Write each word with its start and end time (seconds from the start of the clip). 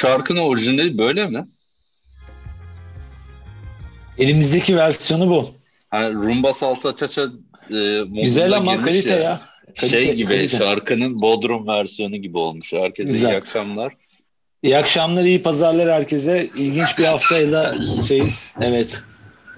şarkının 0.00 0.40
orijinali 0.40 0.98
böyle 0.98 1.26
mi? 1.26 1.46
Elimizdeki 4.18 4.76
versiyonu 4.76 5.30
bu. 5.30 5.48
Ha, 5.90 6.10
rumba 6.10 6.52
salsa 6.52 6.96
çaça 6.96 7.22
e, 7.70 8.04
Güzel 8.22 8.56
ama 8.56 8.82
kalite 8.82 9.16
ya. 9.16 9.40
Kalite, 9.80 10.02
şey 10.02 10.14
gibi 10.14 10.28
kalite. 10.28 10.56
şarkının 10.56 11.22
Bodrum 11.22 11.66
versiyonu 11.66 12.16
gibi 12.16 12.38
olmuş. 12.38 12.72
Herkese 12.72 13.10
Güzel. 13.10 13.30
iyi 13.32 13.36
akşamlar. 13.36 13.96
İyi 14.62 14.78
akşamlar, 14.78 15.24
iyi 15.24 15.42
pazarlar 15.42 15.90
herkese. 15.90 16.48
İlginç 16.56 16.98
bir 16.98 17.04
haftayla 17.04 17.74
şeyiz. 18.08 18.56
Evet. 18.60 19.02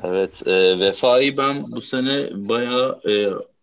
Evet, 0.04 0.42
e, 0.46 0.80
Vefa'yı 0.80 1.36
ben 1.36 1.72
bu 1.72 1.80
sene 1.80 2.28
bayağı 2.48 3.00
e, 3.08 3.12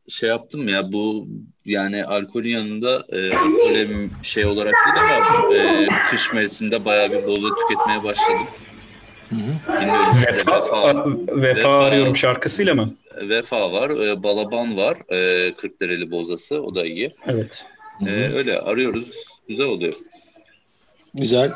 şey 0.09 0.30
yaptım 0.30 0.68
ya 0.68 0.92
bu 0.92 1.28
yani 1.66 2.06
alkolün 2.06 2.50
yanında 2.50 3.06
e, 3.09 3.34
alkole 3.34 3.88
şey 4.24 4.46
olarak 4.46 4.74
değil 4.86 5.06
ama 5.06 5.56
e, 5.56 5.88
kış 6.09 6.34
mevsiminde 6.34 6.86
bayağı 6.86 7.12
bir 7.12 7.28
boza 7.28 7.47
tüketmeye 7.56 8.03
başladım. 8.03 8.47
Bilmiyorum 9.31 10.06
işte 10.14 10.34
Vefa, 10.34 10.58
Vefa, 10.58 11.06
vefa, 11.28 11.42
Vefa. 11.42 11.78
arıyorum 11.78 12.16
şarkısıyla 12.16 12.75
mı? 12.75 12.94
Vefa 13.22 13.72
var, 13.72 13.90
e, 13.90 14.24
Balaban 14.24 14.78
var, 14.78 14.97
e, 15.09 15.53
Kırklareli 15.53 16.12
bozası 16.12 16.62
o 16.62 16.76
da 16.76 16.86
iyi. 16.86 17.16
Evet. 17.28 17.66
E, 18.08 18.12
öyle 18.12 18.59
arıyoruz, 18.59 19.26
güzel 19.47 19.66
oluyor. 19.66 19.94
Güzel. 21.14 21.52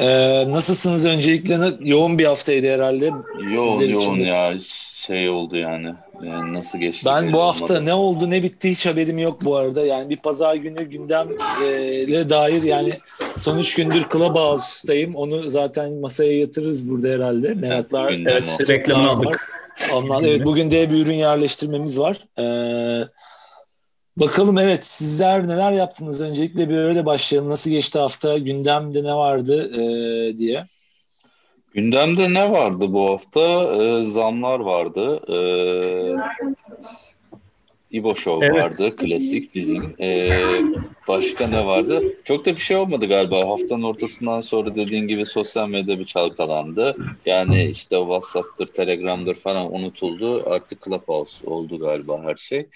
Ee, 0.00 0.44
nasılsınız 0.50 1.06
öncelikle? 1.06 1.58
Yoğun 1.80 2.18
bir 2.18 2.24
haftaydı 2.24 2.74
herhalde. 2.74 3.04
Yoğun 3.54 3.72
Sizler 3.72 3.84
için 3.88 4.00
yoğun 4.00 4.18
de. 4.18 4.22
ya 4.22 4.54
şey 5.06 5.28
oldu 5.28 5.56
yani. 5.56 5.94
Yani 6.26 6.52
nasıl 6.52 6.78
geçti? 6.78 7.06
Ben 7.06 7.32
bu 7.32 7.40
hafta 7.42 7.64
olmadı. 7.64 7.84
ne 7.86 7.94
oldu 7.94 8.30
ne 8.30 8.42
bitti 8.42 8.70
hiç 8.70 8.86
haberim 8.86 9.18
yok 9.18 9.44
bu 9.44 9.56
arada. 9.56 9.86
Yani 9.86 10.10
bir 10.10 10.16
pazar 10.16 10.54
günü 10.54 10.82
gündemle 10.82 12.28
dair 12.28 12.62
yani 12.62 12.92
son 13.36 13.58
üç 13.58 13.74
gündür 13.74 14.04
Clubhouse'dayım. 14.12 15.14
Onu 15.14 15.50
zaten 15.50 15.92
masaya 15.94 16.38
yatırırız 16.38 16.90
burada 16.90 17.08
herhalde. 17.08 17.54
Meraklar 17.54 18.12
Evet, 18.12 18.68
reklamını 18.70 19.08
var. 19.08 19.14
aldık. 19.14 19.54
Ondan, 19.94 20.24
evet 20.24 20.44
bugün 20.44 20.70
de 20.70 20.90
bir 20.90 21.06
ürün 21.06 21.14
yerleştirmemiz 21.16 21.98
var. 21.98 22.16
Ee, 22.38 23.08
bakalım 24.20 24.58
evet 24.58 24.86
sizler 24.86 25.48
neler 25.48 25.72
yaptınız? 25.72 26.20
Öncelikle 26.20 26.68
bir 26.68 26.76
öyle 26.76 27.06
başlayalım. 27.06 27.50
Nasıl 27.50 27.70
geçti 27.70 27.98
hafta? 27.98 28.38
Gündemde 28.38 29.04
ne 29.04 29.14
vardı 29.14 29.70
ee, 29.74 30.38
diye. 30.38 30.66
Gündemde 31.74 32.34
ne 32.34 32.50
vardı 32.50 32.92
bu 32.92 33.10
hafta? 33.10 33.74
Ee, 33.74 34.04
zamlar 34.04 34.60
vardı. 34.60 35.20
Ee, 35.32 36.16
İbo 37.90 38.14
Show 38.14 38.46
Evet. 38.46 38.56
vardı. 38.56 38.96
Klasik 38.96 39.54
bizim. 39.54 39.94
Ee, 40.00 40.60
başka 41.08 41.46
ne 41.46 41.66
vardı? 41.66 42.02
Çok 42.24 42.46
da 42.46 42.50
bir 42.50 42.60
şey 42.60 42.76
olmadı 42.76 43.06
galiba. 43.06 43.48
Haftanın 43.48 43.82
ortasından 43.82 44.40
sonra 44.40 44.74
dediğin 44.74 45.08
gibi 45.08 45.26
sosyal 45.26 45.68
medya 45.68 45.98
bir 45.98 46.04
çalkalandı. 46.06 46.96
Yani 47.26 47.64
işte 47.64 47.96
WhatsApp'tır, 47.96 48.66
Telegram'dır 48.66 49.34
falan 49.34 49.74
unutuldu. 49.74 50.50
Artık 50.50 50.84
Clubhouse 50.84 51.46
oldu 51.46 51.78
galiba 51.78 52.22
her 52.22 52.36
şey. 52.36 52.66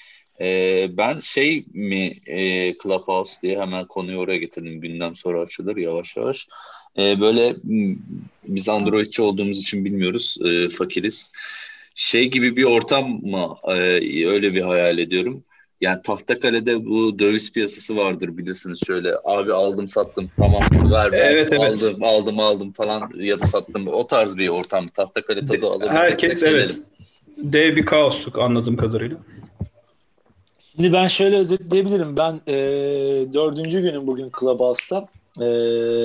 Ee, 0.40 0.88
ben 0.96 1.20
şey 1.20 1.64
mi 1.74 2.12
e, 2.26 2.72
Clubhouse 2.82 3.42
diye 3.42 3.60
hemen 3.60 3.84
konuyu 3.84 4.18
oraya 4.18 4.38
getirdim. 4.38 4.80
Gündem 4.80 5.16
sonra 5.16 5.40
açılır 5.40 5.76
yavaş 5.76 6.16
yavaş. 6.16 6.48
Ee, 6.98 7.20
böyle 7.20 7.56
biz 8.44 8.68
Androidçi 8.68 9.22
olduğumuz 9.22 9.58
için 9.58 9.84
bilmiyoruz. 9.84 10.36
Ee, 10.44 10.68
fakiriz. 10.68 11.32
Şey 11.94 12.30
gibi 12.30 12.56
bir 12.56 12.64
ortam 12.64 13.10
mı? 13.10 13.56
Ee, 13.68 14.26
öyle 14.26 14.54
bir 14.54 14.62
hayal 14.62 14.98
ediyorum. 14.98 15.44
Yani 15.80 16.02
Tahtakale'de 16.02 16.84
bu 16.84 17.18
döviz 17.18 17.52
piyasası 17.52 17.96
vardır 17.96 18.36
bilirsiniz 18.38 18.80
şöyle 18.86 19.14
abi 19.24 19.52
aldım 19.52 19.88
sattım 19.88 20.30
tamam 20.36 20.60
ver 20.92 21.12
ver 21.12 21.30
Evet, 21.32 21.52
evet. 21.52 21.82
aldım 21.82 22.04
aldım 22.04 22.40
aldım 22.40 22.72
falan 22.72 23.10
ya 23.16 23.40
da 23.40 23.46
sattım 23.46 23.88
o 23.88 24.06
tarz 24.06 24.38
bir 24.38 24.48
ortam 24.48 24.88
Tahtakale 24.88 25.46
tadı 25.46 25.66
alabileceksek 25.66 26.02
Herkes 26.02 26.42
evet. 26.42 26.78
Dev 27.36 27.76
bir 27.76 27.86
kaosluk 27.86 28.38
anladığım 28.38 28.76
kadarıyla. 28.76 29.16
Şimdi 30.76 30.92
ben 30.92 31.06
şöyle 31.06 31.36
özetleyebilirim. 31.36 32.16
Ben 32.16 32.40
e, 32.48 32.54
dördüncü 33.32 33.80
günüm 33.80 34.06
bugün 34.06 34.30
Clubhouse'da. 34.40 35.08
E, 35.40 35.46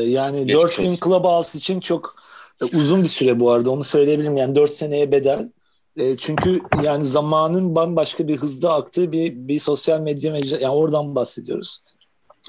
yani 0.09 0.45
Geçmiş 0.45 0.55
dört 0.55 0.77
gün. 0.77 0.97
Clubhouse 1.03 1.59
için 1.59 1.79
çok 1.79 2.15
e, 2.61 2.65
uzun 2.77 3.03
bir 3.03 3.07
süre 3.07 3.39
bu 3.39 3.51
arada. 3.51 3.71
Onu 3.71 3.83
söyleyebilirim. 3.83 4.37
Yani 4.37 4.55
dört 4.55 4.71
seneye 4.71 5.11
bedel. 5.11 5.51
E, 5.97 6.17
çünkü 6.17 6.61
yani 6.83 7.05
zamanın 7.05 7.75
bambaşka 7.75 8.27
bir 8.27 8.37
hızda 8.37 8.73
aktığı 8.73 9.11
bir, 9.11 9.33
bir 9.33 9.59
sosyal 9.59 10.01
medya 10.01 10.31
mecra. 10.31 10.57
Yani 10.57 10.73
oradan 10.73 11.15
bahsediyoruz. 11.15 11.79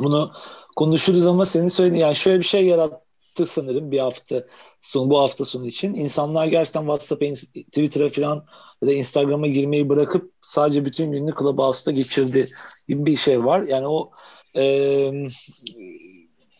Bunu 0.00 0.32
konuşuruz 0.76 1.26
ama 1.26 1.47
senin 1.47 1.69
söylediğin 1.69 2.00
yani 2.03 2.17
şöyle 2.17 2.38
bir 2.38 2.44
şey 2.44 2.67
yarattı 2.67 3.47
sanırım 3.47 3.91
bir 3.91 3.99
hafta 3.99 4.44
sonu 4.81 5.11
bu 5.11 5.19
hafta 5.19 5.44
sonu 5.44 5.67
için. 5.67 5.94
İnsanlar 5.94 6.47
gerçekten 6.47 6.81
WhatsApp'a, 6.81 7.26
Twitter'a 7.62 8.09
falan 8.09 8.44
ya 8.82 8.88
da 8.88 8.92
Instagram'a 8.92 9.46
girmeyi 9.46 9.88
bırakıp 9.88 10.32
sadece 10.40 10.84
bütün 10.84 11.12
gününü 11.12 11.34
Clubhouse'da 11.38 11.90
geçirdi 11.90 12.48
gibi 12.88 13.06
bir 13.06 13.16
şey 13.16 13.44
var. 13.44 13.62
Yani 13.62 13.86
o 13.86 14.10
e, 14.56 15.12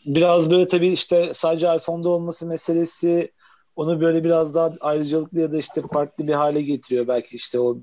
biraz 0.07 0.51
böyle 0.51 0.67
tabii 0.67 0.89
işte 0.89 1.31
sadece 1.35 1.77
iPhone'da 1.77 2.09
olması 2.09 2.47
meselesi 2.47 3.33
onu 3.77 4.01
böyle 4.01 4.25
biraz 4.25 4.55
daha 4.55 4.73
ayrıcalıklı 4.81 5.41
ya 5.41 5.53
da 5.53 5.59
işte 5.59 5.83
farklı 5.93 6.29
bir 6.29 6.33
hale 6.33 6.63
getiriyor. 6.63 7.09
Belki 7.09 7.37
işte 7.37 7.61
o 7.61 7.79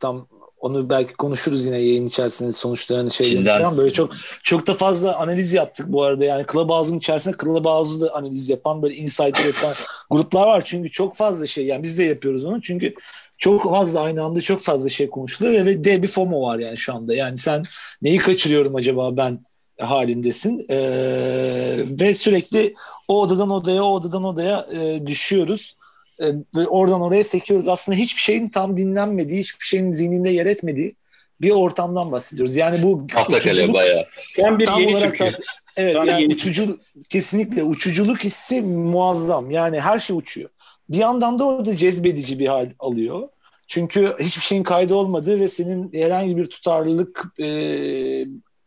tam 0.00 0.26
onu 0.62 0.90
belki 0.90 1.12
konuşuruz 1.12 1.64
yine 1.64 1.78
yayın 1.78 2.06
içerisinde 2.06 2.52
sonuçlarını 2.52 3.10
Çin'den. 3.10 3.58
falan. 3.58 3.76
Böyle 3.76 3.92
çok 3.92 4.12
çok 4.42 4.66
da 4.66 4.74
fazla 4.74 5.16
analiz 5.16 5.52
yaptık 5.52 5.86
bu 5.88 6.02
arada. 6.02 6.24
Yani 6.24 6.44
Clubhouse'un 6.52 6.98
içerisinde 6.98 7.36
Clubhouse'u 7.42 8.00
da 8.00 8.14
analiz 8.14 8.48
yapan 8.48 8.82
böyle 8.82 8.94
insight 8.94 9.40
üreten 9.40 9.74
gruplar 10.10 10.46
var. 10.46 10.62
Çünkü 10.64 10.90
çok 10.90 11.16
fazla 11.16 11.46
şey 11.46 11.66
yani 11.66 11.82
biz 11.82 11.98
de 11.98 12.04
yapıyoruz 12.04 12.44
onu. 12.44 12.62
Çünkü 12.62 12.94
çok 13.38 13.64
fazla 13.64 14.00
aynı 14.00 14.24
anda 14.24 14.40
çok 14.40 14.60
fazla 14.60 14.88
şey 14.88 15.10
konuşuluyor 15.10 15.66
ve 15.66 15.84
de 15.84 16.02
bir 16.02 16.08
FOMO 16.08 16.42
var 16.42 16.58
yani 16.58 16.76
şu 16.76 16.94
anda. 16.94 17.14
Yani 17.14 17.38
sen 17.38 17.62
neyi 18.02 18.18
kaçırıyorum 18.18 18.74
acaba 18.74 19.16
ben 19.16 19.40
halindesin. 19.80 20.66
Ee, 20.70 21.84
ve 22.00 22.14
sürekli 22.14 22.74
o 23.08 23.20
odadan 23.20 23.50
odaya, 23.50 23.84
o 23.84 23.92
odadan 23.94 24.24
odaya 24.24 24.66
e, 24.72 25.06
düşüyoruz. 25.06 25.76
E, 26.22 26.26
ve 26.54 26.66
oradan 26.68 27.00
oraya 27.00 27.24
sekiyoruz. 27.24 27.68
Aslında 27.68 27.98
hiçbir 27.98 28.20
şeyin 28.20 28.48
tam 28.48 28.76
dinlenmediği, 28.76 29.40
hiçbir 29.40 29.64
şeyin 29.64 29.92
zihninde 29.92 30.30
yer 30.30 30.46
etmediği 30.46 30.94
bir 31.40 31.50
ortamdan 31.50 32.12
bahsediyoruz. 32.12 32.56
Yani 32.56 32.82
bu 32.82 33.06
Tahtakale 33.06 33.72
bayağı. 33.72 34.04
Tam 34.36 34.58
bir 34.58 34.66
tam 34.66 34.80
yeni 34.80 34.96
olarak 34.96 35.20
da- 35.20 35.30
evet 35.76 35.94
Tam 35.94 36.06
yani 36.06 36.22
yeni 36.22 36.34
uçuculuk 36.34 36.80
kesinlikle 37.08 37.62
uçuculuk 37.62 38.24
hissi 38.24 38.62
muazzam. 38.62 39.50
Yani 39.50 39.80
her 39.80 39.98
şey 39.98 40.16
uçuyor. 40.16 40.50
Bir 40.88 40.96
yandan 40.98 41.38
da 41.38 41.44
orada 41.44 41.76
cezbedici 41.76 42.38
bir 42.38 42.46
hal 42.46 42.70
alıyor. 42.78 43.28
Çünkü 43.66 44.16
hiçbir 44.20 44.42
şeyin 44.42 44.62
kaydı 44.62 44.94
olmadığı 44.94 45.40
ve 45.40 45.48
senin 45.48 45.92
herhangi 45.92 46.36
bir 46.36 46.46
tutarlılık 46.46 47.24
e, 47.40 47.46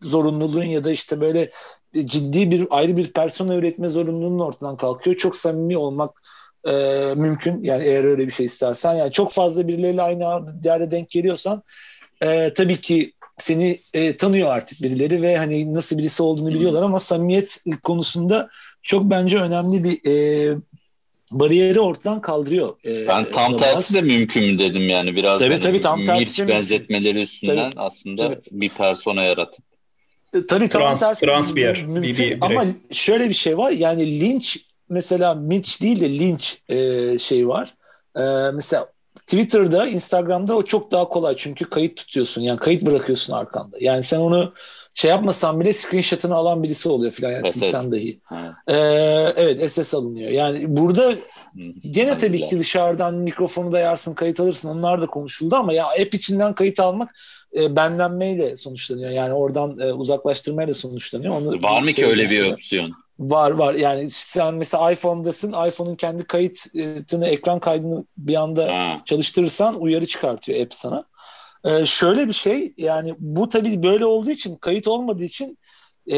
zorunluluğun 0.01 0.63
ya 0.63 0.83
da 0.83 0.91
işte 0.91 1.21
böyle 1.21 1.51
ciddi 2.05 2.51
bir 2.51 2.67
ayrı 2.69 2.97
bir 2.97 3.13
persona 3.13 3.55
üretme 3.55 3.89
zorunluluğunun 3.89 4.39
ortadan 4.39 4.77
kalkıyor. 4.77 5.15
Çok 5.15 5.35
samimi 5.35 5.77
olmak 5.77 6.21
e, 6.65 6.71
mümkün. 7.15 7.63
Yani 7.63 7.83
eğer 7.83 8.03
öyle 8.03 8.27
bir 8.27 8.31
şey 8.31 8.45
istersen. 8.45 8.93
Yani 8.93 9.11
çok 9.11 9.31
fazla 9.31 9.67
birileriyle 9.67 10.01
aynı 10.01 10.23
yerde 10.63 10.91
denk 10.91 11.09
geliyorsan 11.09 11.63
e, 12.23 12.53
tabii 12.53 12.81
ki 12.81 13.11
seni 13.37 13.79
e, 13.93 14.17
tanıyor 14.17 14.49
artık 14.49 14.81
birileri 14.81 15.21
ve 15.21 15.37
hani 15.37 15.73
nasıl 15.73 15.97
birisi 15.97 16.23
olduğunu 16.23 16.53
biliyorlar 16.53 16.83
ama 16.83 16.99
samimiyet 16.99 17.63
konusunda 17.83 18.49
çok 18.83 19.03
bence 19.11 19.37
önemli 19.37 19.83
bir 19.83 20.09
e, 20.11 20.55
bariyeri 21.31 21.79
ortadan 21.79 22.21
kaldırıyor. 22.21 22.75
E, 22.85 23.07
Ben 23.07 23.31
tam 23.31 23.51
Clubhouse. 23.51 23.71
tersi 23.75 23.93
de 23.93 24.01
mümkün 24.01 24.45
mü 24.45 24.59
dedim 24.59 24.89
yani 24.89 25.15
biraz 25.15 25.39
Tabii, 25.39 25.49
hani 25.53 25.59
tabii, 25.63 25.81
tam 25.81 26.05
tersi 26.05 26.41
mümkün. 26.41 26.55
benzetmeleri 26.55 27.21
üstünden 27.21 27.69
Tabii, 27.69 27.83
aslında 27.83 28.23
tabii. 28.27 28.39
bir 28.51 28.69
persona 28.69 29.23
yaratıp. 29.23 29.65
E, 30.33 30.45
Tabii 30.45 30.69
tam 30.69 30.81
Trans- 30.81 30.99
tersi 30.99 31.25
trans 31.25 31.55
bir 31.55 31.61
yer, 31.61 31.83
mümkün 31.83 32.03
bir- 32.03 32.17
bir 32.17 32.17
birey. 32.17 32.37
ama 32.41 32.65
şöyle 32.91 33.29
bir 33.29 33.33
şey 33.33 33.57
var 33.57 33.71
yani 33.71 34.19
linç 34.19 34.59
mesela 34.89 35.33
Mitch 35.33 35.81
değil 35.81 36.01
de 36.01 36.19
linç 36.19 36.61
e, 36.69 37.17
şey 37.19 37.47
var. 37.47 37.73
E, 38.15 38.51
mesela 38.51 38.87
Twitter'da, 39.27 39.87
Instagram'da 39.87 40.55
o 40.55 40.65
çok 40.65 40.91
daha 40.91 41.09
kolay 41.09 41.35
çünkü 41.37 41.69
kayıt 41.69 41.97
tutuyorsun 41.97 42.41
yani 42.41 42.59
kayıt 42.59 42.85
bırakıyorsun 42.85 43.33
arkanda. 43.33 43.77
Yani 43.79 44.03
sen 44.03 44.19
onu 44.19 44.53
şey 44.93 45.11
yapmasan 45.11 45.59
bile 45.59 45.73
screenshot'ını 45.73 46.35
alan 46.35 46.63
birisi 46.63 46.89
oluyor 46.89 47.11
filan 47.11 47.31
yani 47.31 47.41
Evet, 47.43 47.53
silsen 47.53 47.91
dahi. 47.91 48.19
Ha. 48.23 48.57
E, 48.67 48.75
evet 49.35 49.71
SS 49.71 49.93
alınıyor. 49.93 50.31
Yani 50.31 50.77
burada. 50.77 51.13
Gene 51.91 52.17
tabii 52.17 52.47
ki 52.47 52.59
dışarıdan 52.59 53.13
mikrofonu 53.13 53.71
dayarsın, 53.71 54.13
kayıt 54.13 54.39
alırsın. 54.39 54.69
Onlar 54.69 55.01
da 55.01 55.07
konuşuldu 55.07 55.55
ama 55.55 55.73
ya 55.73 55.85
app 55.87 56.13
içinden 56.13 56.53
kayıt 56.53 56.79
almak 56.79 57.15
e, 57.55 57.75
benlenmeyle 57.75 58.57
sonuçlanıyor. 58.57 59.11
Yani 59.11 59.33
oradan 59.33 59.79
e, 59.79 59.93
uzaklaştırmayla 59.93 60.73
sonuçlanıyor. 60.73 61.35
Onu 61.35 61.63
Var 61.63 61.81
mı 61.81 61.87
ki 61.87 62.05
öyle 62.05 62.29
bir 62.29 62.53
opsiyon? 62.53 63.04
Var 63.19 63.51
var. 63.51 63.73
Yani 63.73 64.09
sen 64.09 64.55
mesela 64.55 64.91
iPhone'dasın. 64.91 65.49
iPhone'un 65.67 65.95
kendi 65.95 66.23
kayıtını, 66.23 67.27
ekran 67.27 67.59
kaydını 67.59 68.05
bir 68.17 68.35
anda 68.35 68.67
Ha. 68.73 69.01
çalıştırırsan 69.05 69.81
uyarı 69.81 70.05
çıkartıyor 70.05 70.61
app 70.61 70.73
sana. 70.73 71.05
Ee, 71.65 71.85
şöyle 71.85 72.27
bir 72.27 72.33
şey 72.33 72.73
yani 72.77 73.15
bu 73.19 73.49
tabii 73.49 73.83
böyle 73.83 74.05
olduğu 74.05 74.29
için 74.31 74.55
kayıt 74.55 74.87
olmadığı 74.87 75.23
için 75.23 75.57
e, 76.07 76.15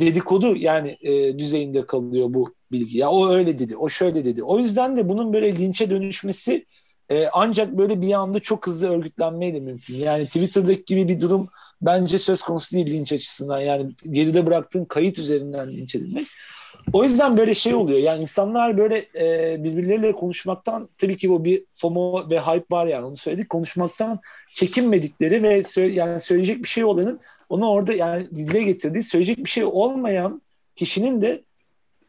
dedikodu 0.00 0.56
yani 0.56 0.98
e, 1.02 1.38
düzeyinde 1.38 1.86
kalıyor 1.86 2.26
bu 2.34 2.54
bilgi. 2.72 2.98
Ya 2.98 3.10
o 3.10 3.28
öyle 3.28 3.58
dedi, 3.58 3.76
o 3.76 3.88
şöyle 3.88 4.24
dedi. 4.24 4.42
O 4.42 4.58
yüzden 4.58 4.96
de 4.96 5.08
bunun 5.08 5.32
böyle 5.32 5.56
linçe 5.58 5.90
dönüşmesi 5.90 6.66
e, 7.12 7.28
ancak 7.32 7.78
böyle 7.78 8.00
bir 8.00 8.12
anda 8.12 8.40
çok 8.40 8.66
hızlı 8.66 8.88
örgütlenmeyle 8.88 9.60
mümkün. 9.60 9.94
Yani 9.94 10.26
Twitter'daki 10.26 10.84
gibi 10.84 11.08
bir 11.08 11.20
durum 11.20 11.48
bence 11.82 12.18
söz 12.18 12.42
konusu 12.42 12.76
değil 12.76 12.86
linç 12.86 13.12
açısından. 13.12 13.60
Yani 13.60 13.92
geride 14.10 14.46
bıraktığın 14.46 14.84
kayıt 14.84 15.18
üzerinden 15.18 15.72
linç 15.72 15.94
edilmek. 15.94 16.26
O 16.92 17.04
yüzden 17.04 17.36
böyle 17.36 17.54
şey 17.54 17.74
oluyor. 17.74 17.98
Yani 17.98 18.22
insanlar 18.22 18.78
böyle 18.78 19.06
e, 19.14 19.56
birbirleriyle 19.64 20.12
konuşmaktan 20.12 20.88
tabii 20.98 21.16
ki 21.16 21.30
bu 21.30 21.44
bir 21.44 21.64
FOMO 21.72 22.30
ve 22.30 22.40
hype 22.40 22.66
var 22.70 22.86
yani 22.86 23.06
onu 23.06 23.16
söyledik. 23.16 23.48
Konuşmaktan 23.48 24.20
çekinmedikleri 24.54 25.42
ve 25.42 25.58
sö- 25.58 25.92
yani 25.92 26.20
söyleyecek 26.20 26.62
bir 26.62 26.68
şey 26.68 26.84
olanın 26.84 27.20
onu 27.48 27.70
orada 27.70 27.92
yani 27.92 28.30
dile 28.30 28.62
getirdiği 28.62 29.02
söyleyecek 29.02 29.38
bir 29.38 29.50
şey 29.50 29.64
olmayan 29.64 30.42
kişinin 30.76 31.22
de 31.22 31.42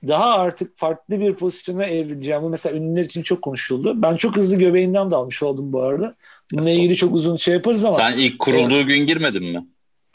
daha 0.08 0.34
artık 0.34 0.78
farklı 0.78 1.20
bir 1.20 1.34
pozisyona 1.34 1.86
evrileceğim. 1.86 2.42
Bu 2.42 2.50
mesela 2.50 2.78
ünlüler 2.78 3.06
için 3.06 3.22
çok 3.24 3.42
konuşuldu. 3.42 4.02
Ben 4.02 4.16
çok 4.16 4.36
hızlı 4.36 4.56
göbeğinden 4.58 5.12
dalmış 5.12 5.44
oldum 5.44 5.74
bu 5.74 5.82
arada. 5.84 6.16
Bununla 6.52 6.70
ilgili 6.70 6.96
çok 6.96 7.14
uzun 7.16 7.38
şey 7.38 7.54
yaparız 7.54 7.86
ama 7.86 7.98
Sen 7.98 8.18
ilk 8.18 8.40
kurulduğu 8.40 8.86
gün 8.88 9.08
girmedin 9.08 9.44
mi? 9.44 9.68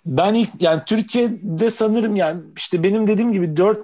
ben 0.06 0.35
ilk 0.35 0.50
yani 0.61 0.81
Türkiye'de 0.87 1.70
sanırım 1.70 2.17
yani 2.17 2.40
işte 2.56 2.82
benim 2.85 3.06
dediğim 3.06 3.32
gibi 3.32 3.56
4 3.56 3.79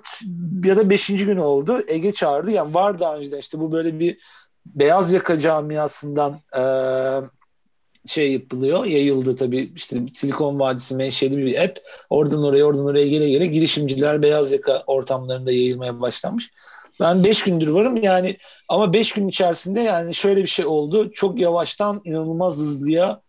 ya 0.65 0.77
da 0.77 0.91
5. 0.91 1.07
gün 1.07 1.37
oldu. 1.37 1.83
Ege 1.89 2.13
çağırdı. 2.13 2.51
Yani 2.51 2.75
var 2.75 2.99
daha 2.99 3.17
önceden 3.17 3.39
işte 3.39 3.61
bu 3.61 3.73
böyle 3.73 3.99
bir 3.99 4.19
beyaz 4.67 5.13
yaka 5.13 5.41
camiasından 5.41 6.41
eee, 6.57 7.21
şey 8.07 8.33
yapılıyor. 8.33 8.85
Yayıldı 8.85 9.37
tabii 9.37 9.73
işte 9.77 9.97
Silikon 10.15 10.61
Vadisi 10.61 10.97
menşeli 10.97 11.37
bir 11.37 11.65
app. 11.65 11.79
Oradan 12.11 12.43
oraya 12.43 12.65
oradan 12.65 12.87
oraya 12.87 13.07
gele 13.07 13.31
gele 13.31 13.47
girişimciler 13.47 14.23
beyaz 14.23 14.53
yaka 14.53 14.83
ortamlarında 14.87 15.53
yayılmaya 15.53 16.01
başlamış. 16.01 16.51
Ben 17.01 17.25
5 17.25 17.43
gündür 17.43 17.69
varım 17.69 18.03
yani 18.03 18.37
ama 18.69 18.93
5 18.93 19.13
gün 19.13 19.29
içerisinde 19.29 19.81
yani 19.81 20.15
şöyle 20.15 20.43
bir 20.43 20.49
şey 20.49 20.67
oldu. 20.67 21.13
Çok 21.13 21.39
yavaştan 21.39 22.01
inanılmaz 22.05 22.59
hızlıya 22.59 23.21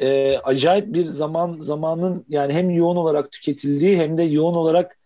e, 0.00 0.38
acayip 0.44 0.94
bir 0.94 1.06
zaman 1.06 1.56
zamanın 1.60 2.24
yani 2.28 2.52
hem 2.52 2.70
yoğun 2.70 2.96
olarak 2.96 3.32
tüketildiği 3.32 3.98
hem 3.98 4.18
de 4.18 4.22
yoğun 4.22 4.54
olarak 4.54 4.98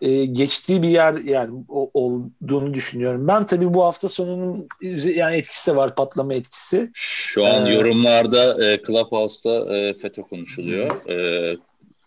e, 0.00 0.24
geçtiği 0.24 0.82
bir 0.82 0.88
yer 0.88 1.14
yani 1.14 1.64
o- 1.68 1.90
olduğunu 1.94 2.74
düşünüyorum. 2.74 3.28
Ben 3.28 3.46
tabii 3.46 3.74
bu 3.74 3.84
hafta 3.84 4.08
sonunun 4.08 4.68
yani 5.14 5.36
etkisi 5.36 5.70
de 5.70 5.76
var 5.76 5.94
patlama 5.94 6.34
etkisi. 6.34 6.90
Şu 6.94 7.46
an 7.46 7.66
Ee, 7.66 7.74
yorumlarda 7.74 8.64
e, 8.70 8.82
Clubhouse'da 8.86 9.76
e, 9.76 9.94
FETÖ 9.94 10.22
konuşuluyor. 10.22 11.08
E, 11.10 11.56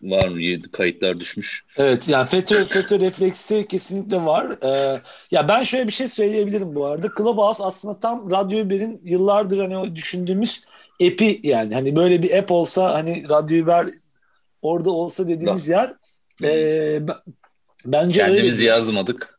var 0.02 0.28
mı? 0.28 0.62
Kayıtlar 0.72 1.20
düşmüş. 1.20 1.64
Evet 1.76 2.08
yani 2.08 2.28
FETÖ, 2.28 2.64
FETÖ 2.64 3.00
refleksi 3.00 3.66
kesinlikle 3.68 4.24
var. 4.24 4.56
Ee, 4.64 5.00
ya 5.30 5.48
ben 5.48 5.62
şöyle 5.62 5.86
bir 5.86 5.92
şey 5.92 6.08
söyleyebilirim 6.08 6.74
bu 6.74 6.86
arada. 6.86 7.08
Clubhouse 7.18 7.64
aslında 7.64 8.00
tam 8.00 8.30
Radyo 8.30 8.64
Haber'in 8.64 9.00
yıllardır 9.04 9.58
hani 9.58 9.76
o 9.78 9.94
düşündüğümüz 9.94 10.64
app'i 11.02 11.40
yani. 11.42 11.74
Hani 11.74 11.96
böyle 11.96 12.22
bir 12.22 12.38
app 12.38 12.50
olsa 12.50 12.94
hani 12.94 13.24
Radyo 13.28 13.62
Haber 13.62 13.86
orada 14.62 14.90
olsa 14.90 15.28
dediğimiz 15.28 15.68
yer. 15.68 15.94
Ee, 16.44 17.00
ben- 17.86 18.06
bence 18.06 18.22
öyle. 18.22 18.34
Kendimiz 18.34 18.60
yazmadık. 18.60 19.38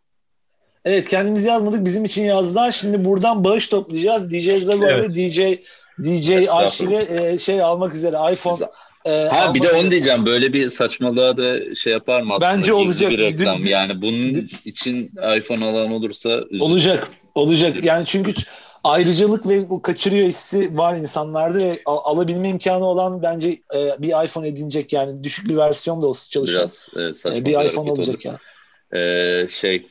Evet 0.85 1.07
kendimiz 1.07 1.43
yazmadık. 1.45 1.85
Bizim 1.85 2.05
için 2.05 2.23
yazdılar. 2.23 2.71
Şimdi 2.71 3.05
buradan 3.05 3.43
bağış 3.43 3.67
toplayacağız. 3.67 4.31
DJ 4.31 4.63
Zago 4.63 4.85
Evet. 4.87 5.09
ve 5.09 5.15
DJ 5.15 5.59
DJ 6.03 6.47
arşive 6.49 7.07
e, 7.19 7.37
şey 7.37 7.61
almak 7.61 7.95
üzere 7.95 8.33
iPhone. 8.33 8.65
e, 9.05 9.11
Ha 9.11 9.53
bir 9.53 9.61
de 9.61 9.71
onu 9.71 9.91
diyeceğim. 9.91 10.25
Böyle 10.25 10.53
bir 10.53 10.69
saçmalığa 10.69 11.37
da 11.37 11.75
şey 11.75 11.93
yapar 11.93 12.21
mı 12.21 12.33
aslında? 12.35 12.53
Bence 12.57 12.73
olacak. 12.73 13.11
bir 13.11 13.17
reklam. 13.17 13.59
Dün- 13.63 13.67
yani 13.69 14.01
bunun 14.01 14.35
dün- 14.35 14.49
için 14.65 15.03
iPhone 15.37 15.65
alan 15.65 15.91
olursa 15.91 16.29
üzülürüm. 16.29 16.61
Olacak. 16.61 17.07
Olacak. 17.35 17.83
Yani 17.83 18.05
çünkü 18.05 18.33
ayrıcalık 18.83 19.47
ve 19.47 19.69
bu 19.69 19.81
kaçırıyor 19.81 20.27
hissi 20.27 20.77
var 20.77 20.95
insanlarda 20.97 21.59
ve 21.59 21.79
al- 21.85 21.99
alabilme 22.15 22.49
imkanı 22.49 22.85
olan 22.85 23.21
bence 23.23 23.49
e, 23.75 24.01
bir 24.01 24.25
iPhone 24.25 24.47
edinecek 24.47 24.93
yani 24.93 25.23
düşük 25.23 25.49
bir 25.49 25.57
versiyon 25.57 26.01
da 26.01 26.07
olsa 26.07 26.29
çalışan 26.31 26.55
Biraz 26.95 27.09
e, 27.09 27.13
saçma 27.13 27.37
e, 27.37 27.45
bir 27.45 27.59
bir 27.59 27.65
iPhone 27.65 27.91
olacak 27.91 28.25
yani. 28.25 28.37
olur. 28.93 28.99
E, 28.99 29.47
şey 29.47 29.85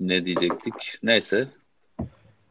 ne 0.00 0.24
diyecektik? 0.26 0.74
Neyse. 1.02 1.48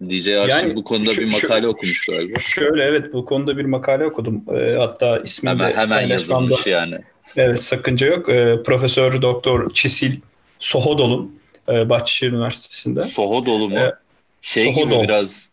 DJ 0.09 0.27
Arşiv 0.27 0.49
Yani 0.49 0.75
bu 0.75 0.83
konuda 0.83 1.13
şu- 1.13 1.21
bir 1.21 1.31
şu- 1.31 1.47
makale 1.47 1.67
okumuştu 1.67 2.11
galiba. 2.11 2.39
Şöyle 2.39 2.83
evet 2.83 3.13
bu 3.13 3.25
konuda 3.25 3.57
bir 3.57 3.65
makale 3.65 4.05
okudum. 4.05 4.43
Ee, 4.55 4.75
hatta 4.79 5.19
ismini 5.19 5.53
Hemen, 5.53 5.71
de 5.73 5.77
hemen 5.77 6.07
yazılmış 6.07 6.67
yani. 6.67 6.97
Evet 7.35 7.61
sakınca 7.63 8.07
yok. 8.07 8.29
Ee, 8.29 8.57
Profesör 8.65 9.21
Doktor 9.21 9.73
Çisil 9.73 10.15
Sohodol'un 10.59 11.39
e, 11.69 11.89
Bahçeşehir 11.89 12.31
Üniversitesi'nde. 12.31 13.01
Soho 13.01 13.45
dolu 13.45 13.69
mu? 13.69 13.75
Evet. 13.79 13.93
Şey 14.41 14.65
Soho 14.65 14.81
gibi 14.85 14.91
dolu. 14.91 15.03
biraz 15.03 15.49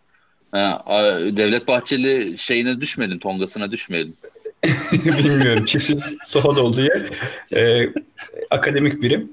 ha, 0.52 0.82
Devlet 1.36 1.68
Bahçeli 1.68 2.38
şeyine 2.38 2.80
düşmeyelim, 2.80 3.18
tongasına 3.18 3.70
düşmeyelim. 3.70 4.14
Bilmiyorum. 4.92 5.64
Çisil 5.64 6.00
Sohodol 6.24 6.76
diye 6.76 7.06
e, 7.54 7.92
akademik 8.50 9.02
birim. 9.02 9.32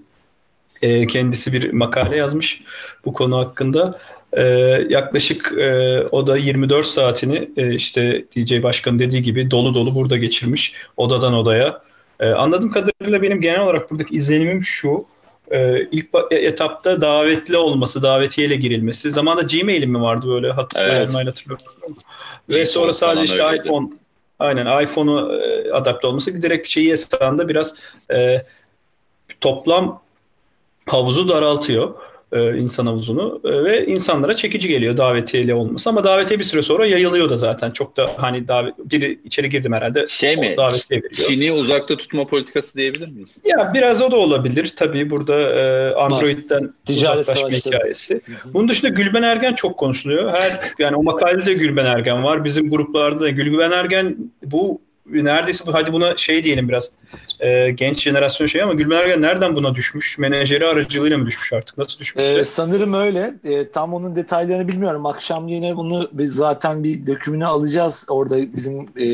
E, 0.82 1.08
kendisi 1.08 1.54
bir 1.54 1.72
makale 1.72 2.18
yazmış 2.18 2.62
bu 3.06 3.14
konu 3.14 3.38
hakkında. 3.38 4.00
E, 4.34 4.44
yaklaşık 4.90 5.54
e, 5.58 6.02
o 6.12 6.28
da 6.28 6.38
24 6.38 6.86
saatini 6.86 7.50
e, 7.58 7.76
işte 7.76 8.26
DJ 8.36 8.64
Başkan 8.64 9.00
dediği 9.00 9.22
gibi 9.22 9.52
dolu 9.52 9.74
dolu 9.74 9.96
burada 9.96 10.18
geçirmiş. 10.18 10.74
Odadan 10.98 11.34
odaya. 11.34 11.82
E, 12.20 12.30
anladığım 12.30 12.72
kadarıyla 12.72 13.22
benim 13.22 13.42
genel 13.42 13.60
olarak 13.60 13.92
buradaki 13.92 14.16
izlenimim 14.16 14.64
şu. 14.64 15.06
E, 15.52 15.88
ilk 15.92 16.08
etapta 16.32 17.02
davetli 17.02 17.58
olması, 17.58 18.04
davetiyeyle 18.04 18.56
girilmesi. 18.56 19.12
Zamanında 19.12 19.44
Gmail'im 19.44 19.92
mi 19.92 20.02
vardı 20.02 20.28
böyle 20.28 20.52
hatırlıyorum. 20.52 21.12
Evet. 21.16 21.28
hatırlıyorum. 21.28 21.66
Ve 22.50 22.66
sonra 22.66 22.94
sadece 22.94 23.24
işte 23.24 23.44
öyleydi. 23.46 23.68
iPhone 23.68 23.90
Aynen 24.40 24.84
iPhone'u 24.84 25.34
e, 25.34 25.72
adapte 25.72 26.08
olması 26.08 26.42
direkt 26.42 26.68
şeyi 26.68 26.92
esasında 26.92 27.48
biraz 27.48 27.76
e, 28.14 28.46
toplam 29.42 30.02
havuzu 30.86 31.30
daraltıyor 31.30 31.94
e, 32.32 32.58
insan 32.58 32.86
havuzunu 32.86 33.42
e, 33.44 33.64
ve 33.64 33.86
insanlara 33.86 34.34
çekici 34.34 34.68
geliyor 34.68 34.98
davetiyeli 34.98 35.54
olması 35.54 35.90
ama 35.90 36.04
davetiye 36.04 36.40
bir 36.40 36.44
süre 36.44 36.62
sonra 36.62 36.86
yayılıyor 36.86 37.30
da 37.30 37.38
zaten 37.38 37.72
çok 37.72 37.98
da 37.98 38.12
hani 38.18 38.48
davet 38.48 38.74
biri 38.80 39.20
içeri 39.26 39.50
girdim 39.50 39.74
herhalde 39.74 40.06
Şey 40.08 40.38
mi? 40.38 40.54
davetiye 40.58 41.00
veriyor. 41.04 41.28
Çin'i 41.28 41.52
uzakta 41.52 41.98
tutma 41.98 42.28
politikası 42.28 42.76
diyebilir 42.76 43.08
miyiz? 43.08 43.38
Ya 43.46 43.72
biraz 43.74 44.02
o 44.02 44.12
da 44.12 44.16
olabilir 44.18 44.74
tabii 44.76 45.10
burada 45.10 45.40
e, 45.40 45.94
Android'den 45.94 46.74
Ticaret 46.86 47.36
hikayesi. 47.66 48.22
Bunun 48.46 48.70
dışında 48.70 48.90
Gülben 48.90 49.24
Ergen 49.24 49.54
çok 49.54 49.78
konuşuluyor. 49.78 50.34
Her 50.34 50.60
yani 50.80 50.96
o 50.96 51.04
makalede 51.04 51.54
Gülben 51.54 51.86
Ergen 51.86 52.24
var. 52.24 52.46
Bizim 52.46 52.70
gruplarda 52.70 53.20
da 53.20 53.30
Gülben 53.30 53.72
Ergen 53.72 54.18
bu 54.44 54.82
neredeyse 55.12 55.66
bu 55.68 55.74
hadi 55.74 55.94
buna 55.94 56.18
şey 56.18 56.44
diyelim 56.44 56.70
biraz 56.70 56.90
e, 57.40 57.72
genç 57.72 58.02
jenerasyon 58.02 58.48
şey 58.48 58.62
ama 58.62 58.74
Gülben 58.74 58.98
Ergen 58.98 59.22
nereden 59.22 59.56
buna 59.56 59.76
düşmüş? 59.76 60.18
Menajeri 60.18 60.66
aracılığıyla 60.66 61.18
mı 61.18 61.26
düşmüş 61.26 61.54
artık? 61.54 61.78
Nasıl 61.78 62.00
düşmüş? 62.00 62.24
Ee, 62.24 62.44
sanırım 62.44 62.94
öyle. 62.94 63.34
Ee, 63.44 63.72
tam 63.72 63.94
onun 63.94 64.16
detaylarını 64.16 64.68
bilmiyorum. 64.68 65.06
Akşam 65.06 65.48
yine 65.48 65.76
bunu 65.76 66.06
biz 66.14 66.36
zaten 66.36 66.84
bir 66.84 67.08
dökümünü 67.08 67.46
alacağız. 67.46 68.06
Orada 68.10 68.54
bizim 68.54 68.86
e, 68.96 69.06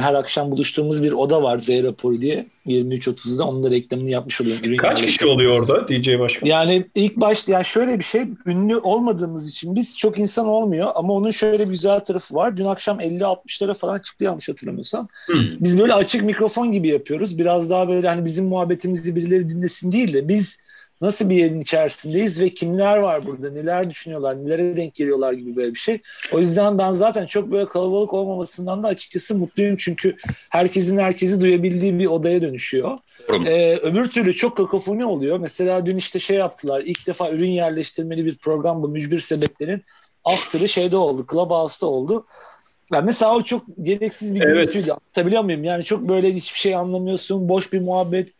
her 0.00 0.14
akşam 0.14 0.50
buluştuğumuz 0.50 1.02
bir 1.02 1.12
oda 1.12 1.42
var 1.42 1.58
Z 1.58 1.68
raporu 1.68 2.20
diye. 2.20 2.46
23.30'da 2.66 3.44
onun 3.44 3.62
da 3.62 3.70
reklamını 3.70 4.10
yapmış 4.10 4.40
oluyorum. 4.40 4.64
Ürün 4.64 4.76
Kaç 4.76 4.84
yerleştirme. 4.90 5.12
kişi 5.12 5.26
oluyor 5.26 5.52
orada 5.60 5.88
DJ 5.88 6.18
Başkan? 6.18 6.46
Yani 6.46 6.84
ilk 6.94 7.16
başta 7.20 7.52
yani 7.52 7.64
şöyle 7.64 7.98
bir 7.98 8.04
şey 8.04 8.22
ünlü 8.46 8.76
olmadığımız 8.76 9.50
için 9.50 9.74
biz 9.74 9.98
çok 9.98 10.18
insan 10.18 10.46
olmuyor 10.46 10.90
ama 10.94 11.12
onun 11.12 11.30
şöyle 11.30 11.64
bir 11.64 11.70
güzel 11.70 12.00
tarafı 12.00 12.34
var. 12.34 12.56
Dün 12.56 12.64
akşam 12.64 13.00
50-60'lara 13.00 13.74
falan 13.74 13.98
çıktı 13.98 14.24
yanlış 14.24 14.48
hatırlamıyorsam. 14.48 15.08
Hmm. 15.26 15.40
Biz 15.60 15.78
böyle 15.78 15.94
açık 15.94 16.22
mikrofon 16.22 16.72
gibi 16.72 16.88
yapıyoruz. 16.88 17.38
Biraz 17.38 17.70
daha 17.70 17.88
böyle 17.88 18.08
hani 18.08 18.24
bizim 18.24 18.46
muhabbetimizi 18.46 19.16
birileri 19.16 19.48
dinlesin 19.48 19.92
değil 19.92 20.12
de 20.12 20.28
biz 20.28 20.65
nasıl 21.00 21.30
bir 21.30 21.36
yerin 21.36 21.60
içerisindeyiz 21.60 22.40
ve 22.40 22.48
kimler 22.48 22.96
var 22.96 23.26
burada, 23.26 23.50
neler 23.50 23.90
düşünüyorlar, 23.90 24.44
nelere 24.44 24.76
denk 24.76 24.94
geliyorlar 24.94 25.32
gibi 25.32 25.56
böyle 25.56 25.74
bir 25.74 25.78
şey. 25.78 26.00
O 26.32 26.40
yüzden 26.40 26.78
ben 26.78 26.92
zaten 26.92 27.26
çok 27.26 27.50
böyle 27.50 27.68
kalabalık 27.68 28.14
olmamasından 28.14 28.82
da 28.82 28.88
açıkçası 28.88 29.34
mutluyum 29.34 29.76
çünkü 29.76 30.16
herkesin 30.52 30.98
herkesi 30.98 31.40
duyabildiği 31.40 31.98
bir 31.98 32.06
odaya 32.06 32.42
dönüşüyor. 32.42 32.98
Ee, 33.46 33.76
öbür 33.76 34.10
türlü 34.10 34.34
çok 34.34 34.56
kakofoni 34.56 35.06
oluyor. 35.06 35.38
Mesela 35.38 35.86
dün 35.86 35.96
işte 35.96 36.18
şey 36.18 36.36
yaptılar. 36.36 36.82
İlk 36.86 37.06
defa 37.06 37.30
ürün 37.30 37.50
yerleştirmeli 37.50 38.26
bir 38.26 38.36
program 38.38 38.82
bu 38.82 38.88
mücbir 38.88 39.20
sebeplerin 39.20 39.82
after'ı 40.24 40.68
şeyde 40.68 40.96
oldu. 40.96 41.26
Clubhouse'da 41.32 41.86
oldu. 41.86 42.26
Yani 42.92 43.06
mesela 43.06 43.34
o 43.34 43.42
çok 43.42 43.62
gereksiz 43.82 44.34
bir 44.34 44.40
Evet. 44.40 44.54
gürültüydü. 44.54 44.90
Anlatabiliyor 44.90 45.42
muyum? 45.42 45.64
Yani 45.64 45.84
çok 45.84 46.08
böyle 46.08 46.34
hiçbir 46.34 46.58
şey 46.58 46.74
anlamıyorsun. 46.74 47.48
Boş 47.48 47.72
bir 47.72 47.80
muhabbet. 47.80 48.30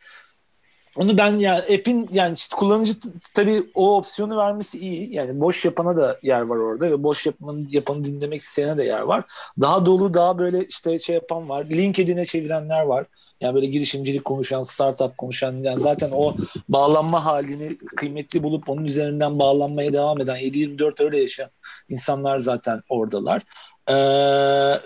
Onu 0.96 1.18
ben 1.18 1.38
yani 1.38 1.58
app'in 1.58 2.08
yani 2.12 2.34
işte 2.34 2.56
kullanıcı 2.56 2.92
tabii 3.34 3.62
o 3.74 3.96
opsiyonu 3.96 4.36
vermesi 4.36 4.78
iyi. 4.78 5.14
Yani 5.14 5.40
boş 5.40 5.64
yapana 5.64 5.96
da 5.96 6.18
yer 6.22 6.40
var 6.40 6.56
orada 6.56 6.90
ve 6.90 7.02
boş 7.02 7.26
yapanı, 7.26 7.66
yapanı 7.70 8.04
dinlemek 8.04 8.42
isteyene 8.42 8.78
de 8.78 8.84
yer 8.84 9.00
var. 9.00 9.24
Daha 9.60 9.86
dolu 9.86 10.14
daha 10.14 10.38
böyle 10.38 10.64
işte 10.64 10.98
şey 10.98 11.14
yapan 11.14 11.48
var. 11.48 11.64
LinkedIn'e 11.64 12.26
çevirenler 12.26 12.82
var. 12.82 13.06
Yani 13.40 13.54
böyle 13.54 13.66
girişimcilik 13.66 14.24
konuşan, 14.24 14.62
startup 14.62 15.18
konuşan 15.18 15.52
yani 15.62 15.78
zaten 15.78 16.10
o 16.12 16.34
bağlanma 16.68 17.24
halini 17.24 17.76
kıymetli 17.96 18.42
bulup 18.42 18.68
onun 18.68 18.84
üzerinden 18.84 19.38
bağlanmaya 19.38 19.92
devam 19.92 20.20
eden 20.20 20.36
7-24 20.36 21.04
öyle 21.04 21.20
yaşayan 21.20 21.50
insanlar 21.88 22.38
zaten 22.38 22.82
oradalar. 22.88 23.42
Ee, 23.88 24.80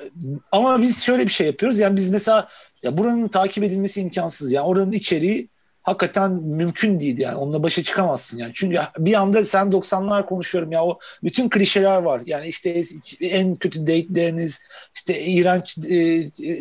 ama 0.52 0.83
biz 0.83 1.02
şöyle 1.02 1.23
bir 1.25 1.31
şey 1.31 1.47
yapıyoruz. 1.47 1.79
Yani 1.79 1.97
biz 1.97 2.11
mesela 2.11 2.49
ya 2.83 2.97
buranın 2.97 3.29
takip 3.29 3.64
edilmesi 3.64 4.00
imkansız. 4.00 4.52
Yani 4.52 4.67
oranın 4.67 4.93
içeriği 4.93 5.49
hakikaten 5.82 6.30
mümkün 6.32 7.00
değil 7.00 7.18
yani. 7.18 7.37
Onunla 7.37 7.62
başa 7.62 7.82
çıkamazsın 7.82 8.38
yani. 8.38 8.52
Çünkü 8.54 8.80
bir 8.99 9.14
anda 9.14 9.44
sen 9.44 9.66
90'lar 9.66 10.26
konuşuyorum 10.26 10.72
ya 10.72 10.84
o 10.84 10.99
bütün 11.25 11.49
klişeler 11.49 11.96
var. 12.02 12.22
Yani 12.25 12.49
işte 12.49 12.82
en 13.20 13.54
kötü 13.54 13.80
date'leriniz, 13.80 14.62
işte 14.94 15.20
iğrenç 15.20 15.78
e, 15.78 15.94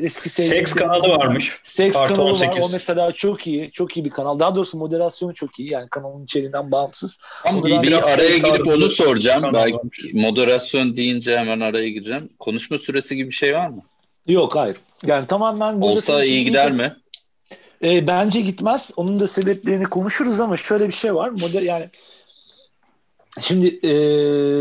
eski 0.06 0.30
Seks 0.30 0.48
sevgilileriniz 0.50 0.74
kanalı 0.74 1.10
varmış. 1.10 1.60
Seks 1.64 1.98
Artı 1.98 2.16
kanalı 2.16 2.30
var. 2.30 2.48
18. 2.48 2.64
O 2.64 2.70
mesela 2.72 3.12
çok 3.12 3.48
iyi. 3.48 3.72
Çok 3.72 3.98
iyi 3.98 4.06
bir 4.06 4.10
kanal. 4.10 4.40
Daha 4.40 4.56
doğrusu 4.56 4.78
moderasyonu 4.78 5.34
çok 5.34 5.60
iyi. 5.60 5.72
Yani 5.72 5.90
kanalın 5.90 6.24
içeriğinden 6.24 6.72
bağımsız. 6.72 7.22
Ben- 7.46 7.64
bir 7.64 8.14
araya 8.14 8.38
girip 8.38 8.68
onu 8.68 8.90
soracağım. 8.90 9.54
Belki 9.54 9.78
moderasyon 10.14 10.96
deyince 10.96 11.38
hemen 11.38 11.60
araya 11.60 11.90
gireceğim. 11.90 12.30
Konuşma 12.40 12.78
süresi 12.78 13.16
gibi 13.16 13.30
bir 13.30 13.36
şey 13.36 13.56
var 13.56 13.68
mı? 13.70 13.82
Yok 14.28 14.56
hayır. 14.56 14.78
Yani 15.06 15.28
tamamen 15.28 15.82
burada 15.82 15.96
Olsa 15.96 16.24
iyi 16.24 16.44
gider 16.44 16.72
mi? 16.72 16.96
E, 17.84 18.08
bence 18.08 18.42
gitmez. 18.42 18.92
Onun 18.98 19.20
da 19.20 19.28
sebeplerini 19.28 19.84
konuşuruz 19.86 20.40
ama 20.40 20.58
şöyle 20.58 20.88
bir 20.88 20.94
şey 20.94 21.16
var. 21.16 21.30
Model 21.30 21.64
yani 21.64 21.90
şimdi 23.42 23.68
e, 23.88 23.92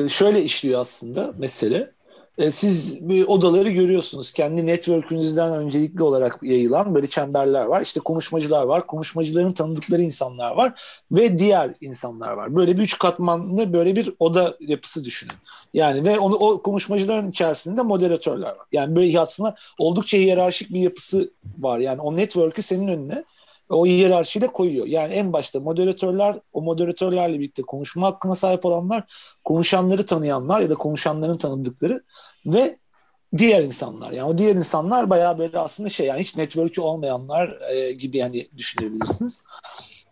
şöyle 0.08 0.42
işliyor 0.42 0.80
aslında 0.80 1.34
mesele. 1.38 1.97
E, 2.38 2.50
siz 2.50 3.09
bir 3.09 3.26
odaları 3.26 3.71
görüyorsunuz. 3.71 4.33
Kendi 4.33 4.66
network'ünüzden 4.66 5.52
öncelikli 5.52 6.02
olarak 6.02 6.38
yayılan 6.42 6.95
böyle 6.95 7.07
çemberler 7.07 7.64
var. 7.64 7.80
İşte 7.80 8.00
konuşmacılar 8.00 8.62
var. 8.62 8.87
Konuşmacıların 8.87 9.52
tanıdıkları 9.52 10.02
insanlar 10.02 10.50
var 10.50 10.83
ve 11.12 11.38
diğer 11.38 11.71
insanlar 11.80 12.33
var. 12.33 12.57
Böyle 12.57 12.76
bir 12.76 12.83
üç 12.83 12.99
katmanlı 12.99 13.73
böyle 13.73 13.97
bir 13.97 14.12
oda 14.18 14.57
yapısı 14.61 15.04
düşünün. 15.04 15.35
Yani 15.75 16.04
ve 16.04 16.18
onu 16.18 16.35
o 16.35 16.62
konuşmacıların 16.62 17.30
içerisinde 17.30 17.83
moderatörler 17.83 18.49
var. 18.49 18.66
Yani 18.73 18.97
böyle 18.97 19.21
aslında 19.21 19.54
oldukça 19.78 20.18
hiyerarşik 20.18 20.71
bir 20.71 20.80
yapısı 20.80 21.30
var. 21.59 21.78
Yani 21.78 22.00
o 22.00 22.16
network'ü 22.16 22.62
senin 22.62 22.88
önüne 22.88 23.25
o 23.71 23.87
hiyerarşiyle 23.87 24.47
koyuyor. 24.47 24.87
Yani 24.87 25.14
en 25.14 25.33
başta 25.33 25.61
moderatörler, 25.61 26.37
o 26.52 26.62
moderatörlerle 26.62 27.38
birlikte 27.38 27.62
konuşma 27.62 28.07
hakkına 28.07 28.35
sahip 28.35 28.64
olanlar, 28.66 29.04
konuşanları 29.45 30.07
tanıyanlar 30.07 30.61
ya 30.61 30.71
da 30.71 30.75
konuşanların 30.75 31.38
tanıdıkları 31.38 32.02
ve 32.47 32.78
diğer 33.37 33.62
insanlar. 33.62 34.12
Yani 34.12 34.28
o 34.28 34.38
diğer 34.38 34.54
insanlar 34.54 35.11
bayağı 35.11 35.38
böyle 35.38 35.59
aslında 35.59 35.88
şey 35.88 36.07
yani 36.07 36.21
hiç 36.21 36.37
network'ü 36.37 36.80
olmayanlar 36.80 37.61
e, 37.71 37.92
gibi 37.92 38.16
yani 38.18 38.49
düşünebilirsiniz. 38.57 39.45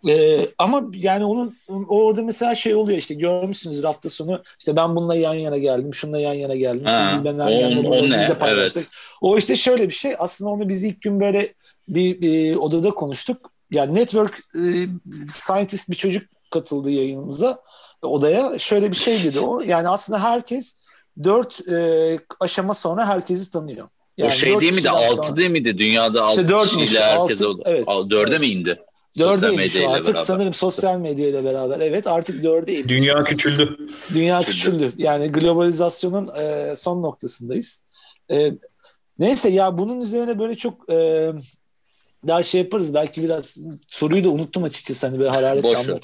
E, 0.09 0.47
ama 0.59 0.83
yani 0.95 1.25
onun 1.25 1.56
orada 1.88 2.23
mesela 2.23 2.54
şey 2.54 2.75
oluyor 2.75 2.99
işte 2.99 3.14
görmüşsünüz 3.14 3.85
hafta 3.85 4.11
sonu 4.11 4.42
işte 4.59 4.76
ben 4.76 4.97
bununla 4.97 5.14
yan 5.14 5.35
yana 5.35 5.59
geldim, 5.59 5.95
şununla 5.95 6.18
yan 6.18 6.35
yana 6.35 6.54
geldim. 6.54 6.85
Ha, 6.85 7.16
Gülben 7.18 7.38
o- 7.38 7.49
Ergen'le 7.49 7.85
o 7.87 8.02
biz 8.02 8.28
de 8.28 8.38
paylaştık. 8.38 8.88
O 9.21 9.38
işte 9.38 9.56
şöyle 9.56 9.88
bir 9.88 9.95
şey. 9.95 10.14
Aslında 10.18 10.50
onu 10.50 10.68
biz 10.68 10.85
ilk 10.85 11.02
gün 11.02 11.21
böyle 11.21 11.54
bir, 11.88 12.21
bir 12.21 12.56
odada 12.56 12.90
konuştuk. 12.90 13.50
Yani 13.71 13.95
network 13.95 14.38
e, 14.54 14.87
scientist 15.28 15.90
bir 15.90 15.97
çocuk 15.97 16.23
katıldı 16.50 16.90
yayınımıza 16.90 17.59
odaya. 18.02 18.59
Şöyle 18.59 18.90
bir 18.90 18.97
şey 18.97 19.25
dedi 19.25 19.40
o. 19.40 19.61
Yani 19.61 19.88
aslında 19.88 20.23
herkes 20.23 20.78
dört 21.25 21.68
e, 21.68 22.18
aşama 22.40 22.75
sonra 22.75 23.06
herkesi 23.06 23.50
tanıyor. 23.50 23.88
Yani 24.16 24.28
o 24.28 24.30
şey 24.35 24.61
değil 24.61 24.75
miydi? 24.75 24.90
Altı 24.90 25.16
sonra- 25.16 25.37
değil 25.37 25.50
miydi? 25.50 25.78
Dünyada 25.78 26.23
altı 26.23 26.40
İşte 26.40 26.58
kişiyle 26.80 27.00
herkes 27.00 27.42
oldu. 27.42 27.62
evet. 27.66 27.87
Dörde 28.11 28.38
mi 28.38 28.46
indi? 28.46 28.82
O 29.20 29.56
medyayla 29.56 29.90
artık 29.92 30.06
beraber. 30.06 30.20
sanırım 30.20 30.52
sosyal 30.52 30.99
medyayla 30.99 31.44
beraber. 31.44 31.80
Evet 31.80 32.06
artık 32.06 32.42
dördeymiş. 32.42 32.88
Dünya 32.88 33.25
küçüldü. 33.25 33.76
Dünya 34.14 34.40
Küçüldü. 34.40 34.78
küçüldü. 34.78 34.92
Yani 35.02 35.32
globalizasyonun 35.32 36.28
e, 36.37 36.76
son 36.76 37.02
noktasındayız. 37.02 37.82
E, 38.30 38.52
neyse 39.18 39.49
ya 39.49 39.78
bunun 39.78 40.00
üzerine 40.00 40.38
böyle 40.38 40.56
çok 40.56 40.90
e, 40.90 41.32
daha 42.26 42.42
şey 42.42 42.61
yaparız. 42.61 42.94
Belki 42.94 43.23
biraz 43.23 43.56
soruyu 43.88 44.25
da 44.25 44.28
unuttum 44.28 44.64
açıkçası 44.64 45.06
hani 45.06 45.18
böyle 45.18 45.30
hararetle 45.30 45.68
Boş 45.68 45.88
ver. 45.88 46.00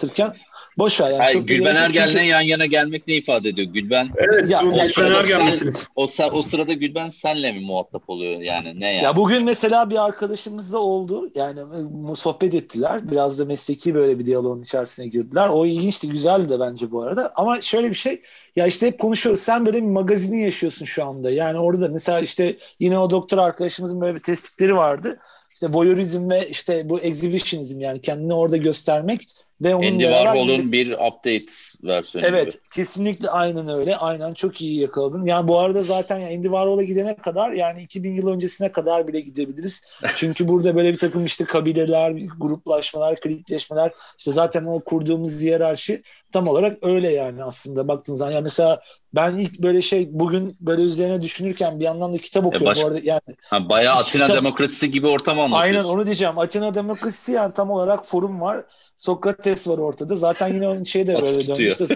Boş 0.78 1.00
ver 1.00 1.10
yani. 1.10 1.22
Hayır, 1.22 1.38
Gülben. 1.40 1.76
Ergen'le 1.76 2.06
Çünkü- 2.12 2.24
yan 2.24 2.40
yana 2.40 2.66
gelmek 2.66 3.08
ne 3.08 3.14
ifade 3.14 3.48
ediyor? 3.48 3.68
Gülben 3.68 4.08
Evet, 4.16 4.50
Ya, 4.50 4.58
yani 4.58 4.70
Gülben 4.72 4.88
şöyle 4.88 5.16
Ergen 5.16 5.36
sen- 5.36 5.46
meselesi. 5.46 5.86
o, 5.96 6.06
o 6.32 6.42
sırada 6.42 6.72
Gülben 6.72 7.08
senle 7.08 7.52
mi 7.52 7.60
muhatap 7.60 8.10
oluyor 8.10 8.40
yani? 8.40 8.80
Ne 8.80 8.92
yani? 8.92 9.04
Ya 9.04 9.16
bugün 9.16 9.44
mesela 9.44 9.90
bir 9.90 10.04
arkadaşımızla 10.04 10.78
oldu. 10.78 11.30
Yani 11.34 11.60
e, 11.60 12.14
sohbet 12.14 12.54
ettiler. 12.54 13.10
Biraz 13.10 13.38
da 13.38 13.44
mesleki 13.44 13.94
böyle 13.94 14.18
bir 14.18 14.26
diyaloğun 14.26 14.62
içerisine 14.62 15.06
girdiler. 15.06 15.48
O 15.48 15.66
ilginçti, 15.66 16.08
güzeldi 16.08 16.48
de 16.48 16.60
bence 16.60 16.90
bu 16.90 17.02
arada. 17.02 17.32
Ama 17.36 17.60
şöyle 17.60 17.90
bir 17.90 17.94
şey. 17.94 18.22
Ya 18.56 18.66
işte 18.66 18.86
hep 18.86 18.98
konuşuyoruz. 18.98 19.40
Sen 19.42 19.66
böyle 19.66 19.76
bir 19.78 19.86
magazini 19.88 20.42
yaşıyorsun 20.42 20.84
şu 20.84 21.04
anda. 21.04 21.30
Yani 21.30 21.58
orada 21.58 21.88
mesela 21.88 22.20
işte 22.20 22.56
yine 22.80 22.98
o 22.98 23.10
doktor 23.10 23.38
arkadaşımızın 23.38 24.00
böyle 24.00 24.14
bir 24.14 24.22
tespitleri 24.22 24.76
vardı. 24.76 25.20
İşte 25.54 25.66
voyeurizm 25.72 26.30
ve 26.30 26.48
işte 26.48 26.88
bu 26.88 27.00
exhibitionizm 27.00 27.80
yani 27.80 28.00
kendini 28.00 28.34
orada 28.34 28.56
göstermek 28.56 29.28
ve 29.62 29.74
onun 29.74 29.86
Andy 29.86 30.04
Warhol'un 30.04 30.72
bir 30.72 30.92
update 30.92 31.44
versiyonu 31.84 32.26
Evet, 32.26 32.52
gibi. 32.52 32.62
kesinlikle 32.74 33.30
aynen 33.30 33.68
öyle. 33.68 33.96
Aynen 33.96 34.34
çok 34.34 34.62
iyi 34.62 34.80
yakaladın. 34.80 35.24
Yani 35.24 35.48
bu 35.48 35.58
arada 35.58 35.82
zaten 35.82 36.18
yani 36.18 36.36
Andy 36.36 36.46
Warhol'a 36.46 36.82
gidene 36.82 37.16
kadar 37.16 37.50
yani 37.50 37.82
2000 37.82 38.14
yıl 38.14 38.28
öncesine 38.28 38.72
kadar 38.72 39.08
bile 39.08 39.20
gidebiliriz. 39.20 39.88
Çünkü 40.16 40.48
burada 40.48 40.76
böyle 40.76 40.92
bir 40.92 40.98
takım 40.98 41.24
işte 41.24 41.44
kabileler, 41.44 42.10
gruplaşmalar, 42.38 43.20
klikleşmeler 43.20 43.92
işte 44.18 44.32
zaten 44.32 44.64
o 44.64 44.80
kurduğumuz 44.84 45.40
hiyerarşi 45.40 46.02
tam 46.32 46.48
olarak 46.48 46.78
öyle 46.82 47.08
yani 47.12 47.44
aslında 47.44 47.88
baktığınız 47.88 48.18
zaman. 48.18 48.32
Yani 48.32 48.42
mesela 48.42 48.80
ben 49.14 49.36
ilk 49.36 49.58
böyle 49.58 49.82
şey 49.82 50.08
bugün 50.12 50.56
böyle 50.60 50.82
üzerine 50.82 51.22
düşünürken 51.22 51.80
bir 51.80 51.84
yandan 51.84 52.12
da 52.12 52.18
kitap 52.18 52.46
okuyorum. 52.46 52.66
baş- 52.66 52.82
Bu 52.82 52.86
arada 52.86 52.98
yani 53.02 53.20
Ha, 53.50 53.68
bayağı 53.68 53.96
Atina 53.98 54.24
Kitap- 54.24 54.36
demokrasisi 54.36 54.90
gibi 54.90 55.06
ortam 55.06 55.40
anlatıyorsun. 55.40 55.74
Aynen 55.76 55.84
onu 55.84 56.06
diyeceğim. 56.06 56.38
Atina 56.38 56.74
demokrasisi 56.74 57.32
yani 57.32 57.54
tam 57.54 57.70
olarak 57.70 58.06
forum 58.06 58.40
var. 58.40 58.64
Sokrates 59.02 59.68
var 59.68 59.78
ortada. 59.78 60.16
Zaten 60.16 60.48
yine 60.54 60.68
onun 60.68 60.84
şey 60.84 61.06
de 61.06 61.22
böyle 61.22 61.46
dönmüştü. 61.46 61.86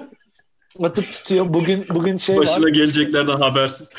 Atıp 0.83 1.13
tutuyor. 1.13 1.55
Bugün 1.55 1.87
bugün 1.95 2.17
şey 2.17 2.37
Başına 2.37 2.65
var. 2.65 2.69
geleceklerden 2.69 3.37
habersiz. 3.37 3.91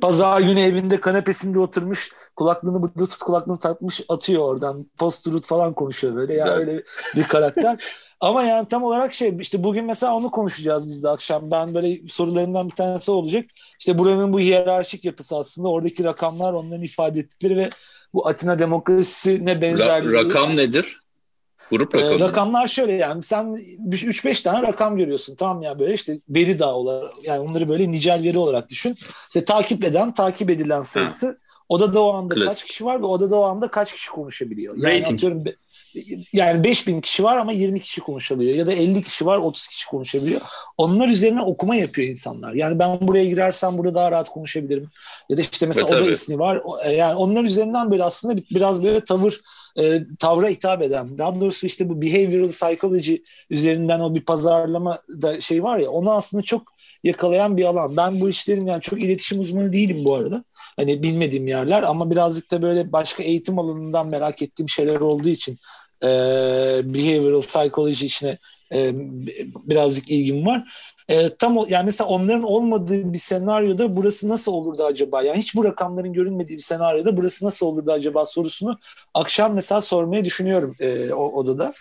Pazar 0.00 0.40
günü 0.40 0.60
evinde 0.60 1.00
kanepesinde 1.00 1.58
oturmuş. 1.58 2.10
Kulaklığını 2.36 2.82
bluetooth 2.82 3.18
kulaklığını 3.18 3.58
takmış 3.58 4.00
atıyor 4.08 4.42
oradan. 4.42 4.86
Post 4.98 5.24
truth 5.24 5.46
falan 5.48 5.72
konuşuyor 5.72 6.14
böyle. 6.14 6.34
Ya 6.34 6.44
Güzel. 6.44 6.58
öyle 6.58 6.82
bir 7.16 7.22
karakter. 7.22 7.84
Ama 8.20 8.42
yani 8.42 8.68
tam 8.68 8.84
olarak 8.84 9.14
şey 9.14 9.34
işte 9.40 9.64
bugün 9.64 9.84
mesela 9.84 10.14
onu 10.16 10.30
konuşacağız 10.30 10.88
biz 10.88 11.04
de 11.04 11.08
akşam. 11.08 11.50
Ben 11.50 11.74
böyle 11.74 12.08
sorularımdan 12.08 12.70
bir 12.70 12.74
tanesi 12.74 13.10
olacak. 13.10 13.44
İşte 13.80 13.98
buranın 13.98 14.32
bu 14.32 14.40
hiyerarşik 14.40 15.04
yapısı 15.04 15.36
aslında 15.36 15.68
oradaki 15.68 16.04
rakamlar 16.04 16.52
onların 16.52 16.82
ifade 16.82 17.20
ettikleri 17.20 17.56
ve 17.56 17.68
bu 18.14 18.28
Atina 18.28 18.58
demokrasisine 18.58 19.62
benzerliği. 19.62 20.12
Ra- 20.12 20.28
rakam 20.28 20.56
nedir? 20.56 21.00
Grup 21.70 21.94
Ee, 21.94 21.98
rakamı. 22.02 22.20
rakamlar 22.20 22.66
şöyle 22.66 22.92
yani 22.92 23.22
sen 23.22 23.44
3-5 23.88 24.42
tane 24.42 24.62
rakam 24.66 24.96
görüyorsun 24.96 25.34
tamam 25.36 25.62
ya 25.62 25.78
böyle 25.78 25.94
işte 25.94 26.20
veri 26.28 26.58
dağı 26.58 26.74
olarak 26.74 27.10
yani 27.22 27.40
onları 27.40 27.68
böyle 27.68 27.90
nicel 27.90 28.22
veri 28.22 28.38
olarak 28.38 28.68
düşün. 28.68 28.96
İşte 29.28 29.44
takip 29.44 29.84
eden 29.84 30.14
takip 30.14 30.50
edilen 30.50 30.82
sayısı 30.82 31.38
odada 31.68 32.02
o 32.02 32.12
anda 32.12 32.34
Klasik. 32.34 32.48
kaç 32.48 32.64
kişi 32.64 32.84
var 32.84 33.00
ve 33.00 33.06
odada 33.06 33.36
o 33.36 33.42
anda 33.42 33.68
kaç 33.68 33.92
kişi 33.92 34.10
konuşabiliyor. 34.10 34.76
Yani 34.76 35.00
Rating. 35.00 35.14
atıyorum 35.16 35.44
yani 36.32 36.64
5000 36.64 37.00
kişi 37.00 37.24
var 37.24 37.36
ama 37.36 37.52
20 37.52 37.80
kişi 37.80 38.00
konuşabiliyor 38.00 38.56
ya 38.56 38.66
da 38.66 38.72
50 38.72 39.02
kişi 39.02 39.26
var 39.26 39.38
30 39.38 39.66
kişi 39.68 39.86
konuşabiliyor. 39.86 40.40
Onlar 40.76 41.08
üzerine 41.08 41.42
okuma 41.42 41.76
yapıyor 41.76 42.08
insanlar. 42.08 42.54
Yani 42.54 42.78
ben 42.78 42.98
buraya 43.08 43.24
girersem 43.24 43.78
burada 43.78 43.94
daha 43.94 44.10
rahat 44.10 44.28
konuşabilirim. 44.28 44.84
Ya 45.28 45.36
da 45.36 45.40
işte 45.40 45.66
mesela 45.66 45.88
Evet, 45.90 46.02
oda 46.02 46.10
ismi 46.10 46.38
var. 46.38 46.62
E, 46.84 46.92
Yani 46.92 47.14
onlar 47.14 47.44
üzerinden 47.44 47.90
böyle 47.90 48.04
aslında 48.04 48.36
bir- 48.36 48.46
biraz 48.54 48.82
böyle 48.84 49.04
tavır 49.04 49.40
e, 49.76 50.00
tavra 50.18 50.48
hitap 50.48 50.82
eden. 50.82 51.18
Daha 51.18 51.40
doğrusu 51.40 51.66
işte 51.66 51.88
bu 51.88 52.02
behavioral 52.02 52.48
psychology 52.48 53.14
üzerinden 53.50 54.00
o 54.00 54.14
bir 54.14 54.20
pazarlama 54.24 55.02
da 55.08 55.40
şey 55.40 55.62
var 55.62 55.78
ya 55.78 55.90
onu 55.90 56.12
aslında 56.12 56.42
çok 56.42 56.62
yakalayan 57.04 57.56
bir 57.56 57.64
alan. 57.64 57.96
Ben 57.96 58.20
bu 58.20 58.28
işlerin 58.28 58.66
yani 58.66 58.80
çok 58.82 59.02
iletişim 59.04 59.40
uzmanı 59.40 59.72
değilim 59.72 60.04
bu 60.04 60.14
arada. 60.14 60.44
Hani 60.78 61.02
bilmediğim 61.02 61.48
yerler 61.48 61.82
ama 61.82 62.10
birazcık 62.10 62.50
da 62.50 62.62
böyle 62.62 62.92
başka 62.92 63.22
eğitim 63.22 63.58
alanından 63.58 64.08
merak 64.08 64.42
ettiğim 64.42 64.68
şeyler 64.68 65.00
olduğu 65.00 65.28
için 65.28 65.58
e, 66.02 66.08
behavioral 66.84 67.40
psychology 67.40 68.06
içine 68.06 68.38
e, 68.72 68.92
birazcık 69.68 70.10
ilgim 70.10 70.46
var. 70.46 70.62
E, 71.08 71.36
tam 71.36 71.58
yani 71.68 71.84
mesela 71.84 72.08
onların 72.08 72.42
olmadığı 72.42 73.12
bir 73.12 73.18
senaryoda 73.18 73.96
burası 73.96 74.28
nasıl 74.28 74.52
olurdu 74.52 74.84
acaba? 74.84 75.22
Yani 75.22 75.38
hiç 75.38 75.54
bu 75.54 75.64
rakamların 75.64 76.12
görünmediği 76.12 76.58
bir 76.58 76.62
senaryoda 76.62 77.16
burası 77.16 77.46
nasıl 77.46 77.66
olurdu 77.66 77.92
acaba 77.92 78.24
sorusunu 78.24 78.78
akşam 79.14 79.54
mesela 79.54 79.80
sormayı 79.80 80.24
düşünüyorum 80.24 80.74
e, 80.80 81.12
o 81.12 81.32
odada. 81.32 81.72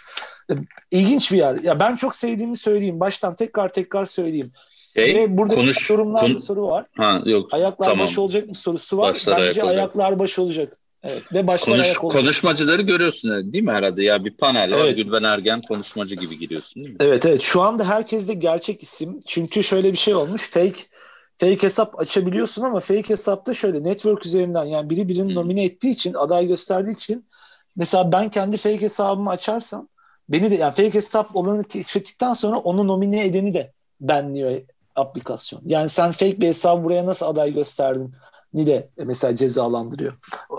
E, 0.51 0.53
İlginç 0.91 1.31
bir 1.31 1.37
yer. 1.37 1.59
Ya 1.63 1.79
ben 1.79 1.95
çok 1.95 2.15
sevdiğimi 2.15 2.57
söyleyeyim. 2.57 2.99
Baştan 2.99 3.35
tekrar 3.35 3.73
tekrar 3.73 4.05
söyleyeyim. 4.05 4.51
Şey, 4.97 5.15
Ve 5.15 5.37
burada 5.37 5.55
konuş, 5.55 5.89
yorumlarda 5.89 6.27
kon- 6.27 6.37
soru 6.37 6.67
var. 6.67 6.85
ha, 6.97 7.21
yok. 7.25 7.53
Ayaklar 7.53 7.89
Tamam. 7.89 8.05
baş 8.05 8.17
olacak 8.17 8.47
mı 8.47 8.55
sorusu 8.55 8.97
var. 8.97 9.13
Başlar 9.13 9.33
Bence 9.37 9.43
ayak 9.43 9.57
olacak. 9.65 9.77
ayaklar 9.77 10.19
baş 10.19 10.39
olacak. 10.39 10.77
Evet. 11.03 11.33
Ve 11.33 11.47
başlar 11.47 11.65
Konuş, 11.75 11.85
ayak 11.85 12.03
olacak. 12.03 12.21
konuşmacıları 12.21 12.81
görüyorsun 12.81 13.53
değil 13.53 13.63
mi 13.63 13.71
herhalde? 13.71 14.03
Ya 14.03 14.25
bir 14.25 14.31
panel 14.37 14.73
var. 14.73 14.79
Evet. 14.85 14.97
Gülben 14.97 15.23
Ergen 15.23 15.61
konuşmacı 15.61 16.15
gibi 16.15 16.37
giriyorsun 16.39 16.83
değil 16.83 16.93
mi? 16.93 16.97
Evet 16.99 17.25
evet. 17.25 17.41
Şu 17.41 17.61
anda 17.61 17.83
herkes 17.89 18.27
de 18.27 18.33
gerçek 18.33 18.83
isim. 18.83 19.19
Çünkü 19.27 19.63
şöyle 19.63 19.93
bir 19.93 19.97
şey 19.97 20.15
olmuş. 20.15 20.49
Fake 20.49 20.75
fake 21.37 21.63
hesap 21.63 21.99
açabiliyorsun 21.99 22.63
ama 22.63 22.79
fake 22.79 23.09
hesapta 23.09 23.53
şöyle 23.53 23.83
network 23.83 24.25
üzerinden 24.25 24.65
yani 24.65 24.89
biri 24.89 25.07
birini 25.07 25.27
Hmm. 25.27 25.35
nomine 25.35 25.63
ettiği 25.63 25.89
için 25.89 26.13
aday 26.13 26.47
gösterdiği 26.47 26.91
için 26.95 27.25
mesela 27.75 28.11
ben 28.11 28.29
kendi 28.29 28.57
fake 28.57 28.81
hesabımı 28.81 29.29
açarsam 29.29 29.87
beni 30.29 30.51
de 30.51 30.55
yani 30.55 30.71
fake 30.75 30.93
hesap 30.93 31.35
olanı 31.35 31.63
keşfettikten 31.63 32.33
sonra 32.33 32.57
onu 32.57 32.87
nomine 32.87 33.25
edeni 33.25 33.53
de 33.53 33.71
benliyor 34.01 34.51
aplikasyon. 34.97 35.61
Yani 35.65 35.89
sen 35.89 36.11
fake 36.11 36.41
bir 36.41 36.47
hesabı 36.47 36.83
buraya 36.83 37.05
nasıl 37.05 37.25
aday 37.25 37.53
gösterdin 37.53 38.11
ni 38.53 38.67
de 38.67 38.89
mesela 38.97 39.35
cezalandırıyor. 39.35 40.13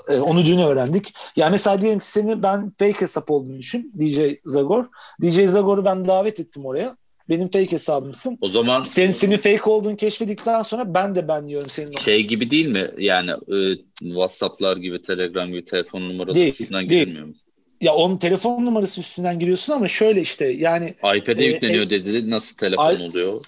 E, 0.09 0.18
Onu 0.20 0.46
dün 0.46 0.59
öğrendik. 0.59 1.14
Yani 1.37 1.51
mesela 1.51 1.81
diyelim 1.81 1.98
ki 1.98 2.07
seni 2.07 2.42
ben 2.42 2.72
fake 2.79 3.01
hesap 3.01 3.31
olduğunu 3.31 3.59
düşün. 3.59 3.92
DJ 4.01 4.18
Zagor. 4.44 4.85
DJ 5.22 5.44
Zagor'u 5.44 5.85
ben 5.85 6.05
davet 6.05 6.40
ettim 6.40 6.66
oraya. 6.66 6.96
Benim 7.29 7.46
fake 7.51 7.72
hesabımsın. 7.72 8.38
O 8.40 8.48
zaman 8.48 8.83
Sen, 8.83 9.11
senin 9.11 9.37
fake 9.37 9.70
olduğunu 9.70 9.96
keşfedikten 9.96 10.62
sonra 10.62 10.94
ben 10.94 11.14
de 11.14 11.29
benliyorum 11.29 11.68
senin. 11.68 11.88
onu. 11.88 11.98
şey 12.01 12.22
gibi 12.27 12.51
değil 12.51 12.66
mi? 12.66 12.90
Yani 12.98 13.31
e, 13.31 13.77
WhatsApp'lar 14.01 14.77
gibi, 14.77 15.03
Telegram 15.03 15.48
gibi 15.48 15.64
telefon 15.64 16.01
numarası 16.09 16.35
Değil, 16.35 16.53
üstünden 16.53 16.88
değil. 16.88 17.01
girilmiyor 17.03 17.27
mu? 17.27 17.35
Ya 17.81 17.94
onun 17.94 18.16
telefon 18.16 18.66
numarası 18.66 19.01
üstünden 19.01 19.38
giriyorsun 19.38 19.72
ama 19.72 19.88
şöyle 19.88 20.20
işte 20.20 20.46
yani 20.46 20.94
iPad'e 21.16 21.44
E, 21.44 21.46
yükleniyor 21.46 21.85
e, 21.85 21.90
dedi. 21.90 22.31
Nasıl 22.31 22.57
telefon 22.57 22.83
Ay- 22.85 23.07
oluyor? 23.07 23.40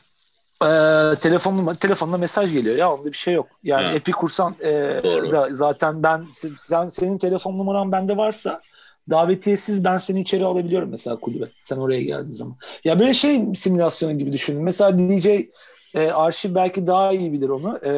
E, 0.62 0.66
telefon 1.20 1.56
numara, 1.56 1.74
telefonla 1.74 2.16
mesaj 2.16 2.52
geliyor 2.52 2.76
ya 2.76 2.92
onda 2.92 3.12
bir 3.12 3.16
şey 3.16 3.34
yok. 3.34 3.46
Yani 3.62 3.86
Ha. 3.86 3.92
Epi 3.92 4.12
kursan 4.12 4.54
e, 4.60 5.00
Doğru. 5.04 5.32
da 5.32 5.48
zaten 5.50 5.94
ben 6.02 6.24
sen 6.56 6.88
senin 6.88 7.16
telefon 7.16 7.58
numaran 7.58 7.92
bende 7.92 8.16
varsa 8.16 8.60
davetiyesiz 9.10 9.84
ben 9.84 9.96
seni 9.96 10.20
içeri 10.20 10.44
alabiliyorum 10.44 10.90
mesela 10.90 11.16
kulübe. 11.16 11.44
Sen 11.60 11.76
oraya 11.76 12.02
geldiğin 12.02 12.30
zaman. 12.32 12.56
Ya 12.84 12.98
böyle 13.00 13.14
şey 13.14 13.44
simülasyonu 13.54 14.18
gibi 14.18 14.32
düşünün. 14.32 14.62
Mesela 14.62 14.98
DJ 14.98 15.26
e, 15.94 16.10
arşiv 16.10 16.54
belki 16.54 16.86
daha 16.86 17.12
iyi 17.12 17.32
bilir 17.32 17.48
onu. 17.48 17.78
E, 17.84 17.92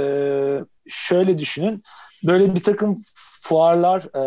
şöyle 0.88 1.38
düşünün. 1.38 1.83
Böyle 2.27 2.55
bir 2.55 2.62
takım 2.62 3.03
fuarlar 3.40 4.03
e, 4.16 4.22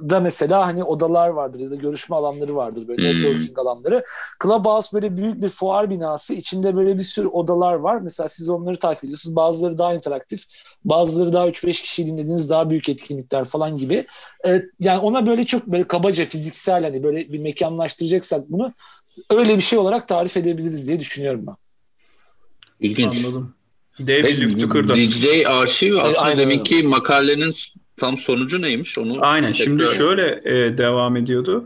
da 0.00 0.20
mesela 0.20 0.66
hani 0.66 0.84
odalar 0.84 1.28
vardır 1.28 1.60
ya 1.60 1.70
da 1.70 1.74
görüşme 1.74 2.16
alanları 2.16 2.56
vardır 2.56 2.88
böyle 2.88 3.02
Hmm. 3.02 3.16
networking 3.16 3.58
alanları. 3.58 4.04
Clubhouse 4.42 4.88
böyle 4.92 5.16
büyük 5.16 5.42
bir 5.42 5.48
fuar 5.48 5.90
binası. 5.90 6.34
içinde 6.34 6.76
böyle 6.76 6.98
bir 6.98 7.02
sürü 7.02 7.26
odalar 7.28 7.74
var. 7.74 8.00
Mesela 8.00 8.28
siz 8.28 8.48
onları 8.48 8.76
takip 8.76 9.04
ediyorsunuz. 9.04 9.36
Bazıları 9.36 9.78
daha 9.78 9.94
interaktif, 9.94 10.44
bazıları 10.84 11.32
daha 11.32 11.48
3-5 11.48 11.82
kişi 11.82 12.06
dinlediğiniz 12.06 12.50
daha 12.50 12.70
büyük 12.70 12.88
etkinlikler 12.88 13.44
falan 13.44 13.74
gibi. 13.74 14.06
Evet, 14.44 14.64
yani 14.80 14.98
ona 14.98 15.26
böyle 15.26 15.44
çok 15.44 15.66
böyle 15.66 15.84
kabaca 15.84 16.24
fiziksel 16.24 16.82
hani 16.84 17.02
böyle 17.02 17.32
bir 17.32 17.38
mekanlaştıracaksak 17.38 18.50
bunu 18.50 18.72
öyle 19.30 19.56
bir 19.56 19.62
şey 19.62 19.78
olarak 19.78 20.08
tarif 20.08 20.36
edebiliriz 20.36 20.88
diye 20.88 21.00
düşünüyorum 21.00 21.46
ben. 21.46 21.54
İlginç. 22.80 23.24
Anladım. 23.24 23.54
Dev 23.98 24.46
tükürdü. 24.46 24.94
DJ 24.94 25.46
arşiv 25.46 25.94
aslında 25.96 26.20
aynen 26.20 26.38
deminki 26.38 26.82
makalenin 26.82 27.54
tam 27.96 28.18
sonucu 28.18 28.62
neymiş? 28.62 28.98
Onu 28.98 29.18
Aynen. 29.20 29.52
Şimdi 29.52 29.84
tekrar- 29.84 29.94
şöyle 29.98 30.40
e, 30.44 30.78
devam 30.78 31.16
ediyordu. 31.16 31.64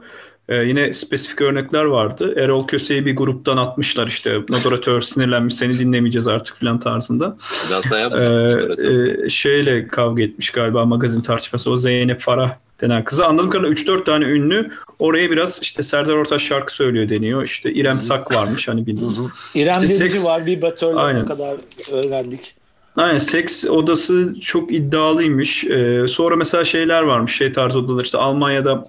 E, 0.48 0.56
yine 0.56 0.92
spesifik 0.92 1.40
örnekler 1.40 1.84
vardı. 1.84 2.34
Erol 2.36 2.66
Köse'yi 2.66 3.06
bir 3.06 3.16
gruptan 3.16 3.56
atmışlar 3.56 4.06
işte. 4.06 4.38
Moderatör 4.48 5.00
sinirlenmiş 5.00 5.54
seni 5.54 5.78
dinlemeyeceğiz 5.78 6.28
artık 6.28 6.56
filan 6.56 6.80
tarzında. 6.80 7.36
Biraz 7.68 7.84
E, 7.92 9.24
e, 9.26 9.28
şeyle 9.28 9.88
kavga 9.88 10.22
etmiş 10.22 10.50
galiba 10.50 10.84
magazin 10.84 11.20
tartışması. 11.20 11.70
O 11.70 11.78
Zeynep 11.78 12.20
Farah 12.20 12.52
denen 12.80 13.04
kızı. 13.04 13.26
Anladığım 13.26 13.50
kadarıyla 13.50 13.72
3-4 13.74 14.04
tane 14.04 14.24
ünlü 14.24 14.70
oraya 14.98 15.30
biraz 15.30 15.58
işte 15.62 15.82
Serdar 15.82 16.14
Ortaç 16.14 16.42
şarkı 16.42 16.74
söylüyor 16.74 17.08
deniyor. 17.08 17.44
İşte 17.44 17.72
İrem 17.72 18.00
Sak 18.00 18.34
varmış 18.34 18.68
hani 18.68 18.86
bildiğiniz. 18.86 19.20
İrem 19.54 19.84
İşte 19.84 20.04
seks- 20.06 20.24
var, 20.24 20.46
bir 20.46 20.62
batörle 20.62 21.24
kadar 21.24 21.56
öğrendik. 21.92 22.54
Aynen 22.96 23.18
seks 23.18 23.64
odası 23.66 24.34
çok 24.40 24.72
iddialıymış. 24.72 25.64
Ee, 25.64 26.04
sonra 26.08 26.36
mesela 26.36 26.64
şeyler 26.64 27.02
varmış 27.02 27.36
şey 27.36 27.52
tarzı 27.52 27.78
odalar 27.78 28.04
işte 28.04 28.18
Almanya'da 28.18 28.88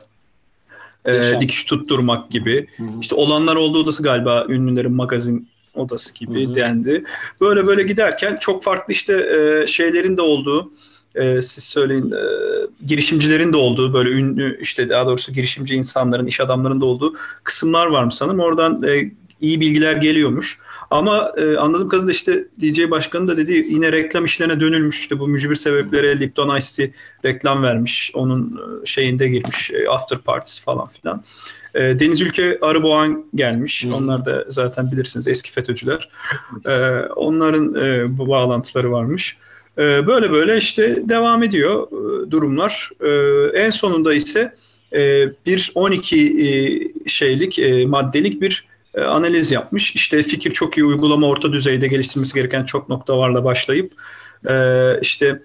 e, 1.05 1.15
Yaşam. 1.15 1.41
dikiş 1.41 1.63
tutturmak 1.63 2.31
gibi. 2.31 2.67
İşte 3.01 3.15
olanlar 3.15 3.55
olduğu 3.55 3.79
odası 3.79 4.03
galiba 4.03 4.45
ünlülerin 4.49 4.93
magazin 4.93 5.49
odası 5.75 6.13
gibi 6.13 6.45
Hı 6.45 6.51
hı. 6.51 6.55
dendi. 6.55 7.03
Böyle 7.41 7.67
böyle 7.67 7.83
giderken 7.83 8.37
çok 8.41 8.63
farklı 8.63 8.93
işte 8.93 9.13
e, 9.13 9.67
şeylerin 9.67 10.17
de 10.17 10.21
olduğu 10.21 10.71
e, 11.15 11.41
siz 11.41 11.63
söyleyin 11.63 12.11
e, 12.11 12.23
girişimcilerin 12.85 13.53
de 13.53 13.57
olduğu 13.57 13.93
böyle 13.93 14.09
ünlü 14.09 14.61
işte 14.61 14.89
daha 14.89 15.05
doğrusu 15.05 15.33
girişimci 15.33 15.75
insanların 15.75 16.25
iş 16.25 16.39
adamlarının 16.39 16.81
da 16.81 16.85
olduğu 16.85 17.13
kısımlar 17.43 17.87
varmış 17.87 18.15
sanırım. 18.15 18.39
Oradan 18.39 18.83
e, 18.83 19.11
iyi 19.41 19.61
bilgiler 19.61 19.95
geliyormuş. 19.95 20.59
Ama 20.91 21.32
e, 21.38 21.58
anladığım 21.58 21.89
kadarıyla 21.89 22.12
işte 22.12 22.45
DJ 22.62 22.89
Başkanı 22.91 23.27
da 23.27 23.38
dedi 23.38 23.65
yine 23.69 23.91
reklam 23.91 24.25
işlerine 24.25 24.60
dönülmüş. 24.60 24.99
İşte 24.99 25.19
bu 25.19 25.27
mücbir 25.27 25.56
sebeplere 25.56 26.19
Lipton 26.19 26.58
Ice 26.58 26.91
reklam 27.25 27.63
vermiş. 27.63 28.12
Onun 28.13 28.43
e, 28.43 28.86
şeyinde 28.86 29.27
girmiş. 29.27 29.71
e, 29.71 29.89
after 29.89 30.19
partisi 30.19 30.63
falan 30.63 30.88
filan. 30.88 31.23
E, 31.75 31.99
Deniz 31.99 32.21
Ülke 32.21 32.58
Arıboğan 32.62 33.25
gelmiş. 33.36 33.86
Hı. 33.86 33.95
Onlar 33.95 34.25
da 34.25 34.45
zaten 34.49 34.91
bilirsiniz 34.91 35.27
eski 35.27 35.51
FETÖ'cüler. 35.51 36.10
E, 36.65 36.99
onların 37.15 37.75
e, 37.75 38.17
bu 38.17 38.27
bağlantıları 38.27 38.91
varmış. 38.91 39.38
E, 39.77 40.08
böyle 40.08 40.32
böyle 40.32 40.58
işte 40.58 41.10
devam 41.10 41.43
ediyor 41.43 41.88
e, 41.88 42.32
durumlar. 42.32 42.89
E, 43.01 43.10
en 43.60 43.69
sonunda 43.69 44.13
ise 44.13 44.54
e, 44.93 45.30
bir 45.45 45.71
12 45.75 46.17
e, 46.17 46.49
şeylik 47.10 47.60
e, 47.60 47.86
maddelik 47.86 48.41
bir 48.41 48.70
e, 48.95 49.01
analiz 49.01 49.51
yapmış. 49.51 49.95
İşte 49.95 50.23
fikir 50.23 50.51
çok 50.51 50.77
iyi 50.77 50.86
uygulama 50.86 51.27
orta 51.27 51.54
düzeyde 51.54 51.88
geliştirmesi 51.88 52.34
gereken 52.34 52.63
çok 52.63 52.89
nokta 52.89 53.17
varla 53.17 53.43
başlayıp 53.43 53.91
e, 54.49 54.56
işte 55.01 55.41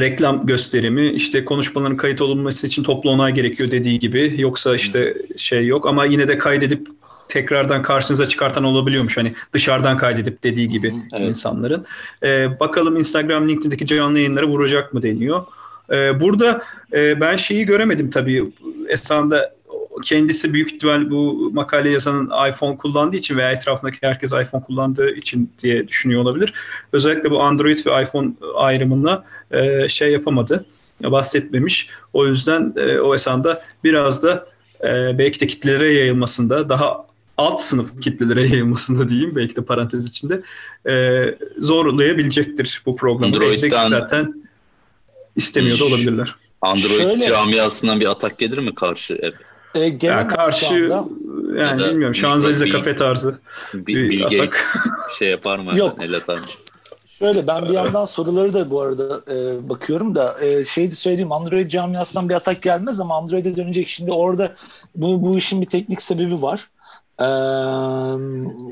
reklam 0.00 0.46
gösterimi, 0.46 1.10
işte 1.10 1.44
konuşmaların 1.44 1.96
kayıt 1.96 2.20
olunması 2.20 2.66
için 2.66 2.82
toplu 2.82 3.10
onay 3.10 3.34
gerekiyor 3.34 3.70
dediği 3.70 3.98
gibi. 3.98 4.30
Yoksa 4.36 4.76
işte 4.76 5.14
şey 5.36 5.66
yok 5.66 5.86
ama 5.86 6.04
yine 6.04 6.28
de 6.28 6.38
kaydedip 6.38 6.88
tekrardan 7.28 7.82
karşınıza 7.82 8.28
çıkartan 8.28 8.64
olabiliyormuş. 8.64 9.16
Hani 9.16 9.34
dışarıdan 9.52 9.96
kaydedip 9.96 10.44
dediği 10.44 10.68
gibi 10.68 10.94
Evet. 11.12 11.28
insanların. 11.28 11.84
E, 12.22 12.60
bakalım 12.60 12.96
Instagram, 12.96 13.48
LinkedIn'deki 13.48 13.86
canlı 13.86 14.18
yayınlara 14.18 14.46
vuracak 14.46 14.94
mı 14.94 15.02
deniyor. 15.02 15.44
E, 15.92 16.20
burada 16.20 16.62
e, 16.92 17.20
ben 17.20 17.36
şeyi 17.36 17.64
göremedim 17.64 18.10
tabii. 18.10 18.52
Esasında 18.88 19.54
kendisi 20.04 20.52
büyük 20.52 20.72
ihtimal 20.72 21.10
bu 21.10 21.50
makale 21.54 21.90
yazanın 21.90 22.30
iPhone 22.50 22.76
kullandığı 22.76 23.16
için 23.16 23.36
veya 23.36 23.52
etrafındaki 23.52 23.98
herkes 24.00 24.32
iPhone 24.32 24.62
kullandığı 24.62 25.10
için 25.10 25.50
diye 25.62 25.88
düşünüyor 25.88 26.22
olabilir. 26.22 26.52
Özellikle 26.92 27.30
bu 27.30 27.42
Android 27.42 27.86
ve 27.86 28.02
iPhone 28.02 28.32
ayrımına 28.54 29.24
e, 29.50 29.88
şey 29.88 30.12
yapamadı, 30.12 30.64
bahsetmemiş. 31.02 31.88
O 32.12 32.26
yüzden 32.26 32.72
e, 32.76 32.98
o 32.98 33.14
esanda 33.14 33.60
biraz 33.84 34.22
da 34.22 34.46
e, 34.84 35.18
belki 35.18 35.40
de 35.40 35.46
kitlelere 35.46 35.92
yayılmasında 35.92 36.68
daha 36.68 37.06
alt 37.36 37.60
sınıf 37.60 38.00
kitlelere 38.00 38.46
yayılmasında 38.48 39.08
diyeyim 39.08 39.36
belki 39.36 39.56
de 39.56 39.64
parantez 39.64 40.08
içinde 40.08 40.42
e, 40.88 41.24
zorlayabilecektir 41.58 42.82
bu 42.86 42.96
programı. 42.96 43.26
Android'den 43.26 43.88
zaten 43.88 44.44
istemiyor 45.36 45.78
da 45.78 45.84
olabilirler. 45.84 46.34
Android 46.62 47.02
Şöyle- 47.02 47.26
camiasından 47.26 48.00
bir 48.00 48.10
atak 48.10 48.38
gelir 48.38 48.58
mi 48.58 48.74
karşı 48.74 49.14
app? 49.14 49.51
E, 49.74 49.80
Ya 49.80 49.88
gelemez 49.88 50.28
şu 50.30 50.36
karşı 50.36 50.74
yani 50.74 51.82
Ya 51.82 51.88
bilmiyorum 51.88 52.14
Şanzelize 52.14 52.68
kafe 52.68 52.96
tarzı 52.96 53.38
Bir, 53.74 54.10
bir 54.10 54.24
atak. 54.24 54.78
şey 55.18 55.28
yapar 55.28 55.58
mı? 55.58 55.78
Yok. 55.78 56.02
El 56.02 56.14
atar 56.16 56.36
mı? 56.36 56.42
Şöyle 57.18 57.46
ben 57.46 57.64
bir 57.64 57.68
yandan 57.68 58.04
soruları 58.04 58.54
da 58.54 58.70
bu 58.70 58.80
arada 58.80 59.22
e, 59.32 59.68
bakıyorum 59.68 60.14
da 60.14 60.44
e, 60.44 60.64
şey 60.64 60.90
de 60.90 60.94
söyleyeyim 60.94 61.32
Android 61.32 61.70
camiasından 61.70 62.28
bir 62.28 62.34
atak 62.34 62.62
gelmez 62.62 63.00
ama 63.00 63.16
Android'e 63.16 63.56
dönecek. 63.56 63.88
Şimdi 63.88 64.12
orada 64.12 64.52
bu, 64.96 65.22
bu 65.22 65.38
işin 65.38 65.60
bir 65.60 65.66
teknik 65.66 66.02
sebebi 66.02 66.42
var. 66.42 66.68
Ee, 67.20 67.24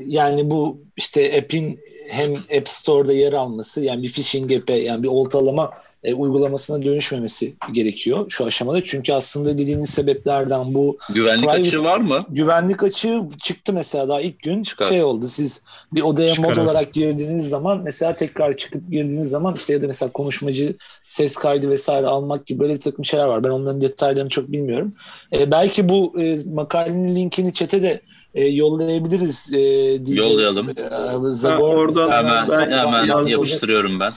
yani 0.05 0.49
bu 0.49 0.77
işte 0.97 1.37
app'in 1.37 1.79
hem 2.09 2.33
App 2.33 2.69
Store'da 2.69 3.13
yer 3.13 3.33
alması 3.33 3.81
yani 3.81 4.03
bir 4.03 4.11
phishing 4.11 4.51
app'e 4.51 4.73
yani 4.73 5.03
bir 5.03 5.07
oltalama 5.07 5.71
e, 6.03 6.13
uygulamasına 6.13 6.85
dönüşmemesi 6.85 7.53
gerekiyor 7.71 8.25
şu 8.29 8.45
aşamada. 8.45 8.83
Çünkü 8.83 9.13
aslında 9.13 9.57
dediğiniz 9.57 9.89
sebeplerden 9.89 10.73
bu 10.73 10.97
Güvenlik 11.13 11.45
Private- 11.45 11.61
açığı 11.67 11.83
var 11.83 11.99
mı? 11.99 12.25
güvenlik 12.29 12.83
açığı 12.83 13.21
çıktı 13.43 13.73
mesela 13.73 14.09
daha 14.09 14.21
ilk 14.21 14.39
gün 14.39 14.63
Çıkar. 14.63 14.89
şey 14.89 15.03
oldu 15.03 15.27
siz 15.27 15.63
bir 15.93 16.01
odaya 16.01 16.33
Çıkar, 16.33 16.49
mod 16.49 16.57
olarak 16.57 16.93
girdiğiniz 16.93 17.49
zaman 17.49 17.81
mesela 17.83 18.15
tekrar 18.15 18.57
çıkıp 18.57 18.91
girdiğiniz 18.91 19.29
zaman 19.29 19.55
işte 19.55 19.73
ya 19.73 19.81
da 19.81 19.87
mesela 19.87 20.11
konuşmacı 20.11 20.75
ses 21.05 21.35
kaydı 21.35 21.69
vesaire 21.69 22.07
almak 22.07 22.45
gibi 22.45 22.59
böyle 22.59 22.73
bir 22.75 22.81
takım 22.81 23.05
şeyler 23.05 23.25
var. 23.25 23.43
Ben 23.43 23.49
onların 23.49 23.81
detaylarını 23.81 24.29
çok 24.29 24.51
bilmiyorum. 24.51 24.91
E, 25.33 25.51
belki 25.51 25.89
bu 25.89 26.21
e, 26.21 26.37
makalenin 26.53 27.15
linkini 27.15 27.53
çete 27.53 27.81
de 27.81 28.01
e, 28.35 28.45
yollayabiliriz. 28.45 29.49
E, 29.53 29.57
diyeceğim. 30.05 30.31
Yollayalım. 30.31 30.69
E, 30.69 30.81
Ha, 30.89 31.19
Zagor, 31.29 31.77
oradan 31.77 32.11
Hemen 32.11 32.47
ben- 32.49 32.71
hemen 32.71 33.27
yapıştırıyorum 33.27 33.99
ben. 33.99 34.11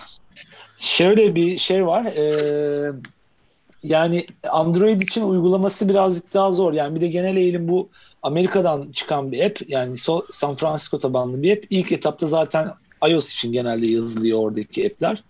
Şöyle 0.76 1.34
bir 1.34 1.58
şey 1.58 1.86
var. 1.86 2.04
Ee, 2.04 2.92
yani 3.82 4.26
Android 4.50 5.00
için 5.00 5.22
uygulaması 5.22 5.88
birazcık 5.88 6.34
daha 6.34 6.52
zor. 6.52 6.72
Yani 6.72 6.94
bir 6.94 7.00
de 7.00 7.06
genel 7.06 7.36
eğilim 7.36 7.68
bu 7.68 7.88
Amerika'dan 8.22 8.92
çıkan 8.92 9.32
bir 9.32 9.44
app. 9.44 9.60
Yani 9.68 9.96
San 10.30 10.54
Francisco 10.54 10.98
tabanlı 10.98 11.42
bir 11.42 11.56
app. 11.56 11.64
İlk 11.70 11.92
etapta 11.92 12.26
zaten 12.26 12.70
iOS 13.08 13.32
için 13.32 13.52
genelde 13.52 13.92
yazılıyor 13.92 14.38
oradaki 14.38 14.86
app'ler. 14.86 15.24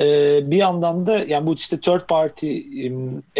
Ee, 0.00 0.50
bir 0.50 0.56
yandan 0.56 1.06
da 1.06 1.18
yani 1.18 1.46
bu 1.46 1.54
işte 1.54 1.80
third 1.80 2.06
party 2.08 2.60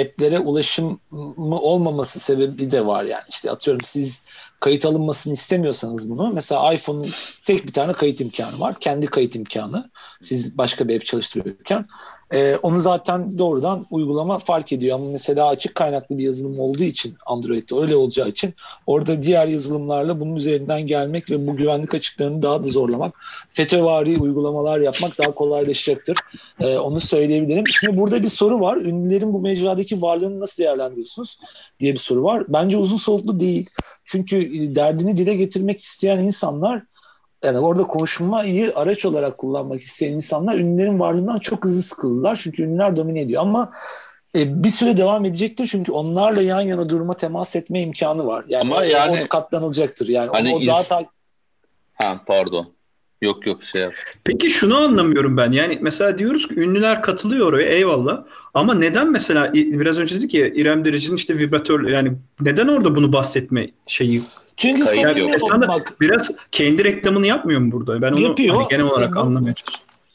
app'lere 0.01 0.39
ulaşımı 0.39 1.61
olmaması 1.61 2.21
sebebi 2.21 2.71
de 2.71 2.87
var 2.87 3.05
yani. 3.05 3.25
İşte 3.29 3.51
atıyorum 3.51 3.85
siz 3.85 4.25
kayıt 4.61 4.87
alınmasını 4.87 5.33
istemiyorsanız 5.33 6.11
bunu 6.11 6.33
mesela 6.33 6.75
iPhone'un 6.75 7.11
tek 7.45 7.67
bir 7.67 7.73
tane 7.73 7.93
kayıt 7.93 8.21
imkanı 8.21 8.61
var. 8.61 8.81
Kendi 8.81 9.07
kayıt 9.07 9.37
imkanı 9.37 9.91
siz 10.21 10.59
başka 10.59 10.89
bir 10.89 10.97
app 10.97 11.07
çalıştırıyorken 11.07 11.87
e, 12.33 12.57
onu 12.57 12.79
zaten 12.79 13.39
doğrudan 13.39 13.87
uygulama 13.91 14.39
fark 14.39 14.73
ediyor. 14.73 14.99
Ama 14.99 15.11
mesela 15.11 15.49
açık 15.49 15.75
kaynaklı 15.75 16.19
bir 16.19 16.25
yazılım 16.25 16.61
olduğu 16.61 16.83
için 16.83 17.17
Android'de 17.27 17.75
öyle 17.75 17.97
olacağı 17.97 18.29
için 18.29 18.55
orada 18.87 19.23
diğer 19.23 19.47
yazılımlarla 19.47 20.21
bunun 20.21 20.37
üzerinden 20.37 20.87
gelmek 20.87 21.31
ve 21.31 21.47
bu 21.47 21.57
güvenlik 21.57 21.95
açıklarını 21.95 22.43
daha 22.43 22.65
da 22.65 22.69
zorlamak, 22.69 23.15
FETÖ'vari 23.49 24.19
uygulamalar 24.19 24.81
yapmak 24.81 25.19
daha 25.19 25.31
kolaylaşacaktır. 25.31 26.19
E, 26.61 26.79
onu 26.79 27.01
söyleyebilirim. 27.01 27.67
Şimdi 27.67 27.99
burada 27.99 28.23
bir 28.23 28.29
soru 28.29 28.61
var. 28.61 28.77
Ünlülerin 28.77 29.33
bu 29.33 29.41
mecradaki 29.41 30.03
varlığını 30.03 30.41
nasıl 30.41 30.63
değerlendiriyorsunuz 30.63 31.39
diye 31.81 31.93
bir 31.93 31.99
soru 31.99 32.23
var. 32.23 32.45
Bence 32.49 32.77
uzun 32.77 32.97
soluklu 32.97 33.41
değil. 33.41 33.71
Çünkü 34.07 34.37
e, 34.37 34.75
derdini 34.75 35.17
dile 35.17 35.35
getirmek 35.35 35.81
isteyen 35.81 36.19
insanlar 36.19 36.83
yani 37.45 37.59
orada 37.59 37.83
konuşmayı 37.83 38.73
araç 38.75 39.05
olarak 39.05 39.39
kullanmak 39.39 39.81
isteyen 39.81 40.13
insanlar 40.13 40.59
ünlülerin 40.59 41.01
varlığından 41.01 41.39
çok 41.39 41.65
hızlı 41.65 41.83
sıkıldılar. 41.83 42.39
Çünkü 42.43 42.63
ünlüler 42.63 42.97
domine 42.97 43.21
ediyor 43.21 43.43
ama 43.43 43.73
e, 44.37 44.65
bir 44.65 44.71
süre 44.71 44.97
devam 44.97 45.25
edecektir 45.25 45.67
çünkü 45.67 45.93
onlarla 45.93 46.43
yan 46.43 46.61
yana 46.61 46.89
durma 46.89 47.17
temas 47.17 47.57
etme 47.57 47.81
imkanı 47.81 48.27
var. 48.27 48.45
Yani, 48.49 48.75
Ama 48.75 48.85
yani- 48.85 49.23
o 49.25 49.29
katlanılacaktır. 49.29 50.09
Yani 50.09 50.31
Hani 50.31 50.55
o, 50.55 50.57
o 50.57 50.67
daha 50.67 50.83
ta- 50.83 51.07
Ha 51.95 52.21
pardon. 52.27 52.76
Yok 53.23 53.47
yok 53.47 53.65
şey 53.65 53.83
yap. 53.83 53.93
Peki 54.25 54.51
şunu 54.51 54.77
anlamıyorum 54.77 55.37
ben. 55.37 55.53
Yani 55.53 55.79
mesela 55.83 56.19
diyoruz 56.19 56.49
ki 56.49 56.61
ünlüler 56.61 57.03
katılıyor 57.03 57.47
oraya 57.47 57.69
eyvallah. 57.69 58.25
Ama 58.55 58.75
neden 58.75 59.11
mesela 59.13 59.53
biraz 59.55 59.99
önce 59.99 60.17
dedik 60.17 60.35
ya 60.35 60.47
İrem 60.47 60.85
Derici'nin 60.85 61.17
işte 61.17 61.39
vibratör 61.39 61.89
yani 61.89 62.13
neden 62.41 62.69
orada 62.69 62.97
bunu 62.97 63.13
bahsetme 63.13 63.71
şeyi 63.87 64.21
çünkü 64.57 64.85
Kayıt 64.85 65.03
samimi 65.03 65.37
olmak. 65.43 66.01
biraz 66.01 66.31
kendi 66.53 66.85
reklamını 66.85 67.27
yapmıyor 67.27 67.61
mu 67.61 67.73
burada? 67.73 68.03
Ben 68.03 68.13
onu 68.13 68.21
Yapıyor. 68.21 68.55
hani 68.55 68.69
genel 68.69 68.85
olarak 68.85 69.15
çalışıyorum. 69.15 69.55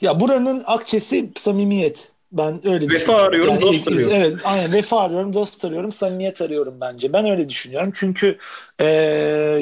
Ya 0.02 0.20
buranın 0.20 0.64
akçesi 0.66 1.30
samimiyet. 1.36 2.12
Ben 2.32 2.68
öyle 2.68 2.86
Vefa 2.86 2.96
düşünüyorum. 2.96 3.26
arıyorum, 3.26 3.62
dost 3.62 3.74
ilk- 3.74 3.88
arıyorum. 3.88 4.16
Evet, 4.16 4.36
aynen 4.44 4.74
vefa 4.74 5.02
arıyorum, 5.02 5.34
dost 5.34 5.66
arıyorum, 5.66 5.92
samimiyet 5.92 6.42
arıyorum 6.42 6.78
bence. 6.82 7.14
Ben 7.14 7.26
öyle 7.30 7.50
düşünüyorum. 7.50 7.92
Çünkü 7.96 8.38
e, 8.80 8.86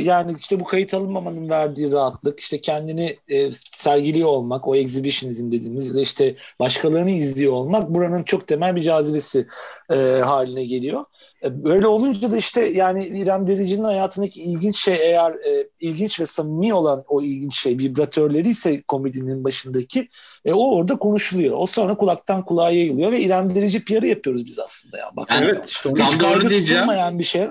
yani 0.02 0.36
işte 0.40 0.60
bu 0.60 0.64
kayıt 0.64 0.94
alınmamanın 0.94 1.50
verdiği 1.50 1.92
rahatlık, 1.92 2.40
işte 2.40 2.62
kendini 2.62 3.18
e, 3.28 3.52
sergiliyor 3.72 4.30
olmak, 4.30 4.68
o 4.68 4.76
exhibitionism 4.76 5.52
dediğimiz 5.52 5.98
işte 5.98 6.36
başkalarını 6.60 7.12
izliyor 7.12 7.54
olmak 7.54 7.90
buranın 7.90 8.24
çok 8.24 8.48
temel 8.48 8.76
bir 8.76 8.82
cazibesi 8.84 9.48
e, 9.92 9.96
haline 10.26 10.66
geliyor. 10.66 11.06
E, 11.44 11.64
Böyle 11.64 11.88
olunca 11.88 12.32
da 12.32 12.38
işte 12.38 12.62
yani 12.62 13.08
İrem 13.08 13.48
Derici'nin 13.48 13.84
hayatındaki 13.84 14.42
ilginç 14.42 14.78
şey 14.78 14.96
eğer 14.96 15.32
e, 15.32 15.70
ilginç 15.80 16.20
ve 16.20 16.26
samimi 16.26 16.74
olan 16.74 17.04
o 17.08 17.22
ilginç 17.22 17.60
şey 17.60 17.78
vibratörleri 17.78 18.50
ise 18.50 18.82
komedinin 18.82 19.44
başındaki 19.44 20.10
e, 20.46 20.54
o 20.54 20.76
orada 20.76 20.96
konuşuluyor. 20.96 21.56
O 21.58 21.66
sonra 21.66 21.98
kulaktan 21.98 22.46
kulağa 22.46 22.72
yayılıyor 22.72 23.12
ve 23.12 23.22
İrem 23.22 23.56
Derici 23.56 23.86
PR'ı 23.86 24.08
yapıyoruz 24.08 24.46
biz 24.46 24.60
aslında 24.60 24.98
ya. 24.98 25.12
Bak, 25.16 25.32
Yani- 25.32 25.50
Evet 25.50 25.80
Tam 25.84 25.94
hiç 25.94 26.20
doğru 26.20 26.50
diyeceğim. 26.50 27.20
bir 27.20 27.24
şey. 27.24 27.48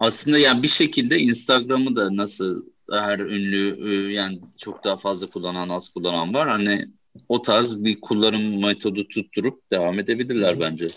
Aslında 0.00 0.38
yani 0.38 0.62
bir 0.62 0.68
şekilde 0.68 1.18
Instagram'ı 1.18 1.96
da 1.96 2.16
nasıl 2.16 2.62
her 2.92 3.18
ünlü 3.18 3.90
e, 3.90 4.12
yani 4.12 4.40
çok 4.58 4.84
daha 4.84 4.96
fazla 4.96 5.26
kullanan 5.26 5.68
az 5.68 5.88
kullanan 5.88 6.34
var. 6.34 6.48
Hani 6.48 6.88
o 7.28 7.42
tarz 7.42 7.84
bir 7.84 8.00
kullanım 8.00 8.60
metodu 8.62 9.08
tutturup 9.08 9.70
devam 9.70 9.98
edebilirler 9.98 10.60
bence. 10.60 10.88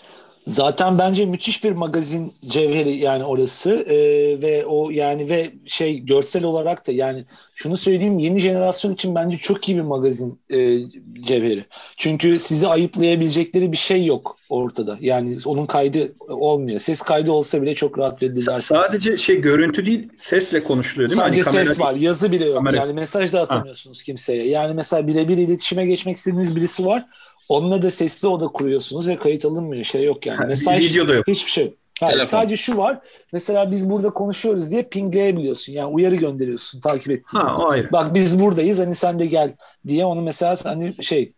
Zaten 0.46 0.98
bence 0.98 1.26
müthiş 1.26 1.64
bir 1.64 1.72
magazin 1.72 2.32
cevheri 2.48 2.96
yani 2.96 3.24
orası 3.24 3.70
Ee, 3.88 3.96
ve 4.42 4.66
o 4.66 4.90
yani 4.90 5.30
ve 5.30 5.50
şey 5.66 5.98
görsel 5.98 6.44
olarak 6.44 6.86
da 6.86 6.92
yani 6.92 7.24
şunu 7.54 7.76
söyleyeyim 7.76 8.18
yeni 8.18 8.40
jenerasyon 8.40 8.94
için 8.94 9.14
bence 9.14 9.36
çok 9.36 9.68
iyi 9.68 9.76
bir 9.76 9.82
magazin 9.82 10.40
e, 10.50 10.78
cevheri. 11.22 11.64
Çünkü 11.96 12.38
sizi 12.40 12.66
ayıplayabilecekleri 12.68 13.72
bir 13.72 13.76
şey 13.76 14.04
yok 14.04 14.36
ortada. 14.48 14.98
Yani 15.00 15.38
onun 15.44 15.66
kaydı 15.66 16.12
olmuyor. 16.28 16.80
Ses 16.80 17.02
kaydı 17.02 17.32
olsa 17.32 17.62
bile 17.62 17.74
çok 17.74 17.98
rahat 17.98 18.22
reddedersiniz. 18.22 18.64
sadece 18.64 19.18
şey 19.18 19.40
görüntü 19.40 19.86
değil 19.86 20.08
sesle 20.16 20.64
konuşuluyor 20.64 21.08
değil 21.10 21.20
mi? 21.20 21.24
Sadece 21.24 21.42
Hani 21.42 21.54
kamera- 21.56 21.64
ses 21.66 21.80
var, 21.80 21.94
yazı 21.94 22.32
bile 22.32 22.44
yok. 22.46 22.56
kamera- 22.56 22.76
Yani 22.76 22.92
mesaj 22.92 23.32
da 23.32 23.40
atamıyorsunuz 23.40 24.02
kimseye. 24.02 24.48
Yani 24.48 24.74
mesela 24.74 25.06
birebir 25.06 25.38
iletişime 25.38 25.86
geçmek 25.86 26.16
istediğiniz 26.16 26.56
birisi 26.56 26.86
var. 26.86 27.04
Onunla 27.50 27.82
da 27.82 27.90
sesli 27.90 28.28
oda 28.28 28.48
kuruyorsunuz 28.48 29.08
ve 29.08 29.16
kayıt 29.16 29.44
alınmıyor. 29.44 29.84
Şey 29.84 30.04
yok 30.04 30.26
yani. 30.26 30.46
Mesaj 30.46 30.84
video 30.84 31.08
da 31.08 31.14
yok. 31.14 31.28
hiçbir 31.28 31.50
şey 31.50 31.64
yok. 31.64 31.74
Hayır, 32.00 32.12
Telefon. 32.12 32.30
sadece 32.30 32.56
şu 32.56 32.76
var. 32.76 32.98
Mesela 33.32 33.70
biz 33.70 33.90
burada 33.90 34.10
konuşuyoruz 34.10 34.70
diye 34.70 34.82
pingleyebiliyorsun. 34.82 35.72
Yani 35.72 35.86
uyarı 35.86 36.14
gönderiyorsun 36.14 36.80
takip 36.80 37.10
ettiğin. 37.10 37.44
Ha 37.44 37.56
o 37.58 37.68
ayrı. 37.68 37.92
Bak 37.92 38.14
biz 38.14 38.40
buradayız 38.40 38.78
hani 38.78 38.94
sen 38.94 39.18
de 39.18 39.26
gel 39.26 39.52
diye 39.86 40.04
onu 40.04 40.22
mesela 40.22 40.56
hani 40.64 40.94
şey 41.00 41.32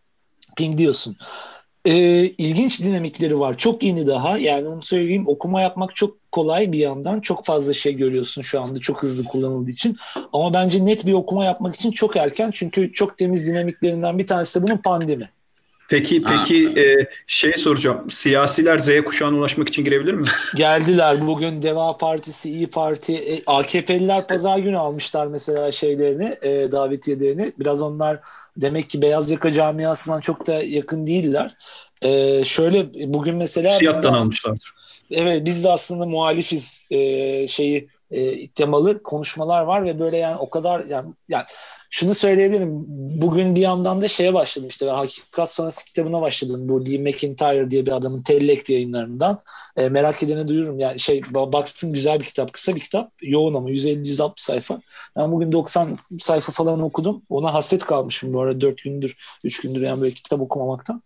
ping 0.57 0.79
diyorsun. 0.79 1.16
Ee, 1.85 1.94
ilginç 2.25 2.81
dinamikleri 2.81 3.40
var. 3.40 3.59
Çok 3.59 3.83
yeni 3.83 4.07
daha. 4.07 4.38
Yani 4.38 4.68
onu 4.68 4.83
söyleyeyim 4.83 5.25
okuma 5.27 5.61
yapmak 5.61 5.96
çok 5.96 6.33
kolay 6.33 6.72
bir 6.72 6.79
yandan. 6.79 7.20
Çok 7.20 7.44
fazla 7.44 7.75
şey 7.75 7.96
görüyorsun 7.96 8.42
şu 8.42 8.62
anda 8.62 8.79
çok 8.79 9.03
hızlı 9.03 9.25
kullanıldığı 9.25 9.70
için. 9.70 9.96
Ama 10.33 10.55
bence 10.55 10.85
net 10.85 11.07
bir 11.07 11.12
okuma 11.12 11.44
yapmak 11.44 11.77
için 11.77 11.90
çok 11.90 12.16
erken. 12.16 12.51
Çünkü 12.51 12.92
çok 12.92 13.18
temiz 13.18 13.46
dinamiklerinden 13.46 14.18
bir 14.18 14.27
tanesi 14.27 14.61
de 14.61 14.64
bunun 14.64 14.77
pandemi. 14.77 15.29
Peki 15.92 16.22
Ha. 16.22 16.35
peki 16.38 16.81
e, 16.81 16.96
şey 17.26 17.52
soracağım. 17.52 18.11
Siyasiler 18.11 18.78
Z 18.78 18.90
kuşağına 19.05 19.37
ulaşmak 19.37 19.68
için 19.68 19.85
girebilir 19.85 20.14
mi? 20.14 20.26
Geldiler 20.57 21.26
bugün 21.26 21.62
Deva 21.62 21.96
Partisi, 21.96 22.50
İyi 22.50 22.66
Parti, 22.66 23.14
e, 23.16 23.42
AKP'liler 23.46 24.26
pazar 24.26 24.59
günü 24.59 24.78
almışlar 24.78 25.26
mesela 25.26 25.72
şeylerini, 25.72 26.35
e, 26.42 26.72
davetiyelerini. 26.72 27.52
Biraz 27.59 27.83
onlar 27.83 28.20
demek 28.57 28.90
ki 28.90 29.02
beyaz 29.02 29.31
yaka 29.31 29.52
camiasından 29.52 30.20
çok 30.20 30.46
da 30.46 30.52
yakın 30.62 31.07
değiller. 31.07 31.57
E, 32.02 32.44
şöyle 32.44 32.94
bugün 33.14 33.37
mesela 33.37 33.70
Siyahtan 33.70 34.02
bizden- 34.02 34.14
almışlardır. 34.22 34.74
evet 35.11 35.44
biz 35.44 35.64
de 35.64 35.70
aslında 35.70 36.07
muhalifiz 36.07 36.87
e, 36.90 37.46
şeyi 37.48 37.88
e, 38.11 38.48
temalı 38.48 39.02
konuşmalar 39.02 39.62
var 39.62 39.85
ve 39.85 39.98
böyle 39.98 40.16
yani 40.16 40.37
o 40.37 40.50
kadar 40.50 40.85
yani, 40.85 41.14
yani 41.28 41.44
şunu 41.92 42.14
söyleyebilirim. 42.14 42.85
Bugün 43.22 43.55
bir 43.55 43.61
yandan 43.61 44.00
da 44.00 44.09
şeye 44.09 44.35
başladım 44.35 44.68
işte. 44.68 44.87
Ben 44.87 44.94
Hakikat 44.94 45.50
Sonrası 45.50 45.85
kitabına 45.85 46.22
başladım. 46.22 46.68
Bu 46.68 46.87
Lee 46.87 46.98
McIntyre 46.98 47.70
diye 47.70 47.87
bir 47.87 47.92
adamın 47.92 48.22
Tellekt 48.22 48.70
yayınlarından. 48.70 49.38
E, 49.76 49.88
merak 49.88 50.22
edene 50.22 50.48
duyururum. 50.48 50.81
Yani 50.81 51.00
şey 51.00 51.22
baksın 51.35 51.92
güzel 51.92 52.20
bir 52.20 52.24
kitap. 52.24 52.52
Kısa 52.52 52.74
bir 52.74 52.81
kitap. 52.81 53.12
Yoğun 53.22 53.55
ama 53.55 53.70
150-160 53.70 54.33
sayfa. 54.37 54.81
Ben 55.16 55.33
bugün 55.33 55.52
90 55.52 55.96
sayfa 56.20 56.52
falan 56.52 56.81
okudum. 56.81 57.22
Ona 57.28 57.55
hasret 57.55 57.85
kalmışım 57.85 58.33
bu 58.33 58.40
arada 58.40 58.61
4 58.61 58.83
gündür, 58.85 59.16
3 59.44 59.61
gündür 59.61 59.81
yani 59.81 60.00
böyle 60.00 60.14
kitap 60.14 60.40
okumamaktan. 60.40 61.02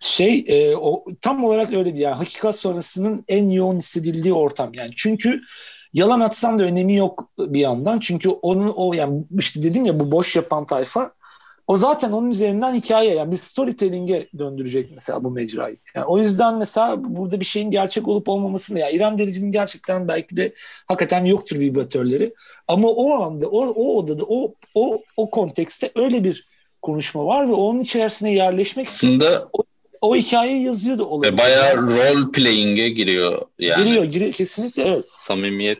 Şey 0.00 0.44
e, 0.48 0.76
o 0.76 1.04
tam 1.20 1.44
olarak 1.44 1.72
öyle 1.72 1.94
bir 1.94 2.00
yani 2.00 2.14
hakikat 2.14 2.58
sonrasının 2.58 3.24
en 3.28 3.48
yoğun 3.48 3.76
hissedildiği 3.76 4.34
ortam 4.34 4.74
yani 4.74 4.92
çünkü 4.96 5.40
Yalan 5.96 6.20
atsan 6.20 6.58
da 6.58 6.62
önemi 6.62 6.94
yok 6.94 7.28
bir 7.38 7.60
yandan. 7.60 7.98
Çünkü 7.98 8.28
onu 8.28 8.72
o 8.76 8.92
yani 8.92 9.24
işte 9.38 9.62
dedim 9.62 9.84
ya 9.84 10.00
bu 10.00 10.12
boş 10.12 10.36
yapan 10.36 10.66
tayfa 10.66 11.12
o 11.66 11.76
zaten 11.76 12.12
onun 12.12 12.30
üzerinden 12.30 12.74
hikaye 12.74 13.14
yani 13.14 13.32
bir 13.32 13.36
storytelling'e 13.36 14.26
döndürecek 14.38 14.90
mesela 14.94 15.24
bu 15.24 15.30
mecrayı. 15.30 15.76
Yani 15.94 16.06
o 16.06 16.18
yüzden 16.18 16.54
mesela 16.58 17.04
burada 17.16 17.40
bir 17.40 17.44
şeyin 17.44 17.70
gerçek 17.70 18.08
olup 18.08 18.28
olmamasını 18.28 18.78
ya 18.78 18.90
İrem 18.90 19.18
Derici'nin 19.18 19.52
gerçekten 19.52 20.08
belki 20.08 20.36
de 20.36 20.54
hakikaten 20.86 21.24
yoktur 21.24 21.58
vibratörleri. 21.58 22.34
Ama 22.68 22.88
o 22.88 23.22
anda 23.22 23.46
o, 23.46 23.66
o 23.66 23.98
odada 23.98 24.22
o 24.28 24.54
o 24.74 25.02
o 25.16 25.30
kontekste 25.30 25.90
öyle 25.94 26.24
bir 26.24 26.46
konuşma 26.82 27.26
var 27.26 27.48
ve 27.48 27.52
onun 27.52 27.80
içerisine 27.80 28.32
yerleşmek 28.32 28.88
aslında 28.88 29.48
o 29.52 29.62
o 30.00 30.16
hikayeyi 30.16 30.64
yazıyor 30.64 30.98
da 30.98 31.04
olabilir. 31.04 31.32
Ve 31.32 31.38
bayağı 31.38 31.76
role 31.76 32.32
playing'e 32.32 32.88
giriyor 32.88 33.42
yani. 33.58 33.84
Giriyor, 33.84 34.04
giriyor 34.04 34.32
kesinlikle 34.32 34.82
evet. 34.82 35.04
Samimiyet 35.08 35.78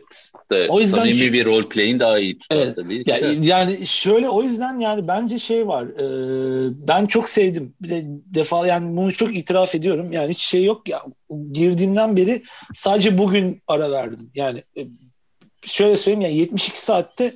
de 0.51 0.67
o 0.69 0.79
yüzden 0.79 0.97
samimi 0.97 1.33
bir 1.33 1.45
role 1.45 1.67
playing 1.67 1.99
daha 1.99 2.19
iyi 2.19 2.39
tutar 2.39 2.55
evet. 2.57 2.75
tabii. 2.75 3.03
Yani, 3.05 3.47
yani 3.47 3.87
şöyle 3.87 4.29
o 4.29 4.43
yüzden 4.43 4.79
yani 4.79 5.07
bence 5.07 5.39
şey 5.39 5.67
var. 5.67 5.83
E, 5.83 6.87
ben 6.87 7.05
çok 7.05 7.29
sevdim. 7.29 7.73
Bir 7.81 7.89
de 7.89 8.01
defa 8.35 8.67
yani 8.67 8.97
bunu 8.97 9.13
çok 9.13 9.35
itiraf 9.35 9.75
ediyorum. 9.75 10.11
Yani 10.11 10.29
hiç 10.29 10.41
şey 10.41 10.63
yok 10.63 10.89
ya. 10.89 11.03
Girdiğimden 11.51 12.17
beri 12.17 12.43
sadece 12.73 13.17
bugün 13.17 13.61
ara 13.67 13.91
verdim. 13.91 14.31
Yani 14.35 14.63
e, 14.77 14.81
şöyle 15.65 15.97
söyleyeyim 15.97 16.21
yani 16.21 16.37
72 16.37 16.81
saatte 16.81 17.33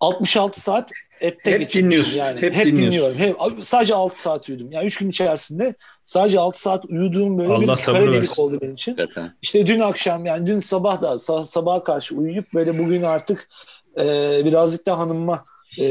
66 0.00 0.60
saat 0.60 0.90
hep 1.20 1.72
dinliyorsun. 1.72 2.18
Yani. 2.18 2.42
Hep, 2.42 2.54
hep 2.54 2.66
dinliyorum. 2.66 3.18
Hep, 3.18 3.36
sadece 3.62 3.94
6 3.94 4.20
saat 4.20 4.48
uyudum. 4.48 4.72
Yani 4.72 4.86
3 4.86 4.98
gün 4.98 5.10
içerisinde 5.10 5.74
sadece 6.04 6.40
6 6.40 6.60
saat 6.60 6.84
uyuduğum 6.84 7.38
böyle 7.38 7.52
Allah 7.52 7.76
bir 7.76 7.82
kara 7.82 8.12
delik 8.12 8.38
oldu 8.38 8.58
benim 8.60 8.74
için. 8.74 8.96
Evet. 8.98 9.30
İşte 9.42 9.66
dün 9.66 9.80
akşam 9.80 10.26
yani 10.26 10.46
dün 10.46 10.60
sabah 10.60 11.00
da 11.00 11.18
sabaha 11.44 11.84
karşı 11.84 12.14
uyuyup 12.14 12.54
böyle 12.54 12.78
bugün 12.78 13.02
artık 13.02 13.48
e, 13.98 14.04
birazcık 14.44 14.86
da 14.86 14.98
hanımıma 14.98 15.44
e, 15.78 15.86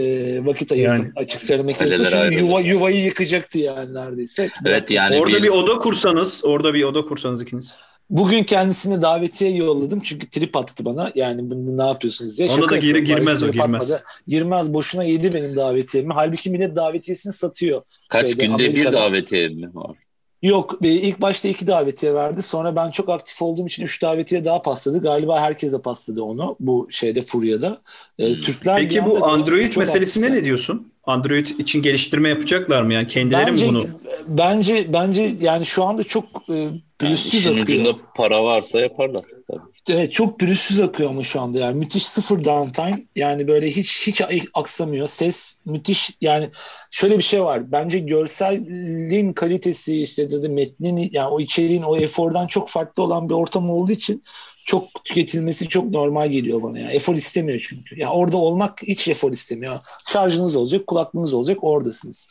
vakit 0.46 0.72
ayırdım 0.72 1.06
yani, 1.06 1.12
açık 1.16 1.42
söylemek 1.42 1.80
gerekirse. 1.80 2.10
Çünkü 2.10 2.44
yuva, 2.44 2.60
yuvayı 2.60 3.04
yıkacaktı 3.04 3.60
yani 3.60 3.94
neredeyse. 3.94 4.50
Evet 4.66 4.92
yani 4.92 5.20
orada 5.20 5.38
bir... 5.38 5.44
bir 5.44 5.50
oda 5.50 5.80
kursanız, 5.80 6.46
orada 6.46 6.74
bir 6.74 6.84
oda 6.84 7.06
kursanız 7.06 7.42
ikiniz. 7.42 7.76
Bugün 8.10 8.44
kendisine 8.44 9.02
davetiye 9.02 9.52
yolladım 9.52 10.00
çünkü 10.00 10.30
trip 10.30 10.58
attı 10.58 10.86
bana. 10.86 11.12
Yani 11.16 11.50
bunu 11.50 11.78
ne 11.78 11.84
yapıyorsunuz 11.84 12.38
diye. 12.38 12.50
Ona 12.50 12.56
Şaka 12.56 12.76
da 12.76 12.78
geri 12.78 13.04
girmez 13.04 13.44
o 13.44 13.52
girmez. 13.52 13.84
Atmadı. 13.84 14.04
Girmez 14.28 14.74
boşuna 14.74 15.04
yedi 15.04 15.34
benim 15.34 15.56
davetiyemi. 15.56 16.14
Halbuki 16.14 16.50
millet 16.50 16.76
davetiyesini 16.76 17.34
satıyor. 17.34 17.82
Kaç 18.10 18.28
şeyde, 18.28 18.46
günde 18.46 18.54
Amerika'da. 18.54 18.88
bir 18.88 18.94
davetiye 18.94 19.50
mi 19.50 19.76
var? 19.76 19.98
Yok 20.44 20.78
ilk 20.82 21.22
başta 21.22 21.48
iki 21.48 21.68
davetiye 21.68 22.14
verdi. 22.14 22.44
Sonra 22.44 22.76
ben 22.76 22.90
çok 22.90 23.10
aktif 23.10 23.42
olduğum 23.42 23.68
için 23.68 23.84
üç 23.84 24.02
davetiye 24.02 24.46
daha 24.46 24.62
pasladı. 24.62 25.02
Galiba 25.02 25.42
herkese 25.42 25.82
pasladı 25.82 26.22
onu 26.22 26.56
bu 26.60 26.88
şeyde 26.92 27.22
Furya'da. 27.22 27.82
Ee, 28.20 28.34
Türkler 28.34 28.78
Peki 28.78 29.06
bu 29.06 29.26
Android 29.26 29.76
meselesine 29.76 30.32
ne 30.32 30.44
diyorsun? 30.44 30.92
Android 31.04 31.46
için 31.46 31.82
geliştirme 31.82 32.30
yapacaklar 32.30 32.82
mı? 32.82 32.94
Yani 32.94 33.08
kendileri 33.08 33.52
bence, 33.52 33.66
mi 33.66 33.72
bunu? 33.72 33.86
Bence 34.28 34.94
bence 34.94 35.36
yani 35.42 35.66
şu 35.66 35.84
anda 35.84 36.04
çok 36.04 36.26
e, 36.50 36.70
pürüzsüz 37.00 37.46
yani 37.46 37.62
akıyor. 37.62 37.80
ucunda 37.80 37.98
para 38.16 38.44
varsa 38.44 38.80
yaparlar 38.80 39.24
tabii. 39.48 39.73
Evet 39.90 40.14
çok 40.14 40.40
pürüzsüz 40.40 40.82
akıyor 40.82 41.10
ama 41.10 41.24
şu 41.24 41.42
anda 41.42 41.60
yani 41.60 41.76
müthiş 41.76 42.08
sıfır 42.08 42.44
downtime 42.44 43.04
yani 43.16 43.48
böyle 43.48 43.72
hiç 43.72 44.08
hiç 44.08 44.22
aksamıyor 44.54 45.08
ses 45.08 45.62
müthiş 45.66 46.12
yani 46.22 46.50
şöyle 46.92 47.18
bir 47.18 47.24
şey 47.24 47.44
var 47.44 47.72
bence 47.72 48.00
görselin 48.00 49.34
kalitesi 49.34 50.02
işte 50.02 50.32
dedi 50.32 50.50
metnin 50.50 51.10
yani 51.12 51.28
o 51.28 51.40
içeriğin 51.40 51.84
o 51.84 51.98
efordan 51.98 52.48
çok 52.48 52.70
farklı 52.70 53.04
olan 53.04 53.30
bir 53.30 53.34
ortam 53.34 53.70
olduğu 53.70 53.92
için 53.92 54.24
çok 54.66 55.04
tüketilmesi 55.06 55.68
çok 55.68 55.90
normal 55.90 56.30
geliyor 56.30 56.64
bana. 56.64 56.80
Yani. 56.80 56.92
Efor 56.92 57.16
istemiyor 57.16 57.66
çünkü. 57.70 58.00
Yani 58.00 58.12
orada 58.12 58.38
olmak 58.38 58.82
hiç 58.84 59.08
efor 59.08 59.32
istemiyor. 59.32 59.80
Şarjınız 60.08 60.56
olacak, 60.56 60.88
kulaklığınız 60.88 61.34
olacak, 61.34 61.58
oradasınız. 61.62 62.28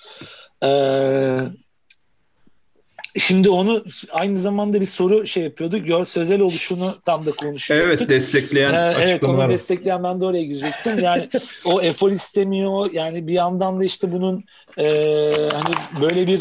Ee, 0.65 1.39
Şimdi 3.19 3.51
onu 3.51 3.85
aynı 4.13 4.39
zamanda 4.39 4.81
bir 4.81 4.87
soru 4.87 5.27
şey 5.27 5.43
yapıyorduk. 5.43 5.87
Gör 5.87 6.05
sözel 6.05 6.41
oluşunu 6.41 6.95
tam 7.05 7.27
da 7.27 7.31
konuşuyorduk. 7.31 7.87
Evet 7.87 8.09
destekleyen 8.09 8.75
ee, 8.75 8.95
Evet 9.01 9.25
onu 9.25 9.49
destekleyen 9.49 10.05
ben 10.05 10.21
de 10.21 10.25
oraya 10.25 10.43
girecektim. 10.43 10.99
Yani 10.99 11.29
o 11.65 11.81
efor 11.81 12.11
istemiyor. 12.11 12.93
Yani 12.93 13.27
bir 13.27 13.33
yandan 13.33 13.81
da 13.81 13.85
işte 13.85 14.13
bunun 14.13 14.45
e, 14.79 14.85
hani 15.53 15.75
böyle 16.01 16.27
bir 16.27 16.41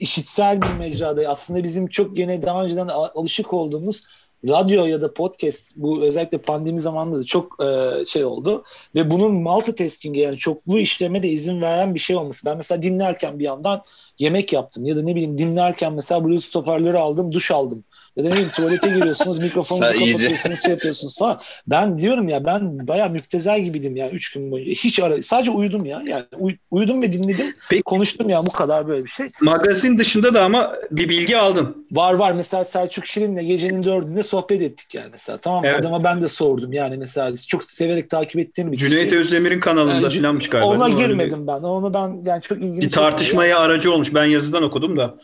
işitsel 0.00 0.62
bir 0.62 0.78
mecrada 0.78 1.28
aslında 1.28 1.64
bizim 1.64 1.86
çok 1.86 2.18
yine 2.18 2.42
daha 2.42 2.64
önceden 2.64 2.88
alışık 2.88 3.52
olduğumuz 3.52 4.02
radyo 4.48 4.86
ya 4.86 5.00
da 5.00 5.14
podcast 5.14 5.72
bu 5.76 6.02
özellikle 6.02 6.38
pandemi 6.38 6.80
zamanında 6.80 7.18
da 7.18 7.24
çok 7.24 7.64
e, 7.64 8.04
şey 8.04 8.24
oldu 8.24 8.64
ve 8.94 9.10
bunun 9.10 9.32
multitasking'e 9.32 10.20
yani 10.20 10.36
çoklu 10.36 10.78
işleme 10.78 11.22
de 11.22 11.28
izin 11.28 11.62
veren 11.62 11.94
bir 11.94 12.00
şey 12.00 12.16
olması. 12.16 12.46
Ben 12.46 12.56
mesela 12.56 12.82
dinlerken 12.82 13.38
bir 13.38 13.44
yandan 13.44 13.82
yemek 14.22 14.52
yaptım 14.52 14.84
ya 14.84 14.96
da 14.96 15.02
ne 15.02 15.14
bileyim 15.14 15.38
dinlerken 15.38 15.92
mesela 15.92 16.24
Bluetooth 16.24 16.54
hoparlörü 16.54 16.98
aldım, 16.98 17.32
duş 17.32 17.50
aldım. 17.50 17.84
Ya 18.16 18.24
da 18.24 18.28
ne 18.28 18.34
bileyim 18.34 18.50
tuvalete 18.50 18.88
giriyorsunuz, 18.88 19.38
mikrofonunuzu 19.38 19.92
kapatıyorsunuz, 19.92 20.62
şey 20.62 20.70
yapıyorsunuz 20.70 21.18
falan. 21.18 21.40
Ben 21.66 21.98
diyorum 21.98 22.28
ya 22.28 22.44
ben 22.44 22.88
bayağı 22.88 23.10
müptezel 23.10 23.60
gibiydim 23.60 23.96
ya 23.96 24.10
üç 24.10 24.32
gün 24.32 24.50
boyunca. 24.50 24.72
Hiç 24.72 25.00
ara, 25.00 25.22
sadece 25.22 25.50
uyudum 25.50 25.84
ya. 25.84 26.02
Yani 26.06 26.24
uy, 26.38 26.56
uyudum 26.70 27.02
ve 27.02 27.12
dinledim. 27.12 27.54
Peki, 27.70 27.82
konuştum 27.82 28.28
ya 28.28 28.40
bu 28.46 28.52
kadar 28.52 28.88
böyle 28.88 29.04
bir 29.04 29.10
şey. 29.10 29.28
Magazin 29.42 29.98
dışında 29.98 30.34
da 30.34 30.44
ama 30.44 30.76
bir 30.90 31.08
bilgi 31.08 31.38
aldın. 31.38 31.86
Var 31.92 32.14
var. 32.14 32.32
Mesela 32.32 32.64
Selçuk 32.64 33.06
Şirin'le 33.06 33.46
gecenin 33.46 33.84
dördünde 33.84 34.22
sohbet 34.22 34.62
ettik 34.62 34.94
yani 34.94 35.08
mesela. 35.12 35.38
Tamam 35.38 35.64
evet. 35.64 35.80
adama 35.80 36.04
ben 36.04 36.20
de 36.22 36.28
sordum 36.28 36.72
yani 36.72 36.96
mesela 36.96 37.36
çok 37.48 37.64
severek 37.64 38.10
takip 38.10 38.38
ettiğim 38.40 38.72
bir 38.72 38.76
Cüneyt 38.76 39.04
kişi. 39.04 39.18
Özdemir'in 39.18 39.60
kanalında 39.60 39.94
yani, 39.94 40.32
falanmış 40.32 40.48
galiba. 40.48 40.66
Ona 40.66 40.88
girmedim 40.88 41.46
ben. 41.46 41.62
Onu 41.62 41.94
ben 41.94 42.22
yani 42.26 42.42
çok 42.42 42.58
ilgimi 42.58 42.80
Bir 42.80 42.90
tartışmaya 42.90 43.50
ya. 43.50 43.58
aracı 43.58 43.92
olmuş. 43.92 44.14
Ben 44.14 44.24
yazıdan 44.24 44.62
okudum 44.62 44.96
da. 44.96 45.14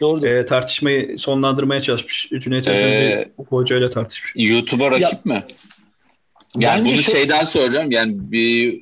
Doğru. 0.00 0.26
E, 0.26 0.46
tartışmayı 0.46 1.18
sonlandırmaya 1.18 1.82
çalışmış. 1.82 2.28
Cüneyt 2.40 2.68
Özür 2.68 2.84
ee, 2.84 3.32
hocayla 3.48 3.90
tartışmış. 3.90 4.32
YouTube'a 4.36 4.90
rakip 4.90 5.02
ya, 5.02 5.20
mi? 5.24 5.44
Yani 6.58 6.88
bunu 6.88 6.96
şu... 6.96 7.12
şeyden 7.12 7.44
soracağım. 7.44 7.90
Yani 7.90 8.12
bir 8.16 8.80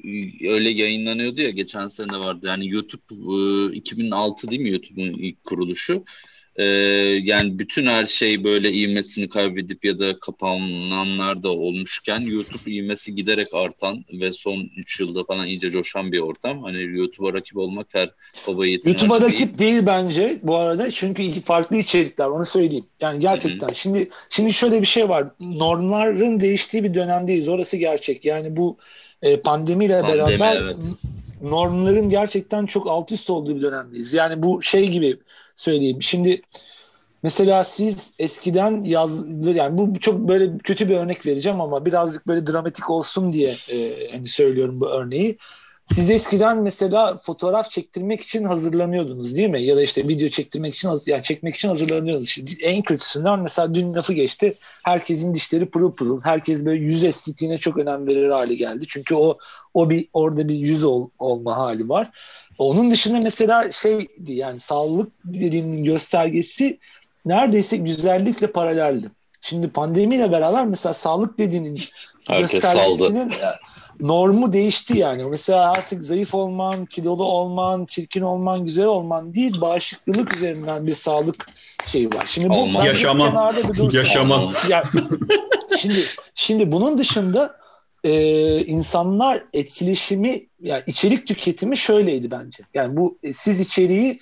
öyle 0.51 0.70
yayınlanıyordu 0.70 1.40
ya 1.40 1.51
geçen 1.51 1.88
sene 1.88 2.18
vardı. 2.18 2.46
Yani 2.46 2.70
YouTube 2.70 3.77
2006 3.77 4.48
değil 4.48 4.62
mi 4.62 4.70
YouTube'un 4.70 5.12
ilk 5.12 5.44
kuruluşu? 5.44 6.05
Ee, 6.57 6.65
yani 7.23 7.59
bütün 7.59 7.87
her 7.87 8.07
şey 8.07 8.45
böyle 8.45 8.73
ivmesini 8.73 9.29
kaybedip 9.29 9.85
ya 9.85 9.99
da 9.99 10.19
kapananlar 10.21 11.43
da 11.43 11.49
olmuşken 11.49 12.21
YouTube 12.21 12.73
ivmesi 12.73 13.15
giderek 13.15 13.55
artan 13.55 14.05
ve 14.21 14.33
son 14.33 14.71
3 14.77 15.01
yılda 15.01 15.25
falan 15.25 15.47
iyice 15.47 15.71
coşan 15.71 16.12
bir 16.12 16.19
ortam. 16.19 16.62
Hani 16.62 16.83
YouTube'a 16.83 17.33
rakip 17.33 17.57
olmak 17.57 17.87
her 17.93 18.11
baba 18.47 18.67
yiğitin 18.67 18.91
YouTube'a 18.91 19.21
rakip 19.21 19.59
değil. 19.59 19.73
değil 19.73 19.87
bence 19.87 20.38
bu 20.43 20.57
arada. 20.57 20.91
Çünkü 20.91 21.23
iki 21.23 21.41
farklı 21.41 21.77
içerikler 21.77 22.27
onu 22.27 22.45
söyleyeyim. 22.45 22.87
Yani 23.01 23.21
gerçekten. 23.21 23.69
Hı-hı. 23.69 23.77
Şimdi 23.77 24.09
şimdi 24.31 24.53
şöyle 24.53 24.81
bir 24.81 24.87
şey 24.87 25.09
var. 25.09 25.27
Normların 25.41 26.41
değiştiği 26.41 26.85
bir 26.85 26.95
dönemdeyiz. 26.95 27.49
Orası 27.49 27.77
gerçek. 27.77 28.25
Yani 28.25 28.57
bu 28.57 28.79
e, 29.23 29.41
pandemiyle 29.41 30.01
Pandemi, 30.01 30.19
beraber 30.19 30.57
evet. 30.57 30.77
Normların 31.42 32.11
gerçekten 32.11 32.66
çok 32.66 32.87
alt 32.88 33.12
üst 33.12 33.31
olduğu 33.31 33.57
bir 33.57 33.62
dönemdeyiz. 33.62 34.14
Yani 34.14 34.42
bu 34.42 34.62
şey 34.62 34.88
gibi 34.90 35.20
söyleyeyim. 35.57 36.02
Şimdi 36.02 36.42
mesela 37.22 37.64
siz 37.64 38.14
eskiden 38.18 38.83
yazılır 38.85 39.55
yani 39.55 39.78
bu 39.78 40.00
çok 40.00 40.28
böyle 40.28 40.59
kötü 40.59 40.88
bir 40.88 40.96
örnek 40.96 41.26
vereceğim 41.26 41.61
ama 41.61 41.87
birazcık 41.87 42.26
böyle 42.28 42.46
dramatik 42.46 42.90
olsun 42.90 43.33
diye 43.33 43.57
e, 43.70 44.09
hani 44.12 44.26
söylüyorum 44.28 44.81
bu 44.81 44.87
örneği. 44.90 45.38
Siz 45.92 46.11
eskiden 46.11 46.59
mesela 46.59 47.18
fotoğraf 47.18 47.70
çektirmek 47.70 48.20
için 48.20 48.44
hazırlanıyordunuz 48.44 49.37
değil 49.37 49.48
mi? 49.48 49.62
Ya 49.62 49.76
da 49.76 49.83
işte 49.83 50.09
video 50.09 50.28
çektirmek 50.28 50.74
için 50.74 50.90
yani 51.07 51.22
çekmek 51.22 51.57
için 51.57 51.68
hazırlanıyordunuz. 51.68 52.28
İşte 52.28 52.42
en 52.62 52.83
kötüsünden 52.83 53.40
mesela 53.40 53.74
dün 53.74 53.94
lafı 53.94 54.12
geçti. 54.12 54.55
Herkesin 54.83 55.35
dişleri 55.35 55.66
pırıl 55.66 55.92
pırıl. 55.92 56.20
Herkes 56.22 56.64
böyle 56.64 56.85
yüz 56.85 57.05
estetiğine 57.05 57.59
çok 57.59 57.78
önem 57.78 58.07
verir 58.07 58.28
hale 58.28 58.55
geldi. 58.55 58.85
Çünkü 58.88 59.14
o 59.14 59.38
o 59.74 59.90
bir 59.90 60.09
orada 60.12 60.48
bir 60.48 60.55
yüz 60.55 60.85
ol, 60.85 61.09
olma 61.18 61.57
hali 61.57 61.88
var. 61.88 62.11
Onun 62.59 62.90
dışında 62.90 63.20
mesela 63.22 63.70
şey 63.70 64.09
yani 64.26 64.61
sağlık 64.61 65.12
dediğinin 65.24 65.85
göstergesi 65.85 66.78
neredeyse 67.24 67.76
güzellikle 67.76 68.46
paraleldi. 68.46 69.11
Şimdi 69.40 69.68
pandemiyle 69.70 70.33
beraber 70.33 70.66
mesela 70.66 70.94
sağlık 70.94 71.38
dediğinin 71.38 71.81
Herkes 72.26 72.61
saldı. 72.62 72.88
göstergesinin 72.88 73.31
e, 73.31 73.71
normu 74.03 74.53
değişti 74.53 74.99
yani. 74.99 75.25
Mesela 75.25 75.73
artık 75.73 76.05
zayıf 76.05 76.35
olman, 76.35 76.87
kilolu 76.87 77.25
olman, 77.25 77.87
çirkin 77.87 78.23
olman, 78.23 78.65
güzel 78.65 78.87
olman 78.87 79.35
değil, 79.35 79.61
bağışıklılık 79.61 80.37
üzerinden 80.37 80.87
bir 80.87 80.95
sağlık 80.95 81.47
şeyi 81.87 82.09
var. 82.09 82.25
Şimdi 82.27 82.51
bu 82.51 82.55
Olman. 82.55 82.87
dursun. 83.79 83.99
Yaşaman. 83.99 84.53
Ya, 84.69 84.85
şimdi 85.79 86.01
şimdi 86.35 86.73
bunun 86.73 86.99
dışında 86.99 87.57
e, 88.05 88.12
insanlar 88.65 89.45
etkileşimi 89.53 90.47
yani 90.61 90.83
içerik 90.87 91.27
tüketimi 91.27 91.77
şöyleydi 91.77 92.31
bence. 92.31 92.65
Yani 92.75 92.97
bu 92.97 93.19
e, 93.23 93.33
siz 93.33 93.61
içeriği 93.61 94.21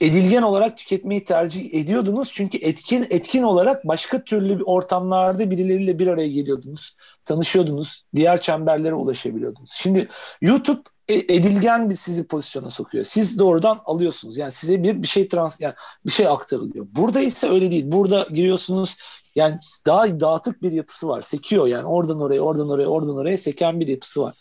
edilgen 0.00 0.42
olarak 0.42 0.76
tüketmeyi 0.76 1.24
tercih 1.24 1.74
ediyordunuz 1.74 2.32
çünkü 2.34 2.58
etkin 2.58 3.06
etkin 3.10 3.42
olarak 3.42 3.88
başka 3.88 4.24
türlü 4.24 4.58
bir 4.58 4.64
ortamlarda 4.66 5.50
birileriyle 5.50 5.98
bir 5.98 6.06
araya 6.06 6.28
geliyordunuz, 6.28 6.96
tanışıyordunuz, 7.24 8.06
diğer 8.14 8.40
çemberlere 8.40 8.94
ulaşabiliyordunuz. 8.94 9.70
Şimdi 9.70 10.08
YouTube 10.40 10.80
e, 11.08 11.14
edilgen 11.14 11.90
bir 11.90 11.96
sizi 11.96 12.26
pozisyona 12.26 12.70
sokuyor. 12.70 13.04
Siz 13.04 13.38
doğrudan 13.38 13.80
alıyorsunuz. 13.84 14.36
Yani 14.36 14.52
size 14.52 14.82
bir 14.82 15.02
bir 15.02 15.08
şey 15.08 15.28
trans 15.28 15.60
yani 15.60 15.74
bir 16.06 16.12
şey 16.12 16.26
aktarılıyor. 16.28 16.86
Burada 16.96 17.20
ise 17.20 17.48
öyle 17.48 17.70
değil. 17.70 17.84
Burada 17.86 18.26
giriyorsunuz 18.34 18.96
yani 19.38 19.58
daha 19.86 20.20
dağıtık 20.20 20.62
bir 20.62 20.72
yapısı 20.72 21.08
var. 21.08 21.22
Sekiyor 21.22 21.66
yani 21.66 21.84
oradan 21.84 22.20
oraya, 22.20 22.40
oradan 22.40 22.68
oraya, 22.68 22.86
oradan 22.86 23.16
oraya 23.16 23.38
seken 23.38 23.80
bir 23.80 23.88
yapısı 23.88 24.22
var. 24.22 24.34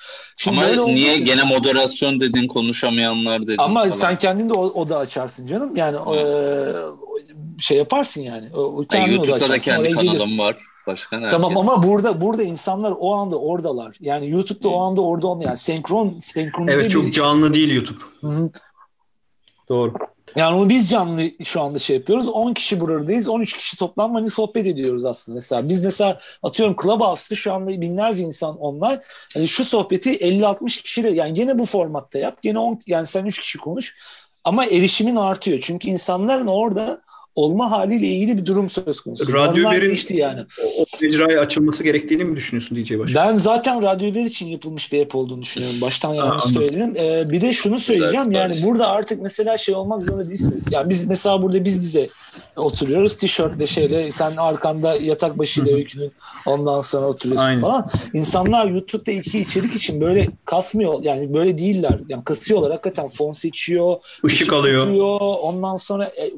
Ama 0.48 0.62
böyle 0.62 0.82
olduğu 0.82 0.92
niye 0.92 1.18
gene 1.18 1.44
moderasyon 1.44 2.22
dedin 2.22 2.48
konuşamayanlar 2.48 3.42
dedin 3.42 3.58
ama 3.60 3.80
falan. 3.80 3.90
sen 3.90 4.18
kendin 4.18 4.50
de 4.50 4.54
o, 4.54 4.64
oda 4.64 4.98
açarsın 4.98 5.48
canım. 5.48 5.76
Yani 5.76 5.98
e, 6.18 6.22
şey 7.60 7.78
yaparsın 7.78 8.22
yani. 8.22 8.50
O, 8.54 8.60
o 8.60 8.86
kendin 8.86 9.18
oda 9.18 9.28
YouTube'da 9.28 9.50
da 9.50 9.60
kendi 9.60 9.92
kanalım 9.92 10.40
var. 10.40 10.58
Başka 10.88 11.20
ne? 11.20 11.30
Tamam 11.30 11.58
ama 11.58 11.84
burada 11.84 12.22
burada 12.22 12.44
insanlar 12.44 12.94
o 13.00 13.16
anda 13.16 13.40
oradalar. 13.40 13.96
Yani 14.00 14.30
YouTube'da 14.30 14.70
o 14.70 14.82
Hı. 14.82 14.84
anda 14.84 15.02
orada 15.02 15.28
olmayan 15.28 15.56
senkron 15.56 16.20
senkronize 16.20 16.74
Evet 16.74 16.86
bir 16.86 16.90
çok 16.90 17.14
canlı 17.14 17.54
değil 17.54 17.76
YouTube. 17.76 18.04
Hı 18.22 18.28
hı. 18.28 18.50
Doğru. 19.70 19.94
Yani 20.38 20.56
onu 20.56 20.70
biz 20.70 20.90
canlı 20.90 21.32
şu 21.44 21.62
anda 21.62 21.80
şey 21.80 21.96
yapıyoruz. 21.96 22.28
10 22.30 22.54
kişi 22.54 22.80
buradayız. 22.80 23.30
13 23.30 23.58
kişi 23.58 23.78
toplam 23.78 24.14
hani 24.14 24.30
sohbet 24.32 24.68
ediyoruz 24.68 25.06
aslında. 25.06 25.36
Mesela 25.36 25.70
biz 25.70 25.84
mesela 25.86 26.20
atıyorum 26.44 26.76
Clubhouse'da 26.82 27.36
şu 27.36 27.54
anda 27.54 27.82
binlerce 27.82 28.24
insan 28.24 28.58
online. 28.58 29.00
Hani 29.34 29.48
şu 29.48 29.66
sohbeti 29.66 30.18
50-60 30.18 30.84
kişiyle 30.84 31.10
yani 31.10 31.34
gene 31.34 31.60
bu 31.60 31.66
formatta 31.66 32.20
yap. 32.20 32.42
Gene 32.42 32.60
10 32.60 32.82
yani 32.88 33.08
sen 33.08 33.26
3 33.26 33.40
kişi 33.40 33.58
konuş. 33.58 33.98
Ama 34.44 34.66
erişimin 34.66 35.16
artıyor. 35.16 35.60
Çünkü 35.62 35.90
insanların 35.90 36.48
orada 36.48 37.02
olma 37.38 37.72
haliyle 37.72 38.08
ilgili 38.08 38.38
bir 38.38 38.46
durum 38.46 38.70
söz 38.70 39.02
konusu. 39.02 39.34
Radyo 39.34 39.68
Haber'in- 39.68 39.82
değişti 39.88 40.16
yani. 40.16 40.40
O, 40.66 40.82
o 40.82 40.86
mecraya 41.02 41.40
açılması 41.42 41.84
gerektiğini 41.84 42.24
mi 42.26 42.36
düşünüyorsun 42.36 42.78
DJ 42.78 43.00
Başkan? 43.00 43.28
Ben 43.32 43.38
zaten 43.38 43.84
radyolar 43.84 44.22
için 44.26 44.48
yapılmış 44.48 44.92
bir 44.92 45.02
app 45.04 45.16
olduğunu 45.16 45.42
düşünüyorum. 45.42 45.82
Baştan 45.82 46.14
yanlış 46.14 46.44
söyledim. 46.44 46.94
Ee, 46.98 47.30
bir 47.30 47.42
de 47.42 47.54
şunu 47.54 47.80
söyleyeceğim. 47.80 48.26
Güzel, 48.26 48.42
Yani 48.42 48.54
güzel. 48.54 48.68
burada 48.70 48.88
artık 48.88 49.22
mesela 49.22 49.58
şey 49.58 49.76
olmak 49.76 50.04
zorunda 50.04 50.30
değilsiniz. 50.30 50.72
Yani 50.72 50.90
biz 50.90 51.06
mesela 51.06 51.42
burada 51.42 51.66
biz 51.66 51.82
bize 51.82 52.10
oturuyoruz. 52.58 53.18
Tişörtle 53.18 53.68
şeyle 53.68 54.12
sen 54.12 54.36
arkanda 54.36 54.96
yatak 54.96 55.38
başıyla 55.38 55.76
öykünün 55.76 56.12
ondan 56.46 56.82
sonra 56.82 57.08
oturuyorsun 57.08 57.46
Aynen. 57.48 57.60
falan. 57.62 57.90
İnsanlar 58.14 58.66
YouTube'da 58.66 59.12
iki 59.12 59.40
içerik 59.40 59.76
için 59.76 60.02
böyle 60.02 60.28
kasmıyor. 60.46 61.04
Yani 61.04 61.34
böyle 61.34 61.58
değiller. 61.58 62.00
Yani 62.10 62.24
kasıyorlar. 62.24 62.72
Hakikaten 62.72 63.08
fon 63.08 63.32
seçiyor. 63.32 63.96
Işık 64.24 64.54
alıyor. 64.54 64.82
tutuyor, 64.82 65.20
ondan 65.20 65.76
sonra 65.76 66.06
e, 66.06 66.32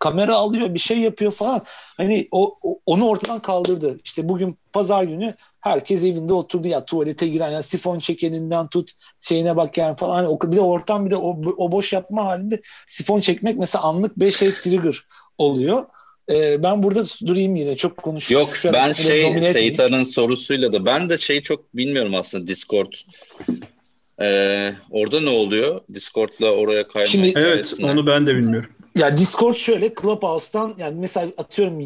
kamera 0.00 0.34
alıyor, 0.36 0.74
bir 0.74 0.78
şey 0.78 0.98
yapıyor 0.98 1.32
falan. 1.32 1.62
Hani 1.96 2.28
o, 2.30 2.54
o- 2.62 2.78
onu 2.86 3.08
ortadan 3.08 3.40
kaldırdı. 3.40 3.98
İşte 4.04 4.28
bugün 4.28 4.58
pazar 4.72 5.02
günü 5.02 5.34
herkes 5.60 6.04
evinde 6.04 6.32
oturdu 6.32 6.68
ya 6.68 6.84
tuvalete 6.84 7.28
giren 7.28 7.50
ya 7.50 7.62
sifon 7.62 7.98
çekeninden 7.98 8.68
tut 8.68 8.90
şeyine 9.20 9.56
bak 9.56 9.78
yani 9.78 9.96
falan. 9.96 10.14
Hani 10.14 10.28
o, 10.28 10.38
bir 10.42 10.56
de 10.56 10.60
ortam 10.60 11.06
bir 11.06 11.10
de 11.10 11.16
o, 11.16 11.40
o 11.56 11.72
boş 11.72 11.92
yapma 11.92 12.24
halinde 12.24 12.60
sifon 12.88 13.20
çekmek 13.20 13.58
mesela 13.58 13.84
anlık 13.84 14.16
5 14.20 14.36
şey 14.36 14.50
trigger 14.52 15.02
oluyor. 15.38 15.84
Ee, 16.30 16.62
ben 16.62 16.82
burada 16.82 17.04
durayım 17.26 17.56
yine 17.56 17.76
çok 17.76 17.96
konuşuyorum. 17.96 18.48
Yok 18.64 18.74
ben 18.74 18.92
şey 18.92 19.40
Seyit 19.40 19.80
Arın 19.80 20.02
sorusuyla 20.02 20.72
da 20.72 20.84
ben 20.84 21.08
de 21.08 21.18
şeyi 21.18 21.42
çok 21.42 21.76
bilmiyorum 21.76 22.14
aslında 22.14 22.46
Discord. 22.46 22.92
Ee, 24.20 24.72
orada 24.90 25.20
ne 25.20 25.30
oluyor? 25.30 25.80
Discord'la 25.94 26.50
oraya 26.52 26.86
kayma 26.86 27.06
Şimdi- 27.06 27.32
Evet 27.36 27.74
onu 27.82 28.06
ben 28.06 28.26
de 28.26 28.36
bilmiyorum. 28.36 28.70
Ya 28.94 29.16
Discord 29.16 29.54
şöyle 29.54 29.94
Clubhouse'tan 29.94 30.74
yani 30.78 31.00
mesela 31.00 31.28
atıyorum 31.38 31.80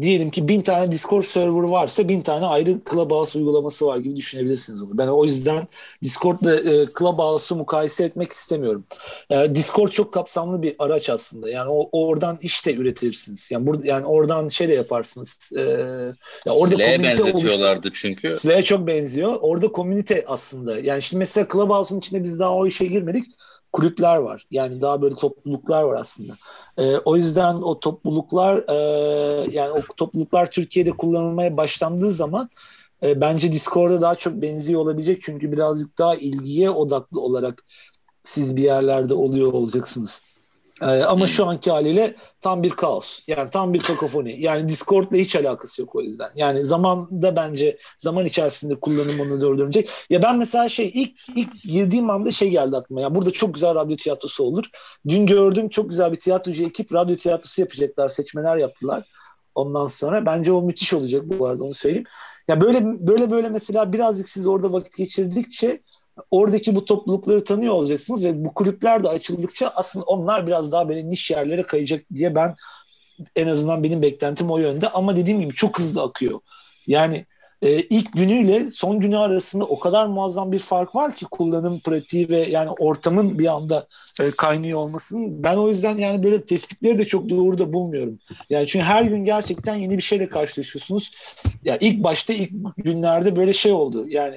diyelim 0.00 0.30
ki 0.30 0.48
bin 0.48 0.60
tane 0.60 0.92
Discord 0.92 1.22
server 1.22 1.62
varsa 1.68 2.08
bin 2.08 2.20
tane 2.22 2.46
ayrı 2.46 2.78
Clubhouse 2.90 3.38
uygulaması 3.38 3.86
var 3.86 3.96
gibi 3.98 4.16
düşünebilirsiniz 4.16 4.82
onu. 4.82 4.98
Ben 4.98 5.06
o 5.06 5.24
yüzden 5.24 5.68
Discord'la 6.02 6.54
e, 6.56 6.86
Clubhouse'u 6.98 7.56
mukayese 7.56 8.04
etmek 8.04 8.32
istemiyorum. 8.32 8.84
E, 9.30 9.54
Discord 9.54 9.88
çok 9.88 10.12
kapsamlı 10.14 10.62
bir 10.62 10.76
araç 10.78 11.10
aslında. 11.10 11.50
Yani 11.50 11.70
o, 11.70 11.88
oradan 11.92 12.38
iş 12.40 12.66
de 12.66 12.74
üretirsiniz. 12.74 13.50
Yani 13.50 13.66
burada 13.66 13.86
yani 13.86 14.06
oradan 14.06 14.48
şey 14.48 14.68
de 14.68 14.74
yaparsınız. 14.74 15.50
E, 15.56 15.60
ya 15.60 16.52
orada 16.52 16.74
oluştu- 16.74 16.78
benzetiyorlardı 17.02 17.90
çünkü. 17.94 18.32
Slack'e 18.32 18.62
çok 18.62 18.86
benziyor. 18.86 19.36
Orada 19.40 19.68
komünite 19.68 20.24
aslında. 20.26 20.78
Yani 20.78 21.02
şimdi 21.02 21.18
mesela 21.18 21.46
Clubhouse'un 21.52 21.98
içinde 21.98 22.24
biz 22.24 22.38
daha 22.40 22.54
o 22.54 22.66
işe 22.66 22.86
girmedik. 22.86 23.26
Kulüpler 23.72 24.16
var. 24.16 24.46
Yani 24.50 24.80
daha 24.80 25.02
böyle 25.02 25.14
topluluklar 25.14 25.82
var 25.82 26.00
aslında. 26.00 26.32
Ee, 26.78 26.96
o 26.96 27.16
yüzden 27.16 27.54
o 27.54 27.80
topluluklar 27.80 28.64
e, 28.68 28.74
yani 29.52 29.70
o 29.70 29.82
topluluklar 29.96 30.50
Türkiye'de 30.50 30.90
kullanılmaya 30.90 31.56
başlandığı 31.56 32.10
zaman 32.10 32.50
e, 33.02 33.20
bence 33.20 33.52
Discord'a 33.52 34.00
daha 34.00 34.14
çok 34.14 34.42
benziyor 34.42 34.80
olabilecek. 34.80 35.22
Çünkü 35.22 35.52
birazcık 35.52 35.98
daha 35.98 36.14
ilgiye 36.14 36.70
odaklı 36.70 37.20
olarak 37.20 37.64
siz 38.24 38.56
bir 38.56 38.62
yerlerde 38.62 39.14
oluyor 39.14 39.52
olacaksınız. 39.52 40.22
Ee, 40.82 40.86
ama 40.86 41.20
Hmm. 41.20 41.28
şu 41.28 41.46
anki 41.46 41.70
haliyle 41.70 42.14
tam 42.40 42.62
bir 42.62 42.70
kaos. 42.70 43.20
Yani 43.26 43.50
tam 43.50 43.74
bir 43.74 43.80
kakofoni. 43.80 44.36
Yani 44.42 44.68
Discord'la 44.68 45.16
hiç 45.16 45.36
alakası 45.36 45.82
yok 45.82 45.94
o 45.94 46.00
yüzden. 46.02 46.30
Yani 46.34 46.64
zamanda 46.64 47.36
bence 47.36 47.78
zaman 47.98 48.26
içerisinde 48.26 48.74
kullanım 48.80 49.20
onu 49.20 49.40
dördürecek. 49.40 49.90
Ya 50.10 50.22
ben 50.22 50.36
mesela 50.38 50.68
şey 50.68 50.90
ilk 50.94 51.12
ilk 51.36 51.62
girdiğim 51.62 52.10
anda 52.10 52.30
şey 52.32 52.50
geldi 52.50 52.76
aklıma. 52.76 53.00
Ya 53.00 53.14
burada 53.14 53.30
çok 53.30 53.54
güzel 53.54 53.74
radyo 53.74 53.96
tiyatrosu 53.96 54.44
olur. 54.44 54.64
Dün 55.08 55.26
gördüm 55.26 55.68
çok 55.68 55.90
güzel 55.90 56.12
bir 56.12 56.18
tiyatrocu 56.20 56.64
ekip 56.64 56.92
radyo 56.92 57.16
tiyatrosu 57.16 57.60
yapacaklar. 57.60 58.08
Seçmeler 58.08 58.56
yaptılar. 58.56 59.08
Ondan 59.54 59.86
sonra 59.86 60.26
bence 60.26 60.52
o 60.52 60.62
müthiş 60.62 60.94
olacak 60.94 61.22
bu 61.24 61.46
arada 61.46 61.64
onu 61.64 61.74
söyleyeyim. 61.74 62.06
Ya 62.48 62.60
böyle 62.60 62.84
böyle 62.84 63.30
böyle 63.30 63.48
mesela 63.48 63.92
birazcık 63.92 64.28
siz 64.28 64.46
orada 64.46 64.72
vakit 64.72 64.96
geçirdikçe 64.96 65.82
oradaki 66.30 66.74
bu 66.74 66.84
toplulukları 66.84 67.44
tanıyor 67.44 67.74
olacaksınız 67.74 68.24
ve 68.24 68.44
bu 68.44 68.54
kulüpler 68.54 69.04
de 69.04 69.08
açıldıkça 69.08 69.72
aslında 69.74 70.04
onlar 70.04 70.46
biraz 70.46 70.72
daha 70.72 70.88
böyle 70.88 71.08
niş 71.08 71.30
yerlere 71.30 71.62
kayacak 71.62 72.04
diye 72.14 72.34
ben 72.34 72.54
en 73.36 73.46
azından 73.46 73.82
benim 73.82 74.02
beklentim 74.02 74.50
o 74.50 74.58
yönde 74.58 74.88
ama 74.88 75.16
dediğim 75.16 75.40
gibi 75.40 75.54
çok 75.54 75.78
hızlı 75.78 76.02
akıyor. 76.02 76.40
Yani 76.86 77.26
e, 77.62 77.82
ilk 77.82 78.12
günüyle 78.12 78.64
son 78.64 79.00
günü 79.00 79.18
arasında 79.18 79.64
o 79.64 79.78
kadar 79.78 80.06
muazzam 80.06 80.52
bir 80.52 80.58
fark 80.58 80.94
var 80.94 81.16
ki 81.16 81.26
kullanım 81.30 81.80
pratiği 81.80 82.28
ve 82.28 82.38
yani 82.38 82.70
ortamın 82.70 83.38
bir 83.38 83.46
anda 83.46 83.86
e, 84.20 84.30
kaynıyor 84.30 84.78
olmasının. 84.78 85.42
Ben 85.42 85.56
o 85.56 85.68
yüzden 85.68 85.96
yani 85.96 86.22
böyle 86.22 86.44
tespitleri 86.44 86.98
de 86.98 87.04
çok 87.04 87.28
doğru 87.28 87.58
da 87.58 87.72
bulmuyorum. 87.72 88.18
Yani 88.50 88.66
çünkü 88.66 88.84
her 88.84 89.02
gün 89.02 89.24
gerçekten 89.24 89.74
yeni 89.74 89.96
bir 89.96 90.02
şeyle 90.02 90.28
karşılaşıyorsunuz. 90.28 91.12
Ya 91.44 91.52
yani 91.64 91.78
ilk 91.80 92.04
başta 92.04 92.32
ilk 92.32 92.50
günlerde 92.76 93.36
böyle 93.36 93.52
şey 93.52 93.72
oldu. 93.72 94.04
Yani 94.08 94.36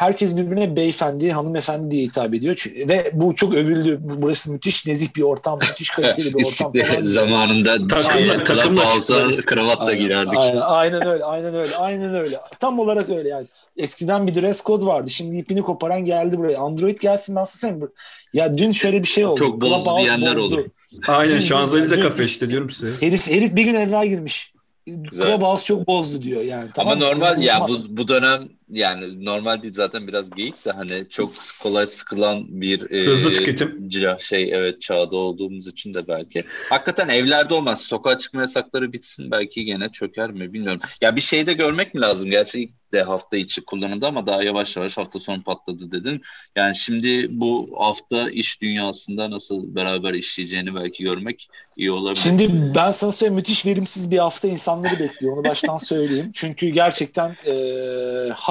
herkes 0.00 0.36
birbirine 0.36 0.76
beyefendi, 0.76 1.32
hanımefendi 1.32 1.90
diye 1.90 2.02
hitap 2.04 2.34
ediyor. 2.34 2.54
Çünkü, 2.58 2.88
ve 2.88 3.10
bu 3.14 3.36
çok 3.36 3.54
övüldü. 3.54 4.00
Burası 4.02 4.52
müthiş 4.52 4.86
nezih 4.86 5.08
bir 5.16 5.22
ortam, 5.22 5.58
müthiş 5.68 5.90
kaliteli 5.90 6.34
bir 6.34 6.44
ortam 6.46 6.72
falan. 6.72 7.02
Zamanında 7.02 7.76
Takımla- 7.88 8.44
takımla 8.44 8.92
çıktılar. 8.92 9.36
kravatla 9.36 9.84
Aynen, 9.84 10.00
girerdik. 10.00 10.36
Aynen, 10.38 10.60
aynen 10.60 11.06
öyle, 11.06 11.24
aynen 11.24 11.54
öyle, 11.54 11.76
aynen 11.76 12.14
öyle. 12.14 12.40
Tam 12.60 12.78
olarak 12.78 13.10
öyle 13.10 13.28
yani. 13.28 13.46
Eskiden 13.76 14.26
bir 14.26 14.34
dress 14.34 14.64
code 14.64 14.86
vardı. 14.86 15.10
Şimdi 15.10 15.36
ipini 15.36 15.62
koparan 15.62 16.04
geldi 16.04 16.38
buraya. 16.38 16.58
Android 16.58 16.98
gelsin 16.98 17.36
ben 17.36 17.44
size 17.44 17.60
söyleyeyim. 17.68 17.90
Ya 18.32 18.58
dün 18.58 18.72
şöyle 18.72 19.02
bir 19.02 19.08
şey 19.08 19.26
oldu. 19.26 19.38
Çok 19.38 19.60
bozdu 19.60 19.66
Clubhouse 19.76 20.02
diyenler 20.04 20.36
bozdu. 20.36 20.54
olur. 20.56 20.64
Aynen 21.08 21.34
Dün- 21.34 21.40
Şanzelize 21.40 21.96
dün- 21.96 22.02
kafe 22.02 22.24
işte 22.24 22.48
diyorum 22.48 22.70
size. 22.70 22.92
Herif, 23.00 23.26
herif 23.26 23.56
bir 23.56 23.64
gün 23.64 23.74
evvel 23.74 24.06
girmiş. 24.08 24.52
Güzel. 24.86 25.26
Clubhouse 25.26 25.64
çok 25.64 25.86
bozdu 25.86 26.22
diyor 26.22 26.42
yani. 26.42 26.62
Ama 26.62 26.72
Tamam 26.74 26.98
mı? 26.98 27.04
normal 27.04 27.42
ya 27.42 27.66
bu 27.68 27.76
bu 27.88 28.08
dönem 28.08 28.48
yani 28.70 29.24
normal 29.24 29.62
değil 29.62 29.74
zaten 29.74 30.08
biraz 30.08 30.30
geyik 30.30 30.66
de 30.66 30.70
hani 30.70 31.08
çok 31.08 31.28
kolay 31.62 31.86
sıkılan 31.86 32.60
bir 32.60 32.90
e, 32.90 33.06
Hızlı 33.06 33.32
tüketim. 33.32 33.88
şey 34.20 34.52
evet 34.54 34.82
çağda 34.82 35.16
olduğumuz 35.16 35.66
için 35.66 35.94
de 35.94 36.08
belki. 36.08 36.44
Hakikaten 36.70 37.08
evlerde 37.08 37.54
olmaz. 37.54 37.82
Sokağa 37.82 38.18
çıkma 38.18 38.40
yasakları 38.40 38.92
bitsin 38.92 39.30
belki 39.30 39.64
gene 39.64 39.92
çöker 39.92 40.30
mi 40.30 40.52
bilmiyorum. 40.52 40.80
Ya 41.00 41.16
bir 41.16 41.20
şey 41.20 41.46
de 41.46 41.52
görmek 41.52 41.94
mi 41.94 42.00
lazım? 42.00 42.30
Gerçi 42.30 42.62
ilk 42.62 42.70
de 42.92 43.02
hafta 43.02 43.36
içi 43.36 43.64
kullanıldı 43.64 44.06
ama 44.06 44.26
daha 44.26 44.42
yavaş 44.42 44.76
yavaş 44.76 44.96
hafta 44.96 45.20
sonu 45.20 45.42
patladı 45.42 45.92
dedin. 45.92 46.22
Yani 46.56 46.76
şimdi 46.76 47.26
bu 47.30 47.70
hafta 47.78 48.30
iş 48.30 48.62
dünyasında 48.62 49.30
nasıl 49.30 49.74
beraber 49.74 50.14
işleyeceğini 50.14 50.74
belki 50.74 51.04
görmek 51.04 51.48
iyi 51.76 51.90
olabilir. 51.90 52.20
Şimdi 52.20 52.72
ben 52.74 52.90
sana 52.90 53.12
söyleyeyim 53.12 53.34
müthiş 53.34 53.66
verimsiz 53.66 54.10
bir 54.10 54.18
hafta 54.18 54.48
insanları 54.48 54.98
bekliyor. 54.98 55.36
Onu 55.36 55.44
baştan 55.44 55.76
söyleyeyim. 55.76 56.30
Çünkü 56.34 56.68
gerçekten 56.68 57.36
e, 57.46 57.52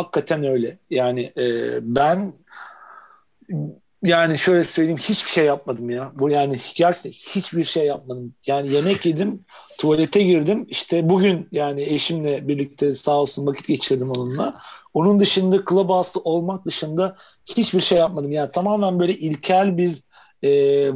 hakikaten 0.10 0.44
öyle. 0.44 0.78
Yani 0.90 1.34
e, 1.38 1.46
ben 1.82 2.34
yani 4.04 4.38
şöyle 4.38 4.64
söyleyeyim 4.64 4.98
hiçbir 4.98 5.30
şey 5.30 5.46
yapmadım 5.46 5.90
ya. 5.90 6.12
Bu 6.16 6.30
yani 6.30 6.58
gerçekten 6.76 7.12
hiçbir 7.12 7.64
şey 7.64 7.86
yapmadım. 7.86 8.34
Yani 8.48 8.72
yemek 8.72 9.06
yedim, 9.06 9.46
tuvalete 9.78 10.24
girdim. 10.24 10.66
İşte 10.70 11.10
bugün 11.10 11.48
yani 11.52 11.82
eşimle 11.82 12.48
birlikte 12.48 12.94
sağ 12.94 13.12
olsun 13.12 13.48
vakit 13.48 13.68
geçirdim 13.68 14.12
onunla. 14.12 14.62
Onun 14.94 15.20
dışında 15.20 15.58
Clubhouse'da 15.70 16.20
olmak 16.24 16.66
dışında 16.66 17.16
hiçbir 17.46 17.82
şey 17.82 17.98
yapmadım. 17.98 18.32
Yani 18.32 18.52
tamamen 18.52 19.00
böyle 19.00 19.14
ilkel 19.14 19.78
bir 19.78 20.04
e, 20.44 20.50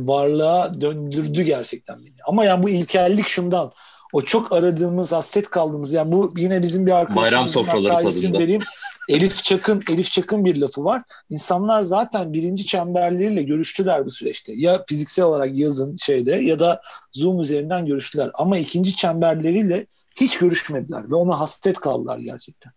varlığa 0.08 0.82
döndürdü 0.82 1.44
gerçekten 1.44 2.06
beni. 2.06 2.16
Ama 2.28 2.46
yani 2.46 2.64
bu 2.64 2.70
ilkellik 2.70 3.28
şundan. 3.28 3.72
O 4.14 4.22
çok 4.22 4.52
aradığımız, 4.52 5.12
hasret 5.12 5.50
kaldığımız 5.50 5.94
yani 5.94 6.12
bu 6.12 6.30
yine 6.36 6.62
bizim 6.62 6.86
bir 6.86 6.92
arkadaşımızın 6.92 7.32
Bayram 7.32 7.48
sofraları 7.48 8.12
tadında. 8.12 8.40
vereyim. 8.40 8.62
Elif 9.10 9.44
Çakın, 9.44 9.84
Elif 9.90 10.12
Çakın 10.12 10.46
bir 10.46 10.56
lafı 10.56 10.84
var. 10.84 11.02
İnsanlar 11.30 11.82
zaten 11.82 12.34
birinci 12.34 12.66
çemberleriyle 12.66 13.44
görüştüler 13.44 14.06
bu 14.06 14.10
süreçte. 14.10 14.54
Ya 14.56 14.84
fiziksel 14.88 15.26
olarak 15.26 15.58
yazın 15.58 15.96
şeyde 15.96 16.32
ya 16.32 16.60
da 16.60 16.82
Zoom 17.12 17.42
üzerinden 17.42 17.86
görüştüler. 17.86 18.32
Ama 18.34 18.58
ikinci 18.58 18.96
çemberleriyle 18.96 19.88
hiç 20.16 20.38
görüşmediler 20.38 21.12
ve 21.12 21.16
ona 21.16 21.40
hasret 21.40 21.80
kaldılar 21.80 22.18
gerçekten. 22.18 22.72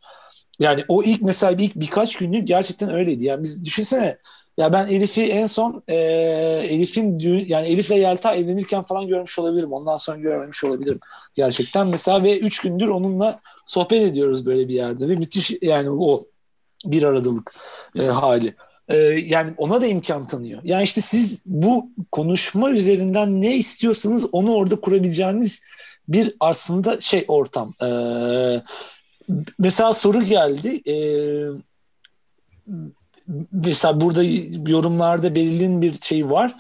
Yani 0.58 0.84
o 0.88 1.02
ilk 1.02 1.22
mesela 1.22 1.52
ilk 1.52 1.76
birkaç 1.76 2.16
günlük 2.16 2.48
gerçekten 2.48 2.94
öyleydi. 2.94 3.24
Yani 3.24 3.42
biz 3.42 3.64
düşünsene 3.64 4.18
ya 4.56 4.72
ben 4.72 4.86
Elif'i 4.86 5.22
en 5.22 5.46
son 5.46 5.82
e, 5.88 5.94
Elif'in 6.70 7.20
düğün 7.20 7.46
yani 7.48 7.68
Elif'le 7.68 7.90
Yelta 7.90 8.34
evlenirken 8.34 8.82
falan 8.82 9.06
görmüş 9.06 9.38
olabilirim. 9.38 9.72
Ondan 9.72 9.96
sonra 9.96 10.18
görmemiş 10.18 10.64
olabilirim 10.64 11.00
gerçekten. 11.34 11.86
Mesela 11.86 12.22
ve 12.22 12.38
üç 12.38 12.60
gündür 12.60 12.88
onunla 12.88 13.40
sohbet 13.66 14.02
ediyoruz 14.02 14.46
böyle 14.46 14.68
bir 14.68 14.74
yerde 14.74 15.08
ve 15.08 15.16
müthiş 15.16 15.52
yani 15.62 15.90
o 15.90 16.26
bir 16.84 17.02
aradılık 17.02 17.54
e, 17.98 18.02
hali. 18.02 18.54
E, 18.88 18.96
yani 19.06 19.54
ona 19.56 19.80
da 19.80 19.86
imkan 19.86 20.26
tanıyor. 20.26 20.60
Yani 20.64 20.84
işte 20.84 21.00
siz 21.00 21.42
bu 21.46 21.90
konuşma 22.12 22.70
üzerinden 22.70 23.42
ne 23.42 23.56
istiyorsanız 23.56 24.26
onu 24.32 24.54
orada 24.54 24.80
kurabileceğiniz 24.80 25.64
bir 26.08 26.36
aslında 26.40 27.00
şey 27.00 27.24
ortam. 27.28 27.74
E, 27.82 27.88
mesela 29.58 29.92
soru 29.92 30.22
geldi. 30.22 30.90
E, 30.90 30.96
mesela 33.52 34.00
burada 34.00 34.22
yorumlarda 34.70 35.34
belirli 35.34 35.82
bir 35.82 35.94
şey 36.00 36.30
var. 36.30 36.54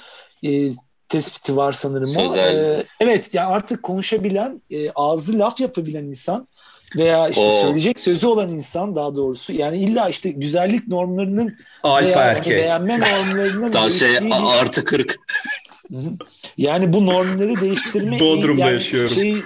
E, 0.46 0.68
tespiti 1.08 1.56
var 1.56 1.72
sanırım. 1.72 2.10
o. 2.16 2.28
Sözel. 2.28 2.56
E, 2.78 2.84
evet 3.00 3.34
ya 3.34 3.46
artık 3.48 3.82
konuşabilen, 3.82 4.60
e, 4.70 4.90
ağzı 4.94 5.38
laf 5.38 5.60
yapabilen 5.60 6.04
insan 6.04 6.48
veya 6.96 7.28
işte 7.28 7.44
O- 7.44 7.62
söyleyecek 7.62 8.00
sözü 8.00 8.26
olan 8.26 8.48
insan 8.48 8.94
daha 8.94 9.14
doğrusu 9.14 9.52
yani 9.52 9.78
illa 9.78 10.08
işte 10.08 10.30
güzellik 10.30 10.88
normlarının 10.88 11.56
Alfa 11.82 12.06
veya 12.06 12.18
hani 12.18 12.28
erkeği. 12.30 12.56
beğenme 12.56 13.00
normlarının 13.00 13.72
Daha 13.72 13.90
şey 13.90 14.08
bir- 14.20 14.60
artı 14.62 14.84
40. 14.84 15.16
Hı 15.92 15.96
hı. 15.98 16.00
Yani 16.58 16.92
bu 16.92 17.06
normları 17.06 17.60
değiştirme 17.60 18.20
Bodrum'da 18.20 18.60
yani 18.60 18.72
yaşıyorum. 18.72 19.14
Şey, 19.14 19.36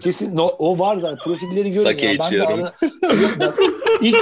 kesin 0.00 0.36
no- 0.36 0.54
o 0.58 0.78
var 0.78 0.96
zaten 0.96 1.18
profilleri. 1.24 1.72
Sake 1.72 2.06
Yani 2.06 2.18
ben 2.18 2.24
de 2.24 2.26
içiyorum. 2.26 2.62
ara, 2.64 2.72
ben 3.40 3.52
ilk, 4.02 4.16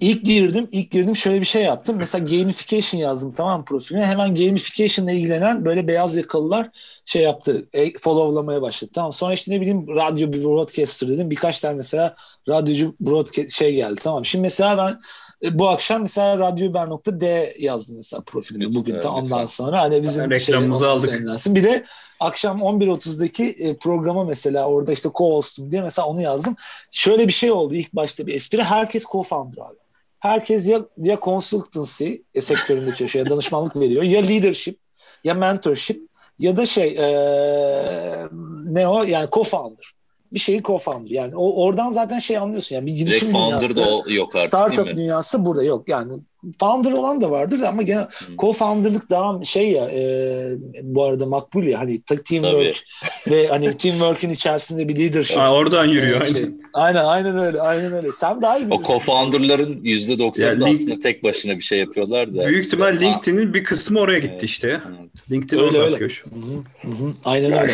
ilk 0.00 0.24
girdim 0.24 0.68
ilk 0.72 0.90
girdim 0.90 1.16
şöyle 1.16 1.40
bir 1.40 1.46
şey 1.46 1.62
yaptım. 1.62 1.96
Mesela 1.98 2.24
gamification 2.24 3.00
yazdım 3.00 3.32
tamam 3.32 3.64
profiline. 3.64 4.06
Hemen 4.06 4.34
gamification 4.34 5.06
ile 5.06 5.14
ilgilenen 5.14 5.64
böyle 5.64 5.88
beyaz 5.88 6.16
yakalılar 6.16 6.70
şey 7.04 7.22
yaptı. 7.22 7.68
E, 7.72 7.92
followlamaya 7.98 8.62
başladı. 8.62 8.90
Tamam 8.94 9.12
sonra 9.12 9.34
işte 9.34 9.50
ne 9.52 9.60
bileyim 9.60 9.88
radyo 9.88 10.32
bir 10.32 10.44
broadcaster 10.44 11.08
dedim. 11.08 11.30
Birkaç 11.30 11.60
tane 11.60 11.74
mesela 11.74 12.16
radyocu 12.48 12.94
broadcast 13.00 13.50
şey 13.50 13.74
geldi. 13.74 14.00
Tamam. 14.04 14.24
Şimdi 14.24 14.42
mesela 14.42 14.78
ben 14.78 15.00
e, 15.48 15.58
bu 15.58 15.68
akşam 15.68 16.02
mesela 16.02 16.38
radyober.d 16.38 17.54
yazdım 17.58 17.96
mesela 17.96 18.22
profilime 18.26 18.64
Lütfen, 18.64 18.80
bugün 18.80 19.00
tam 19.00 19.14
ondan 19.14 19.24
lütfen. 19.24 19.46
sonra 19.46 19.80
hani 19.80 20.02
bizim 20.02 20.30
Reklamımızı 20.30 20.80
şey, 20.80 20.88
aldık. 20.88 21.10
yayınlansın. 21.10 21.54
Bir 21.54 21.64
de 21.64 21.84
akşam 22.20 22.60
11.30'daki 22.60 23.44
e, 23.44 23.76
programa 23.76 24.24
mesela 24.24 24.66
orada 24.66 24.92
işte 24.92 25.08
co-hostum 25.08 25.70
diye 25.70 25.82
mesela 25.82 26.06
onu 26.08 26.22
yazdım. 26.22 26.56
Şöyle 26.90 27.28
bir 27.28 27.32
şey 27.32 27.52
oldu 27.52 27.74
ilk 27.74 27.92
başta 27.92 28.26
bir 28.26 28.34
espri. 28.34 28.62
Herkes 28.62 29.04
co-founder 29.04 29.60
abi. 29.60 29.83
Herkes 30.24 30.68
ya, 30.68 30.80
ya 30.96 31.18
consultancy 31.22 32.12
e, 32.34 32.40
sektöründe 32.40 32.94
çalışıyor 32.94 33.26
ya 33.26 33.30
danışmanlık 33.30 33.76
veriyor 33.76 34.02
ya 34.02 34.22
leadership 34.22 34.80
ya 35.24 35.34
mentorship 35.34 36.02
ya 36.38 36.56
da 36.56 36.66
şey 36.66 36.96
e, 36.98 38.28
ne 38.64 38.88
o 38.88 39.02
yani 39.02 39.28
co-founder. 39.28 39.92
Bir 40.34 40.38
şeyin 40.38 40.62
co-founder. 40.62 41.12
Yani 41.14 41.36
o, 41.36 41.64
oradan 41.64 41.90
zaten 41.90 42.18
şey 42.18 42.38
anlıyorsun 42.38 42.76
yani 42.76 42.86
bir 42.86 42.92
Direkt 42.92 43.06
girişim 43.06 43.32
founder 43.32 43.48
dünyası. 43.50 43.80
da 43.80 43.82
o- 43.96 44.10
yok 44.10 44.36
artık 44.36 44.48
Startup 44.48 44.76
değil 44.76 44.88
mi? 44.88 44.96
dünyası 44.96 45.46
burada 45.46 45.62
yok. 45.62 45.88
Yani 45.88 46.12
founder 46.60 46.92
olan 46.92 47.20
da 47.20 47.30
vardır 47.30 47.60
ama 47.60 47.82
gene 47.82 48.06
co-founder'lık 48.38 49.10
daha 49.10 49.44
şey 49.44 49.70
ya 49.70 49.90
e, 49.90 50.56
bu 50.82 51.04
arada 51.04 51.26
makbul 51.26 51.64
ya 51.64 51.78
hani 51.80 52.02
teamwork 52.02 52.84
ve 53.30 53.48
hani 53.48 53.76
teamwork'ün 53.76 54.30
içerisinde 54.30 54.88
bir 54.88 54.98
leadership. 54.98 55.38
Aa, 55.38 55.52
oradan 55.54 55.84
yürüyor. 55.86 56.22
e, 56.22 56.34
şey. 56.34 56.44
Aynen 56.74 57.04
aynen 57.04 57.38
öyle 57.38 57.60
aynen 57.60 57.92
öyle. 57.92 58.12
Sen 58.12 58.42
daha 58.42 58.58
iyi 58.58 58.70
O 58.70 58.74
bilirsin. 58.74 58.84
co-founder'ların 58.94 59.80
%90'ı 59.82 60.46
Ya 60.46 60.60
da 60.60 60.64
link- 60.64 60.74
aslında 60.74 61.00
tek 61.00 61.24
başına 61.24 61.56
bir 61.56 61.62
şey 61.62 61.78
yapıyorlar 61.78 62.34
da. 62.34 62.46
Büyük 62.46 62.66
ihtimal 62.66 62.94
İşte, 62.94 63.06
LinkedIn'in 63.06 63.54
bir 63.54 63.64
kısmı 63.64 64.00
oraya 64.00 64.18
gitti 64.18 64.30
Evet. 64.32 64.42
işte 64.42 64.72
ha, 64.72 64.90
LinkedIn 65.30 65.62
Öyle, 65.62 65.78
öyle. 65.78 65.96
Hı 65.98 66.06
hı, 66.06 66.62
hı 66.82 66.90
hı. 67.04 67.12
Aynen 67.24 67.52
öyle. 67.52 67.72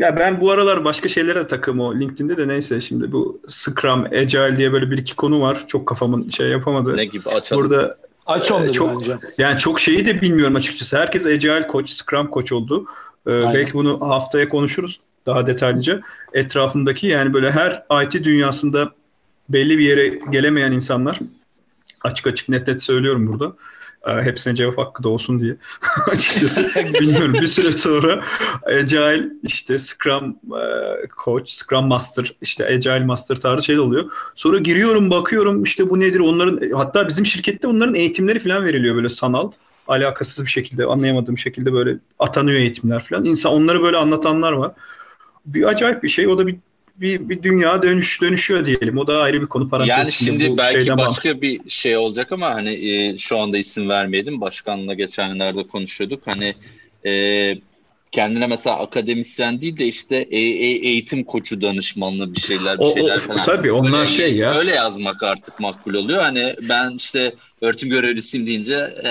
Ya 0.00 0.18
ben 0.18 0.40
bu 0.40 0.50
aralar 0.50 0.84
başka 0.84 1.08
şeylere 1.08 1.38
de 1.38 1.46
takım 1.46 1.80
o 1.80 1.94
LinkedIn'de 1.94 2.36
de 2.36 2.48
neyse 2.48 2.80
şimdi 2.80 3.12
bu 3.12 3.40
Scrum, 3.48 4.04
Agile 4.04 4.56
diye 4.56 4.72
böyle 4.72 4.90
bir 4.90 4.98
iki 4.98 5.16
konu 5.16 5.40
var. 5.40 5.64
Çok 5.66 5.88
kafamın 5.88 6.28
şey 6.28 6.48
yapamadı. 6.48 6.96
Ne 6.96 7.04
gibi 7.04 7.28
açalım. 7.28 7.62
Burada 7.62 7.96
Aç 8.26 8.52
onları 8.52 8.72
çok- 8.72 9.00
bence. 9.00 9.16
yani 9.38 9.58
çok 9.58 9.80
şeyi 9.80 10.06
de 10.06 10.20
bilmiyorum 10.20 10.56
açıkçası. 10.56 10.98
Herkes 10.98 11.26
Agile 11.26 11.66
koç, 11.66 11.90
Scrum 11.90 12.26
koç 12.26 12.52
oldu. 12.52 12.86
Ee, 13.26 13.32
Aynen. 13.32 13.54
belki 13.54 13.72
bunu 13.74 14.00
haftaya 14.00 14.48
konuşuruz 14.48 15.00
daha 15.26 15.46
detaylıca. 15.46 16.00
Etrafındaki 16.34 17.06
yani 17.06 17.34
böyle 17.34 17.50
her 17.50 17.84
IT 18.04 18.24
dünyasında 18.24 18.92
belli 19.48 19.78
bir 19.78 19.84
yere 19.84 20.08
gelemeyen 20.08 20.72
insanlar 20.72 21.18
açık 22.04 22.26
açık 22.26 22.48
net 22.48 22.68
net 22.68 22.82
söylüyorum 22.82 23.26
burada. 23.26 23.52
Ee, 24.06 24.12
hepsine 24.12 24.54
cevap 24.54 24.78
hakkı 24.78 25.02
da 25.02 25.08
olsun 25.08 25.40
diye. 25.40 25.56
Açıkçası 26.06 26.70
bilmiyorum. 27.00 27.34
Bir 27.34 27.46
süre 27.46 27.72
sonra 27.72 28.24
Agile 28.66 29.28
işte 29.42 29.78
Scrum 29.78 30.30
e, 30.30 31.08
Coach, 31.24 31.50
Scrum 31.50 31.86
Master, 31.86 32.34
işte 32.42 32.66
Agile 32.66 33.04
Master 33.04 33.36
tarzı 33.36 33.64
şey 33.64 33.78
oluyor. 33.78 34.10
Sonra 34.36 34.58
giriyorum 34.58 35.10
bakıyorum 35.10 35.62
işte 35.62 35.90
bu 35.90 36.00
nedir 36.00 36.20
onların 36.20 36.70
hatta 36.70 37.08
bizim 37.08 37.26
şirkette 37.26 37.66
onların 37.66 37.94
eğitimleri 37.94 38.38
falan 38.38 38.64
veriliyor 38.64 38.96
böyle 38.96 39.08
sanal 39.08 39.50
alakasız 39.88 40.44
bir 40.44 40.50
şekilde 40.50 40.84
anlayamadığım 40.86 41.38
şekilde 41.38 41.72
böyle 41.72 41.98
atanıyor 42.18 42.58
eğitimler 42.58 43.04
falan. 43.04 43.24
İnsan 43.24 43.52
onları 43.52 43.82
böyle 43.82 43.96
anlatanlar 43.96 44.52
var. 44.52 44.72
Bir 45.46 45.68
acayip 45.68 46.02
bir 46.02 46.08
şey. 46.08 46.28
O 46.28 46.38
da 46.38 46.46
bir 46.46 46.56
bir, 47.00 47.28
bir 47.28 47.42
dünya 47.42 47.82
dönüş 47.82 48.22
dönüşüyor 48.22 48.64
diyelim. 48.64 48.98
O 48.98 49.06
da 49.06 49.18
ayrı 49.22 49.40
bir 49.42 49.46
konu 49.46 49.68
parantez. 49.68 49.98
Yani 49.98 50.12
şimdi 50.12 50.50
Bu 50.50 50.56
belki 50.58 50.90
başka 50.98 51.40
bir 51.42 51.60
şey 51.70 51.96
olacak 51.96 52.32
ama 52.32 52.54
hani 52.54 52.88
e, 52.90 53.18
şu 53.18 53.38
anda 53.38 53.58
isim 53.58 53.88
vermeyelim. 53.88 54.40
Başkanla 54.40 54.94
geçenlerde 54.94 55.62
konuşuyorduk. 55.66 56.22
Hani 56.26 56.54
e, 57.06 57.54
kendine 58.12 58.46
mesela 58.46 58.78
akademisyen 58.78 59.60
değil 59.60 59.76
de 59.76 59.86
işte 59.86 60.16
e- 60.30 60.38
e- 60.38 60.86
eğitim 60.88 61.24
koçu 61.24 61.60
danışmanlığı 61.60 62.34
bir 62.34 62.40
şeyler 62.40 62.78
bir 62.78 62.84
O- 62.84 62.90
o- 62.90 62.94
şeyler 62.94 63.18
falan. 63.18 63.42
tabii 63.42 63.72
onlar 63.72 64.00
Öyle- 64.00 64.10
şey 64.10 64.36
ya. 64.36 64.54
Öyle 64.58 64.70
yazmak 64.70 65.22
artık 65.22 65.60
makbul 65.60 65.94
oluyor. 65.94 66.22
Hani 66.22 66.54
ben 66.68 66.90
işte 66.96 67.34
öğretim 67.60 67.90
görevlisiyim 67.90 68.46
deyince 68.46 68.74
e, 69.04 69.10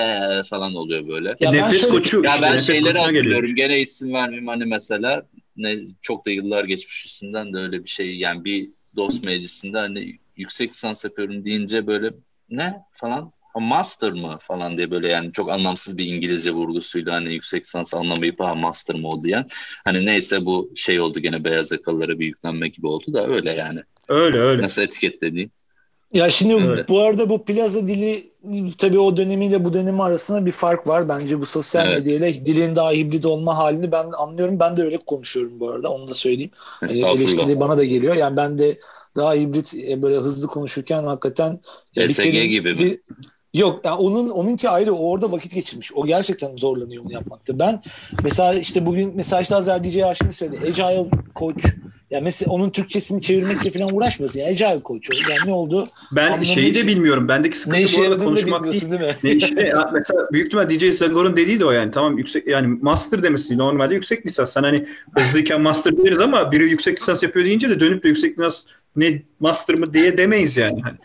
falan 0.50 0.76
oluyor 0.76 1.08
böyle. 1.08 1.30
Ya 1.30 1.36
ben 1.42 1.54
nefes 1.54 1.82
şöyle- 1.82 1.94
koçu 1.94 2.24
Ya 2.24 2.34
işte, 2.36 2.48
ben 2.48 2.58
şeyleri 2.58 2.98
hatırlıyorum. 2.98 3.56
Gene 3.56 3.80
isim 3.80 4.14
vermeyeyim 4.14 4.48
hani 4.48 4.66
mesela 4.66 5.24
ne 5.60 5.78
çok 6.02 6.26
da 6.26 6.32
yıllar 6.32 6.64
geçmiş 6.66 7.06
üstünden 7.06 7.54
de 7.54 7.58
öyle 7.58 7.84
bir 7.84 7.90
şey. 7.90 8.18
Yani 8.18 8.46
bir 8.46 8.70
dost 8.96 9.26
meclisinde 9.26 9.78
hani 9.78 10.20
yüksek 10.38 10.72
lisans 10.72 11.06
yapıyorum 11.06 11.46
deyince 11.46 11.88
böyle 11.88 12.14
ne 12.50 12.76
falan 12.92 13.32
Ha, 13.54 13.60
master 13.60 14.12
mı 14.12 14.38
falan 14.42 14.78
diye 14.78 14.92
böyle 14.92 15.08
yani 15.08 15.34
çok 15.34 15.52
anlamsız 15.52 15.98
bir 15.98 16.06
İngilizce 16.06 16.52
vurgusuyla 16.52 17.14
hani 17.14 17.34
yüksek 17.34 17.66
lisans 17.66 17.94
anlamayıp 17.94 18.40
ha 18.40 18.56
master 18.56 18.96
mı 18.96 19.10
o 19.10 19.24
diyen. 19.24 19.48
Hani 19.86 20.06
neyse 20.06 20.46
bu 20.46 20.72
şey 20.76 21.00
oldu 21.00 21.20
gene 21.20 21.44
beyaz 21.44 21.72
yakalılara 21.72 22.20
bir 22.20 22.26
yüklenme 22.26 22.68
gibi 22.68 22.88
oldu 22.88 23.14
da 23.14 23.28
öyle 23.28 23.52
yani. 23.54 23.82
Öyle 24.08 24.38
öyle. 24.38 24.62
Nasıl 24.62 24.82
etiketlediğim. 24.82 25.52
Ya 26.14 26.30
şimdi 26.30 26.56
Öyle. 26.70 26.88
bu 26.88 27.00
arada 27.00 27.30
bu 27.30 27.46
plaza 27.46 27.88
dili 27.88 28.24
tabii 28.78 29.00
o 29.00 29.18
dönemiyle 29.18 29.66
bu 29.66 29.74
dönemi 29.74 30.04
arasında 30.04 30.46
bir 30.46 30.52
fark 30.52 30.88
var. 30.88 31.10
Bence 31.10 31.40
bu 31.40 31.46
sosyal 31.46 31.88
Evet. 31.88 32.00
medyayla 32.06 32.46
dilin 32.46 32.76
daha 32.76 32.92
hibrit 32.92 33.26
olma 33.26 33.58
halini 33.58 33.92
ben 33.92 34.06
anlıyorum. 34.18 34.60
Ben 34.60 34.78
de 34.78 34.84
öyle 34.84 34.98
konuşuyorum 34.98 35.60
bu 35.60 35.70
arada. 35.70 35.90
Onu 35.92 36.08
da 36.08 36.14
söyleyeyim. 36.14 36.52
Hani 36.56 37.00
eleştiri 37.00 37.60
bana 37.60 37.78
da 37.78 37.84
geliyor. 37.84 38.16
Yani 38.16 38.38
ben 38.38 38.58
de 38.58 38.78
daha 39.16 39.34
hibrit 39.34 39.74
e, 39.88 40.02
böyle 40.02 40.18
hızlı 40.18 40.48
konuşurken 40.48 41.04
hakikaten 41.04 41.60
ya 41.96 42.08
bir 42.08 42.44
gibi 42.44 42.74
mi? 42.74 42.80
bir- 42.80 43.00
Yok 43.54 43.82
yani 43.86 43.96
onun 44.00 44.30
onunki 44.30 44.70
ayrı 44.70 44.94
o 44.94 45.10
orada 45.10 45.32
vakit 45.32 45.54
geçirmiş. 45.54 45.92
O 45.96 46.06
gerçekten 46.06 46.58
zorlanıyor 46.58 47.06
onu 47.06 47.14
yapmakta. 47.14 47.60
Ben 47.60 47.82
mesela 48.24 48.54
işte 48.54 48.86
bugün 48.86 49.12
mesela 49.16 49.42
işte 49.42 49.56
az 49.56 49.68
önce 49.68 49.90
DJ 49.92 49.98
Aşkın 50.04 50.30
söyledi. 50.30 50.60
Agile 50.68 51.06
coach. 51.36 51.64
Yani 52.12 52.24
mesela 52.24 52.52
onun 52.52 52.70
Türkçesini 52.70 53.22
çevirmekle 53.22 53.70
falan 53.70 53.96
uğraşmıyorsun. 53.96 54.40
Yani 54.40 54.82
coach. 54.86 55.10
o. 55.12 55.32
Yani 55.32 55.40
ne 55.50 55.54
oldu? 55.54 55.84
Ben 56.16 56.26
Anlamı 56.28 56.46
şeyi 56.46 56.66
de 56.76 56.80
için- 56.80 56.88
bilmiyorum. 56.88 57.28
Bendeki 57.28 57.56
Ne 57.56 57.60
sıkıntı 57.60 57.80
işe 57.80 57.98
bu 57.98 58.04
arada 58.04 58.24
konuşmak 58.24 58.64
değil. 58.64 58.92
değil 58.92 59.02
mi? 59.02 59.16
Ne 59.24 59.32
işte 59.32 59.68
ya 59.68 59.90
mesela 59.94 60.20
büyük 60.34 60.46
ihtimal 60.46 60.70
DJ 60.70 60.92
Zagor'un 60.92 61.38
dediği 61.38 61.60
de 61.60 61.66
o 61.66 61.72
yani 61.72 61.92
tamam 61.92 62.18
yüksek 62.18 62.48
yani 62.48 62.78
master 62.82 63.24
demesi 63.24 63.58
normalde 63.58 63.94
yüksek 63.96 64.26
lisans. 64.26 64.54
Sen 64.54 64.64
hani 64.64 64.86
hızlıyken 65.18 65.62
master 65.62 65.98
deriz 65.98 66.20
ama 66.20 66.52
biri 66.52 66.64
yüksek 66.70 67.00
lisans 67.02 67.24
yapıyor 67.24 67.46
deyince 67.46 67.70
de 67.70 67.80
dönüp 67.80 68.04
de 68.04 68.08
yüksek 68.08 68.40
lisans 68.40 68.64
ne 68.96 69.22
master 69.40 69.76
mı 69.76 69.94
diye 69.94 70.18
demeyiz 70.18 70.58
yani. 70.58 70.82
Hani 70.82 70.98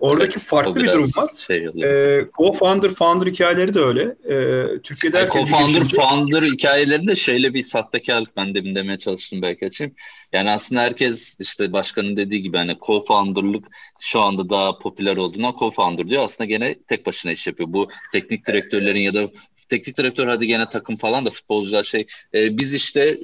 oradaki 0.00 0.38
O 0.38 0.42
farklı 0.42 0.74
bir 0.80 0.86
durum 0.88 1.10
var. 1.16 1.30
Şey 1.46 1.68
oluyor. 1.68 1.90
Ee, 1.92 2.20
co-founder, 2.38 2.88
founder 2.94 3.26
hikayeleri 3.26 3.74
de 3.74 3.80
öyle. 3.80 4.02
Ee, 4.02 4.78
Türkiye'de 4.82 5.16
Yani 5.18 5.28
co-founder, 5.28 5.96
founder 5.96 6.42
hikayelerinde 6.42 7.14
şeyle 7.14 7.54
bir 7.54 7.62
sahtekarlık 7.62 8.36
ben 8.36 8.54
demin 8.54 8.74
demeye 8.74 8.98
çalıştım 8.98 9.42
belki 9.42 9.66
açayım. 9.66 9.94
Yani 10.32 10.49
aslında 10.50 10.80
herkes 10.80 11.36
işte 11.40 11.72
başkanın 11.72 12.16
dediği 12.16 12.42
gibi 12.42 12.56
hani 12.56 12.72
co-founder'lık 12.72 13.64
şu 14.00 14.20
anda 14.20 14.50
daha 14.50 14.78
popüler 14.78 15.16
olduğundan 15.16 15.52
co-founder 15.52 16.08
diyor. 16.08 16.22
Aslında 16.24 16.48
gene 16.48 16.82
tek 16.88 17.06
başına 17.06 17.32
iş 17.32 17.46
yapıyor. 17.46 17.72
Bu 17.72 17.88
teknik 18.12 18.46
direktörlerin 18.46 19.00
ya 19.00 19.14
da 19.14 19.28
teknik 19.68 19.98
direktör 19.98 20.26
hadi 20.26 20.46
gene 20.46 20.68
takım 20.68 20.96
falan 20.96 21.26
da 21.26 21.30
futbolcular 21.30 21.84
şey 21.84 22.06
e, 22.34 22.58
biz 22.58 22.74
işte 22.74 23.18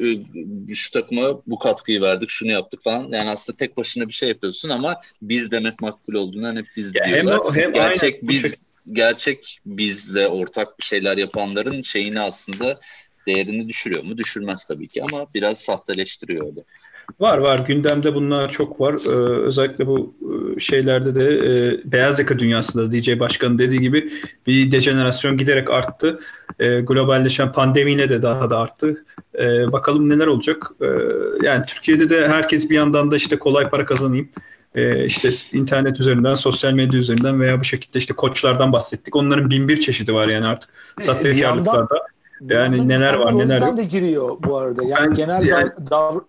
e, 0.68 0.74
şu 0.74 0.91
takıma 0.91 1.43
bu 1.47 1.59
katkıyı 1.59 2.01
verdik 2.01 2.31
şunu 2.31 2.51
yaptık 2.51 2.83
falan. 2.83 3.12
Yani 3.12 3.31
aslında 3.31 3.57
tek 3.57 3.77
başına 3.77 4.09
bir 4.09 4.12
şey 4.12 4.29
yapıyorsun 4.29 4.68
ama 4.68 4.97
biz 5.22 5.53
demek 5.53 5.81
makbul 5.81 6.14
olduğundan 6.14 6.57
hep 6.57 6.66
biz 6.77 6.95
Ya 6.95 7.05
hem 7.05 7.12
diyorlar. 7.27 7.39
o- 7.39 7.55
hem 7.55 7.72
gerçek 7.72 8.14
aynen 8.14 8.29
biz 8.29 8.64
gerçek 8.93 9.59
bizle 9.66 10.29
ortak 10.29 10.79
bir 10.79 10.85
şeyler 10.85 11.16
yapanların 11.16 11.83
şeyini 11.83 12.20
aslında 12.20 12.77
değerini 13.27 13.68
düşürüyor 13.68 14.05
mu? 14.05 14.18
Düşürmez 14.18 14.64
tabii 14.64 14.89
ki 14.89 15.03
ama 15.03 15.27
biraz 15.35 15.61
sahteleştiriyor 15.61 16.47
o 16.47 16.57
da. 16.57 16.61
Var 17.20 17.38
var 17.38 17.59
gündemde 17.59 18.14
bunlar 18.14 18.50
çok 18.50 18.80
var. 18.80 18.94
Ee, 19.09 19.28
özellikle 19.28 19.86
bu 19.86 20.14
e, 20.57 20.61
şeylerde 20.61 21.14
de 21.14 21.24
e, 21.34 21.80
beyaz 21.92 22.18
yaka 22.18 22.38
dünyasında 22.38 22.92
DJ 22.92 23.18
Başkan'ın 23.20 23.59
dediği 23.59 23.80
gibi 23.80 24.12
bir 24.46 24.70
dejenerasyon 24.70 25.36
giderek 25.36 25.70
arttı. 25.70 26.20
E, 26.59 26.80
globalleşen 26.80 27.52
pandemiyle 27.52 28.09
de 28.09 28.22
daha 28.22 28.50
da 28.50 28.59
arttı. 28.59 29.04
E, 29.38 29.72
bakalım 29.72 30.09
neler 30.09 30.26
olacak. 30.26 30.70
E, 30.80 30.86
yani 31.46 31.64
Türkiye'de 31.66 32.11
de 32.11 32.28
herkes 32.28 32.70
bir 32.70 32.74
yandan 32.74 33.11
da 33.11 33.16
işte 33.16 33.38
kolay 33.38 33.68
para 33.68 33.84
kazanayım. 33.84 34.28
E, 34.74 35.04
işte 35.07 35.30
internet 35.52 36.00
üzerinden, 36.00 36.34
sosyal 36.34 36.72
medya 36.72 36.98
üzerinden 37.00 37.40
veya 37.40 37.61
bu 37.61 37.64
şekilde 37.64 37.98
işte 37.98 38.14
koçlardan 38.14 38.72
bahsettik. 38.72 39.16
Onların 39.16 39.50
bin 39.50 39.68
bir 39.68 39.80
çeşidi 39.80 40.14
var 40.14 40.28
yani 40.28 40.46
artık 40.46 40.70
sahtekarlıklarda. 41.00 42.07
Bir 42.40 42.54
Yani 42.54 42.88
neler 42.88 43.14
var, 43.14 43.38
neler 43.38 43.61
yok. 43.61 43.76
de 43.76 43.84
giriyor 43.84 44.36
bu 44.46 44.59
arada. 44.59 44.82
Yani 44.82 45.07
Ben- 45.09 45.14
genel 45.14 45.46
yani- 45.46 45.68
dav- 45.68 45.90
davr-. 45.90 46.22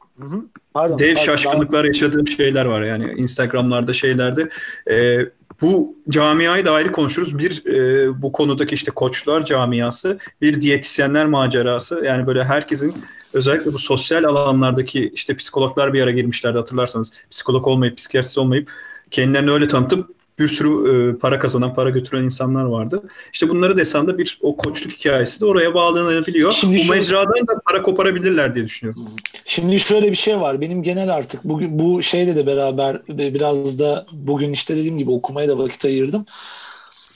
Pardon. 0.78 1.00
dev 1.00 1.16
pardon, 1.16 1.26
şaşkınlıklar 1.26 1.86
yaşadığım 1.86 2.28
şeyler 2.28 2.66
var 2.66 2.82
yani 2.82 3.14
Instagram'larda 3.18 3.94
şeylerde. 3.94 4.50
Ee, 4.90 5.20
bu 5.62 5.96
camiayı 6.10 6.66
da 6.66 6.72
ayrı 6.72 6.92
konuşuruz. 6.92 7.38
Bir 7.38 7.66
e, 7.66 8.22
bu 8.22 8.32
konudaki 8.32 8.76
işte 8.76 8.92
koçlar 8.92 9.46
camiası, 9.46 10.20
bir 10.42 10.62
diyetisyenler 10.62 11.26
macerası. 11.26 12.02
Yani 12.06 12.28
böyle 12.28 12.44
herkesin 12.44 12.94
özellikle 13.34 13.74
bu 13.74 13.80
sosyal 13.80 14.24
alanlardaki 14.24 15.12
işte 15.14 15.36
psikologlar 15.36 15.94
bir 15.94 16.02
ara 16.02 16.12
girmişlerdi 16.12 16.58
hatırlarsanız. 16.58 17.14
Psikolog 17.32 17.68
olmayıp, 17.68 17.98
psikiyatrist 17.98 18.38
olmayıp 18.38 18.72
kendilerini 19.12 19.52
öyle 19.52 19.68
tanıtıp 19.68 20.17
bir 20.40 20.48
sürü 20.48 20.70
e, 20.70 21.18
para 21.18 21.40
kazanan, 21.40 21.76
para 21.76 21.90
götüren 21.90 22.24
insanlar 22.24 22.64
vardı. 22.64 23.04
İşte 23.34 23.50
bunları 23.50 23.78
desen 23.78 24.08
de 24.08 24.18
bir 24.18 24.40
o 24.42 24.58
koçluk 24.58 24.92
hikayesi 24.94 25.42
de 25.42 25.46
oraya 25.46 25.74
bağlanabiliyor. 25.74 26.52
Şimdi 26.52 26.78
bu 26.78 26.80
şöyle- 26.80 27.00
mecradan 27.00 27.48
da 27.48 27.60
para 27.66 27.82
koparabilirler 27.82 28.56
diye 28.56 28.66
düşünüyorum. 28.66 29.08
Şimdi 29.46 29.80
şöyle 29.80 30.12
bir 30.12 30.16
şey 30.18 30.40
var. 30.40 30.62
Benim 30.62 30.84
genel 30.84 31.16
artık 31.16 31.44
bugün 31.44 31.80
bu 31.80 32.04
şeyle 32.04 32.36
de 32.36 32.48
beraber 32.48 33.02
ve 33.10 33.34
biraz 33.34 33.80
da 33.80 34.06
bugün 34.12 34.54
işte 34.54 34.76
dediğim 34.76 34.98
gibi 34.98 35.12
okumaya 35.12 35.50
da 35.50 35.58
vakit 35.58 35.86
ayırdım. 35.86 36.26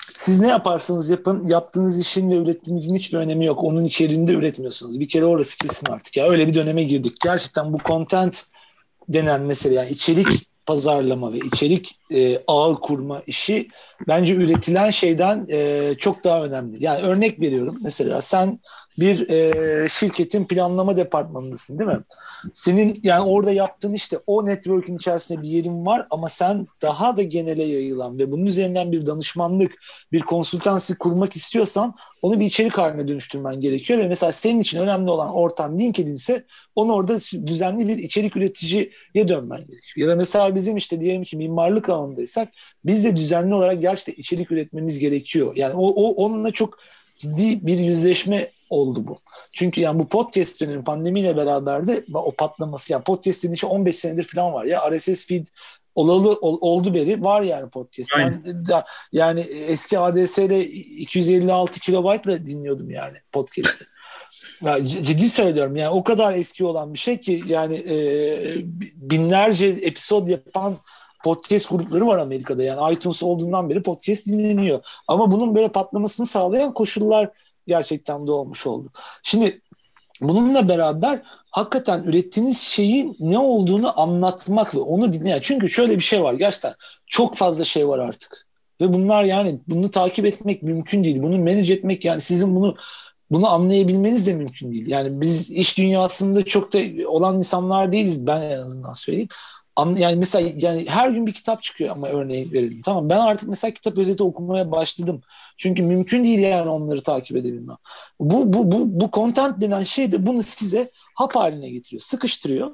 Siz 0.07 0.39
ne 0.41 0.47
yaparsanız 0.47 1.09
yapın, 1.09 1.45
yaptığınız 1.47 1.99
işin 1.99 2.31
ve 2.31 2.35
ürettiğinizin 2.35 2.95
hiçbir 2.95 3.17
önemi 3.17 3.45
yok. 3.45 3.63
Onun 3.63 3.83
içeriğinde 3.83 4.33
üretmiyorsunuz. 4.33 4.99
Bir 4.99 5.09
kere 5.09 5.25
orası 5.25 5.57
kesin 5.57 5.91
artık. 5.91 6.17
Ya 6.17 6.27
öyle 6.29 6.47
bir 6.47 6.53
döneme 6.53 6.83
girdik. 6.83 7.13
Gerçekten 7.23 7.73
bu 7.73 7.77
content 7.85 8.43
denen 9.09 9.41
mesele 9.41 9.73
yani 9.73 9.89
içerik 9.89 10.27
pazarlama 10.71 11.33
ve 11.33 11.37
içerik 11.37 11.99
e, 12.11 12.37
ağı 12.47 12.79
kurma 12.81 13.21
işi 13.27 13.67
bence 14.07 14.35
üretilen 14.35 14.89
şeyden 14.89 15.45
e, 15.51 15.91
çok 15.99 16.23
daha 16.23 16.43
önemli. 16.43 16.83
Yani 16.83 17.01
örnek 17.01 17.39
veriyorum. 17.41 17.77
Mesela 17.81 18.21
sen 18.21 18.59
bir 18.99 19.29
e, 19.29 19.89
şirketin 19.89 20.45
planlama 20.45 20.97
departmanındasın 20.97 21.79
değil 21.79 21.89
mi? 21.89 21.99
Senin 22.53 22.99
yani 23.03 23.23
orada 23.25 23.51
yaptığın 23.51 23.93
işte 23.93 24.19
o 24.27 24.45
network'ün 24.45 24.95
içerisinde 24.95 25.41
bir 25.41 25.47
yerin 25.47 25.85
var 25.85 26.07
ama 26.09 26.29
sen 26.29 26.67
daha 26.81 27.17
da 27.17 27.21
genele 27.21 27.63
yayılan 27.63 28.19
ve 28.19 28.31
bunun 28.31 28.45
üzerinden 28.45 28.91
bir 28.91 29.05
danışmanlık, 29.05 29.71
bir 30.11 30.21
konsultansi 30.21 30.97
kurmak 30.97 31.35
istiyorsan 31.35 31.95
onu 32.21 32.39
bir 32.39 32.45
içerik 32.45 32.77
haline 32.77 33.07
dönüştürmen 33.07 33.61
gerekiyor 33.61 33.99
ve 33.99 34.07
mesela 34.07 34.31
senin 34.31 34.61
için 34.61 34.79
önemli 34.79 35.09
olan 35.09 35.33
ortam 35.33 35.79
LinkedIn 35.79 36.15
ise 36.15 36.45
onu 36.75 36.93
orada 36.93 37.17
düzenli 37.47 37.87
bir 37.87 37.97
içerik 37.97 38.37
üreticiye 38.37 38.91
dönmen 39.15 39.59
gerekiyor. 39.59 40.07
Ya 40.07 40.07
da 40.07 40.15
mesela 40.15 40.55
bizim 40.55 40.77
işte 40.77 41.01
diyelim 41.01 41.23
ki 41.23 41.37
mimarlık 41.37 41.89
alanındaysak 41.89 42.49
biz 42.85 43.03
de 43.03 43.15
düzenli 43.15 43.55
olarak 43.55 43.81
gerçekten 43.81 44.21
içerik 44.21 44.51
üretmemiz 44.51 44.99
gerekiyor. 44.99 45.53
Yani 45.55 45.73
o, 45.73 45.87
o 45.87 46.25
onunla 46.25 46.51
çok 46.51 46.77
ciddi 47.17 47.65
bir 47.65 47.79
yüzleşme 47.79 48.51
oldu 48.71 49.07
bu. 49.07 49.17
Çünkü 49.53 49.81
yani 49.81 49.99
bu 49.99 50.07
podcast 50.07 50.61
dönemi 50.61 50.83
pandemiyle 50.83 51.37
beraber 51.37 51.87
de 51.87 52.05
o 52.13 52.31
patlaması 52.31 52.93
yani 52.93 53.03
podcast 53.03 53.43
dediğin 53.43 53.55
şey 53.55 53.69
15 53.69 53.95
senedir 53.95 54.23
falan 54.23 54.53
var 54.53 54.65
ya 54.65 54.91
RSS 54.91 55.27
feed 55.27 55.47
olalı 55.95 56.33
ol, 56.33 56.57
oldu 56.61 56.93
beri 56.93 57.23
var 57.23 57.41
yani 57.41 57.69
podcast. 57.69 58.09
Aynen. 58.15 58.43
Ben 58.45 58.65
da, 58.65 58.85
yani 59.11 59.39
eski 59.41 59.99
ADS'de 59.99 60.67
256 60.67 61.79
kilobaytla 61.79 62.45
dinliyordum 62.45 62.89
yani 62.89 63.17
podcast'i. 63.31 63.85
Ya 64.61 64.87
ciddi 64.87 65.29
söylüyorum 65.29 65.75
yani 65.75 65.89
o 65.89 66.03
kadar 66.03 66.33
eski 66.33 66.65
olan 66.65 66.93
bir 66.93 66.99
şey 66.99 67.19
ki 67.19 67.43
yani 67.47 67.75
e, 67.75 67.95
binlerce 68.95 69.67
episod 69.67 70.27
yapan 70.27 70.77
podcast 71.23 71.69
grupları 71.69 72.07
var 72.07 72.17
Amerika'da. 72.17 72.63
Yani 72.63 72.93
iTunes 72.93 73.23
olduğundan 73.23 73.69
beri 73.69 73.83
podcast 73.83 74.27
dinleniyor. 74.27 74.83
Ama 75.07 75.31
bunun 75.31 75.55
böyle 75.55 75.67
patlamasını 75.67 76.25
sağlayan 76.25 76.73
koşullar 76.73 77.29
gerçekten 77.67 78.27
de 78.27 78.31
olmuş 78.31 78.67
oldu. 78.67 78.89
Şimdi 79.23 79.61
bununla 80.21 80.69
beraber 80.69 81.21
hakikaten 81.51 82.03
ürettiğiniz 82.03 82.59
şeyin 82.59 83.15
ne 83.19 83.37
olduğunu 83.37 83.99
anlatmak 83.99 84.75
ve 84.75 84.79
onu 84.79 85.13
dinleyen. 85.13 85.39
Çünkü 85.41 85.69
şöyle 85.69 85.95
bir 85.95 86.03
şey 86.03 86.23
var 86.23 86.33
gerçekten 86.33 86.75
çok 87.07 87.35
fazla 87.35 87.65
şey 87.65 87.87
var 87.87 87.99
artık. 87.99 88.47
Ve 88.81 88.93
bunlar 88.93 89.23
yani 89.23 89.59
bunu 89.67 89.91
takip 89.91 90.25
etmek 90.25 90.63
mümkün 90.63 91.03
değil. 91.03 91.21
Bunu 91.23 91.37
manage 91.37 91.73
etmek 91.73 92.05
yani 92.05 92.21
sizin 92.21 92.55
bunu 92.55 92.75
bunu 93.31 93.49
anlayabilmeniz 93.49 94.27
de 94.27 94.33
mümkün 94.33 94.71
değil. 94.71 94.87
Yani 94.87 95.21
biz 95.21 95.51
iş 95.51 95.77
dünyasında 95.77 96.43
çok 96.43 96.73
da 96.73 96.79
olan 97.07 97.37
insanlar 97.37 97.91
değiliz 97.91 98.27
ben 98.27 98.41
en 98.41 98.59
azından 98.59 98.93
söyleyeyim. 98.93 99.29
An- 99.75 99.95
Yani 99.95 100.15
mesela 100.15 100.49
yani 100.57 100.85
her 100.89 101.09
gün 101.09 101.27
bir 101.27 101.33
kitap 101.33 101.63
çıkıyor 101.63 101.89
ama 101.91 102.07
örneğin 102.07 102.51
verelim. 102.53 102.81
Tamam 102.81 103.09
ben 103.09 103.19
artık 103.19 103.49
mesela 103.49 103.73
kitap 103.73 103.97
özeti 103.97 104.23
okumaya 104.23 104.71
başladım. 104.71 105.21
Çünkü 105.57 105.83
mümkün 105.83 106.23
değil 106.23 106.39
yani 106.39 106.69
onları 106.69 107.01
takip 107.03 107.37
edebilmem. 107.37 107.77
Bu 108.19 108.53
bu 108.53 108.71
bu 108.71 109.01
bu 109.01 109.09
content 109.13 109.61
denen 109.61 109.83
şey 109.83 110.11
de 110.11 110.25
bunu 110.27 110.43
size 110.43 110.91
hap 111.15 111.35
haline 111.35 111.69
getiriyor, 111.69 112.01
sıkıştırıyor 112.01 112.71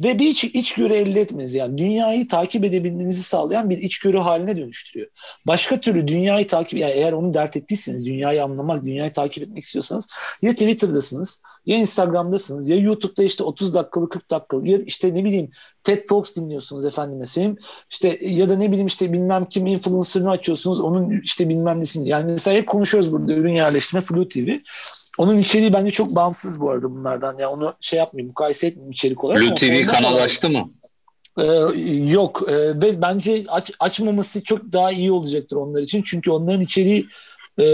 ve 0.00 0.18
bir 0.18 0.26
iç, 0.26 0.44
içgörü 0.44 0.94
elde 0.94 1.20
etmeniz 1.20 1.54
yani 1.54 1.78
dünyayı 1.78 2.28
takip 2.28 2.64
edebilmenizi 2.64 3.22
sağlayan 3.22 3.70
bir 3.70 3.78
içgörü 3.78 4.18
haline 4.18 4.56
dönüştürüyor. 4.56 5.10
Başka 5.46 5.80
türlü 5.80 6.08
dünyayı 6.08 6.46
takip 6.46 6.78
yani 6.78 6.92
eğer 6.92 7.12
onu 7.12 7.34
dert 7.34 7.56
ettiyseniz 7.56 8.06
dünyayı 8.06 8.44
anlamak, 8.44 8.84
dünyayı 8.84 9.12
takip 9.12 9.42
etmek 9.42 9.62
istiyorsanız 9.64 10.08
ya 10.42 10.52
Twitter'dasınız 10.52 11.42
ya 11.66 11.76
Instagram'dasınız 11.76 12.68
ya 12.68 12.76
YouTube'da 12.76 13.22
işte 13.22 13.44
30 13.44 13.74
dakikalık 13.74 14.12
40 14.12 14.30
dakikalık 14.30 14.66
ya 14.66 14.78
işte 14.78 15.14
ne 15.14 15.24
bileyim 15.24 15.50
TED 15.82 16.02
Talks 16.08 16.36
dinliyorsunuz 16.36 16.84
efendime 16.84 17.26
söyleyeyim. 17.26 17.58
İşte 17.90 18.18
ya 18.22 18.48
da 18.48 18.56
ne 18.56 18.68
bileyim 18.68 18.86
işte 18.86 19.12
bilmem 19.12 19.44
kim 19.44 19.66
influencer'ını 19.66 20.30
açıyorsunuz 20.30 20.80
onun 20.80 21.20
işte 21.20 21.48
bilmem 21.48 21.80
nesini. 21.80 22.08
Yani 22.08 22.32
mesela 22.32 22.56
hep 22.56 22.66
konuşuyoruz 22.66 23.12
burada 23.12 23.32
ürün 23.32 23.52
yerleştirme 23.52 24.00
Flu 24.00 24.28
TV. 24.28 24.48
Onun 25.18 25.38
içeriği 25.38 25.72
bence 25.72 25.90
çok 25.90 26.16
bağımsız 26.16 26.60
bu 26.60 26.70
arada 26.70 26.90
bunlardan. 26.90 27.34
Yani 27.38 27.46
onu 27.46 27.72
şey 27.80 27.98
yapmayayım 27.98 28.28
mukayese 28.28 28.66
etmeyeyim 28.66 28.92
içerik 28.92 29.24
olarak. 29.24 29.42
Ama 29.42 29.54
TV 29.54 29.86
kanal 29.86 30.16
açtı 30.16 30.50
mı? 30.50 30.70
Ee, 31.38 31.44
yok. 32.12 32.42
Ee, 32.50 32.82
bence 32.82 33.44
aç, 33.48 33.70
açmaması 33.80 34.44
çok 34.44 34.72
daha 34.72 34.92
iyi 34.92 35.12
olacaktır 35.12 35.56
onlar 35.56 35.82
için. 35.82 36.02
Çünkü 36.02 36.30
onların 36.30 36.60
içeriği 36.60 37.06
e, 37.58 37.64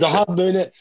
daha 0.00 0.24
şey. 0.26 0.36
böyle 0.36 0.72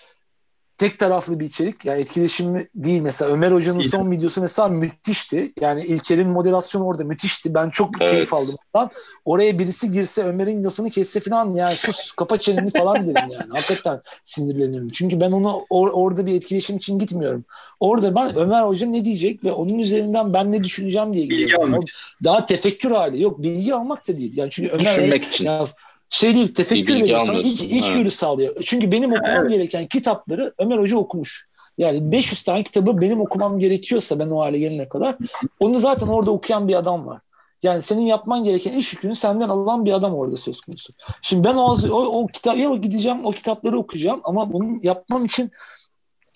tek 0.78 1.00
taraflı 1.00 1.40
bir 1.40 1.46
içerik. 1.46 1.86
Yani 1.86 2.02
etkileşimli 2.02 2.70
değil 2.76 3.02
mesela. 3.02 3.32
Ömer 3.32 3.52
Hoca'nın 3.52 3.80
son 3.80 4.12
videosu 4.12 4.42
mesela 4.42 4.68
müthişti. 4.68 5.54
Yani 5.62 5.86
İlker'in 5.86 6.30
moderasyonu 6.30 6.86
orada 6.86 7.04
müthişti. 7.04 7.54
Ben 7.54 7.70
çok 7.70 8.02
evet. 8.02 8.12
keyif 8.12 8.34
aldım. 8.34 8.56
Ondan. 8.74 8.90
Oraya 9.26 9.60
birisi 9.60 9.92
girse 9.92 10.24
Ömer'in 10.24 10.64
lafını 10.64 10.90
kesse 10.90 11.20
falan 11.20 11.54
yani 11.54 11.76
sus 11.76 12.12
kapa 12.12 12.38
çeneni 12.38 12.72
falan 12.72 12.96
derim 12.96 13.30
yani. 13.32 13.50
Hakikaten 13.50 14.02
sinirleniyorum. 14.24 14.90
Çünkü 14.90 15.22
ben 15.22 15.32
onu 15.32 15.66
or- 15.70 15.92
orada 15.92 16.26
bir 16.26 16.34
etkileşim 16.34 16.78
için 16.78 17.00
gitmiyorum. 17.00 17.46
Orada 17.80 18.16
ben 18.16 18.36
Ömer 18.36 18.62
Hoca 18.62 18.88
ne 18.88 19.06
diyecek 19.06 19.44
ve 19.44 19.52
onun 19.52 19.80
üzerinden 19.80 20.34
ben 20.34 20.52
ne 20.52 20.64
düşüneceğim 20.64 21.14
diye 21.14 21.26
gidiyorum. 21.26 21.86
Daha 22.24 22.46
tefekkür 22.46 22.92
hali. 22.92 23.22
Yok 23.22 23.44
bilgi 23.44 23.76
almak 23.76 24.08
da 24.08 24.18
değil. 24.18 24.38
Yani 24.38 24.50
çünkü 24.52 24.72
Ömer 24.72 24.96
Düşünmek 24.96 25.24
için. 25.24 25.46
Ya, 25.46 25.66
şey 26.10 26.36
değil 26.36 26.54
tefekkür 26.54 26.96
veriyor 26.96 27.20
sana 27.20 27.40
iç, 27.40 27.62
içgörü 27.62 28.02
evet. 28.02 28.14
sağlıyor. 28.14 28.56
Çünkü 28.66 28.92
benim 28.92 29.12
okumam 29.14 29.42
evet. 29.42 29.50
gereken 29.50 29.88
kitapları 29.88 30.54
Ömer 30.58 30.78
Hoca 30.78 30.98
okumuş. 30.98 31.48
Yani 31.78 32.12
500 32.12 32.44
tane 32.44 32.64
kitabı 32.64 33.02
benim 33.02 33.22
okumam 33.22 33.60
gerekiyorsa 33.60 34.20
ben 34.20 34.30
o 34.30 34.40
hale 34.40 34.60
gelene 34.60 34.90
kadar 34.90 35.18
onu 35.60 35.80
zaten 35.80 36.08
orada 36.08 36.32
okuyan 36.32 36.68
bir 36.68 36.76
adam 36.76 37.08
var. 37.08 37.20
Yani 37.64 37.82
senin 37.82 38.02
yapman 38.02 38.44
gereken 38.44 38.74
iş 38.74 38.94
yükünü 38.94 39.16
senden 39.16 39.50
alan 39.50 39.86
bir 39.86 39.94
adam 39.94 40.16
orada 40.16 40.38
söz 40.38 40.62
konusu. 40.62 40.94
Şimdi 41.22 41.48
ben 41.48 41.56
o, 41.56 41.76
o, 41.92 42.22
o 42.22 42.28
kitap 42.28 42.58
ya 42.58 42.76
gideceğim 42.76 43.26
o 43.26 43.32
kitapları 43.32 43.78
okuyacağım 43.80 44.22
ama 44.24 44.54
bunu 44.54 44.78
yapmam 44.82 45.26
için 45.26 45.52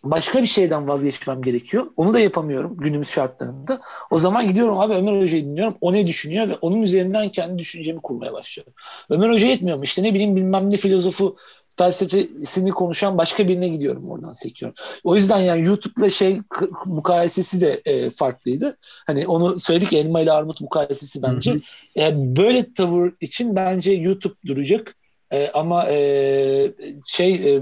başka 0.03 0.41
bir 0.41 0.47
şeyden 0.47 0.87
vazgeçmem 0.87 1.41
gerekiyor. 1.41 1.87
Onu 1.97 2.13
da 2.13 2.19
yapamıyorum 2.19 2.77
günümüz 2.77 3.09
şartlarında. 3.09 3.81
O 4.11 4.17
zaman 4.17 4.47
gidiyorum 4.47 4.79
abi 4.79 4.93
Ömer 4.93 5.21
Hoca'yı 5.21 5.43
dinliyorum. 5.43 5.77
O 5.81 5.93
ne 5.93 6.07
düşünüyor 6.07 6.49
ve 6.49 6.55
onun 6.61 6.81
üzerinden 6.81 7.29
kendi 7.29 7.59
düşüncemi 7.59 7.99
kurmaya 7.99 8.33
başlıyorum. 8.33 8.73
Ömer 9.09 9.29
Hoca 9.29 9.47
yetmiyor 9.47 9.77
mu? 9.77 9.83
İşte 9.83 10.03
ne 10.03 10.13
bileyim 10.13 10.35
bilmem 10.35 10.69
ne 10.69 10.77
filozofu 10.77 11.37
felsefesini 11.77 12.71
konuşan 12.71 13.17
başka 13.17 13.47
birine 13.47 13.67
gidiyorum 13.67 14.11
oradan 14.11 14.33
sekiyorum. 14.33 14.75
O 15.03 15.15
yüzden 15.15 15.39
yani 15.39 15.65
YouTube'la 15.65 16.09
şey 16.09 16.41
mukayesesi 16.85 17.61
de 17.61 17.81
e, 17.85 18.09
farklıydı. 18.09 18.77
Hani 18.81 19.27
onu 19.27 19.59
söyledik 19.59 19.93
elma 19.93 20.19
ile 20.19 20.31
armut 20.31 20.61
mukayesesi 20.61 21.23
bence. 21.23 21.51
Hı 21.51 21.55
hı. 21.55 21.99
E, 21.99 22.35
böyle 22.35 22.73
tavır 22.73 23.13
için 23.21 23.55
bence 23.55 23.91
YouTube 23.91 24.35
duracak. 24.45 24.95
E, 25.31 25.49
ama 25.49 25.89
e, 25.89 26.73
şey 27.05 27.55
e, 27.55 27.61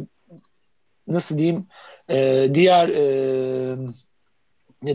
nasıl 1.08 1.38
diyeyim 1.38 1.68
e, 2.10 2.48
diğer 2.54 2.90
e, 2.90 3.78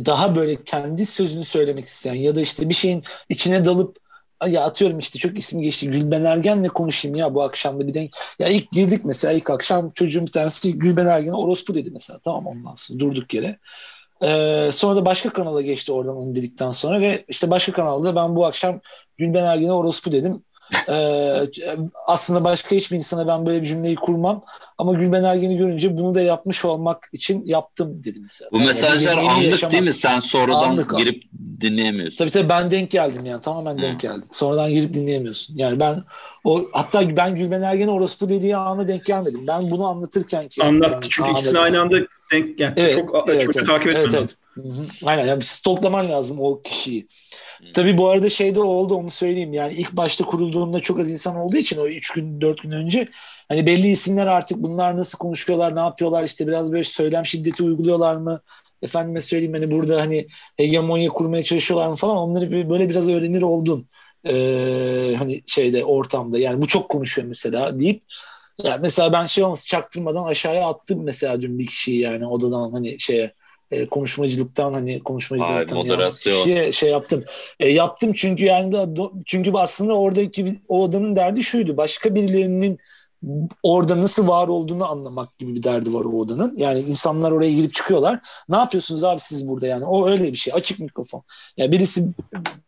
daha 0.06 0.36
böyle 0.36 0.64
kendi 0.64 1.06
sözünü 1.06 1.44
söylemek 1.44 1.84
isteyen 1.84 2.14
ya 2.14 2.34
da 2.34 2.40
işte 2.40 2.68
bir 2.68 2.74
şeyin 2.74 3.02
içine 3.28 3.64
dalıp 3.64 3.96
ya 4.46 4.64
atıyorum 4.64 4.98
işte 4.98 5.18
çok 5.18 5.38
isim 5.38 5.60
geçti 5.60 5.90
Gülben 5.90 6.24
Ergen'le 6.24 6.68
konuşayım 6.68 7.16
ya 7.16 7.34
bu 7.34 7.42
akşam 7.42 7.80
da 7.80 7.86
bir 7.86 7.94
denk. 7.94 8.10
Ya 8.38 8.48
ilk 8.48 8.72
girdik 8.72 9.04
mesela 9.04 9.32
ilk 9.32 9.50
akşam 9.50 9.90
çocuğun 9.90 10.26
bir 10.26 10.32
tanesi 10.32 10.74
Gülben 10.74 11.06
Ergen'e 11.06 11.34
orospu 11.34 11.74
dedi 11.74 11.90
mesela 11.90 12.18
tamam 12.18 12.46
ondan 12.46 12.74
sonra 12.74 13.00
durduk 13.00 13.34
yere. 13.34 13.58
Ee, 14.22 14.70
sonra 14.72 14.96
da 14.96 15.04
başka 15.04 15.32
kanala 15.32 15.62
geçti 15.62 15.92
oradan 15.92 16.16
onu 16.16 16.34
dedikten 16.34 16.70
sonra 16.70 17.00
ve 17.00 17.24
işte 17.28 17.50
başka 17.50 17.72
kanalda 17.72 18.16
ben 18.16 18.36
bu 18.36 18.46
akşam 18.46 18.80
Gülben 19.16 19.44
Ergen'e 19.44 19.72
orospu 19.72 20.12
dedim. 20.12 20.44
Ee, 20.88 21.40
aslında 22.06 22.44
başka 22.44 22.76
hiçbir 22.76 22.96
insana 22.96 23.26
ben 23.26 23.46
böyle 23.46 23.62
bir 23.62 23.66
cümleyi 23.66 23.96
kurmam. 23.96 24.44
Ama 24.78 24.92
Gülben 24.92 25.24
Ergen'i 25.24 25.56
görünce 25.56 25.96
bunu 25.96 26.14
da 26.14 26.20
yapmış 26.20 26.64
olmak 26.64 27.08
için 27.12 27.44
yaptım 27.44 28.04
dedi 28.04 28.20
mesela. 28.22 28.50
Bu 28.52 28.56
yani 28.56 28.66
mesajlar 28.66 29.16
anlık 29.16 29.44
yaşamak, 29.44 29.72
değil 29.72 29.82
mi? 29.82 29.92
Sen 29.92 30.18
sonradan 30.18 30.70
anlık, 30.70 30.98
girip 30.98 31.22
dinleyemiyorsun. 31.60 32.18
Tabii 32.18 32.30
tabii 32.30 32.48
ben 32.48 32.70
denk 32.70 32.90
geldim 32.90 33.26
yani. 33.26 33.42
Tamamen 33.42 33.76
Hı. 33.78 33.82
denk 33.82 34.00
geldim. 34.00 34.24
Sonradan 34.32 34.70
girip 34.70 34.94
dinleyemiyorsun. 34.94 35.56
Yani 35.56 35.80
ben 35.80 36.04
o 36.44 36.68
hatta 36.72 37.16
ben 37.16 37.34
Gülben 37.34 37.62
Ergen'e 37.62 37.90
orospu 37.90 38.28
dediği 38.28 38.56
anı 38.56 38.88
denk 38.88 39.04
gelmedim. 39.04 39.46
Ben 39.46 39.70
bunu 39.70 39.86
anlatırken 39.86 40.48
ki. 40.48 40.62
Anlattı 40.62 40.92
yani, 40.92 41.04
çünkü 41.08 41.30
ikisini 41.30 41.58
aynı 41.58 41.80
anda 41.80 41.96
denk 42.32 42.58
geldi. 42.58 42.74
Evet, 42.76 42.94
çok, 42.94 43.28
evet, 43.28 43.42
çok 43.42 43.56
evet, 43.56 43.68
takip 43.68 43.88
etmem 43.88 44.04
evet, 44.04 44.14
evet. 44.14 44.36
Aynen 45.04 45.26
yani 45.26 45.42
stoklaman 45.42 46.08
lazım 46.08 46.40
o 46.40 46.62
kişiyi. 46.62 47.06
Tabii 47.74 47.98
bu 47.98 48.08
arada 48.08 48.30
şey 48.30 48.54
de 48.54 48.60
oldu 48.60 48.94
onu 48.94 49.10
söyleyeyim. 49.10 49.52
Yani 49.52 49.74
ilk 49.74 49.92
başta 49.92 50.24
kurulduğunda 50.24 50.80
çok 50.80 50.98
az 51.00 51.10
insan 51.10 51.36
olduğu 51.36 51.56
için 51.56 51.78
o 51.78 51.86
3 51.88 52.10
gün 52.12 52.40
4 52.40 52.62
gün 52.62 52.70
önce 52.70 53.08
hani 53.48 53.66
belli 53.66 53.88
isimler 53.88 54.26
artık 54.26 54.58
bunlar 54.58 54.96
nasıl 54.96 55.18
konuşuyorlar, 55.18 55.76
ne 55.76 55.80
yapıyorlar 55.80 56.24
işte 56.24 56.46
biraz 56.46 56.72
böyle 56.72 56.84
söylem 56.84 57.26
şiddeti 57.26 57.62
uyguluyorlar 57.62 58.16
mı? 58.16 58.40
Efendime 58.82 59.20
söyleyeyim 59.20 59.52
hani 59.52 59.70
burada 59.70 60.00
hani 60.00 60.26
hegemonya 60.56 61.08
kurmaya 61.08 61.44
çalışıyorlar 61.44 61.88
mı 61.88 61.94
falan 61.94 62.16
onları 62.16 62.70
böyle 62.70 62.88
biraz 62.88 63.08
öğrenir 63.08 63.42
oldum. 63.42 63.88
Ee, 64.26 65.14
hani 65.18 65.42
şeyde 65.46 65.84
ortamda 65.84 66.38
yani 66.38 66.62
bu 66.62 66.66
çok 66.68 66.88
konuşuyor 66.88 67.28
mesela 67.28 67.78
deyip 67.78 68.02
yani 68.64 68.80
mesela 68.82 69.12
ben 69.12 69.26
şey 69.26 69.44
olması 69.44 69.66
çaktırmadan 69.66 70.24
aşağıya 70.24 70.68
attım 70.68 71.04
mesela 71.04 71.40
dün 71.40 71.58
bir 71.58 71.66
kişiyi 71.66 72.00
yani 72.00 72.26
odadan 72.26 72.72
hani 72.72 73.00
şeye 73.00 73.34
e, 73.70 73.86
konuşmacılıktan 73.86 74.72
hani 74.72 75.00
konuşmacılıktan 75.00 75.76
kişiye 76.10 76.72
şey 76.72 76.90
yaptım. 76.90 77.24
E, 77.60 77.68
yaptım 77.68 78.12
çünkü 78.12 78.44
yani 78.44 78.72
da 78.72 78.88
çünkü 79.26 79.52
aslında 79.54 79.94
oradaki 79.94 80.58
o 80.68 80.84
adamın 80.88 81.16
derdi 81.16 81.42
şuydu. 81.42 81.76
Başka 81.76 82.14
birilerinin 82.14 82.78
orada 83.62 84.00
nasıl 84.00 84.28
var 84.28 84.48
olduğunu 84.48 84.90
anlamak 84.90 85.38
gibi 85.38 85.54
bir 85.54 85.62
derdi 85.62 85.94
var 85.94 86.04
o 86.04 86.20
odanın. 86.20 86.56
Yani 86.56 86.80
insanlar 86.80 87.30
oraya 87.30 87.52
girip 87.52 87.74
çıkıyorlar. 87.74 88.20
Ne 88.48 88.56
yapıyorsunuz 88.56 89.04
abi 89.04 89.20
siz 89.20 89.48
burada 89.48 89.66
yani? 89.66 89.84
O 89.84 90.10
öyle 90.10 90.32
bir 90.32 90.36
şey. 90.36 90.52
Açık 90.54 90.78
mikrofon. 90.78 91.22
Yani 91.56 91.72
birisi 91.72 92.08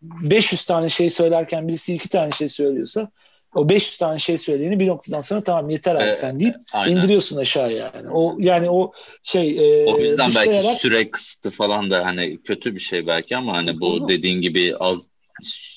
500 0.02 0.64
tane 0.64 0.88
şey 0.88 1.10
söylerken 1.10 1.68
birisi 1.68 1.94
iki 1.94 2.08
tane 2.08 2.32
şey 2.32 2.48
söylüyorsa 2.48 3.10
o 3.54 3.68
500 3.68 3.98
tane 3.98 4.18
şey 4.18 4.38
söyleyeni 4.38 4.80
bir 4.80 4.86
noktadan 4.86 5.20
sonra 5.20 5.44
tamam 5.44 5.70
yeter 5.70 5.94
abi 5.94 6.04
ee, 6.04 6.12
sen 6.12 6.40
deyip 6.40 6.54
aynen. 6.72 6.96
indiriyorsun 6.96 7.36
aşağı 7.36 7.72
yani. 7.72 8.10
O 8.10 8.36
yani 8.38 8.70
o 8.70 8.92
şey 9.22 9.82
e, 9.82 9.86
O 9.86 9.98
yüzden 9.98 10.30
belki 10.34 10.78
süre 10.80 11.10
kısıtı 11.10 11.50
falan 11.50 11.90
da 11.90 12.04
hani 12.06 12.42
kötü 12.42 12.74
bir 12.74 12.80
şey 12.80 13.06
belki 13.06 13.36
ama 13.36 13.52
hani 13.56 13.80
bu 13.80 13.86
Olur. 13.86 14.08
dediğin 14.08 14.40
gibi 14.40 14.76
az 14.76 15.11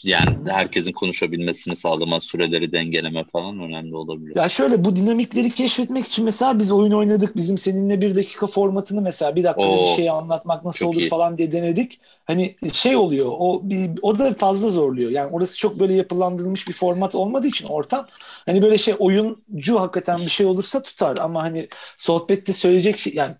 yani 0.03 0.51
herkesin 0.51 0.91
konuşabilmesini 0.91 1.76
sağlama, 1.76 2.20
süreleri 2.20 2.72
dengeleme 2.72 3.24
falan 3.24 3.59
önemli 3.59 3.95
olabilir. 3.95 4.36
Ya 4.36 4.49
şöyle 4.49 4.86
bu 4.86 4.95
dinamikleri 4.95 5.51
keşfetmek 5.51 6.07
için 6.07 6.26
mesela 6.26 6.59
biz 6.59 6.72
oyun 6.72 6.91
oynadık. 6.91 7.36
Bizim 7.36 7.57
seninle 7.57 8.01
bir 8.01 8.16
dakika 8.16 8.47
formatını 8.47 9.01
mesela 9.01 9.36
bir 9.36 9.43
dakikada 9.43 9.68
Oo, 9.68 9.82
bir 9.82 9.95
şeyi 9.95 10.11
anlatmak 10.11 10.66
nasıl 10.66 10.86
olur 10.86 11.01
iyi. 11.01 11.09
falan 11.09 11.38
diye 11.38 11.51
denedik. 11.51 11.99
Hani 12.26 12.55
şey 12.74 12.95
oluyor 12.95 13.32
o 13.32 13.61
bir, 13.70 13.89
o 14.01 14.20
da 14.20 14.34
fazla 14.34 14.70
zorluyor. 14.70 15.11
Yani 15.11 15.32
orası 15.32 15.57
çok 15.57 15.80
böyle 15.80 15.93
yapılandırılmış 15.93 16.68
bir 16.68 16.74
format 16.74 17.16
olmadığı 17.16 17.47
için 17.47 17.68
ortam 17.68 18.07
hani 18.45 18.61
böyle 18.61 18.78
şey 18.78 18.95
oyuncu 18.99 19.80
hakikaten 19.80 20.18
bir 20.18 20.30
şey 20.30 20.45
olursa 20.45 20.82
tutar 20.82 21.18
ama 21.18 21.43
hani 21.43 21.68
sohbette 21.97 22.53
söyleyecek 22.53 22.97
şey 22.99 23.13
yani 23.13 23.36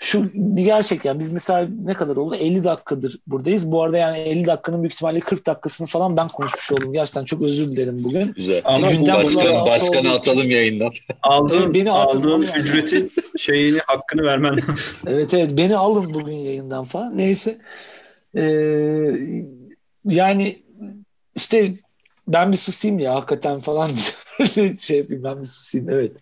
şu 0.00 0.30
bir 0.34 0.64
gerçek 0.64 1.04
yani 1.04 1.18
biz 1.18 1.32
mesela 1.32 1.68
ne 1.84 1.94
kadar 1.94 2.16
oldu 2.16 2.34
50 2.34 2.64
dakikadır 2.64 3.18
buradayız. 3.26 3.72
Bu 3.72 3.82
arada 3.82 3.98
yani 3.98 4.18
50 4.18 4.46
dakikanın 4.46 4.82
büyük 4.82 4.94
ihtimalle 4.94 5.20
40 5.20 5.46
dakikasını 5.46 5.86
falan 5.86 6.16
ben 6.16 6.28
konuşmuş 6.28 6.72
oldum. 6.72 6.92
Gerçekten 6.92 7.24
çok 7.24 7.42
özür 7.42 7.70
dilerim 7.70 8.04
bugün. 8.04 8.32
Güzel. 8.32 8.60
Ama 8.64 8.92
e, 8.92 9.06
başkan, 9.06 9.66
başkanı 9.66 10.12
atalım 10.12 10.50
yayından. 10.50 10.92
Aldığın, 11.22 11.62
evet, 11.62 11.74
beni 11.74 11.90
aldığın 11.90 12.42
ücretin 12.42 13.12
şeyini 13.38 13.78
hakkını 13.78 14.22
vermen 14.22 14.56
lazım. 14.56 14.76
evet 15.06 15.34
evet 15.34 15.50
beni 15.58 15.76
alın 15.76 16.14
bugün 16.14 16.34
yayından 16.34 16.84
falan. 16.84 17.18
Neyse. 17.18 17.58
Ee, 18.36 18.42
yani 20.04 20.62
işte 21.36 21.74
ben 22.28 22.52
bir 22.52 22.56
susayım 22.56 22.98
ya 22.98 23.14
hakikaten 23.14 23.60
falan 23.60 23.90
diye 24.54 24.76
şey 24.76 24.98
yapayım 24.98 25.24
ben 25.24 25.40
bir 25.40 25.46
susayım 25.46 25.90
evet. 25.90 26.12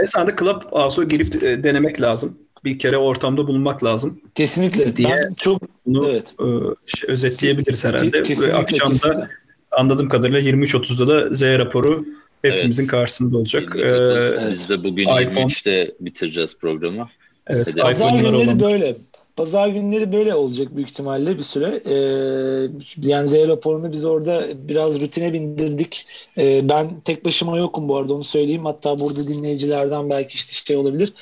Ve 0.00 0.06
sana 0.06 0.26
da 0.26 0.36
Clubhouse'a 0.36 1.04
girip 1.04 1.42
e, 1.42 1.64
denemek 1.64 2.00
lazım 2.00 2.38
bir 2.64 2.78
kere 2.78 2.96
ortamda 2.96 3.46
bulunmak 3.46 3.84
lazım. 3.84 4.20
Kesinlikle. 4.34 4.96
Diye 4.96 5.08
ben 5.08 5.34
çok 5.38 5.62
bunu 5.86 6.08
evet. 6.08 6.34
e, 6.40 6.46
şey, 6.86 7.10
özetleyebiliriz 7.10 7.84
herhalde. 7.84 8.22
Kesinlikle, 8.22 8.54
Ve 8.54 8.58
akşamda 8.58 8.92
kesinlikle. 8.92 9.28
anladığım 9.70 10.08
kadarıyla 10.08 10.40
23.30'da 10.40 11.08
da 11.08 11.34
Z 11.34 11.42
raporu 11.42 12.04
hepimizin 12.42 12.82
evet. 12.82 12.90
karşısında 12.90 13.36
olacak. 13.38 13.76
Ee, 13.76 14.48
Biz 14.50 14.68
de 14.68 14.84
bugün 14.84 15.02
iPhone. 15.02 15.44
23'te 15.44 15.94
bitireceğiz 16.00 16.58
programı. 16.58 17.08
Evet, 17.46 17.76
Pazar 17.76 18.18
günleri 18.18 18.60
böyle. 18.60 18.96
Pazar 19.36 19.68
günleri 19.68 20.12
böyle 20.12 20.34
olacak 20.34 20.76
büyük 20.76 20.90
ihtimalle 20.90 21.38
bir 21.38 21.42
süre. 21.42 21.80
Ee, 21.86 22.70
yani 23.02 23.28
Z 23.28 23.34
raporunu 23.34 23.92
biz 23.92 24.04
orada 24.04 24.46
biraz 24.68 25.00
rutine 25.00 25.32
bindirdik. 25.32 26.06
Ee, 26.38 26.68
ben 26.68 27.00
tek 27.00 27.24
başıma 27.24 27.58
yokum 27.58 27.88
bu 27.88 27.96
arada 27.96 28.14
onu 28.14 28.24
söyleyeyim. 28.24 28.64
Hatta 28.64 29.00
burada 29.00 29.28
dinleyicilerden 29.28 30.10
belki 30.10 30.34
işte 30.34 30.66
şey 30.66 30.76
olabilir. 30.76 31.12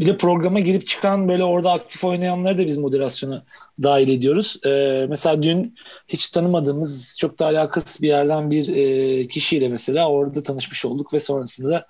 Bir 0.00 0.06
de 0.06 0.16
programa 0.16 0.60
girip 0.60 0.86
çıkan 0.86 1.28
böyle 1.28 1.44
orada 1.44 1.72
aktif 1.72 2.04
oynayanları 2.04 2.58
da 2.58 2.66
biz 2.66 2.78
moderasyona 2.78 3.44
dahil 3.82 4.08
ediyoruz. 4.08 4.56
Ee, 4.66 5.06
mesela 5.08 5.42
dün 5.42 5.74
hiç 6.08 6.28
tanımadığımız 6.28 7.16
çok 7.18 7.38
da 7.38 7.46
alakasız 7.46 8.02
bir 8.02 8.08
yerden 8.08 8.50
bir 8.50 8.68
e, 8.76 9.28
kişiyle 9.28 9.68
mesela 9.68 10.08
orada 10.08 10.42
tanışmış 10.42 10.84
olduk 10.84 11.14
ve 11.14 11.20
sonrasında 11.20 11.70
da 11.70 11.86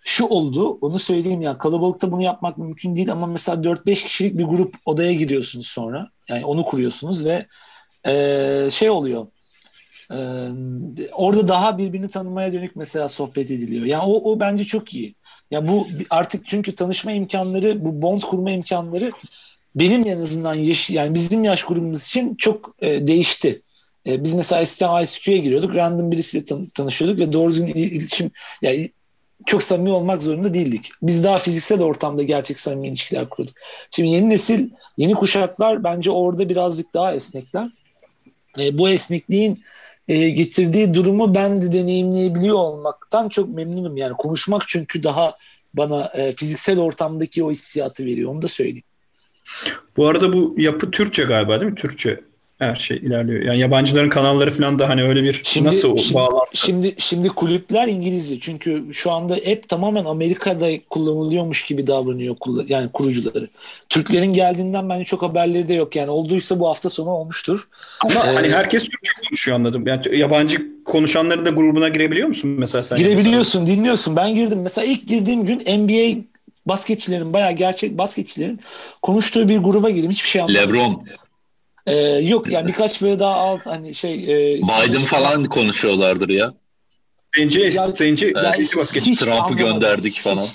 şu 0.00 0.26
oldu 0.26 0.78
onu 0.80 0.98
söyleyeyim 0.98 1.42
ya 1.42 1.58
kalabalıkta 1.58 2.12
bunu 2.12 2.22
yapmak 2.22 2.58
mümkün 2.58 2.94
değil 2.94 3.12
ama 3.12 3.26
mesela 3.26 3.62
4-5 3.64 4.04
kişilik 4.04 4.38
bir 4.38 4.44
grup 4.44 4.74
odaya 4.84 5.12
giriyorsunuz 5.12 5.66
sonra 5.66 6.10
yani 6.28 6.44
onu 6.44 6.64
kuruyorsunuz 6.64 7.24
ve 7.24 7.46
e, 8.06 8.70
şey 8.72 8.90
oluyor 8.90 9.26
Ee, 10.12 10.48
orada 11.12 11.48
daha 11.48 11.78
birbirini 11.78 12.08
tanımaya 12.10 12.52
dönük 12.52 12.76
mesela 12.76 13.08
sohbet 13.08 13.50
ediliyor. 13.50 13.86
Yani 13.86 14.02
o, 14.06 14.32
o 14.32 14.40
bence 14.40 14.64
çok 14.64 14.94
iyi. 14.94 15.14
Ya 15.50 15.68
bu 15.68 15.88
artık 16.10 16.46
çünkü 16.46 16.74
tanışma 16.74 17.12
imkanları, 17.12 17.84
bu 17.84 18.02
bond 18.02 18.22
kurma 18.22 18.50
imkanları 18.50 19.12
benim 19.74 20.06
en 20.06 20.18
azından 20.18 20.54
yaş, 20.54 20.90
yani 20.90 21.14
bizim 21.14 21.44
yaş 21.44 21.64
grubumuz 21.64 22.06
için 22.06 22.34
çok 22.34 22.74
e, 22.80 23.06
değişti. 23.06 23.62
E, 24.06 24.24
biz 24.24 24.34
mesela 24.34 24.62
eskiden 24.62 25.02
ICQ'ya 25.02 25.36
giriyorduk, 25.36 25.76
random 25.76 26.12
birisiyle 26.12 26.44
tan- 26.44 26.66
tanışıyorduk 26.66 27.20
ve 27.20 27.32
doğru 27.32 27.50
düzgün 27.50 27.66
iletişim 27.66 28.30
yani 28.62 28.90
çok 29.46 29.62
samimi 29.62 29.90
olmak 29.90 30.22
zorunda 30.22 30.54
değildik. 30.54 30.90
Biz 31.02 31.24
daha 31.24 31.38
fiziksel 31.38 31.82
ortamda 31.82 32.22
gerçek 32.22 32.60
samimi 32.60 32.88
ilişkiler 32.88 33.28
kurduk. 33.28 33.54
Şimdi 33.90 34.08
yeni 34.08 34.30
nesil, 34.30 34.70
yeni 34.96 35.14
kuşaklar 35.14 35.84
bence 35.84 36.10
orada 36.10 36.48
birazcık 36.48 36.94
daha 36.94 37.14
esnekler. 37.14 37.68
E, 38.58 38.78
bu 38.78 38.88
esnekliğin 38.88 39.62
e, 40.08 40.30
getirdiği 40.30 40.94
durumu 40.94 41.34
ben 41.34 41.56
de 41.56 41.72
deneyimleyebiliyor 41.72 42.56
olmaktan 42.56 43.28
çok 43.28 43.48
memnunum. 43.48 43.96
Yani 43.96 44.14
konuşmak 44.18 44.68
çünkü 44.68 45.02
daha 45.02 45.36
bana 45.74 46.04
e, 46.14 46.32
fiziksel 46.32 46.78
ortamdaki 46.78 47.44
o 47.44 47.50
hissiyatı 47.50 48.06
veriyor. 48.06 48.30
Onu 48.30 48.42
da 48.42 48.48
söyleyeyim. 48.48 48.82
Bu 49.96 50.06
arada 50.06 50.32
bu 50.32 50.54
yapı 50.58 50.90
Türkçe 50.90 51.24
galiba 51.24 51.60
değil 51.60 51.72
mi? 51.72 51.78
Türkçe 51.78 52.20
her 52.58 52.74
şey 52.74 52.96
ilerliyor. 52.96 53.42
Yani 53.42 53.58
yabancıların 53.60 54.08
kanalları 54.08 54.50
falan 54.50 54.78
da 54.78 54.88
hani 54.88 55.02
öyle 55.02 55.22
bir 55.22 55.40
şimdi, 55.42 55.68
nasıl 55.68 55.96
şimdi, 55.96 56.14
bağlantı? 56.14 56.56
Şimdi 56.56 56.94
şimdi 56.98 57.28
kulüpler 57.28 57.88
İngilizce. 57.88 58.38
Çünkü 58.40 58.84
şu 58.92 59.10
anda 59.10 59.36
hep 59.44 59.68
tamamen 59.68 60.04
Amerika'da 60.04 60.68
kullanılıyormuş 60.90 61.62
gibi 61.62 61.86
davranıyor 61.86 62.36
yani 62.68 62.88
kurucuları. 62.92 63.48
Türklerin 63.88 64.32
geldiğinden 64.32 64.88
bence 64.88 65.04
çok 65.04 65.22
haberleri 65.22 65.68
de 65.68 65.74
yok. 65.74 65.96
Yani 65.96 66.10
olduysa 66.10 66.60
bu 66.60 66.68
hafta 66.68 66.90
sonu 66.90 67.10
olmuştur. 67.10 67.68
Ama 68.00 68.26
ee, 68.26 68.34
hani 68.34 68.48
herkes 68.48 68.84
Türkçe 68.84 69.12
konuşuyor 69.28 69.56
anladım. 69.56 69.86
Yani 69.86 70.18
yabancı 70.18 70.58
konuşanların 70.84 71.46
da 71.46 71.50
grubuna 71.50 71.88
girebiliyor 71.88 72.28
musun 72.28 72.50
mesela 72.50 72.82
sen? 72.82 72.98
Girebiliyorsun, 72.98 73.60
mesela? 73.60 73.76
dinliyorsun. 73.78 74.16
Ben 74.16 74.34
girdim. 74.34 74.60
Mesela 74.62 74.84
ilk 74.84 75.08
girdiğim 75.08 75.46
gün 75.46 75.58
NBA 75.58 76.22
basketçilerin 76.66 77.32
bayağı 77.32 77.52
gerçek 77.52 77.98
basketçilerin 77.98 78.60
konuştuğu 79.02 79.48
bir 79.48 79.58
gruba 79.58 79.90
girdim. 79.90 80.10
Hiçbir 80.10 80.28
şey 80.28 80.42
anlamadım. 80.42 80.74
LeBron. 80.74 81.04
Ee, 81.88 81.96
yok 82.22 82.52
yani 82.52 82.68
birkaç 82.68 83.02
böyle 83.02 83.18
daha 83.18 83.34
alt 83.34 83.66
hani 83.66 83.94
şey 83.94 84.14
e, 84.14 84.58
Biden 84.58 85.00
falan 85.00 85.44
konuşuyorlardır 85.44 86.28
ya. 86.28 86.54
Zenci, 87.36 87.60
ya, 87.60 87.90
zenci, 87.90 88.32
ya, 88.36 88.54
zenci. 88.84 89.16
Trump'ı 89.16 89.54
gönderdik 89.54 90.20
falan. 90.20 90.46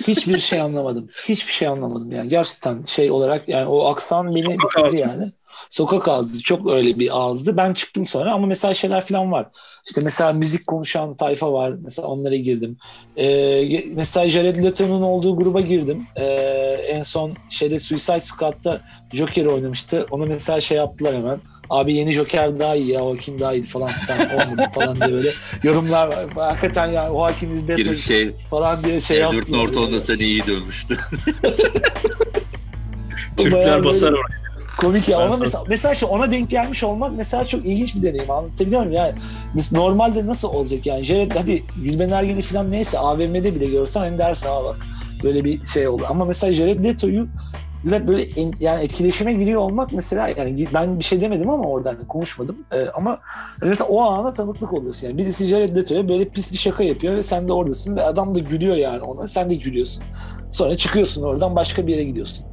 Hiç, 0.00 0.18
hiçbir 0.18 0.38
şey 0.38 0.60
anlamadım. 0.60 1.08
Hiçbir 1.28 1.52
şey 1.52 1.68
anlamadım 1.68 2.12
yani. 2.12 2.28
Gerçekten 2.28 2.84
şey 2.84 3.10
olarak 3.10 3.48
yani 3.48 3.66
o 3.66 3.84
aksan 3.84 4.34
beni 4.34 4.58
bitirdi 4.58 4.96
yani 4.96 5.32
sokak 5.70 6.08
ağzı 6.08 6.42
çok 6.42 6.70
öyle 6.70 6.98
bir 6.98 7.18
ağızdı. 7.18 7.56
Ben 7.56 7.72
çıktım 7.72 8.06
sonra 8.06 8.32
ama 8.32 8.46
mesela 8.46 8.74
şeyler 8.74 9.04
falan 9.04 9.32
var. 9.32 9.46
İşte 9.86 10.00
mesela 10.04 10.32
müzik 10.32 10.66
konuşan 10.66 11.16
tayfa 11.16 11.52
var. 11.52 11.74
Mesela 11.82 12.08
onlara 12.08 12.36
girdim. 12.36 12.76
Ee, 13.16 13.84
mesela 13.94 14.28
Jared 14.28 14.64
Leto'nun 14.64 15.02
olduğu 15.02 15.36
gruba 15.36 15.60
girdim. 15.60 16.06
Ee, 16.16 16.24
en 16.88 17.02
son 17.02 17.32
şeyde 17.48 17.78
Suicide 17.78 18.20
Squad'da 18.20 18.80
Joker 19.12 19.46
oynamıştı. 19.46 20.06
Ona 20.10 20.26
mesela 20.26 20.60
şey 20.60 20.78
yaptılar 20.78 21.14
hemen. 21.14 21.40
Abi 21.70 21.94
yeni 21.94 22.12
Joker 22.12 22.58
daha 22.58 22.74
iyi 22.76 22.88
ya 22.88 23.16
kim 23.20 23.40
daha 23.40 23.54
iyi 23.54 23.62
falan 23.62 23.90
sen 24.06 24.30
olmadı 24.30 24.66
falan 24.74 24.96
diye 25.00 25.12
böyle 25.12 25.32
yorumlar 25.62 26.06
var. 26.06 26.26
Hakikaten 26.34 26.86
yani 26.86 27.10
o 27.10 27.22
hakim 27.22 27.56
is 27.56 27.68
better 27.68 27.94
şey, 27.94 28.30
falan 28.50 28.82
diye 28.84 29.00
şey 29.00 29.18
Edward 29.18 29.48
Norton 29.48 29.92
da 29.92 30.00
seni 30.00 30.22
iyi 30.22 30.46
dövmüştü. 30.46 30.98
Türkler 33.36 33.84
basar 33.84 34.12
oraya. 34.12 34.49
Komik 34.80 35.08
ya. 35.08 35.18
Ona 35.18 35.36
mesela, 35.36 35.64
mesela 35.68 35.92
işte 35.92 36.06
ona 36.06 36.30
denk 36.30 36.50
gelmiş 36.50 36.84
olmak 36.84 37.12
mesela 37.16 37.44
çok 37.44 37.66
ilginç 37.66 37.96
bir 37.96 38.02
deneyim. 38.02 38.30
Anlatabiliyor 38.30 38.80
muyum? 38.80 38.94
Yani 38.94 39.14
normalde 39.72 40.26
nasıl 40.26 40.48
olacak 40.48 40.86
yani? 40.86 41.04
Jared 41.04 41.32
hadi 41.34 41.62
Gülben 41.84 42.10
Ergen'i 42.10 42.42
falan 42.42 42.70
neyse 42.70 42.98
AVM'de 42.98 43.54
bile 43.54 43.66
görsen 43.66 44.00
hani 44.00 44.18
dersin 44.18 44.48
ha 44.48 44.64
bak 44.64 44.76
böyle 45.22 45.44
bir 45.44 45.64
şey 45.64 45.88
oldu. 45.88 46.02
Ama 46.08 46.24
mesela 46.24 46.52
Jared 46.52 46.84
Leto'yu 46.84 47.28
böyle 47.84 48.22
en, 48.22 48.52
yani 48.60 48.84
etkileşime 48.84 49.32
giriyor 49.32 49.60
olmak 49.60 49.92
mesela 49.92 50.28
yani 50.28 50.66
ben 50.74 50.98
bir 50.98 51.04
şey 51.04 51.20
demedim 51.20 51.50
ama 51.50 51.64
oradan 51.64 52.06
konuşmadım 52.08 52.56
ee, 52.72 52.86
ama 52.94 53.20
mesela 53.62 53.88
o 53.88 54.00
ana 54.00 54.32
tanıklık 54.32 54.72
oluyorsun 54.72 55.06
yani 55.06 55.18
birisi 55.18 55.46
Jared 55.46 55.76
Leto'ya 55.76 56.08
böyle 56.08 56.28
pis 56.28 56.52
bir 56.52 56.58
şaka 56.58 56.84
yapıyor 56.84 57.16
ve 57.16 57.22
sen 57.22 57.48
de 57.48 57.52
oradasın 57.52 57.96
ve 57.96 58.02
adam 58.02 58.34
da 58.34 58.38
gülüyor 58.38 58.76
yani 58.76 59.02
ona 59.02 59.26
sen 59.26 59.50
de 59.50 59.54
gülüyorsun 59.54 60.02
sonra 60.50 60.76
çıkıyorsun 60.76 61.22
oradan 61.22 61.56
başka 61.56 61.86
bir 61.86 61.92
yere 61.92 62.04
gidiyorsun 62.04 62.49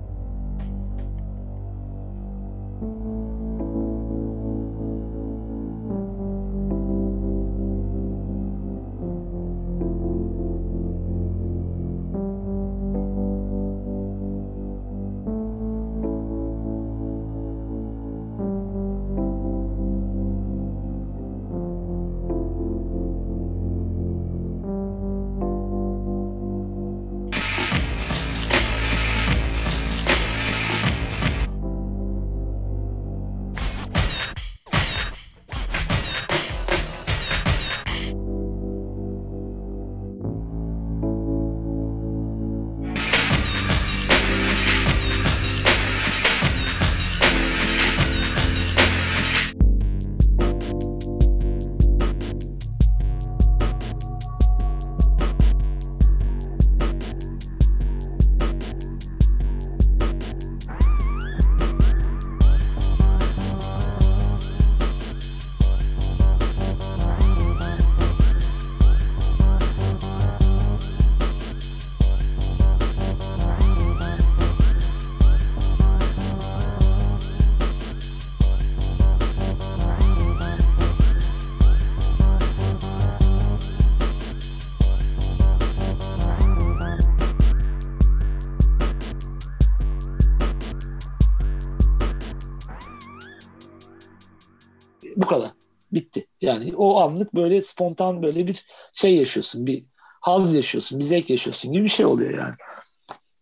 Yani 96.61 96.75
o 96.75 96.99
anlık 96.99 97.35
böyle 97.35 97.61
spontan 97.61 98.23
böyle 98.23 98.47
bir 98.47 98.65
şey 98.93 99.15
yaşıyorsun. 99.15 99.65
Bir 99.65 99.85
haz 100.21 100.55
yaşıyorsun. 100.55 100.99
Bir 100.99 101.03
zevk 101.03 101.29
yaşıyorsun 101.29 101.71
gibi 101.71 101.83
bir 101.83 101.89
şey 101.89 102.05
oluyor 102.05 102.31
yani. 102.31 102.53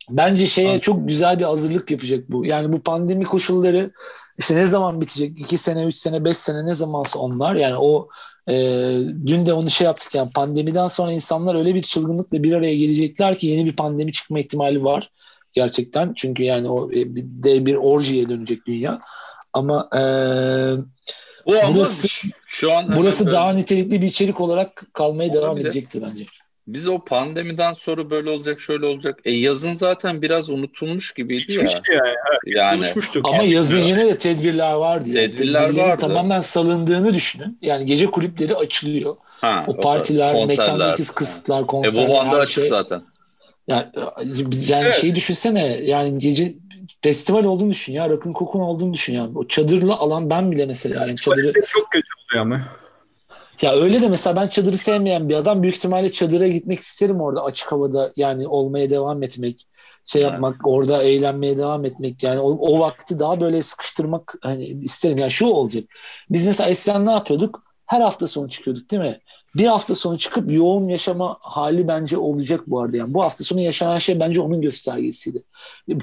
Bence 0.09 0.45
şeye 0.45 0.79
çok 0.79 1.07
güzel 1.07 1.39
bir 1.39 1.43
hazırlık 1.43 1.91
yapacak 1.91 2.31
bu. 2.31 2.45
Yani 2.45 2.73
bu 2.73 2.79
pandemi 2.79 3.25
koşulları 3.25 3.91
işte 4.39 4.55
ne 4.55 4.65
zaman 4.65 5.01
bitecek? 5.01 5.39
İki 5.39 5.57
sene, 5.57 5.83
üç 5.85 5.95
sene, 5.95 6.25
beş 6.25 6.37
sene 6.37 6.65
ne 6.65 6.73
zamansa 6.73 7.19
onlar. 7.19 7.55
Yani 7.55 7.75
o 7.77 8.09
e, 8.47 8.53
dün 9.25 9.45
de 9.45 9.53
onu 9.53 9.69
şey 9.69 9.85
yaptık 9.85 10.15
yani 10.15 10.31
pandemiden 10.35 10.87
sonra 10.87 11.11
insanlar 11.11 11.55
öyle 11.55 11.75
bir 11.75 11.81
çılgınlıkla 11.81 12.43
bir 12.43 12.53
araya 12.53 12.75
gelecekler 12.75 13.37
ki 13.37 13.47
yeni 13.47 13.65
bir 13.65 13.75
pandemi 13.75 14.11
çıkma 14.11 14.39
ihtimali 14.39 14.83
var 14.83 15.11
gerçekten. 15.53 16.13
Çünkü 16.13 16.43
yani 16.43 16.69
o 16.69 16.91
e, 16.91 17.15
de 17.15 17.65
bir 17.65 17.75
orjiye 17.75 18.29
dönecek 18.29 18.67
dünya. 18.67 18.99
Ama 19.53 19.89
e, 19.95 20.01
o 21.45 21.53
burası 21.75 22.07
şu 22.47 22.71
an 22.73 22.95
burası 22.95 23.23
hani 23.23 23.33
daha 23.33 23.53
nitelikli 23.53 24.01
bir 24.01 24.07
içerik 24.07 24.41
olarak 24.41 24.83
kalmaya 24.93 25.33
devam 25.33 25.49
Olabilir. 25.49 25.65
edecektir 25.65 26.01
bence. 26.01 26.23
Biz 26.67 26.87
o 26.87 26.99
pandemiden 27.05 27.73
sonra 27.73 28.09
böyle 28.09 28.29
olacak 28.29 28.59
şöyle 28.59 28.85
olacak. 28.85 29.19
E 29.25 29.31
yazın 29.31 29.73
zaten 29.73 30.21
biraz 30.21 30.49
unutulmuş 30.49 31.13
gibiydi 31.13 31.51
ya. 31.53 31.57
Bitmişti 31.57 31.91
yani. 31.91 32.01
Evet, 32.07 32.57
Yani. 32.57 32.79
konuşmuştuk. 32.81 33.27
Ama 33.27 33.43
yazın 33.43 33.79
yine 33.79 34.05
de 34.05 34.17
tedbirler 34.17 34.73
vardı. 34.73 35.09
Yani. 35.09 35.31
Tedbirler 35.31 35.67
Tedbirlerin 35.67 35.89
vardı. 35.89 36.01
tamamen 36.01 36.41
salındığını 36.41 37.13
düşünün. 37.13 37.57
Yani 37.61 37.85
gece 37.85 38.05
kulüpleri 38.05 38.55
açılıyor. 38.55 39.15
Ha, 39.25 39.63
O 39.67 39.79
partiler, 39.79 40.31
konserler. 40.33 40.73
mekandaki 40.73 41.03
kısıtlar, 41.15 41.61
E 41.61 41.65
konserler, 41.65 42.07
Wuhan'da 42.07 42.35
her 42.35 42.41
açık 42.41 42.55
şey. 42.55 42.63
zaten. 42.69 43.01
Yani, 43.67 43.83
yani 44.67 44.83
Evet. 44.83 44.95
şeyi 45.01 45.15
düşünsene 45.15 45.65
yani 45.67 46.17
gece 46.17 46.53
festival 47.01 47.43
olduğunu 47.43 47.69
düşün 47.69 47.93
ya. 47.93 48.09
Rock'ın 48.09 48.33
kokun 48.33 48.59
olduğunu 48.59 48.93
düşün 48.93 49.13
ya. 49.13 49.29
O 49.35 49.47
çadırlı 49.47 49.93
alan 49.93 50.29
ben 50.29 50.51
bile 50.51 50.65
mesela 50.65 51.05
yani 51.05 51.15
çadırı 51.15 51.53
çok 51.67 51.91
kötü 51.91 52.07
oluyor 52.31 52.45
ama. 52.45 52.61
Ya 53.61 53.75
öyle 53.75 54.01
de 54.01 54.09
mesela 54.09 54.35
ben 54.35 54.47
çadırı 54.47 54.77
sevmeyen 54.77 55.29
bir 55.29 55.35
adam 55.35 55.63
büyük 55.63 55.75
ihtimalle 55.75 56.11
çadıra 56.11 56.47
gitmek 56.47 56.79
isterim 56.79 57.21
orada 57.21 57.43
açık 57.43 57.71
havada 57.71 58.13
yani 58.15 58.47
olmaya 58.47 58.89
devam 58.89 59.23
etmek 59.23 59.67
şey 60.05 60.21
Evet. 60.21 60.31
yapmak 60.31 60.67
orada 60.67 61.03
eğlenmeye 61.03 61.57
devam 61.57 61.85
etmek 61.85 62.23
yani 62.23 62.39
o, 62.39 62.51
o 62.51 62.79
vakti 62.79 63.19
daha 63.19 63.41
böyle 63.41 63.63
sıkıştırmak 63.63 64.35
hani 64.41 64.65
isterim 64.65 65.17
yani 65.17 65.31
şu 65.31 65.45
olacak 65.45 65.83
biz 66.29 66.45
mesela 66.45 66.69
eskiden 66.69 67.05
ne 67.05 67.11
yapıyorduk 67.11 67.63
her 67.85 68.01
hafta 68.01 68.27
sonu 68.27 68.49
çıkıyorduk 68.49 68.91
değil 68.91 69.01
mi 69.01 69.19
bir 69.55 69.67
hafta 69.67 69.95
sonu 69.95 70.17
çıkıp 70.17 70.51
yoğun 70.51 70.85
yaşama 70.85 71.37
hali 71.41 71.87
bence 71.87 72.17
olacak 72.17 72.61
bu 72.67 72.81
arada 72.81 72.97
yani 72.97 73.13
bu 73.13 73.23
hafta 73.23 73.43
sonu 73.43 73.61
yaşanan 73.61 73.97
şey 73.97 74.19
bence 74.19 74.41
onun 74.41 74.61
göstergesiydi 74.61 75.43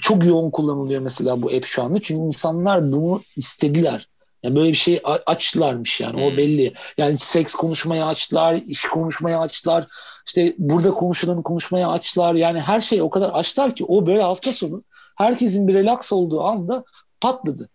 çok 0.01 0.25
yoğun 0.25 0.51
kullanılıyor 0.51 1.01
mesela 1.01 1.43
bu 1.43 1.51
app 1.51 1.65
şu 1.65 1.83
anda 1.83 1.99
çünkü 2.03 2.23
insanlar 2.23 2.93
bunu 2.93 3.23
istediler 3.37 4.09
yani 4.43 4.57
böyle 4.57 4.69
bir 4.69 4.77
şey 4.77 5.01
açtılarmış 5.27 6.01
yani 6.01 6.25
o 6.25 6.31
Hmm. 6.31 6.37
belli. 6.37 6.73
Yani 6.99 7.17
seks 7.19 7.55
konuşmaya 7.55 8.07
açtılar, 8.07 8.55
iş 8.55 8.83
konuşmaya 8.83 9.41
açtılar, 9.41 9.87
işte 10.27 10.55
burada 10.59 10.91
konuşulanı 10.91 11.43
konuşmaya 11.43 11.89
açtılar. 11.89 12.35
Yani 12.35 12.61
her 12.61 12.81
şeyi 12.81 13.03
o 13.03 13.11
kadar 13.11 13.31
açtılar 13.31 13.75
ki 13.75 13.85
o 13.85 14.07
böyle 14.07 14.23
hafta 14.23 14.53
sonu 14.53 14.85
herkesin 15.17 15.69
bir 15.69 15.75
relax 15.75 16.13
olduğu 16.13 16.43
anda 16.43 16.85
patladı. 17.21 17.69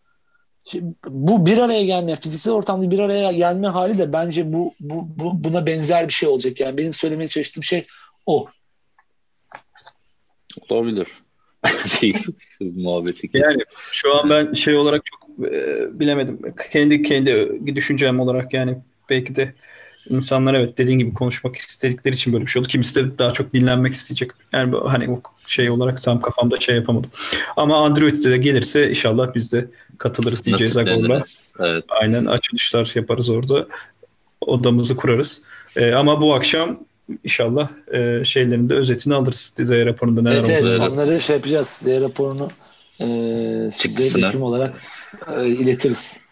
Şimdi 0.72 0.95
bu 1.07 1.45
bir 1.45 1.57
araya 1.57 1.86
gelme, 1.86 2.15
fiziksel 2.15 2.53
ortamda 2.53 2.91
bir 2.91 2.99
araya 2.99 3.32
gelme 3.32 3.68
hali 3.68 3.97
de 3.97 4.13
bence 4.13 4.53
bu, 4.53 4.74
bu, 4.80 5.07
bu 5.15 5.43
buna 5.43 5.68
benzer 5.68 6.07
bir 6.07 6.13
şey 6.13 6.30
olacak. 6.30 6.59
Yani 6.59 6.78
benim 6.78 6.93
söylemeye 6.93 7.30
çalıştığım 7.30 7.63
şey 7.63 7.88
o. 8.26 8.47
Olabilir. 10.70 11.07
Muhabbeti. 12.61 13.30
Yani 13.34 13.61
şu 13.91 14.20
an 14.20 14.30
ben 14.30 14.53
şey 14.53 14.76
olarak 14.76 15.05
çok 15.05 15.47
e, 15.47 15.99
bilemedim. 15.99 16.39
Kendi 16.72 17.01
kendi 17.01 17.76
düşüncem 17.76 18.20
olarak 18.20 18.53
yani 18.53 18.78
belki 19.09 19.36
de 19.36 19.53
insanlar 20.09 20.53
evet 20.53 20.78
dediğin 20.78 20.99
gibi 20.99 21.13
konuşmak 21.13 21.55
istedikleri 21.55 22.15
için 22.15 22.34
böyle 22.34 22.45
bir 22.45 22.51
şey 22.51 22.59
oldu. 22.59 22.70
Kimisi 22.70 22.95
de 22.95 23.18
daha 23.18 23.34
çok 23.34 23.53
dinlenmek 23.53 23.93
isteyecek. 23.93 24.32
Yani 24.53 24.76
hani 24.86 25.09
o 25.11 25.22
şey 25.47 25.70
olarak 25.70 26.01
tam 26.01 26.22
kafamda 26.22 26.59
şey 26.59 26.76
yapamadım. 26.76 27.09
Ama 27.57 27.86
Android'de 27.86 28.32
de 28.32 28.38
gelirse 28.38 28.89
inşallah 28.89 29.36
biz 29.36 29.51
de 29.51 29.68
katılırız 29.98 30.78
Agor'la. 30.78 31.10
deniriz? 31.10 31.52
Evet. 31.60 31.84
Aynen 31.89 32.26
açılışlar 32.26 32.91
yaparız 32.95 33.30
orada. 33.30 33.68
Odamızı 34.41 34.95
kurarız. 34.95 35.41
E, 35.76 35.93
ama 35.93 36.22
bu 36.22 36.34
akşam 36.34 36.80
inşallah 37.24 37.70
e, 37.93 38.26
şeylerin 38.26 38.70
de 38.70 38.74
özetini 38.74 39.16
alırız. 39.16 39.54
Dize 39.58 39.86
raporunda 39.86 40.22
neler 40.22 40.36
Evet 40.36 40.50
evet 40.50 40.64
oldu. 40.64 40.74
Evet. 40.82 40.91
onları 40.91 41.22
şey 41.22 41.36
yapacağız. 41.36 41.68
Size 41.68 42.02
raporunu 42.02 42.52
e, 43.00 43.06
size 43.72 44.22
döküm 44.22 44.43
olarak 44.43 44.74
e, 45.38 45.48
iletiriz. 45.48 46.26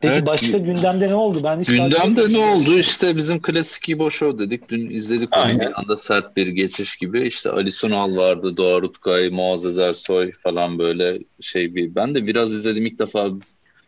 Peki 0.00 0.14
Evet. 0.14 0.26
başka 0.26 0.58
gündemde 0.58 1.08
ne 1.08 1.14
oldu? 1.14 1.40
Ben 1.44 1.60
hiç 1.60 1.68
Gündemde 1.68 2.32
ne 2.32 2.38
oldu? 2.38 2.78
İşte 2.78 3.16
bizim 3.16 3.42
klasik 3.42 3.88
İbo 3.88 4.10
Show 4.10 4.38
dedik. 4.38 4.68
Dün 4.68 4.90
izledik 4.90 5.36
onu. 5.36 5.42
Aynen. 5.42 5.58
Bir 5.58 5.80
anda 5.80 5.96
sert 5.96 6.36
bir 6.36 6.46
geçiş 6.46 6.96
gibi. 6.96 7.28
İşte 7.28 7.50
Ali 7.50 7.70
Sunal 7.70 8.16
vardı, 8.16 8.56
Doğa 8.56 8.82
Rutkay, 8.82 9.28
Muazzez 9.30 9.78
Ersoy 9.78 10.32
falan 10.32 10.78
böyle 10.78 11.18
şey 11.40 11.74
bir. 11.74 11.94
Ben 11.94 12.14
de 12.14 12.26
biraz 12.26 12.52
izledim. 12.54 12.86
ilk 12.86 12.98
defa 12.98 13.30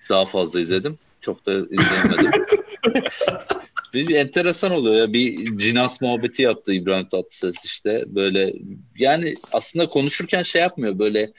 daha 0.09 0.25
fazla 0.25 0.61
izledim. 0.61 0.99
Çok 1.21 1.47
da 1.47 1.53
izleyemedim. 1.53 2.31
bir, 3.95 4.09
bir 4.09 4.15
enteresan 4.15 4.71
oluyor 4.73 4.97
ya. 4.97 5.13
Bir 5.13 5.59
cinas 5.59 6.03
muhabbeti 6.03 6.43
yaptı 6.43 6.73
İbrahim 6.75 7.09
Tatlıses 7.09 7.65
işte. 7.65 8.05
Böyle 8.07 8.53
yani 8.99 9.35
aslında 9.53 9.89
konuşurken 9.89 10.43
şey 10.43 10.63
yapmıyor 10.63 10.99
böyle 10.99 11.33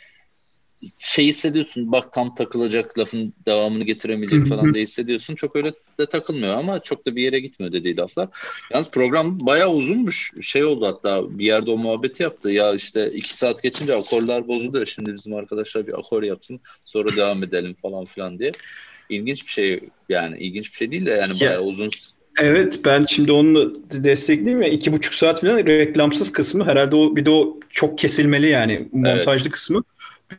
şey 0.98 1.28
hissediyorsun 1.28 1.92
bak 1.92 2.14
tam 2.14 2.36
takılacak 2.36 3.00
lafın 3.00 3.34
devamını 3.46 3.84
getiremeyecek 3.84 4.48
falan 4.48 4.74
diye 4.74 4.84
hissediyorsun. 4.84 5.36
Çok 5.36 5.56
öyle 5.56 5.74
de 6.00 6.06
takılmıyor 6.06 6.58
ama 6.58 6.80
çok 6.80 7.08
da 7.08 7.16
bir 7.16 7.24
yere 7.24 7.40
gitmiyor 7.40 7.74
dediği 7.74 7.98
laflar. 7.98 8.30
Yalnız 8.72 8.92
program 8.92 9.46
bayağı 9.46 9.72
uzunmuş. 9.72 10.32
Şey 10.42 10.64
oldu 10.64 10.86
hatta 10.86 11.40
bir 11.40 11.46
yerde 11.46 11.72
o 11.72 11.78
muhabbeti 11.78 12.24
yaptı. 12.24 12.52
Ya 12.52 12.74
işte 12.74 13.12
iki 13.12 13.34
saat 13.34 13.64
geçince 13.64 13.96
akorlar 13.96 14.48
bozuluyor. 14.48 14.86
Şimdi 14.86 15.14
bizim 15.14 15.36
arkadaşlar 15.36 15.88
bir 15.88 16.00
akor 16.00 16.24
yapsın 16.24 16.60
sonra 16.86 17.16
devam 17.16 17.44
edelim 17.44 17.76
falan 17.82 18.06
filan 18.06 18.40
diye. 18.40 18.52
İlginç 19.10 19.44
bir 19.46 19.52
şey 19.52 19.90
yani 20.10 20.38
ilginç 20.38 20.72
bir 20.72 20.78
şey 20.78 20.92
değil 20.92 21.06
de 21.06 21.12
yani 21.12 21.34
Ya- 21.40 21.50
bayağı 21.50 21.64
uzun 21.64 21.90
Evet 22.40 22.80
ben 22.86 23.06
şimdi 23.10 23.32
onu 23.32 23.82
destekleyeyim 23.92 24.62
ya 24.62 24.68
iki 24.68 24.94
buçuk 24.94 25.14
saat 25.14 25.42
falan 25.42 25.58
reklamsız 25.58 26.32
kısmı 26.32 26.66
herhalde 26.66 26.96
o 26.96 27.16
bir 27.16 27.26
de 27.26 27.30
o 27.30 27.60
çok 27.70 27.98
kesilmeli 27.98 28.48
yani 28.50 28.88
montajlı 28.92 29.50
kısmı. 29.50 29.84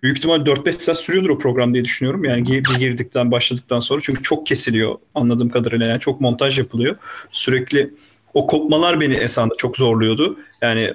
Büyük 0.03 0.16
ihtimal 0.16 0.47
4-5 0.47 0.72
saat 0.72 0.99
sürüyordur 0.99 1.30
o 1.30 1.38
program 1.38 1.74
diye 1.74 1.84
düşünüyorum. 1.84 2.24
Yani 2.24 2.47
bir 2.47 2.78
girdikten 2.78 3.30
başladıktan 3.30 3.80
sonra 3.80 4.01
çünkü 4.05 4.22
çok 4.22 4.47
kesiliyor 4.47 4.95
anladığım 5.14 5.49
kadarıyla 5.49 5.86
yani 5.86 6.01
çok 6.01 6.20
montaj 6.20 6.59
yapılıyor. 6.59 6.97
Sürekli 7.30 7.95
o 8.34 8.47
kopmalar 8.47 9.01
beni 9.01 9.14
esanda 9.14 9.55
çok 9.59 9.76
zorluyordu. 9.76 10.38
Yani 10.62 10.95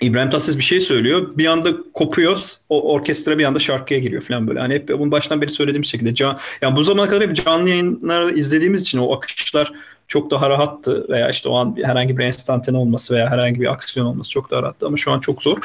İbrahim 0.00 0.30
Tatlıses 0.30 0.58
bir 0.58 0.62
şey 0.62 0.80
söylüyor. 0.80 1.38
Bir 1.38 1.46
anda 1.46 1.70
kopuyor. 1.94 2.40
O 2.68 2.92
orkestra 2.92 3.38
bir 3.38 3.44
anda 3.44 3.58
şarkıya 3.58 4.00
giriyor 4.00 4.22
falan 4.22 4.48
böyle. 4.48 4.60
Hani 4.60 4.74
hep 4.74 4.88
bunu 4.88 5.10
baştan 5.10 5.42
beri 5.42 5.50
söylediğim 5.50 5.84
şekilde. 5.84 6.14
Can, 6.14 6.38
yani 6.62 6.76
bu 6.76 6.82
zamana 6.82 7.08
kadar 7.08 7.28
hep 7.28 7.36
canlı 7.44 7.70
yayınları 7.70 8.30
izlediğimiz 8.34 8.82
için 8.82 8.98
o 8.98 9.12
akışlar 9.12 9.72
çok 10.08 10.30
daha 10.30 10.50
rahattı 10.50 11.08
veya 11.08 11.30
işte 11.30 11.48
o 11.48 11.56
an 11.56 11.76
herhangi 11.82 12.18
bir 12.18 12.24
enstantane 12.24 12.76
olması 12.76 13.14
veya 13.14 13.30
herhangi 13.30 13.60
bir 13.60 13.72
aksiyon 13.72 14.06
olması 14.06 14.30
çok 14.30 14.50
daha 14.50 14.62
rahattı 14.62 14.86
ama 14.86 14.96
şu 14.96 15.10
an 15.10 15.20
çok 15.20 15.42
zor. 15.42 15.58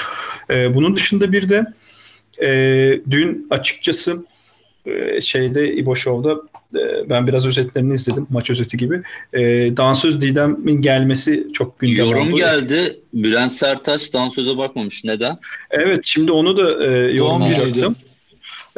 Ee, 0.50 0.76
bunun 0.76 0.96
dışında 0.96 1.32
bir 1.32 1.50
de 1.50 1.66
e, 2.42 3.00
dün 3.12 3.48
açıkçası 3.50 4.26
e, 4.86 5.22
şeyde 5.22 5.74
İbo 5.74 5.96
Show'da 5.96 6.42
e, 6.80 7.10
ben 7.10 7.28
biraz 7.28 7.48
özetlerini 7.48 7.94
izledim 7.94 8.28
maç 8.30 8.50
özeti 8.50 8.78
gibi. 8.78 9.02
E, 9.34 9.42
dansöz 9.78 10.22
Didem'in 10.22 10.82
gelmesi 10.82 11.48
çok 11.54 11.80
gündem 11.80 12.06
yorum 12.06 12.28
oldu. 12.28 12.38
geldi. 12.38 13.00
Bülent 13.14 13.52
Sertaç 13.52 14.14
dansöze 14.14 14.58
bakmamış. 14.58 15.04
Neden? 15.04 15.38
Evet 15.72 16.00
şimdi 16.04 16.32
onu 16.32 16.58
da 16.58 16.86
e, 16.86 17.12
yorumlayacaktım. 17.12 17.96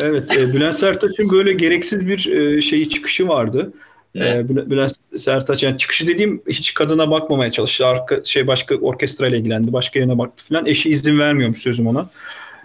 Evet 0.01 0.38
e, 0.38 0.53
Bülent 0.53 0.76
Sertaç'ın 0.76 1.32
böyle 1.32 1.53
gereksiz 1.53 2.07
bir 2.07 2.26
e, 2.26 2.62
şeyi 2.62 2.89
çıkışı 2.89 3.28
vardı. 3.28 3.74
E, 4.16 4.20
Bül- 4.20 4.70
Bülent 4.70 4.93
Sertaç 5.18 5.64
yani 5.64 5.78
çıkışı 5.78 6.07
dediğim 6.07 6.41
hiç 6.47 6.74
kadına 6.74 7.12
bakmamaya 7.12 7.51
çalıştı. 7.51 7.86
Arka 7.88 8.24
şey 8.26 8.47
başka 8.47 8.76
orkestra 8.76 9.28
ile 9.28 9.38
ilgilendi. 9.38 9.74
Başka 9.74 9.99
yerine 9.99 10.18
baktı 10.18 10.45
falan. 10.45 10.66
Eşi 10.66 10.89
izin 10.89 11.20
vermiyormuş 11.20 11.59
sözüm 11.59 11.88
ona. 11.88 12.09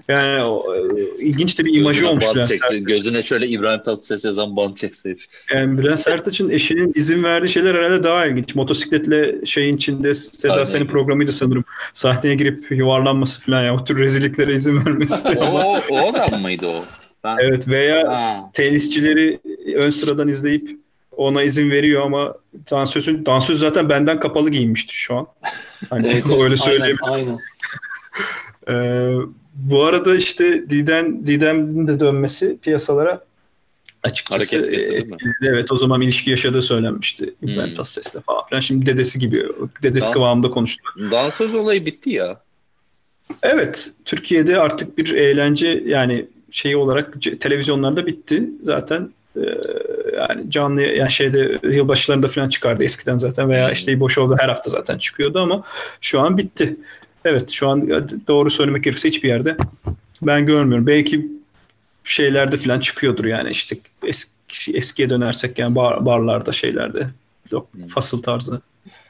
Yani 0.08 0.44
o, 0.44 0.74
e, 0.74 1.00
ilginç 1.18 1.58
de 1.58 1.64
bir 1.64 1.74
imajı 1.74 2.00
Gözüne 2.00 2.10
olmuş 2.10 2.24
bant 2.26 2.48
Sertaç. 2.48 2.72
Gözüne 2.80 3.22
şöyle 3.22 3.46
İbrahim 3.48 3.82
Tatlıses 3.82 4.24
yazan 4.24 4.56
bant 4.56 4.78
çekseymiş. 4.78 5.28
Yani 5.54 5.78
Bülent 5.78 6.00
Sertaç'ın 6.00 6.50
eşinin 6.50 6.92
izin 6.94 7.22
verdiği 7.22 7.48
şeyler 7.48 7.74
herhalde 7.74 8.04
daha 8.04 8.26
ilginç. 8.26 8.54
Motosikletle 8.54 9.46
şeyin 9.46 9.76
içinde 9.76 10.14
Seda 10.14 10.52
Aynen. 10.52 10.64
Sayan'ın 10.64 10.88
programıydı 10.88 11.32
sanırım. 11.32 11.64
Sahneye 11.94 12.34
girip 12.34 12.70
yuvarlanması 12.70 13.40
falan 13.40 13.62
ya. 13.62 13.74
O 13.74 13.84
tür 13.84 13.98
rezilliklere 13.98 14.54
izin 14.54 14.86
vermesi. 14.86 15.28
o, 15.38 15.80
o 15.90 16.12
adam 16.12 16.42
mıydı 16.42 16.66
o? 16.66 16.84
Ben, 17.24 17.36
Evet 17.40 17.68
veya 17.68 18.08
Ha. 18.08 18.50
tenisçileri 18.52 19.40
ön 19.76 19.90
sıradan 19.90 20.28
izleyip 20.28 20.70
ona 21.16 21.42
izin 21.42 21.70
veriyor 21.70 22.02
ama 22.02 22.34
dansözün 22.70 23.26
dansöz 23.26 23.58
zaten 23.58 23.88
benden 23.88 24.20
kapalı 24.20 24.50
giyinmişti 24.50 24.94
şu 24.94 25.16
an. 25.16 25.26
Hani 25.90 26.08
Evet, 26.12 26.30
öyle 26.30 26.56
söyleyeyim. 26.56 26.96
aynen, 27.02 27.16
aynen. 27.16 27.38
Ee, 28.68 29.14
bu 29.54 29.84
arada 29.84 30.16
işte 30.16 30.70
Didem 30.70 31.26
Didem'in 31.26 31.88
de 31.88 32.00
dönmesi 32.00 32.58
piyasalara 32.62 33.20
açıkçası 34.02 34.56
Hareket 34.56 34.92
etkiledi. 34.92 35.34
Evet 35.42 35.72
o 35.72 35.76
zaman 35.76 36.00
ilişki 36.00 36.30
yaşadığı 36.30 36.62
söylenmişti. 36.62 37.34
İbrahim 37.42 37.66
Hmm. 37.66 37.74
Tatlıses'le 37.74 38.22
falan 38.26 38.46
filan. 38.48 38.60
Şimdi 38.60 38.86
dedesi 38.86 39.18
gibi, 39.18 39.46
dedesi 39.82 40.06
Dans- 40.06 40.12
kıvamında 40.12 40.50
konuştu. 40.50 40.82
Dansöz 41.10 41.54
olayı 41.54 41.86
bitti 41.86 42.10
ya. 42.10 42.40
Evet, 43.42 43.90
Türkiye'de 44.04 44.58
artık 44.60 44.98
bir 44.98 45.14
eğlence 45.14 45.82
yani 45.86 46.26
şey 46.50 46.76
olarak 46.76 47.22
televizyonlarda 47.40 48.06
bitti. 48.06 48.42
Zaten 48.62 49.10
e, 49.36 49.40
yani 50.16 50.50
canlı 50.50 50.82
yani 50.82 51.12
şeyde 51.12 51.58
yılbaşlarında 51.62 52.28
falan 52.28 52.48
çıkardı 52.48 52.84
eskiden 52.84 53.16
zaten 53.18 53.50
veya 53.50 53.70
işte 53.70 54.00
boş 54.00 54.18
oldu 54.18 54.36
her 54.40 54.48
hafta 54.48 54.70
zaten 54.70 54.98
çıkıyordu 54.98 55.38
ama 55.38 55.62
şu 56.00 56.20
an 56.20 56.38
bitti. 56.38 56.76
Evet, 57.28 57.50
şu 57.50 57.68
an 57.68 57.88
doğru 58.28 58.50
söylemek 58.50 58.84
gerekirse 58.84 59.08
hiçbir 59.08 59.28
yerde 59.28 59.56
ben 60.22 60.46
görmüyorum. 60.46 60.86
Belki 60.86 61.26
şeylerde 62.04 62.56
falan 62.56 62.80
çıkıyordur 62.80 63.24
yani 63.24 63.50
işte 63.50 63.78
eski, 64.04 64.76
eskiye 64.76 65.10
dönersek 65.10 65.58
yani 65.58 65.74
bar, 65.74 66.06
barlarda 66.06 66.52
şeylerde 66.52 67.08
yok, 67.50 67.68
Hmm. 67.72 67.86
fasıl 67.88 68.22
tarzı 68.22 68.60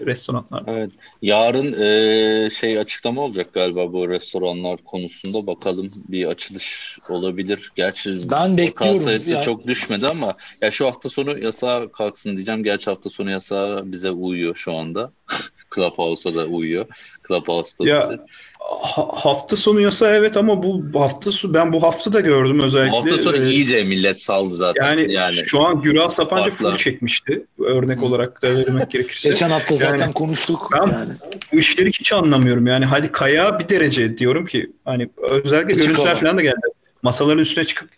restoranlarda. 0.07 0.73
Evet. 0.73 0.91
Yarın 1.23 1.73
e, 1.73 2.51
şey 2.51 2.79
açıklama 2.79 3.23
olacak 3.23 3.53
galiba 3.55 3.93
bu 3.93 4.09
restoranlar 4.09 4.77
konusunda. 4.85 5.47
Bakalım 5.47 5.89
bir 6.09 6.27
açılış 6.27 6.99
olabilir. 7.09 7.71
Gerçi 7.77 8.15
Ben 8.31 8.57
bekliyorum. 8.57 9.01
sayısı 9.01 9.31
Yani- 9.33 9.45
çok 9.45 9.67
düşmedi 9.67 10.07
ama 10.07 10.33
ya 10.61 10.71
şu 10.71 10.87
hafta 10.87 11.09
sonu 11.09 11.39
yasağı 11.39 11.93
kalksın 11.93 12.37
diyeceğim. 12.37 12.63
Gerçi 12.63 12.91
hafta 12.91 13.11
sonu 13.11 13.31
yasağı 13.31 13.93
bize 13.93 14.11
uyuyor 14.11 14.55
şu 14.55 14.75
anda. 14.77 15.13
Clubhouse'a 15.75 16.35
da 16.35 16.45
uyuyor. 16.47 16.87
Clubhouse'da 17.29 17.89
Ya, 17.89 18.03
bizi. 18.03 18.19
Ha- 18.61 19.09
hafta 19.13 19.57
sonu 19.57 19.81
yasa 19.81 20.15
evet 20.17 20.37
ama 20.37 20.63
bu 20.63 21.01
hafta 21.01 21.33
sonu 21.33 21.55
ben 21.55 21.73
bu 21.73 21.83
hafta 21.83 22.13
da 22.13 22.21
gördüm 22.21 22.61
özellikle. 22.61 22.97
Hafta 22.97 23.19
sonu 23.19 23.37
Ee, 23.37 23.51
iyice 23.51 23.85
millet 23.85 24.21
saldı 24.23 24.55
zaten. 24.55 24.85
yani, 24.87 25.13
Yani, 25.13 25.35
şu 25.35 25.61
an 25.63 25.83
Güral 25.83 26.09
Sapancı 26.09 26.51
Farklı. 26.51 26.71
full 26.71 26.77
çekmişti. 26.79 27.47
Örnek 27.59 28.03
olarak 28.03 28.43
da 28.43 28.55
vermek 28.57 28.91
gerekirse. 28.91 29.31
Geçen 29.31 29.51
hafta 29.51 29.75
zaten 29.77 29.99
Yani- 30.05 30.15
konuştuk. 30.15 30.69
Ben- 30.73 30.93
yani. 30.93 31.09
Bu 31.53 31.57
işleri 31.57 31.89
hiç 31.89 32.13
anlamıyorum. 32.13 32.67
Yani 32.67 32.85
hadi 32.85 33.13
kaya 33.13 33.59
bir 33.59 33.69
derece 33.69 34.19
diyorum 34.19 34.47
ki 34.47 34.71
hani 34.85 35.09
özellikle 35.19 35.75
Açık 35.75 35.83
görüntüler 35.85 36.07
hava. 36.07 36.21
falan 36.21 36.37
da 36.39 36.43
geldi. 36.43 36.57
Masaların 37.03 37.39
üstüne 37.43 37.65
çıkıp 37.65 37.89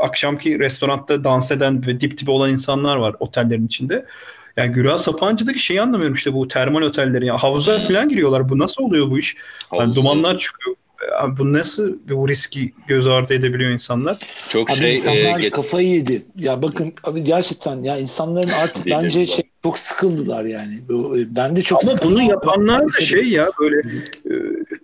akşamki 0.00 0.58
restoranda 0.58 1.24
dans 1.24 1.52
eden 1.52 1.86
ve 1.86 2.00
dip 2.00 2.18
dibe 2.18 2.30
olan 2.30 2.50
insanlar 2.50 2.96
var 2.96 3.14
otellerin 3.20 3.66
içinde. 3.66 4.06
Yani 4.58 4.72
Güral 4.72 4.98
Sapancı'daki 4.98 5.58
şeyi 5.58 5.80
anlamıyorum 5.82 6.14
işte 6.14 6.32
bu 6.34 6.48
termal 6.48 6.82
otelleri. 6.82 7.26
Ya 7.26 7.36
havuza 7.38 7.78
falan 7.78 8.08
giriyorlar. 8.08 8.48
Bu 8.48 8.58
nasıl 8.58 8.82
oluyor 8.82 9.10
bu 9.10 9.18
iş? 9.18 9.36
Yani 9.78 9.94
dumanlar 9.94 10.38
çıkıyor. 10.38 10.76
Abi 11.20 11.38
bu 11.38 11.52
nasıl 11.52 11.96
bu 12.08 12.28
riski 12.28 12.72
göz 12.88 13.06
ardı 13.06 13.34
edebiliyor 13.34 13.70
insanlar? 13.70 14.18
çok 14.48 14.70
Abi 14.70 14.76
şey 14.78 14.92
insanlar 14.92 15.40
e, 15.42 15.50
kafayı 15.50 15.88
yedi. 15.88 16.22
Ya 16.36 16.62
bakın 16.62 16.92
abi 17.04 17.24
gerçekten 17.24 17.82
ya 17.82 17.96
insanların 17.98 18.48
artık 18.48 18.86
bence 18.86 19.26
şey 19.26 19.44
çok 19.62 19.78
sıkıldılar 19.78 20.44
yani. 20.44 20.80
Bu- 20.88 21.16
Ben 21.36 21.56
de 21.56 21.62
çok 21.62 21.82
Ama 21.84 21.90
sıkıldım. 21.90 22.12
bunu 22.14 22.22
yapanlar 22.22 22.80
da 22.92 23.00
şey 23.00 23.24
ya 23.24 23.48
böyle 23.60 23.76
e, 24.30 24.32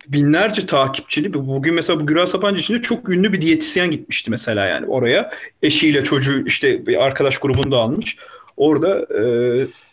binlerce 0.07 0.65
takipçili. 0.65 1.33
Bugün 1.33 1.73
mesela 1.73 2.01
bu 2.01 2.05
Güral 2.05 2.25
Sapancı 2.25 2.61
içinde 2.61 2.81
çok 2.81 3.09
ünlü 3.09 3.33
bir 3.33 3.41
diyetisyen 3.41 3.91
gitmişti 3.91 4.31
mesela 4.31 4.65
yani 4.65 4.85
oraya. 4.85 5.31
Eşiyle 5.63 6.03
çocuğu 6.03 6.45
işte 6.45 6.85
bir 6.87 7.03
arkadaş 7.05 7.37
grubunu 7.37 7.71
da 7.71 7.77
almış. 7.77 8.17
Orada 8.57 8.99
e, 8.99 9.23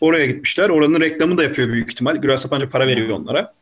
oraya 0.01 0.25
gitmişler. 0.25 0.69
Oranın 0.69 1.01
reklamı 1.01 1.37
da 1.37 1.43
yapıyor 1.43 1.67
büyük 1.73 1.91
ihtimal. 1.91 2.15
Güral 2.15 2.37
Sapancı 2.37 2.69
para 2.69 2.87
veriyor 2.87 3.09
onlara. 3.09 3.53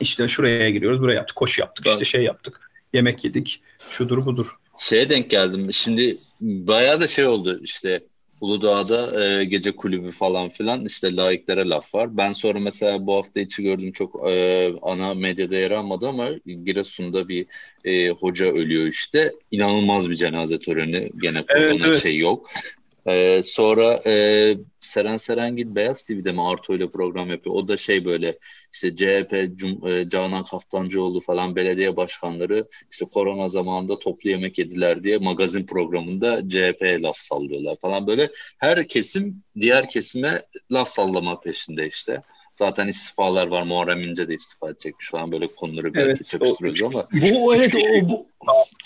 İşte 0.00 0.28
şuraya 0.28 0.70
giriyoruz, 0.70 1.00
buraya 1.00 1.14
yaptık, 1.14 1.36
koşu 1.36 1.60
yaptık, 1.60 1.86
Ben- 1.86 1.92
işte 1.92 2.04
şey 2.04 2.22
yaptık, 2.22 2.70
yemek 2.92 3.24
yedik, 3.24 3.60
şudur 3.90 4.26
budur. 4.26 4.56
şeye 4.78 5.08
denk 5.10 5.30
geldim. 5.30 5.72
Şimdi 5.72 6.16
bayağı 6.40 7.00
da 7.00 7.06
şey 7.06 7.26
oldu 7.26 7.60
işte 7.62 8.00
Uludağ'da 8.40 9.24
e, 9.24 9.44
gece 9.44 9.72
kulübü 9.72 10.10
falan 10.10 10.48
filan 10.48 10.84
işte 10.84 11.16
laiklere 11.16 11.68
laf 11.68 11.94
var. 11.94 12.16
Ben 12.16 12.32
sonra 12.32 12.60
mesela 12.60 13.06
bu 13.06 13.14
hafta 13.14 13.40
içi 13.40 13.62
gördüm 13.62 13.92
çok 13.92 14.28
e, 14.30 14.72
ana 14.82 15.14
medyada 15.14 15.56
yer 15.56 15.70
almadı 15.70 16.08
ama 16.08 16.28
Giresun'da 16.46 17.28
bir 17.28 17.46
e, 17.84 18.08
hoca 18.10 18.46
ölüyor 18.46 18.86
işte. 18.86 19.32
İnanılmaz 19.50 20.10
bir 20.10 20.14
cenaze 20.14 20.58
töreni. 20.58 21.10
Gene 21.22 21.42
korona 21.46 21.64
Evet, 21.64 21.80
evet. 21.84 22.02
şey 22.02 22.16
yok. 22.18 22.50
E, 23.06 23.42
sonra 23.44 24.00
e, 24.06 24.56
Seren 24.80 25.16
Serengil 25.16 25.74
Beyaz 25.74 26.02
TV'de 26.02 26.32
mi 26.32 26.42
Arto 26.48 26.74
ile 26.74 26.90
program 26.90 27.30
yapıyor. 27.30 27.54
O 27.56 27.68
da 27.68 27.76
şey 27.76 28.04
böyle 28.04 28.38
işte 28.72 28.96
CHP, 28.96 29.56
Cum, 29.56 29.86
e, 29.88 30.08
Canan 30.08 30.44
Kaftancıoğlu 30.44 31.20
falan 31.20 31.56
belediye 31.56 31.96
başkanları 31.96 32.66
işte 32.90 33.04
korona 33.14 33.48
zamanında 33.48 33.98
toplu 33.98 34.30
yemek 34.30 34.58
yediler 34.58 35.02
diye 35.04 35.18
magazin 35.18 35.66
programında 35.66 36.48
CHP'ye 36.48 37.02
laf 37.02 37.16
sallıyorlar 37.16 37.76
falan 37.82 38.06
böyle. 38.06 38.30
Her 38.58 38.88
kesim 38.88 39.42
diğer 39.60 39.90
kesime 39.90 40.42
laf 40.72 40.88
sallama 40.88 41.40
peşinde 41.40 41.88
işte. 41.88 42.22
Zaten 42.54 42.88
istifalar 42.88 43.46
var. 43.46 43.62
Muharrem 43.62 44.02
İnce 44.02 44.28
de 44.28 44.34
istifa 44.34 44.70
edecekmiş 44.70 45.10
falan 45.10 45.32
böyle 45.32 45.46
konuları 45.46 45.94
belki 45.94 46.08
Evet, 46.10 46.24
çakıştırıyoruz 46.24 46.82
o- 46.82 46.86
ama. 46.86 47.08
Bu 47.12 47.54
evet 47.54 47.74
o, 47.74 48.08
bu, 48.08 48.26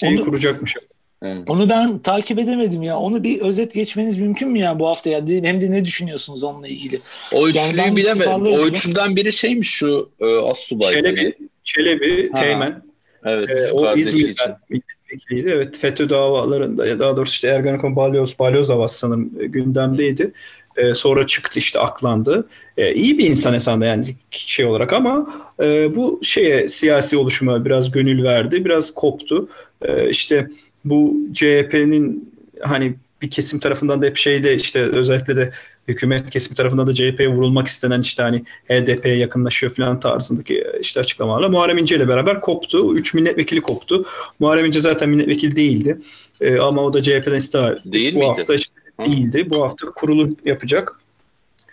Şeyi 0.01 0.17
Onu- 0.17 0.25
kuracakmış. 0.25 0.77
Evet. 1.23 1.51
onu 1.51 1.69
ben 1.69 1.99
takip 1.99 2.39
edemedim 2.39 2.83
ya. 2.83 2.99
Onu 2.99 3.23
bir 3.23 3.41
özet 3.41 3.75
geçmeniz 3.75 4.17
mümkün 4.17 4.49
mü 4.49 4.59
ya 4.59 4.79
bu 4.79 4.89
hafta 4.89 5.11
ya? 5.11 5.19
Hem 5.19 5.61
de 5.61 5.71
ne 5.71 5.85
düşünüyorsunuz 5.85 6.43
onunla 6.43 6.69
ilgili? 6.69 7.01
O 7.33 7.49
Yani 7.49 7.51
üçlüyü 7.51 7.79
ben 7.79 7.97
bilemedim. 7.97 8.47
O 8.47 8.67
üçünden 8.67 9.17
biri 9.17 9.33
şeymiş 9.33 9.71
şu 9.71 10.11
e, 10.21 10.37
Assubay. 10.37 10.95
Çelebi, 10.95 11.35
Çelebi, 11.65 12.31
Ha. 12.35 12.41
Teğmen, 12.41 12.83
Evet. 13.25 13.69
Şu 13.69 13.75
o. 13.75 13.97
İzmir'den 13.97 14.57
milletvekiliydi. 14.71 15.49
Evet 15.49 15.77
FETÖ 15.77 16.11
davalarında 16.11 16.87
ya 16.87 16.99
daha 16.99 17.17
doğrusu 17.17 17.33
işte 17.33 17.49
Ergenekon 17.49 17.97
Balyoz, 17.97 18.39
Balyoz 18.39 18.69
davası 18.69 18.99
sanırım 18.99 19.31
e, 19.41 19.47
gündemdeydi. 19.47 20.33
Ee, 20.77 20.95
sonra 20.95 21.27
çıktı 21.27 21.59
işte 21.59 21.79
aklandı. 21.79 22.49
Ee, 22.77 22.95
iyi 22.95 23.19
bir 23.19 23.31
insan 23.31 23.55
esasında 23.55 23.87
yani 23.87 24.05
şey 24.31 24.65
olarak 24.65 24.93
ama 24.93 25.35
e, 25.63 25.97
bu 25.97 26.21
şeye 26.23 26.69
siyasi 26.69 27.17
oluşuma 27.17 27.65
biraz 27.65 27.91
gönül 27.91 28.25
verdi. 28.25 28.65
Biraz 28.65 28.95
koptu. 28.95 29.49
Ee, 29.83 30.11
işte 30.11 30.49
bu 30.85 31.17
CHP'nin 31.33 32.35
hani 32.61 32.95
bir 33.23 33.31
kesim 33.31 33.59
tarafından 33.59 34.03
da 34.03 34.07
hep 34.07 34.17
şeyde 34.17 34.57
işte 34.57 34.81
özellikle 34.81 35.37
de 35.37 35.53
hükümet 35.89 36.31
kesimi 36.31 36.57
tarafından 36.57 36.87
da 36.87 36.95
CHP'ye 36.95 37.29
vurulmak 37.29 37.67
istenen 37.67 38.01
işte 38.01 38.23
hani 38.23 38.45
HDP'ye 38.69 39.17
yakınlaşıyor 39.17 39.75
falan 39.75 40.01
tarzındaki 40.01 40.65
işte 40.81 41.01
açıklamalarla 41.01 41.49
Muharrem 41.49 41.79
İnce 41.79 41.97
ile 41.97 42.09
beraber 42.09 42.41
koptu. 42.41 42.97
Üç 42.97 43.15
milletvekili 43.15 43.61
koptu. 43.61 44.05
Muharrem 44.39 44.65
İnce 44.65 44.81
zaten 44.81 45.09
milletvekili 45.11 45.57
değildi. 45.57 45.99
Ee, 46.41 46.59
ama 46.59 46.83
o 46.83 46.93
da 46.93 47.03
CHP'den 47.03 47.35
istifa. 47.37 47.77
Değil 47.85 48.15
Bu 48.15 48.19
miydi? 48.19 48.29
hafta 48.29 48.55
işte 48.55 48.73
değildi. 49.07 49.51
Bu 49.51 49.63
hafta 49.63 49.91
kurulu 49.91 50.37
yapacak. 50.45 51.01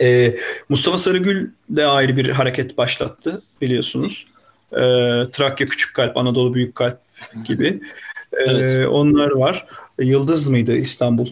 Ee, 0.02 0.36
Mustafa 0.70 0.98
Sarıgül 0.98 1.50
de 1.70 1.86
ayrı 1.86 2.18
bir 2.18 2.30
hareket 2.30 2.78
başlattı 2.78 3.42
biliyorsunuz. 3.62 4.28
Ee, 4.72 4.78
Trakya 5.32 5.68
Küçük 5.68 5.94
Kalp, 5.96 6.18
Anadolu 6.18 6.54
Büyük 6.54 6.76
Kalp 6.76 6.98
gibi. 7.46 7.68
Ee, 7.68 7.80
Evet. 8.34 8.88
Onlar 8.88 9.32
var. 9.32 9.66
Yıldız 10.00 10.48
mıydı 10.48 10.76
İstanbul? 10.76 11.28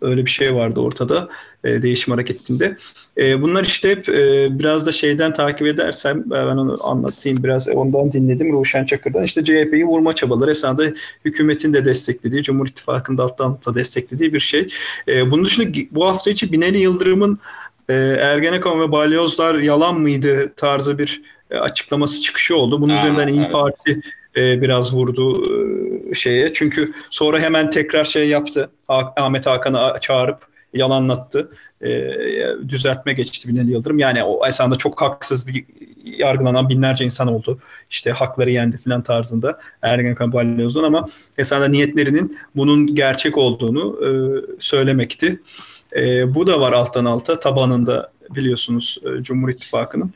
Öyle 0.00 0.26
bir 0.26 0.30
şey 0.30 0.54
vardı 0.54 0.80
ortada 0.80 1.28
e, 1.64 1.82
değişim 1.82 2.12
hareketinde. 2.14 2.76
E, 3.18 3.42
bunlar 3.42 3.64
işte 3.64 3.90
hep 3.90 4.08
e, 4.08 4.48
biraz 4.58 4.86
da 4.86 4.92
şeyden 4.92 5.34
takip 5.34 5.66
edersem 5.66 6.18
e, 6.18 6.30
ben 6.30 6.56
onu 6.56 6.78
anlatayım 6.82 7.44
biraz 7.44 7.68
e, 7.68 7.72
ondan 7.72 8.12
dinledim 8.12 8.52
Ruşen 8.52 8.84
Çakır'dan. 8.84 9.24
İşte 9.24 9.44
CHP'yi 9.44 9.84
vurma 9.84 10.14
çabaları 10.14 10.50
esasında 10.50 10.92
hükümetin 11.24 11.74
de 11.74 11.84
desteklediği, 11.84 12.42
Cumhur 12.42 12.66
İttifakı'nın 12.66 13.18
da 13.18 13.22
alttan 13.22 13.50
alta 13.50 13.74
desteklediği 13.74 14.34
bir 14.34 14.40
şey. 14.40 14.66
E, 15.08 15.30
bunun 15.30 15.44
dışında 15.44 15.78
bu 15.90 16.06
hafta 16.06 16.30
içi 16.30 16.52
Binali 16.52 16.78
Yıldırım'ın 16.78 17.38
e, 17.88 17.94
Ergenekon 18.20 18.80
ve 18.80 18.92
Balyozlar 18.92 19.54
yalan 19.54 20.00
mıydı 20.00 20.52
tarzı 20.56 20.98
bir 20.98 21.22
e, 21.50 21.56
açıklaması 21.56 22.22
çıkışı 22.22 22.56
oldu. 22.56 22.80
Bunun 22.80 22.94
Ha, 22.94 23.02
üzerinden 23.02 23.28
İyi 23.28 23.40
evet. 23.40 23.52
Parti 23.52 24.00
e, 24.36 24.62
biraz 24.62 24.94
vurdu 24.94 25.42
e, 26.10 26.14
şeye. 26.14 26.52
Çünkü 26.52 26.92
sonra 27.10 27.40
hemen 27.40 27.70
tekrar 27.70 28.04
şey 28.04 28.28
yaptı. 28.28 28.70
Ah- 28.88 29.12
Ahmet 29.16 29.46
Hakan'ı 29.46 30.00
çağırıp 30.00 30.38
yalanlattı. 30.74 31.50
E, 31.84 32.10
düzeltme 32.68 33.12
geçti 33.12 33.48
Binali 33.48 33.70
Yıldırım. 33.70 33.98
Yani 33.98 34.24
o 34.24 34.46
esasında 34.46 34.76
çok 34.76 35.02
haksız 35.02 35.48
bir 35.48 35.64
yargılanan 36.04 36.68
binlerce 36.68 37.04
insan 37.04 37.28
oldu. 37.28 37.58
İşte 37.90 38.10
hakları 38.10 38.50
yendi 38.50 38.76
filan 38.76 39.02
tarzında 39.02 39.58
Ergenekon 39.82 40.32
Balyoz'dan 40.32 40.82
ama 40.82 41.08
esasında 41.38 41.68
niyetlerinin 41.68 42.38
bunun 42.56 42.94
gerçek 42.94 43.38
olduğunu 43.38 43.98
e, 44.06 44.10
söylemekti. 44.58 45.40
E, 45.96 46.34
bu 46.34 46.46
da 46.46 46.60
var 46.60 46.72
alttan 46.72 47.04
alta 47.04 47.40
tabanında 47.40 48.12
biliyorsunuz 48.30 48.98
e, 49.04 49.22
Cumhur 49.22 49.48
İttifakı'nın. 49.48 50.12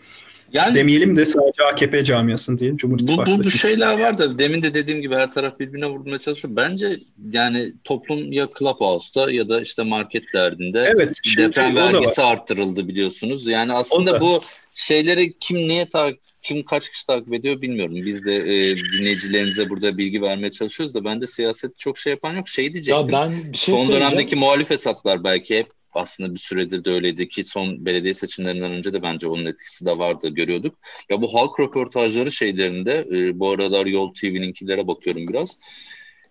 Yani 0.53 0.75
Demeyelim 0.75 1.17
de 1.17 1.25
sadece 1.25 1.65
AKP 1.65 2.05
camiasını 2.05 2.59
diyelim 2.59 2.77
Cumhur 2.77 2.99
Bu, 2.99 3.27
bu, 3.27 3.45
bu 3.45 3.51
şeyler 3.51 3.99
var 3.99 4.19
da 4.19 4.39
demin 4.39 4.63
de 4.63 4.75
dediğim 4.75 5.03
gibi 5.03 5.15
her 5.15 5.33
taraf 5.33 5.61
birbirine 5.61 5.87
vurmaya 5.87 6.19
çalışıyor. 6.19 6.57
Bence 6.57 7.01
yani 7.33 7.73
toplum 7.85 8.33
ya 8.33 8.49
Clubhouse'da 8.59 9.33
ya 9.33 9.49
da 9.49 9.61
işte 9.61 9.83
market 9.83 10.25
derdinde 10.35 10.93
Evet, 10.95 11.21
deprem 11.37 11.77
var. 11.77 11.95
vergisi 11.95 12.23
arttırıldı 12.23 12.89
biliyorsunuz. 12.89 13.49
Yani 13.49 13.73
aslında 13.73 14.13
da. 14.13 14.21
bu 14.21 14.41
şeyleri 14.75 15.39
kim 15.39 15.57
niye 15.57 15.89
takip 15.89 16.21
kim 16.43 16.65
kaç 16.65 16.91
kişi 16.91 17.07
takip 17.07 17.35
ediyor 17.35 17.63
bilmiyorum. 17.63 17.95
Biz 17.95 18.27
de 18.27 18.37
e, 18.37 18.77
dinleyicilerimize 18.77 19.71
burada 19.71 19.99
bilgi 19.99 20.23
vermeye 20.23 20.51
çalışıyoruz 20.51 20.95
da 20.95 21.05
bence 21.05 21.27
siyaset 21.27 21.79
çok 21.79 21.99
şey 21.99 22.11
yapan 22.11 22.35
yok. 22.35 22.49
Şey 22.49 22.73
diyecektim. 22.73 23.07
Ya 23.07 23.13
ben 23.13 23.53
bir 23.53 23.59
şey 23.59 23.79
son 23.79 23.95
dönemdeki 23.95 24.37
muhalif 24.37 24.71
hesaplar 24.71 25.25
belki 25.25 25.59
hep 25.59 25.76
aslında 25.97 26.35
bir 26.35 26.41
süredir 26.41 26.85
de 26.85 26.91
öyleydi 26.91 27.29
ki 27.29 27.45
son 27.45 27.87
belediye 27.87 28.15
seçimlerinden 28.15 28.73
önce 28.73 28.93
de 28.93 29.03
bence 29.03 29.29
onun 29.29 29.45
etkisi 29.45 29.87
de 29.87 29.99
vardı 29.99 30.29
görüyorduk. 30.29 30.79
Ya 31.11 31.23
bu 31.23 31.35
halk 31.35 31.61
röportajları 31.61 32.33
şeylerinde 32.33 33.07
e, 33.13 33.39
bu 33.39 33.51
aralar 33.51 33.87
Yol 33.87 34.15
TV'ninkilere 34.15 34.87
bakıyorum 34.87 35.29
biraz. 35.29 35.59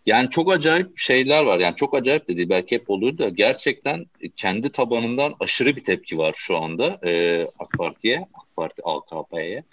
Yani 0.05 0.29
çok 0.29 0.51
acayip 0.51 0.99
şeyler 0.99 1.43
var. 1.43 1.59
Yani 1.59 1.75
çok 1.75 1.95
acayip 1.95 2.27
dedi 2.27 2.49
belki 2.49 2.75
hep 2.75 2.89
olur 2.89 3.17
da 3.17 3.29
gerçekten 3.29 4.05
kendi 4.37 4.71
tabanından 4.71 5.33
aşırı 5.39 5.75
bir 5.75 5.83
tepki 5.83 6.17
var 6.17 6.33
şu 6.37 6.57
anda 6.57 6.99
e, 7.03 7.43
AK 7.59 7.71
Parti'ye, 7.77 8.19
AK 8.33 8.55
Parti 8.55 8.81
AKP'ye. 8.85 9.63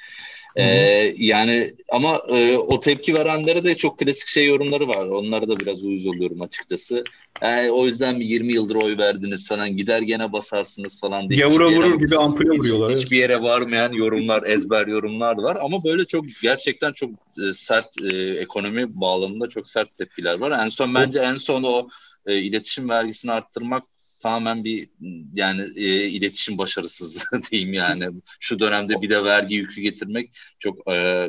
Ee, 0.56 1.14
yani 1.18 1.74
ama 1.88 2.20
e, 2.28 2.56
o 2.56 2.80
tepki 2.80 3.14
verenlere 3.14 3.64
de 3.64 3.74
çok 3.74 3.98
klasik 3.98 4.28
şey 4.28 4.46
yorumları 4.46 4.88
var. 4.88 5.06
Onlara 5.06 5.48
da 5.48 5.60
biraz 5.60 5.84
uyuz 5.84 6.06
oluyorum 6.06 6.42
açıkçası. 6.42 7.04
Ee, 7.42 7.70
o 7.70 7.86
yüzden 7.86 8.20
bir 8.20 8.24
20 8.24 8.52
yıldır 8.52 8.74
oy 8.74 8.98
verdiniz 8.98 9.48
falan 9.48 9.76
gider 9.76 10.02
gene 10.02 10.32
basarsınız 10.32 11.00
falan 11.00 11.28
diye. 11.28 11.40
Gavura 11.40 11.64
yere- 11.64 11.76
vurur 11.76 11.98
gibi 12.00 12.16
ampule 12.16 12.50
vuruyorlar. 12.50 12.90
hiç, 12.90 12.94
evet. 12.96 13.04
hiçbir 13.04 13.16
yere 13.16 13.42
varmayan 13.42 13.92
yorumlar, 13.92 14.42
ezber 14.42 14.86
yorumlar 14.86 15.36
var. 15.36 15.58
Ama 15.60 15.84
böyle 15.84 16.04
çok 16.04 16.24
gerçekten 16.42 16.92
çok 16.92 17.10
e, 17.10 17.52
sert 17.52 17.88
e, 18.12 18.16
ekonomi 18.16 19.00
bağlamında 19.00 19.48
çok 19.48 19.68
sert 19.68 19.96
tepkiler 19.96 20.38
var. 20.38 20.64
En 20.64 20.68
son 20.68 20.94
bence 20.94 21.18
en 21.18 21.34
son 21.34 21.62
o 21.62 21.88
e, 22.26 22.38
iletişim 22.38 22.88
vergisini 22.88 23.32
arttırmak 23.32 23.84
tamamen 24.22 24.64
bir 24.64 24.88
yani 25.34 25.62
e, 25.76 26.08
iletişim 26.08 26.58
başarısızlığı 26.58 27.42
diyeyim 27.50 27.72
yani. 27.74 28.08
Şu 28.40 28.58
dönemde 28.58 29.02
bir 29.02 29.10
de 29.10 29.24
vergi 29.24 29.54
yükü 29.54 29.80
getirmek 29.80 30.30
çok 30.58 30.90
e, 30.92 31.28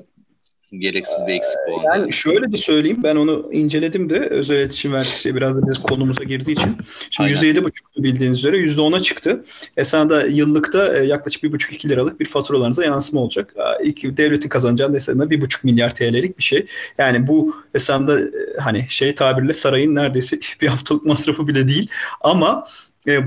Gereksiz 0.79 1.27
bir 1.27 1.33
eksik 1.33 1.55
puan. 1.67 1.83
Yani 1.83 2.13
şöyle 2.13 2.51
de 2.51 2.57
söyleyeyim 2.57 3.03
ben 3.03 3.15
onu 3.15 3.49
inceledim 3.51 4.09
de 4.09 4.19
özel 4.19 4.55
iletişim 4.55 4.93
vergisi 4.93 5.35
biraz 5.35 5.55
da 5.57 5.69
biz 5.69 5.77
konumuza 5.77 6.23
girdiği 6.23 6.51
için. 6.51 6.77
Şimdi 7.09 7.37
Aynen. 7.37 7.55
%7,5 7.55 8.03
bildiğiniz 8.03 8.39
üzere 8.39 8.57
%10'a 8.57 9.01
çıktı. 9.01 9.43
Esasında 9.77 10.25
yıllıkta 10.25 10.97
e, 10.97 11.05
yaklaşık 11.05 11.43
1,5-2 11.43 11.89
liralık 11.89 12.19
bir 12.19 12.25
faturalarınıza 12.25 12.85
yansıma 12.85 13.21
olacak. 13.21 13.53
E, 13.57 13.85
İlk 13.85 14.17
devletin 14.17 14.49
kazanacağı 14.49 14.95
esasında 14.95 15.25
1,5 15.25 15.59
milyar 15.63 15.95
TL'lik 15.95 16.37
bir 16.37 16.43
şey. 16.43 16.65
Yani 16.97 17.27
bu 17.27 17.55
esasında 17.73 18.21
e, 18.21 18.29
hani 18.59 18.85
şey 18.89 19.15
tabirle 19.15 19.53
sarayın 19.53 19.95
neredeyse 19.95 20.39
bir 20.61 20.67
haftalık 20.67 21.05
masrafı 21.05 21.47
bile 21.47 21.67
değil. 21.67 21.87
Ama 22.21 22.67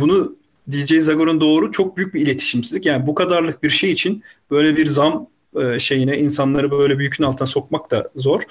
bunu 0.00 0.36
DJ 0.72 0.94
Zagor'un 0.94 1.40
doğru 1.40 1.72
çok 1.72 1.96
büyük 1.96 2.14
bir 2.14 2.20
iletişimsizlik. 2.20 2.86
Yani 2.86 3.06
bu 3.06 3.14
kadarlık 3.14 3.62
bir 3.62 3.70
şey 3.70 3.92
için 3.92 4.22
böyle 4.50 4.76
bir 4.76 4.86
zam 4.86 5.28
e, 5.62 5.78
şeyine 5.78 6.18
insanları 6.18 6.70
böyle 6.70 6.98
bir 6.98 7.04
yükün 7.04 7.24
altına 7.24 7.46
sokmak 7.46 7.90
da 7.90 8.08
zor. 8.16 8.42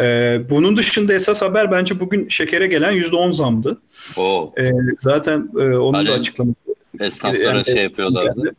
E, 0.00 0.38
bunun 0.50 0.76
dışında 0.76 1.14
esas 1.14 1.42
haber 1.42 1.72
bence 1.72 2.00
bugün 2.00 2.28
şekere 2.28 2.66
gelen 2.66 2.92
%10 2.92 3.32
zamdı. 3.32 3.78
Oo, 4.16 4.52
E, 4.58 4.70
zaten 4.98 5.50
e, 5.58 5.76
onun 5.76 5.94
Hani 5.98 6.08
da 6.08 6.12
açıklaması. 6.12 6.56
esnaflara 7.00 7.42
Yani- 7.42 7.64
şey 7.64 7.82
yapıyorlardı. 7.82 8.54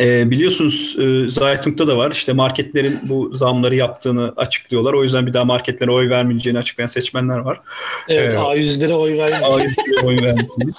E, 0.00 0.30
biliyorsunuz 0.30 0.96
e, 1.00 1.30
Zaytung'da 1.30 1.88
da 1.88 1.96
var. 1.98 2.10
İşte 2.10 2.32
marketlerin 2.32 2.98
bu 3.02 3.36
zamları 3.36 3.74
yaptığını 3.74 4.32
açıklıyorlar. 4.36 4.92
O 4.92 5.02
yüzden 5.02 5.26
bir 5.26 5.32
daha 5.32 5.44
marketlere 5.44 5.90
oy 5.90 6.10
vermeyeceğini 6.10 6.58
açıklayan 6.58 6.86
seçmenler 6.86 7.38
var. 7.38 7.60
Evet 8.08 8.22
Evet. 8.32 8.34
A100'lere 8.34 8.92
oy 8.92 9.18
vermiş. 9.18 9.48
Hayır, 9.50 9.74
oy 10.04 10.16
vermediğini. 10.16 10.72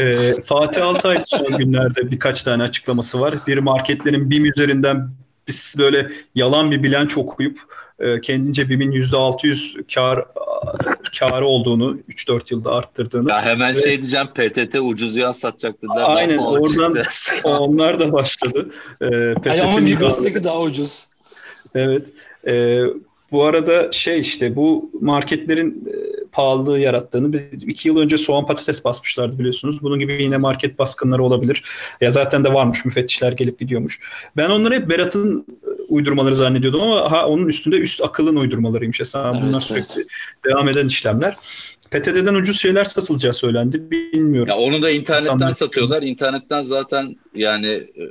E, 0.00 0.16
Fatih 0.42 0.86
Altay 0.86 1.22
son 1.26 1.58
günlerde 1.58 2.10
birkaç 2.10 2.42
tane 2.42 2.62
açıklaması 2.62 3.20
var. 3.20 3.34
Bir 3.46 3.58
marketlerin 3.58 4.30
BİM 4.30 4.44
üzerinden 4.44 5.08
biz 5.48 5.74
böyle 5.78 6.10
yalan 6.34 6.70
bir 6.70 6.82
bilanço 6.82 7.20
okuyup 7.20 7.58
e, 7.98 8.20
kendince 8.20 8.68
BİM'in 8.68 8.92
%600 8.92 9.94
kar 9.94 10.24
karı 11.18 11.46
olduğunu 11.46 11.98
3-4 12.08 12.40
yılda 12.54 12.70
arttırdığını 12.72 13.30
Ya 13.30 13.42
hemen 13.42 13.76
Ve- 13.76 13.82
şey 13.82 13.96
diyeceğim 14.02 14.26
PTT 14.34 14.74
ucuz 14.80 15.16
yağ 15.16 15.32
satacaktı. 15.32 15.86
Aynen, 15.96 16.38
oradan- 16.38 17.04
onlar 17.44 18.00
da 18.00 18.12
başladı. 18.12 18.70
E, 19.00 19.06
Ay 19.06 19.34
PTT'nin 19.34 19.60
ama 19.60 19.78
Migros'taki 19.78 20.44
daha 20.44 20.60
ucuz. 20.60 21.08
Evet. 21.74 22.12
Ee, 22.46 22.80
bu 23.32 23.44
arada 23.44 23.92
şey 23.92 24.20
işte 24.20 24.56
bu 24.56 24.90
marketlerin 25.00 25.88
e, 25.88 26.10
pahalılığı 26.32 26.78
yarattığını 26.78 27.32
bir- 27.32 27.68
iki 27.68 27.88
yıl 27.88 27.96
önce 27.98 28.18
soğan 28.18 28.46
patates 28.46 28.84
basmışlardı 28.84 29.38
biliyorsunuz. 29.38 29.82
Bunun 29.82 29.98
gibi 29.98 30.22
yine 30.22 30.36
market 30.36 30.78
baskınları 30.78 31.22
olabilir. 31.24 31.62
Ya 32.00 32.10
zaten 32.10 32.44
de 32.44 32.54
varmış 32.54 32.84
müfettişler 32.84 33.32
gelip 33.32 33.58
gidiyormuş. 33.58 34.00
Ben 34.36 34.50
onları 34.50 34.74
hep 34.74 34.88
Berat'ın 34.90 35.46
e, 35.62 35.70
uydurmaları 35.88 36.34
zannediyordum 36.34 36.80
ama 36.80 37.12
ha 37.12 37.26
onun 37.26 37.46
üstünde 37.46 37.76
üst 37.76 38.00
akılın 38.04 38.36
uydurmalarıymış. 38.36 39.00
Esas 39.00 39.26
Evet, 39.34 39.42
bunlar 39.42 39.52
evet. 39.52 39.86
sürekli 39.86 40.06
devam 40.46 40.68
eden 40.68 40.86
işlemler. 40.86 41.34
PTT'den 41.90 42.34
ucuz 42.34 42.60
şeyler 42.60 42.84
satılacağı 42.84 43.32
söylendi. 43.32 43.90
Bilmiyorum. 43.90 44.48
Ya 44.48 44.56
onu 44.56 44.82
da 44.82 44.90
internetten 44.90 45.24
İnsanlar- 45.34 45.52
satıyorlar. 45.54 46.02
İnternetten 46.02 46.62
zaten 46.62 47.16
yani 47.34 47.66
e, 47.66 48.02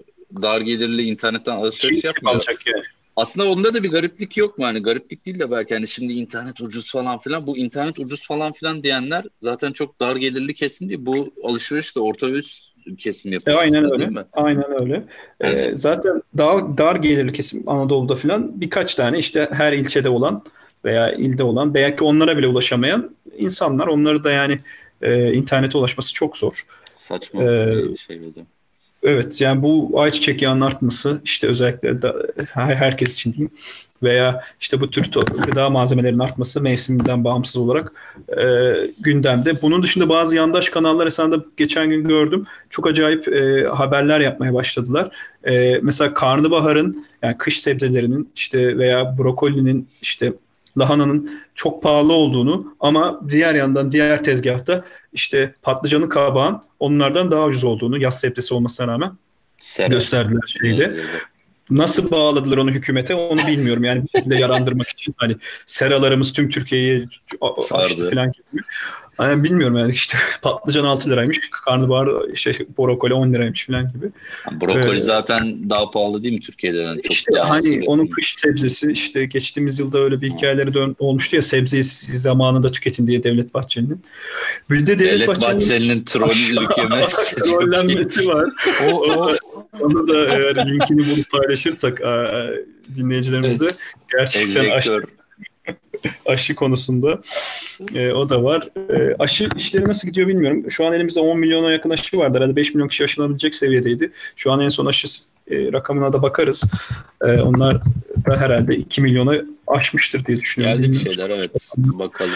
dar 0.42 0.62
gelirli 0.62 1.02
internetten 1.04 1.52
alışveriş 1.56 2.02
Kim 2.02 2.08
yapmıyor. 2.08 2.36
alacak 2.36 2.68
yani? 2.68 2.84
Aslında 3.20 3.52
onda 3.52 3.74
da 3.74 3.84
bir 3.84 3.92
gariplik 3.92 4.38
yok 4.38 4.58
mu? 4.58 4.66
Hani 4.66 4.80
gariplik 4.82 5.26
değil 5.26 5.40
de 5.40 5.52
belki 5.52 5.74
hani 5.74 5.88
şimdi 5.88 6.14
internet 6.14 6.62
ucuz 6.62 6.92
falan 6.92 7.20
filan. 7.20 7.48
Bu 7.48 7.58
internet 7.58 8.00
ucuz 8.00 8.28
falan 8.28 8.54
filan 8.54 8.84
diyenler 8.84 9.26
zaten 9.40 9.72
çok 9.74 10.00
dar 10.00 10.16
gelirli 10.16 10.54
kesim 10.54 10.90
değil. 10.90 11.06
Bu 11.06 11.34
alışveriş 11.44 11.96
de 11.96 12.00
orta 12.00 12.30
üst 12.30 12.64
kesim 12.98 13.32
E, 13.32 13.34
yapıyor. 13.34 13.58
aynen 13.58 13.78
aslında, 13.78 13.94
öyle. 13.94 14.04
Değil 14.06 14.18
mi? 14.18 14.26
Aynen 14.34 14.82
öyle. 14.82 14.96
E, 14.96 15.48
Evet. 15.48 15.80
zaten 15.80 16.22
dar, 16.38 16.78
dar 16.78 16.96
gelirli 16.96 17.34
kesim 17.34 17.70
Anadolu'da 17.70 18.16
filan 18.16 18.62
birkaç 18.62 18.96
tane 18.96 19.20
işte 19.20 19.50
her 19.52 19.74
ilçede 19.74 20.10
olan 20.10 20.44
veya 20.86 21.12
ilde 21.12 21.44
olan 21.44 21.74
belki 21.74 22.04
onlara 22.04 22.38
bile 22.38 22.48
ulaşamayan 22.48 23.16
insanlar. 23.38 23.88
Onları 23.88 24.24
da 24.24 24.32
yani 24.32 24.60
e, 25.02 25.34
internete 25.34 25.78
ulaşması 25.78 26.14
çok 26.14 26.38
zor. 26.38 26.66
Saçma 26.98 27.44
Ee, 27.44 27.94
bir 27.94 27.98
şey 27.98 28.20
oldu. 28.20 28.46
Evet 29.04 29.42
yani 29.42 29.64
bu 29.64 30.02
ayçiçek 30.02 30.42
yağının 30.42 30.62
artması 30.62 31.22
işte 31.24 31.48
özellikle 31.48 32.02
da, 32.02 32.16
her, 32.54 32.76
herkes 32.76 33.14
için 33.14 33.34
diyeyim 33.34 33.52
veya 34.04 34.44
işte 34.62 34.82
bu 34.82 34.90
tür 34.90 35.12
gıda 35.46 35.70
malzemelerinin 35.70 36.20
artması 36.20 36.62
mevsiminden 36.62 37.24
bağımsız 37.24 37.58
olarak 37.58 37.92
e, 38.42 38.74
gündemde. 39.00 39.62
Bunun 39.62 39.84
dışında 39.84 40.10
bazı 40.10 40.36
yandaş 40.36 40.70
kanallar 40.70 41.08
esasında 41.08 41.46
geçen 41.58 41.90
gün 41.90 42.08
gördüm. 42.08 42.46
Çok 42.70 42.88
acayip 42.88 43.28
e, 43.28 43.68
haberler 43.68 44.20
yapmaya 44.20 44.54
başladılar. 44.54 45.10
E, 45.44 45.80
mesela 45.84 46.14
karnabaharın 46.14 47.06
yani 47.22 47.38
kış 47.38 47.62
sebzelerinin 47.62 48.32
işte 48.36 48.78
veya 48.78 49.18
brokolinin 49.18 49.88
işte 50.02 50.34
lahananın 50.80 51.40
çok 51.56 51.84
pahalı 51.84 52.14
olduğunu 52.14 52.76
ama 52.80 53.22
diğer 53.30 53.56
yandan 53.56 53.92
diğer 53.92 54.24
tezgahta 54.24 54.86
işte 55.14 55.54
patlıcanı 55.62 56.10
kabağın 56.10 56.62
onlardan 56.80 57.32
daha 57.32 57.46
ucuz 57.46 57.64
olduğunu 57.64 57.98
yaz 58.02 58.20
sebzesi 58.20 58.54
olmasına 58.54 58.88
rağmen 58.88 59.12
Sera. 59.60 59.88
gösterdiler 59.88 60.56
şeyde. 60.62 60.84
Evet. 60.84 61.06
Nasıl 61.70 62.12
bağladılar 62.12 62.58
onu 62.58 62.72
hükümete 62.72 63.16
onu 63.16 63.48
bilmiyorum. 63.48 63.84
Yani 63.84 64.04
bir 64.04 64.20
şekilde 64.20 64.36
yarandırmak 64.36 64.88
için 64.88 65.16
hani 65.18 65.36
seralarımız 65.66 66.34
tüm 66.34 66.50
Türkiye'yi 66.50 67.08
açtı 67.72 68.10
falan 68.10 68.32
gibi. 68.32 68.62
Yani 69.20 69.44
bilmiyorum 69.44 69.78
yani 69.78 69.92
işte 69.92 70.18
patlıcan 70.42 70.84
6 70.84 71.10
liraymış, 71.10 71.40
karnabahar 71.66 72.10
işte 72.34 72.52
brokoli 72.78 73.14
10 73.14 73.34
liraymış 73.34 73.66
falan 73.66 73.94
gibi. 73.94 74.06
Yani 74.52 74.62
brokoli 74.62 74.98
Ee, 74.98 75.02
zaten 75.02 75.70
daha 75.70 75.92
pahalı 75.92 76.24
değil 76.24 76.34
mi 76.34 76.42
Türkiye'den? 76.42 76.96
Çok 76.96 77.12
İşte 77.12 77.40
hani 77.40 77.84
onun 77.88 78.08
kış 78.08 78.36
sebzesi 78.38 78.92
işte 78.92 79.26
geçtiğimiz 79.26 79.80
yılda 79.80 80.00
öyle 80.00 80.22
bir 80.22 80.32
hikayeleri 80.32 80.74
dön 80.74 80.96
olmuştu 81.00 81.36
ya 81.36 81.42
sebzeyi 81.42 81.84
zamanında 81.84 82.72
tüketin 82.72 83.08
diye 83.08 83.24
Devlet 83.24 83.54
Bahçeli'nin. 83.54 84.04
Bir 84.70 84.88
de 84.88 85.00
Devlet, 85.00 85.14
Devlet 85.14 85.28
Bahçeli'nin 85.28 86.04
trollenmesi 87.36 88.28
var. 88.28 88.50
O, 88.92 89.12
o 89.12 89.36
Onu 89.80 90.08
da 90.08 90.26
eğer 90.26 90.68
linkini 90.68 91.00
bulup 91.00 91.30
paylaşırsak 91.32 92.02
a- 92.02 92.50
dinleyicilerimizle 92.96 93.68
gerçekten 94.12 94.70
aşı, 94.70 94.92
Enjektör. 94.92 95.19
aşı 96.26 96.56
konusunda 96.56 97.22
e, 97.96 98.12
o 98.12 98.30
da 98.30 98.44
var. 98.44 98.70
E, 98.94 99.16
aşı 99.20 99.50
işleri 99.56 99.88
nasıl 99.88 100.08
gidiyor 100.08 100.28
bilmiyorum. 100.28 100.72
Şu 100.72 100.86
an 100.86 100.94
elimizde 100.94 101.20
10 101.20 101.40
milyona 101.40 101.72
yakın 101.72 101.90
aşı 101.90 102.18
vardı. 102.18 102.38
Herhalde 102.38 102.56
5 102.56 102.74
milyon 102.74 102.88
kişi 102.88 103.04
aşılabilecek 103.04 103.56
seviyedeydi. 103.56 104.12
Şu 104.36 104.52
an 104.52 104.60
en 104.60 104.70
son 104.70 104.86
aşı 104.86 105.08
e, 105.52 105.72
rakamına 105.74 106.14
da 106.14 106.22
bakarız. 106.22 106.64
E, 107.26 107.32
onlar 107.42 107.82
da 108.30 108.38
herhalde 108.38 108.76
2 108.76 109.02
milyona 109.02 109.34
aşmıştır 109.68 110.26
diye 110.26 110.38
düşünüyorum. 110.40 110.82
Geldi 110.82 110.92
bir 110.92 111.00
şeyler 111.00 111.30
evet. 111.30 111.52
Bakalım. 111.78 112.32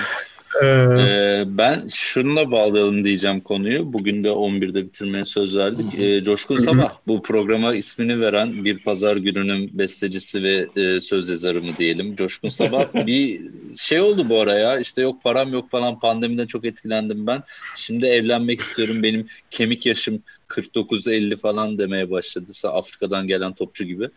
E, 0.62 0.68
Ee, 0.68 1.44
ben 1.48 1.88
şununla 1.94 2.52
bağlayalım 2.52 3.04
diyeceğim 3.04 3.40
konuyu. 3.40 3.94
Bugün 3.94 4.24
de 4.24 4.28
11'de 4.28 4.86
bitirmeye 4.86 5.26
söz 5.26 5.58
verdik. 5.58 6.02
Ee, 6.02 6.24
Coşkun 6.24 6.58
Sabah 6.58 6.98
bu 7.08 7.22
programa 7.22 7.76
ismini 7.76 8.20
veren 8.20 8.66
bir 8.66 8.80
pazar 8.80 9.18
gününün 9.18 9.70
bestecisi 9.74 10.44
ve 10.44 10.68
e, 10.76 11.00
söz 11.02 11.30
yazarı 11.30 11.62
mı 11.62 11.72
diyelim. 11.78 12.16
Coşkun 12.16 12.50
Sabah 12.50 12.94
bir 13.06 13.42
şey 13.78 14.02
oldu 14.02 14.30
bu 14.30 14.40
ara 14.40 14.54
ya. 14.54 14.80
İşte 14.80 15.02
yok 15.02 15.24
param 15.24 15.54
yok 15.54 15.72
falan 15.72 16.00
pandemiden 16.00 16.48
çok 16.48 16.66
etkilendim 16.66 17.28
ben. 17.28 17.44
Şimdi 17.76 18.06
evlenmek 18.06 18.60
istiyorum. 18.60 19.04
Benim 19.04 19.28
kemik 19.52 19.86
yaşım 19.86 20.22
49-50 20.50 21.38
falan 21.38 21.78
demeye 21.78 22.12
başladı. 22.12 22.52
Afrika'dan 22.64 23.28
gelen 23.28 23.54
topçu 23.54 23.84
gibi. 23.84 24.10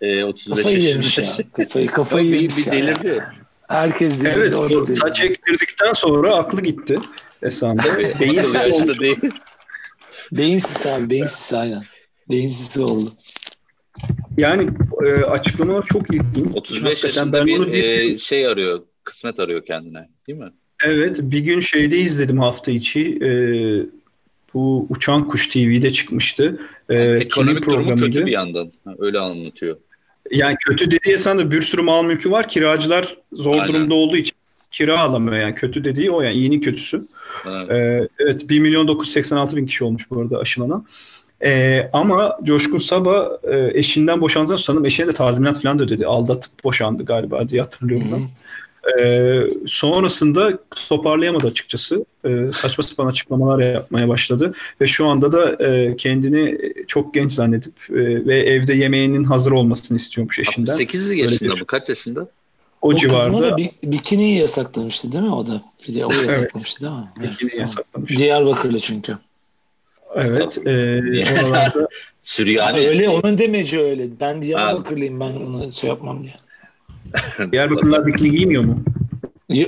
Ee, 0.00 0.24
35 0.24 0.56
kafayı 0.56 0.80
yemiş 0.80 1.18
ya. 1.18 1.24
Kafayı, 1.52 1.86
kafayı 1.86 2.32
bir, 2.32 2.40
yemiş 2.40 2.56
bir 2.56 2.66
ya. 2.66 2.72
delirdi. 2.72 3.24
Herkes 3.68 4.20
delirdi. 4.20 4.32
evet, 4.38 4.54
o 4.54 4.68
delirdi. 4.70 4.96
saç 4.96 5.20
ektirdikten 5.20 5.92
sonra 5.92 6.34
aklı 6.34 6.60
gitti. 6.62 6.98
Esanda. 7.42 7.82
Beyinsiz 8.20 8.66
olmuş. 8.72 9.00
değil. 9.00 9.18
Beyinsiz 10.32 10.86
abi 10.86 11.10
beyinsiz 11.10 11.52
aynen. 11.52 11.82
Beyinsiz 12.30 12.82
oldu. 12.82 13.10
Yani 14.38 14.70
e, 15.06 15.12
açıklamalar 15.12 15.86
çok 15.86 16.10
ilginç. 16.14 16.46
35 16.54 16.84
Hakikaten 16.84 17.08
yaşında 17.08 17.38
ben 17.38 17.46
bir 17.46 17.72
bir- 17.72 18.12
e, 18.14 18.18
şey 18.18 18.46
arıyor. 18.46 18.82
Kısmet 19.04 19.40
arıyor 19.40 19.64
kendine. 19.66 20.08
Değil 20.28 20.38
mi? 20.38 20.50
Evet, 20.84 21.18
bir 21.22 21.38
gün 21.38 21.60
şeyde 21.60 21.98
izledim 21.98 22.38
hafta 22.38 22.70
içi. 22.70 23.18
E, 23.22 23.30
bu 24.54 24.86
Uçan 24.90 25.28
Kuş 25.28 25.46
TV'de 25.48 25.92
çıkmıştı. 25.92 26.60
E, 26.88 26.96
Ekonomik 27.02 27.66
durumu 27.66 27.96
kötü 27.96 28.26
bir 28.26 28.32
yandan. 28.32 28.72
Ha, 28.84 28.94
Öyle 28.98 29.18
anlatıyor. 29.18 29.76
Yani 30.30 30.56
kötü 30.66 30.90
dediği 30.90 31.14
esasında 31.14 31.50
bir 31.50 31.62
sürü 31.62 31.82
mal 31.82 32.04
mülkü 32.04 32.30
var. 32.30 32.48
Kiracılar 32.48 33.16
zor 33.32 33.54
Aynen. 33.54 33.68
durumda 33.68 33.94
olduğu 33.94 34.16
için 34.16 34.36
kira 34.70 35.00
alamıyor. 35.00 35.36
Yani 35.36 35.54
kötü 35.54 35.84
dediği 35.84 36.10
o 36.10 36.20
yani 36.20 36.34
iyinin 36.34 36.60
kötüsü. 36.60 37.06
Evet. 37.46 37.70
Ee, 37.70 38.08
evet 38.18 38.48
1 38.48 38.60
milyon 38.60 38.88
986 38.88 39.56
bin 39.56 39.66
kişi 39.66 39.84
olmuş 39.84 40.10
bu 40.10 40.20
arada 40.20 40.38
aşılanan. 40.38 40.86
Ee, 41.44 41.90
ama 41.92 42.38
Coşkun 42.44 42.78
Sabah 42.78 43.26
e, 43.52 43.70
eşinden 43.74 44.20
boşandıktan 44.20 44.56
sonra 44.56 44.64
sanırım 44.64 44.84
eşine 44.84 45.06
de 45.06 45.12
tazminat 45.12 45.62
falan 45.62 45.78
da 45.78 45.82
ödedi. 45.82 46.06
Aldatıp 46.06 46.64
boşandı 46.64 47.04
galiba 47.04 47.48
diye 47.48 47.62
hatırlıyorum 47.62 48.08
ben. 48.12 48.22
Ee, 49.00 49.44
sonrasında 49.66 50.58
toparlayamadı 50.88 51.46
açıkçası. 51.46 52.04
Ee, 52.24 52.50
saçma 52.54 52.84
sapan 52.84 53.06
açıklamalar 53.06 53.58
yapmaya 53.72 54.08
başladı. 54.08 54.54
Ve 54.80 54.86
şu 54.86 55.06
anda 55.06 55.32
da 55.32 55.64
e, 55.64 55.96
kendini 55.96 56.58
çok 56.86 57.14
genç 57.14 57.32
zannedip 57.32 57.74
e, 57.90 57.94
ve 58.26 58.38
evde 58.42 58.74
yemeğinin 58.74 59.24
hazır 59.24 59.52
olmasını 59.52 59.96
istiyormuş 59.96 60.38
eşinden. 60.38 60.72
68 60.72 61.12
yaşında 61.12 61.60
bu. 61.60 61.64
Kaç 61.66 61.88
yaşında? 61.88 62.20
o, 62.82 62.88
O 62.88 62.96
civarda 62.96 63.42
da 63.42 63.56
bi- 63.56 63.72
bikini 63.84 64.34
yasaklamıştı 64.34 65.12
değil 65.12 65.24
mi 65.24 65.34
o 65.34 65.46
da? 65.46 65.62
Bir 65.88 65.94
de 65.94 66.06
o 66.06 66.08
Evet. 66.12 66.22
yasaklamıştı 66.22 66.80
değil 66.80 66.92
mi? 66.92 67.08
Evet, 67.20 67.30
bikini 67.32 67.50
tamam. 67.50 67.60
yasaklamış. 67.60 68.18
Diyarbakırlı 68.18 68.80
çünkü. 68.80 69.18
Evet. 70.14 70.58
E, 70.66 70.70
oralarda 71.42 71.88
Süryani. 72.22 72.88
öyle 72.88 73.08
onun 73.08 73.38
demeci 73.38 73.80
öyle. 73.80 74.20
Ben 74.20 74.42
Diyarbakırlıyım 74.42 75.20
ben 75.20 75.32
onu 75.36 75.72
şey 75.72 75.90
yapmam 75.90 76.22
diye. 76.22 76.34
Diyarbakırlılar 77.52 78.06
bikini 78.06 78.30
giymiyor 78.30 78.64
mu? 78.64 78.84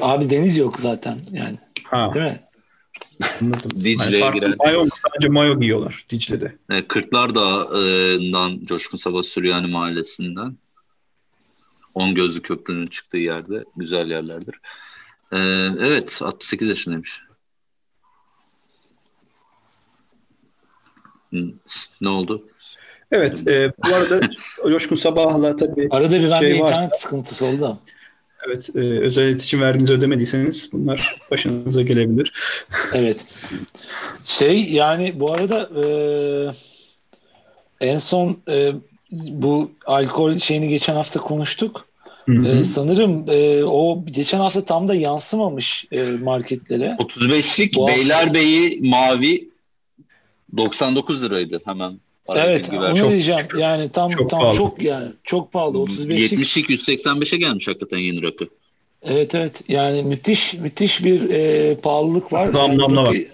Abi 0.01 0.31
deniz 0.31 0.57
yok 0.57 0.79
zaten 0.81 1.19
yani. 1.33 1.59
Ha, 1.85 2.11
Değil 2.15 2.27
mi? 2.27 2.41
Dicle'ye 3.85 4.31
giren- 4.31 4.55
Mayo, 4.59 4.87
sadece 5.03 5.29
mayo 5.29 5.61
giyiyorlar 5.61 6.07
Dicle'de. 6.11 6.57
E, 6.71 6.89
Kırklar 6.89 7.35
Dağı'ndan 7.35 8.65
Coşkun 8.65 8.99
Sabah 8.99 9.23
Süryani 9.23 9.67
Mahallesi'nden. 9.67 10.57
On 11.95 12.15
Gözlü 12.15 12.43
Köprünün 12.43 12.87
çıktığı 12.87 13.17
yerde. 13.17 13.65
Güzel 13.77 14.11
yerlerdir. 14.11 14.55
E, 15.33 15.37
evet 15.87 16.19
68 16.23 16.69
yaşındaymış. 16.69 17.21
Ne 22.01 22.09
oldu? 22.09 22.49
Evet. 23.13 23.49
E, 23.49 23.73
bu 23.91 23.95
arada 23.95 24.21
Coşkun 24.71 24.97
Sabah'la 24.97 25.57
tabii 25.57 25.89
Arada 25.91 26.17
bir 26.17 26.21
Şey 26.21 26.31
var. 26.31 26.69
internet 26.71 27.01
sıkıntısı 27.01 27.47
oldu. 27.47 27.61
da. 27.61 27.79
evet 28.47 28.71
e, 28.75 28.79
özel 28.79 29.23
iletişim 29.29 29.61
verdiğinizi 29.61 29.93
ödemediyseniz 29.93 30.73
bunlar 30.73 31.21
başınıza 31.31 31.83
gelebilir. 31.83 32.33
Evet. 32.95 33.25
Şey 34.25 34.65
yani 34.73 35.21
bu 35.21 35.33
arada 35.33 35.71
e, 35.85 35.87
en 37.93 37.99
son 37.99 38.39
e, 38.49 38.73
bu 39.13 39.71
alkol 39.87 40.39
şeyini 40.39 40.69
geçen 40.69 40.95
hafta 40.95 41.21
konuştuk. 41.21 41.87
Hı 42.27 42.33
hı. 42.33 42.47
E, 42.49 42.65
sanırım 42.65 43.25
e, 43.31 43.65
o 43.65 44.05
geçen 44.07 44.39
hafta 44.39 44.65
tam 44.65 44.89
da 44.89 44.95
yansımamış 44.95 45.85
e, 45.93 46.03
marketlere. 46.03 46.97
35'lik 47.01 47.75
Bu 47.77 47.83
hafta- 47.89 47.97
Beylerbeyi 47.99 48.81
mavi 48.83 49.49
99 50.57 51.25
liraydı 51.25 51.61
hemen. 51.65 52.01
Evet 52.35 52.71
onu 52.73 52.97
Çok- 52.97 53.11
diyeceğim. 53.11 53.47
Yani 53.59 53.89
tam 53.89 54.11
çok 54.11 54.31
tam 54.31 54.41
pahalı. 54.41 54.57
çok 54.57 54.83
yani 54.83 55.09
çok 55.25 55.53
pahalı 55.53 55.79
35'lik. 55.79 56.33
70'lik 56.33 56.71
185'e 56.71 57.39
gelmiş 57.39 57.69
hakikaten 57.69 57.99
yeni 57.99 58.23
rakı. 58.23 58.49
Evet 59.03 59.35
evet 59.35 59.63
yani 59.69 60.03
müthiş 60.03 60.55
müthiş 60.55 61.05
bir 61.05 61.31
e, 61.31 61.75
pahalılık 61.77 62.33
var. 62.33 62.47
Zamlanma 62.47 63.01
yani 63.01 63.09
var. 63.09 63.15
rakı- 63.15 63.29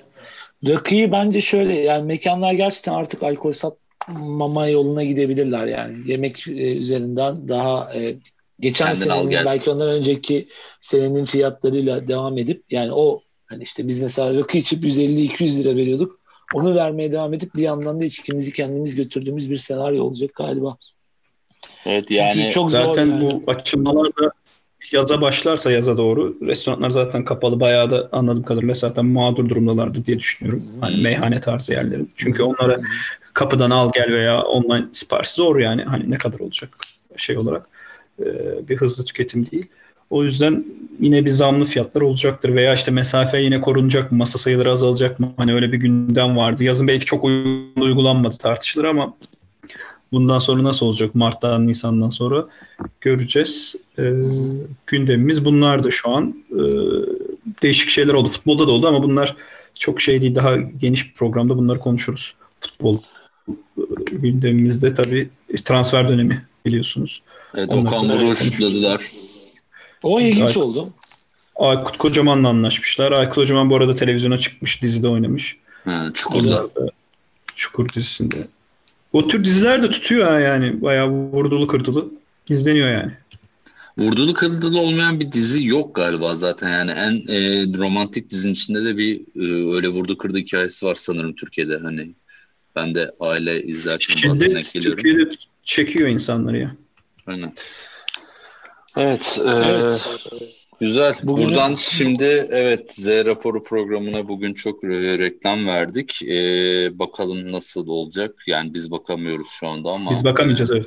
Rakıyı 0.68 1.12
bence 1.12 1.40
şöyle 1.40 1.74
yani 1.74 2.06
mekanlar 2.06 2.52
gerçekten 2.52 2.94
artık 2.94 3.22
alkol 3.22 3.52
satmama 3.52 4.66
yoluna 4.68 5.04
gidebilirler 5.04 5.66
yani. 5.66 5.96
Yemek 6.10 6.48
e, 6.48 6.52
üzerinden 6.74 7.48
daha 7.48 7.94
e, 7.94 8.16
geçen 8.60 8.92
Kendin 8.92 9.00
senenin 9.00 9.46
belki 9.46 9.70
ondan 9.70 9.88
önceki 9.88 10.48
senenin 10.80 11.24
fiyatlarıyla 11.24 12.08
devam 12.08 12.38
edip 12.38 12.62
yani 12.70 12.92
o 12.92 13.22
hani 13.46 13.62
işte 13.62 13.88
biz 13.88 14.00
mesela 14.02 14.34
rakı 14.34 14.58
içip 14.58 14.84
150-200 14.84 15.60
lira 15.60 15.76
veriyorduk. 15.76 16.20
Onu 16.54 16.74
vermeye 16.74 17.12
devam 17.12 17.34
edip 17.34 17.54
bir 17.54 17.62
yandan 17.62 18.00
da 18.00 18.04
içkimizi 18.04 18.52
kendimiz 18.52 18.96
götürdüğümüz 18.96 19.50
bir 19.50 19.56
senaryo 19.56 20.04
olacak 20.04 20.30
galiba. 20.36 20.76
Evet 21.86 22.04
Çünkü 22.08 22.14
yani 22.14 22.50
çok 22.50 22.70
zor 22.70 22.78
Zaten 22.78 23.06
yani. 23.06 23.20
bu 23.20 23.50
açılmalar 23.50 24.06
da 24.06 24.32
yaza 24.92 25.20
başlarsa 25.20 25.72
yaza 25.72 25.96
doğru 25.96 26.36
restoranlar 26.42 26.90
zaten 26.90 27.24
kapalı 27.24 27.60
bayağı 27.60 27.90
da 27.90 28.08
anladığım 28.12 28.42
kadarıyla 28.42 28.74
zaten 28.74 29.06
mağdur 29.06 29.48
durumdalardı 29.48 30.04
diye 30.06 30.18
düşünüyorum. 30.18 30.64
Hani 30.80 31.02
meyhane 31.02 31.40
tarzı 31.40 31.72
yerlerin. 31.72 32.10
Çünkü 32.16 32.42
onlara 32.42 32.80
kapıdan 33.34 33.70
al 33.70 33.90
gel 33.94 34.12
veya 34.12 34.42
online 34.42 34.86
sipariş 34.92 35.30
zor 35.30 35.58
yani. 35.58 35.82
Hani 35.82 36.10
ne 36.10 36.18
kadar 36.18 36.40
olacak 36.40 36.70
şey 37.16 37.38
olarak. 37.38 37.68
Ee, 38.20 38.68
bir 38.68 38.76
hızlı 38.76 39.04
tüketim 39.04 39.50
değil. 39.50 39.66
O 40.12 40.24
yüzden 40.24 40.64
yine 41.00 41.24
bir 41.24 41.30
zamlı 41.30 41.64
fiyatlar 41.64 42.00
olacaktır 42.02 42.54
veya 42.54 42.74
işte 42.74 42.90
mesafe 42.90 43.40
yine 43.42 43.60
korunacak 43.60 44.12
mı? 44.12 44.18
Masa 44.18 44.38
sayıları 44.38 44.70
azalacak 44.70 45.20
mı? 45.20 45.32
Hani 45.36 45.54
öyle 45.54 45.72
bir 45.72 45.78
gündem 45.78 46.36
vardı. 46.36 46.64
Yazın 46.64 46.88
belki 46.88 47.04
çok 47.04 47.24
uy- 47.24 47.62
uygulanmadı 47.80 48.36
tartışılır 48.36 48.84
ama 48.84 49.14
bundan 50.12 50.38
sonra 50.38 50.62
nasıl 50.64 50.86
olacak? 50.86 51.14
Mart'tan, 51.14 51.66
Nisan'dan 51.66 52.08
sonra 52.08 52.46
göreceğiz. 53.00 53.76
Ee, 53.98 54.12
gündemimiz 54.86 55.44
bunlardı 55.44 55.92
şu 55.92 56.10
an. 56.10 56.34
Ee, 56.52 56.62
değişik 57.62 57.88
şeyler 57.88 58.14
oldu. 58.14 58.28
Futbolda 58.28 58.66
da 58.66 58.70
oldu 58.70 58.86
ama 58.88 59.02
bunlar 59.02 59.36
çok 59.78 60.00
şey 60.00 60.20
değil. 60.20 60.34
Daha 60.34 60.56
geniş 60.56 61.08
bir 61.08 61.14
programda 61.14 61.56
bunları 61.58 61.78
konuşuruz. 61.78 62.34
Futbol 62.60 62.98
e, 63.78 63.82
gündemimizde 64.12 64.94
tabii 64.94 65.28
transfer 65.64 66.08
dönemi 66.08 66.42
biliyorsunuz. 66.66 67.22
evet, 67.54 67.68
Onlar- 67.72 67.88
Okan 67.92 68.08
Buruk'u 68.08 68.34
şutladılar. 68.44 69.00
O 70.02 70.20
ilginç 70.20 70.56
Ay- 70.56 70.62
oldu. 70.62 70.90
Aykut 71.56 71.98
Kocaman'la 71.98 72.48
anlaşmışlar. 72.48 73.12
Aykut 73.12 73.34
Kocaman 73.34 73.70
bu 73.70 73.76
arada 73.76 73.94
televizyona 73.94 74.38
çıkmış, 74.38 74.82
dizide 74.82 75.08
oynamış. 75.08 75.56
Ha, 75.84 76.10
Çukur'da. 76.14 76.68
Çukur 77.54 77.88
dizisinde. 77.88 78.36
O 79.12 79.28
tür 79.28 79.44
diziler 79.44 79.82
de 79.82 79.90
tutuyor 79.90 80.28
ha 80.28 80.40
yani. 80.40 80.82
Bayağı 80.82 81.08
vurdulu 81.08 81.66
kırdılı 81.66 82.08
izleniyor 82.48 82.88
yani. 82.88 83.12
Vurdulu 83.98 84.34
kırdılı 84.34 84.80
olmayan 84.80 85.20
bir 85.20 85.32
dizi 85.32 85.66
yok 85.66 85.94
galiba 85.94 86.34
zaten 86.34 86.68
yani 86.68 86.90
en 86.90 87.34
e, 87.34 87.66
romantik 87.78 88.30
dizinin 88.30 88.54
içinde 88.54 88.84
de 88.84 88.96
bir 88.96 89.20
e, 89.20 89.74
öyle 89.74 89.88
vurdu 89.88 90.18
kırdı 90.18 90.38
hikayesi 90.38 90.86
var 90.86 90.94
sanırım 90.94 91.34
Türkiye'de 91.34 91.78
hani 91.82 92.10
ben 92.76 92.94
de 92.94 93.10
aile 93.20 93.62
izlerken 93.62 94.30
bazen 94.30 94.60
Şiddet 94.60 94.72
geliyorum. 94.72 95.02
Türkiye'de 95.02 95.36
çekiyor 95.64 96.08
insanları 96.08 96.58
ya. 96.58 96.76
Aynen. 97.26 97.52
Evet, 98.96 99.38
e, 99.46 99.50
Evet. 99.50 100.08
güzel. 100.80 101.14
Bugünün- 101.22 101.48
Buradan 101.48 101.74
şimdi 101.74 102.46
evet 102.50 102.92
Z 102.94 103.08
raporu 103.08 103.64
programına 103.64 104.28
bugün 104.28 104.54
çok 104.54 104.82
re- 104.84 105.18
reklam 105.18 105.66
verdik. 105.66 106.22
E, 106.22 106.34
bakalım 106.98 107.52
nasıl 107.52 107.86
olacak. 107.88 108.34
Yani 108.46 108.74
biz 108.74 108.90
bakamıyoruz 108.90 109.48
şu 109.50 109.68
anda 109.68 109.90
ama. 109.90 110.10
Biz 110.10 110.24
bakamayacağız 110.24 110.70
evet. 110.70 110.86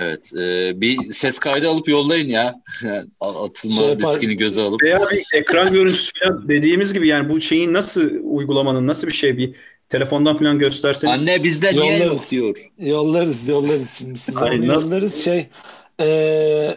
Evet, 0.00 0.32
e, 0.36 0.80
bir 0.80 1.10
ses 1.12 1.38
kaydı 1.38 1.68
alıp 1.68 1.88
yollayın 1.88 2.28
ya. 2.28 2.54
Atılma 3.20 3.82
Şey 3.82 3.96
riskini 3.96 4.36
göze 4.36 4.62
alıp. 4.62 4.82
Veya 4.82 5.00
bir 5.10 5.24
ekran 5.40 5.72
görüntüsü 5.72 6.10
falan 6.22 6.48
dediğimiz 6.48 6.92
gibi 6.92 7.08
yani 7.08 7.28
bu 7.28 7.40
şeyin 7.40 7.72
nasıl 7.72 8.10
uygulamanın 8.22 8.86
nasıl 8.86 9.06
bir 9.06 9.12
şey 9.12 9.38
bir 9.38 9.54
telefondan 9.88 10.36
falan 10.36 10.58
gösterseniz. 10.58 11.20
Anne 11.20 11.44
bizde 11.44 11.72
niye 11.72 11.92
yok 11.92 12.02
Yollarız. 12.04 12.30
diyor. 12.30 12.56
Yollarız 12.78 13.48
yollarız 13.48 13.90
şimdi 13.98 14.18
size 14.18 14.44
onu 14.44 14.66
nasıl- 14.66 14.86
yollarız 14.90 15.24
şey 15.24 15.46
e, 16.00 16.06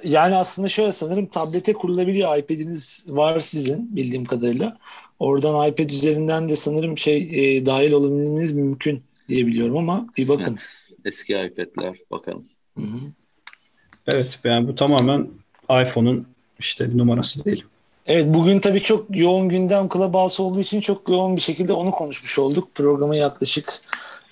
yani 0.04 0.36
aslında 0.36 0.70
şöyle 0.70 0.92
sanırım 0.92 1.26
tablete 1.26 1.74
kurulabiliyor 1.74 2.38
iPad'iniz 2.38 3.06
var 3.08 3.40
sizin 3.40 3.96
bildiğim 3.96 4.26
kadarıyla 4.26 4.78
oradan 5.20 5.68
iPad 5.68 5.90
üzerinden 5.90 6.50
de 6.50 6.56
sanırım 6.56 6.98
şey 6.98 7.18
e, 7.58 7.66
dahil 7.66 7.92
olabilmeniz 7.92 8.54
mümkün 8.54 9.04
diye 9.30 9.48
biliyorum 9.48 9.78
ama 9.78 10.08
bir 10.18 10.28
bakın. 10.28 10.58
Eski 11.06 11.34
iPad'ler 11.34 11.98
bakalım. 12.12 12.46
Hı 12.78 12.84
hı. 12.84 13.00
Evet 14.08 14.40
yani 14.44 14.68
bu 14.68 14.76
tamamen 14.76 15.28
iPhone'un 15.70 16.28
işte 16.60 16.94
bir 16.94 16.98
numarası 16.98 17.46
değil. 17.46 17.66
Evet 18.08 18.26
bugün 18.28 18.60
tabii 18.60 18.84
çok 18.84 19.06
yoğun 19.18 19.50
gündem 19.50 19.90
Clubhouse 19.94 20.44
olduğu 20.44 20.60
için 20.60 20.82
çok 20.82 21.10
yoğun 21.10 21.36
bir 21.36 21.42
şekilde 21.42 21.74
onu 21.74 21.92
konuşmuş 21.92 22.40
olduk. 22.40 22.76
Programı 22.76 23.18
yaklaşık 23.18 23.82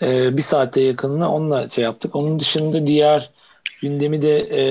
e, 0.02 0.38
bir 0.38 0.42
saate 0.42 0.82
yakınına 0.82 1.32
onunla 1.32 1.70
şey 1.70 1.84
yaptık. 1.84 2.16
Onun 2.16 2.40
dışında 2.40 2.88
diğer 2.88 3.30
gündemi 3.82 4.22
de 4.22 4.38
e, 4.40 4.62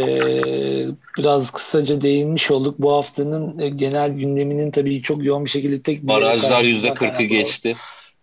biraz 1.19 1.51
kısaca 1.51 2.01
değinmiş 2.01 2.51
olduk. 2.51 2.75
Bu 2.79 2.93
haftanın 2.93 3.59
e, 3.59 3.69
genel 3.69 4.11
gündeminin 4.11 4.71
tabii 4.71 5.01
çok 5.01 5.25
yoğun 5.25 5.45
bir 5.45 5.51
şekilde 5.51 5.83
tek 5.83 6.03
bir 6.03 6.09
Barajlar 6.09 6.65
yüzde 6.65 6.95
kırkı 6.95 7.23
geçti. 7.23 7.71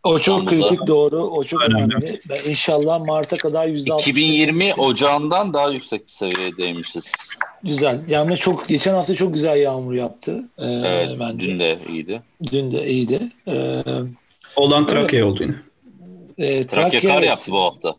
O 0.03 0.19
çok 0.19 0.47
kritik 0.49 0.87
doğru. 0.87 1.17
O 1.23 1.43
çok 1.43 1.61
Önemli. 1.61 1.83
önemli. 1.95 2.21
Ben 2.29 2.49
inşallah 2.49 3.05
Mart'a 3.05 3.37
kadar 3.37 3.67
yüzde 3.67 3.93
altmış 3.93 4.07
2020 4.07 4.73
ocağından 4.73 5.53
daha 5.53 5.69
yüksek 5.69 6.07
bir 6.07 6.11
seviyedeymişiz. 6.11 7.11
Güzel. 7.63 8.01
Yani 8.07 8.37
çok 8.37 8.67
geçen 8.67 8.93
hafta 8.93 9.15
çok 9.15 9.33
güzel 9.33 9.57
yağmur 9.57 9.93
yaptı. 9.93 10.43
E, 10.57 10.65
Evet, 10.65 11.17
bence. 11.19 11.47
dün 11.47 11.59
de 11.59 11.79
iyiydi. 11.89 12.21
Dün 12.51 12.71
de 12.71 12.87
iyiydi. 12.87 13.31
E, 13.47 13.83
Olan 14.55 14.87
Trakya 14.87 15.27
oldu 15.27 15.43
yine. 15.43 15.55
e, 16.49 16.67
Trakya 16.67 16.99
kar 17.01 17.17
evet. 17.17 17.27
yaptı 17.27 17.51
bu 17.51 17.59
hafta. 17.59 17.93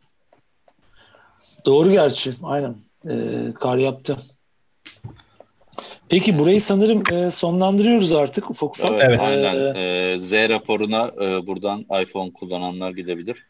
Doğru 1.66 1.90
gerçi. 1.90 2.32
Aynen. 2.42 2.76
Ee, 3.10 3.14
kar 3.60 3.76
yaptı. 3.76 4.16
Peki 6.08 6.38
burayı 6.38 6.60
sanırım 6.60 7.02
e, 7.12 7.30
sonlandırıyoruz 7.30 8.12
artık 8.12 8.50
ufak 8.50 8.70
ufak. 8.70 9.02
Evet, 9.02 9.20
aynen. 9.20 9.74
Ee, 9.74 9.80
Ee, 9.80 10.18
Z 10.18 10.32
raporuna 10.32 11.10
e, 11.20 11.46
buradan 11.46 11.80
iPhone 12.02 12.32
kullananlar 12.32 12.90
gidebilir. 12.90 13.46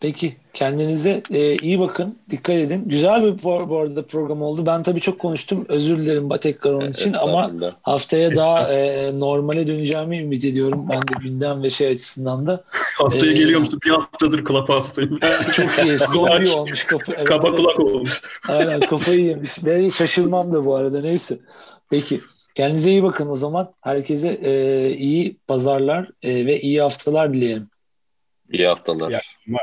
Peki 0.00 0.36
kendinize 0.54 1.22
e, 1.30 1.56
iyi 1.56 1.80
bakın. 1.80 2.18
Dikkat 2.30 2.56
edin. 2.56 2.82
Güzel 2.86 3.24
bir 3.24 3.42
bu, 3.42 3.68
bu 3.68 3.78
arada 3.78 4.06
program 4.06 4.42
oldu. 4.42 4.66
Ben 4.66 4.82
tabii 4.82 5.00
çok 5.00 5.18
konuştum. 5.18 5.66
Özür 5.68 5.98
dilerim 5.98 6.28
tekrar 6.40 6.72
onun 6.72 6.90
için 6.90 7.12
ama 7.12 7.50
haftaya 7.82 8.34
daha 8.34 8.72
e, 8.72 9.10
normale 9.18 9.66
döneceğimi 9.66 10.18
ümit 10.18 10.44
ediyorum. 10.44 10.86
Ben 10.88 11.02
de 11.02 11.12
gündem 11.22 11.62
ve 11.62 11.70
şey 11.70 11.88
açısından 11.88 12.46
da. 12.46 12.64
Haftaya 12.72 13.32
Ee, 13.32 13.34
geliyor 13.34 13.60
musun? 13.60 13.80
Bir 13.86 13.90
haftadır 13.90 14.44
Clubhouse'dayım. 14.44 15.18
Çok 15.52 15.84
iyi. 15.84 15.98
Zombi 16.12 16.50
olmuş 16.50 16.84
kafa. 16.84 17.12
Evet, 17.12 17.24
Kaba 17.24 17.48
evet. 17.48 17.56
kulak 17.56 17.80
olmuş. 17.80 18.22
Aynen 18.48 18.80
kafayı 18.80 19.24
yemiş. 19.24 19.64
Ve 19.64 19.90
şaşırmam 19.90 20.52
da 20.52 20.64
bu 20.64 20.76
arada. 20.76 21.00
Neyse. 21.00 21.38
Peki. 21.90 22.20
Kendinize 22.54 22.90
iyi 22.90 23.02
bakın 23.02 23.28
o 23.28 23.36
zaman. 23.36 23.72
Herkese 23.82 24.28
e, 24.28 24.90
iyi 24.90 25.36
pazarlar 25.46 26.08
e, 26.22 26.46
ve 26.46 26.60
iyi 26.60 26.82
haftalar 26.82 27.34
dileyelim. 27.34 27.70
İyi 28.52 28.66
haftalar. 28.66 29.10
Ya. 29.10 29.20
Döndüm 29.46 29.58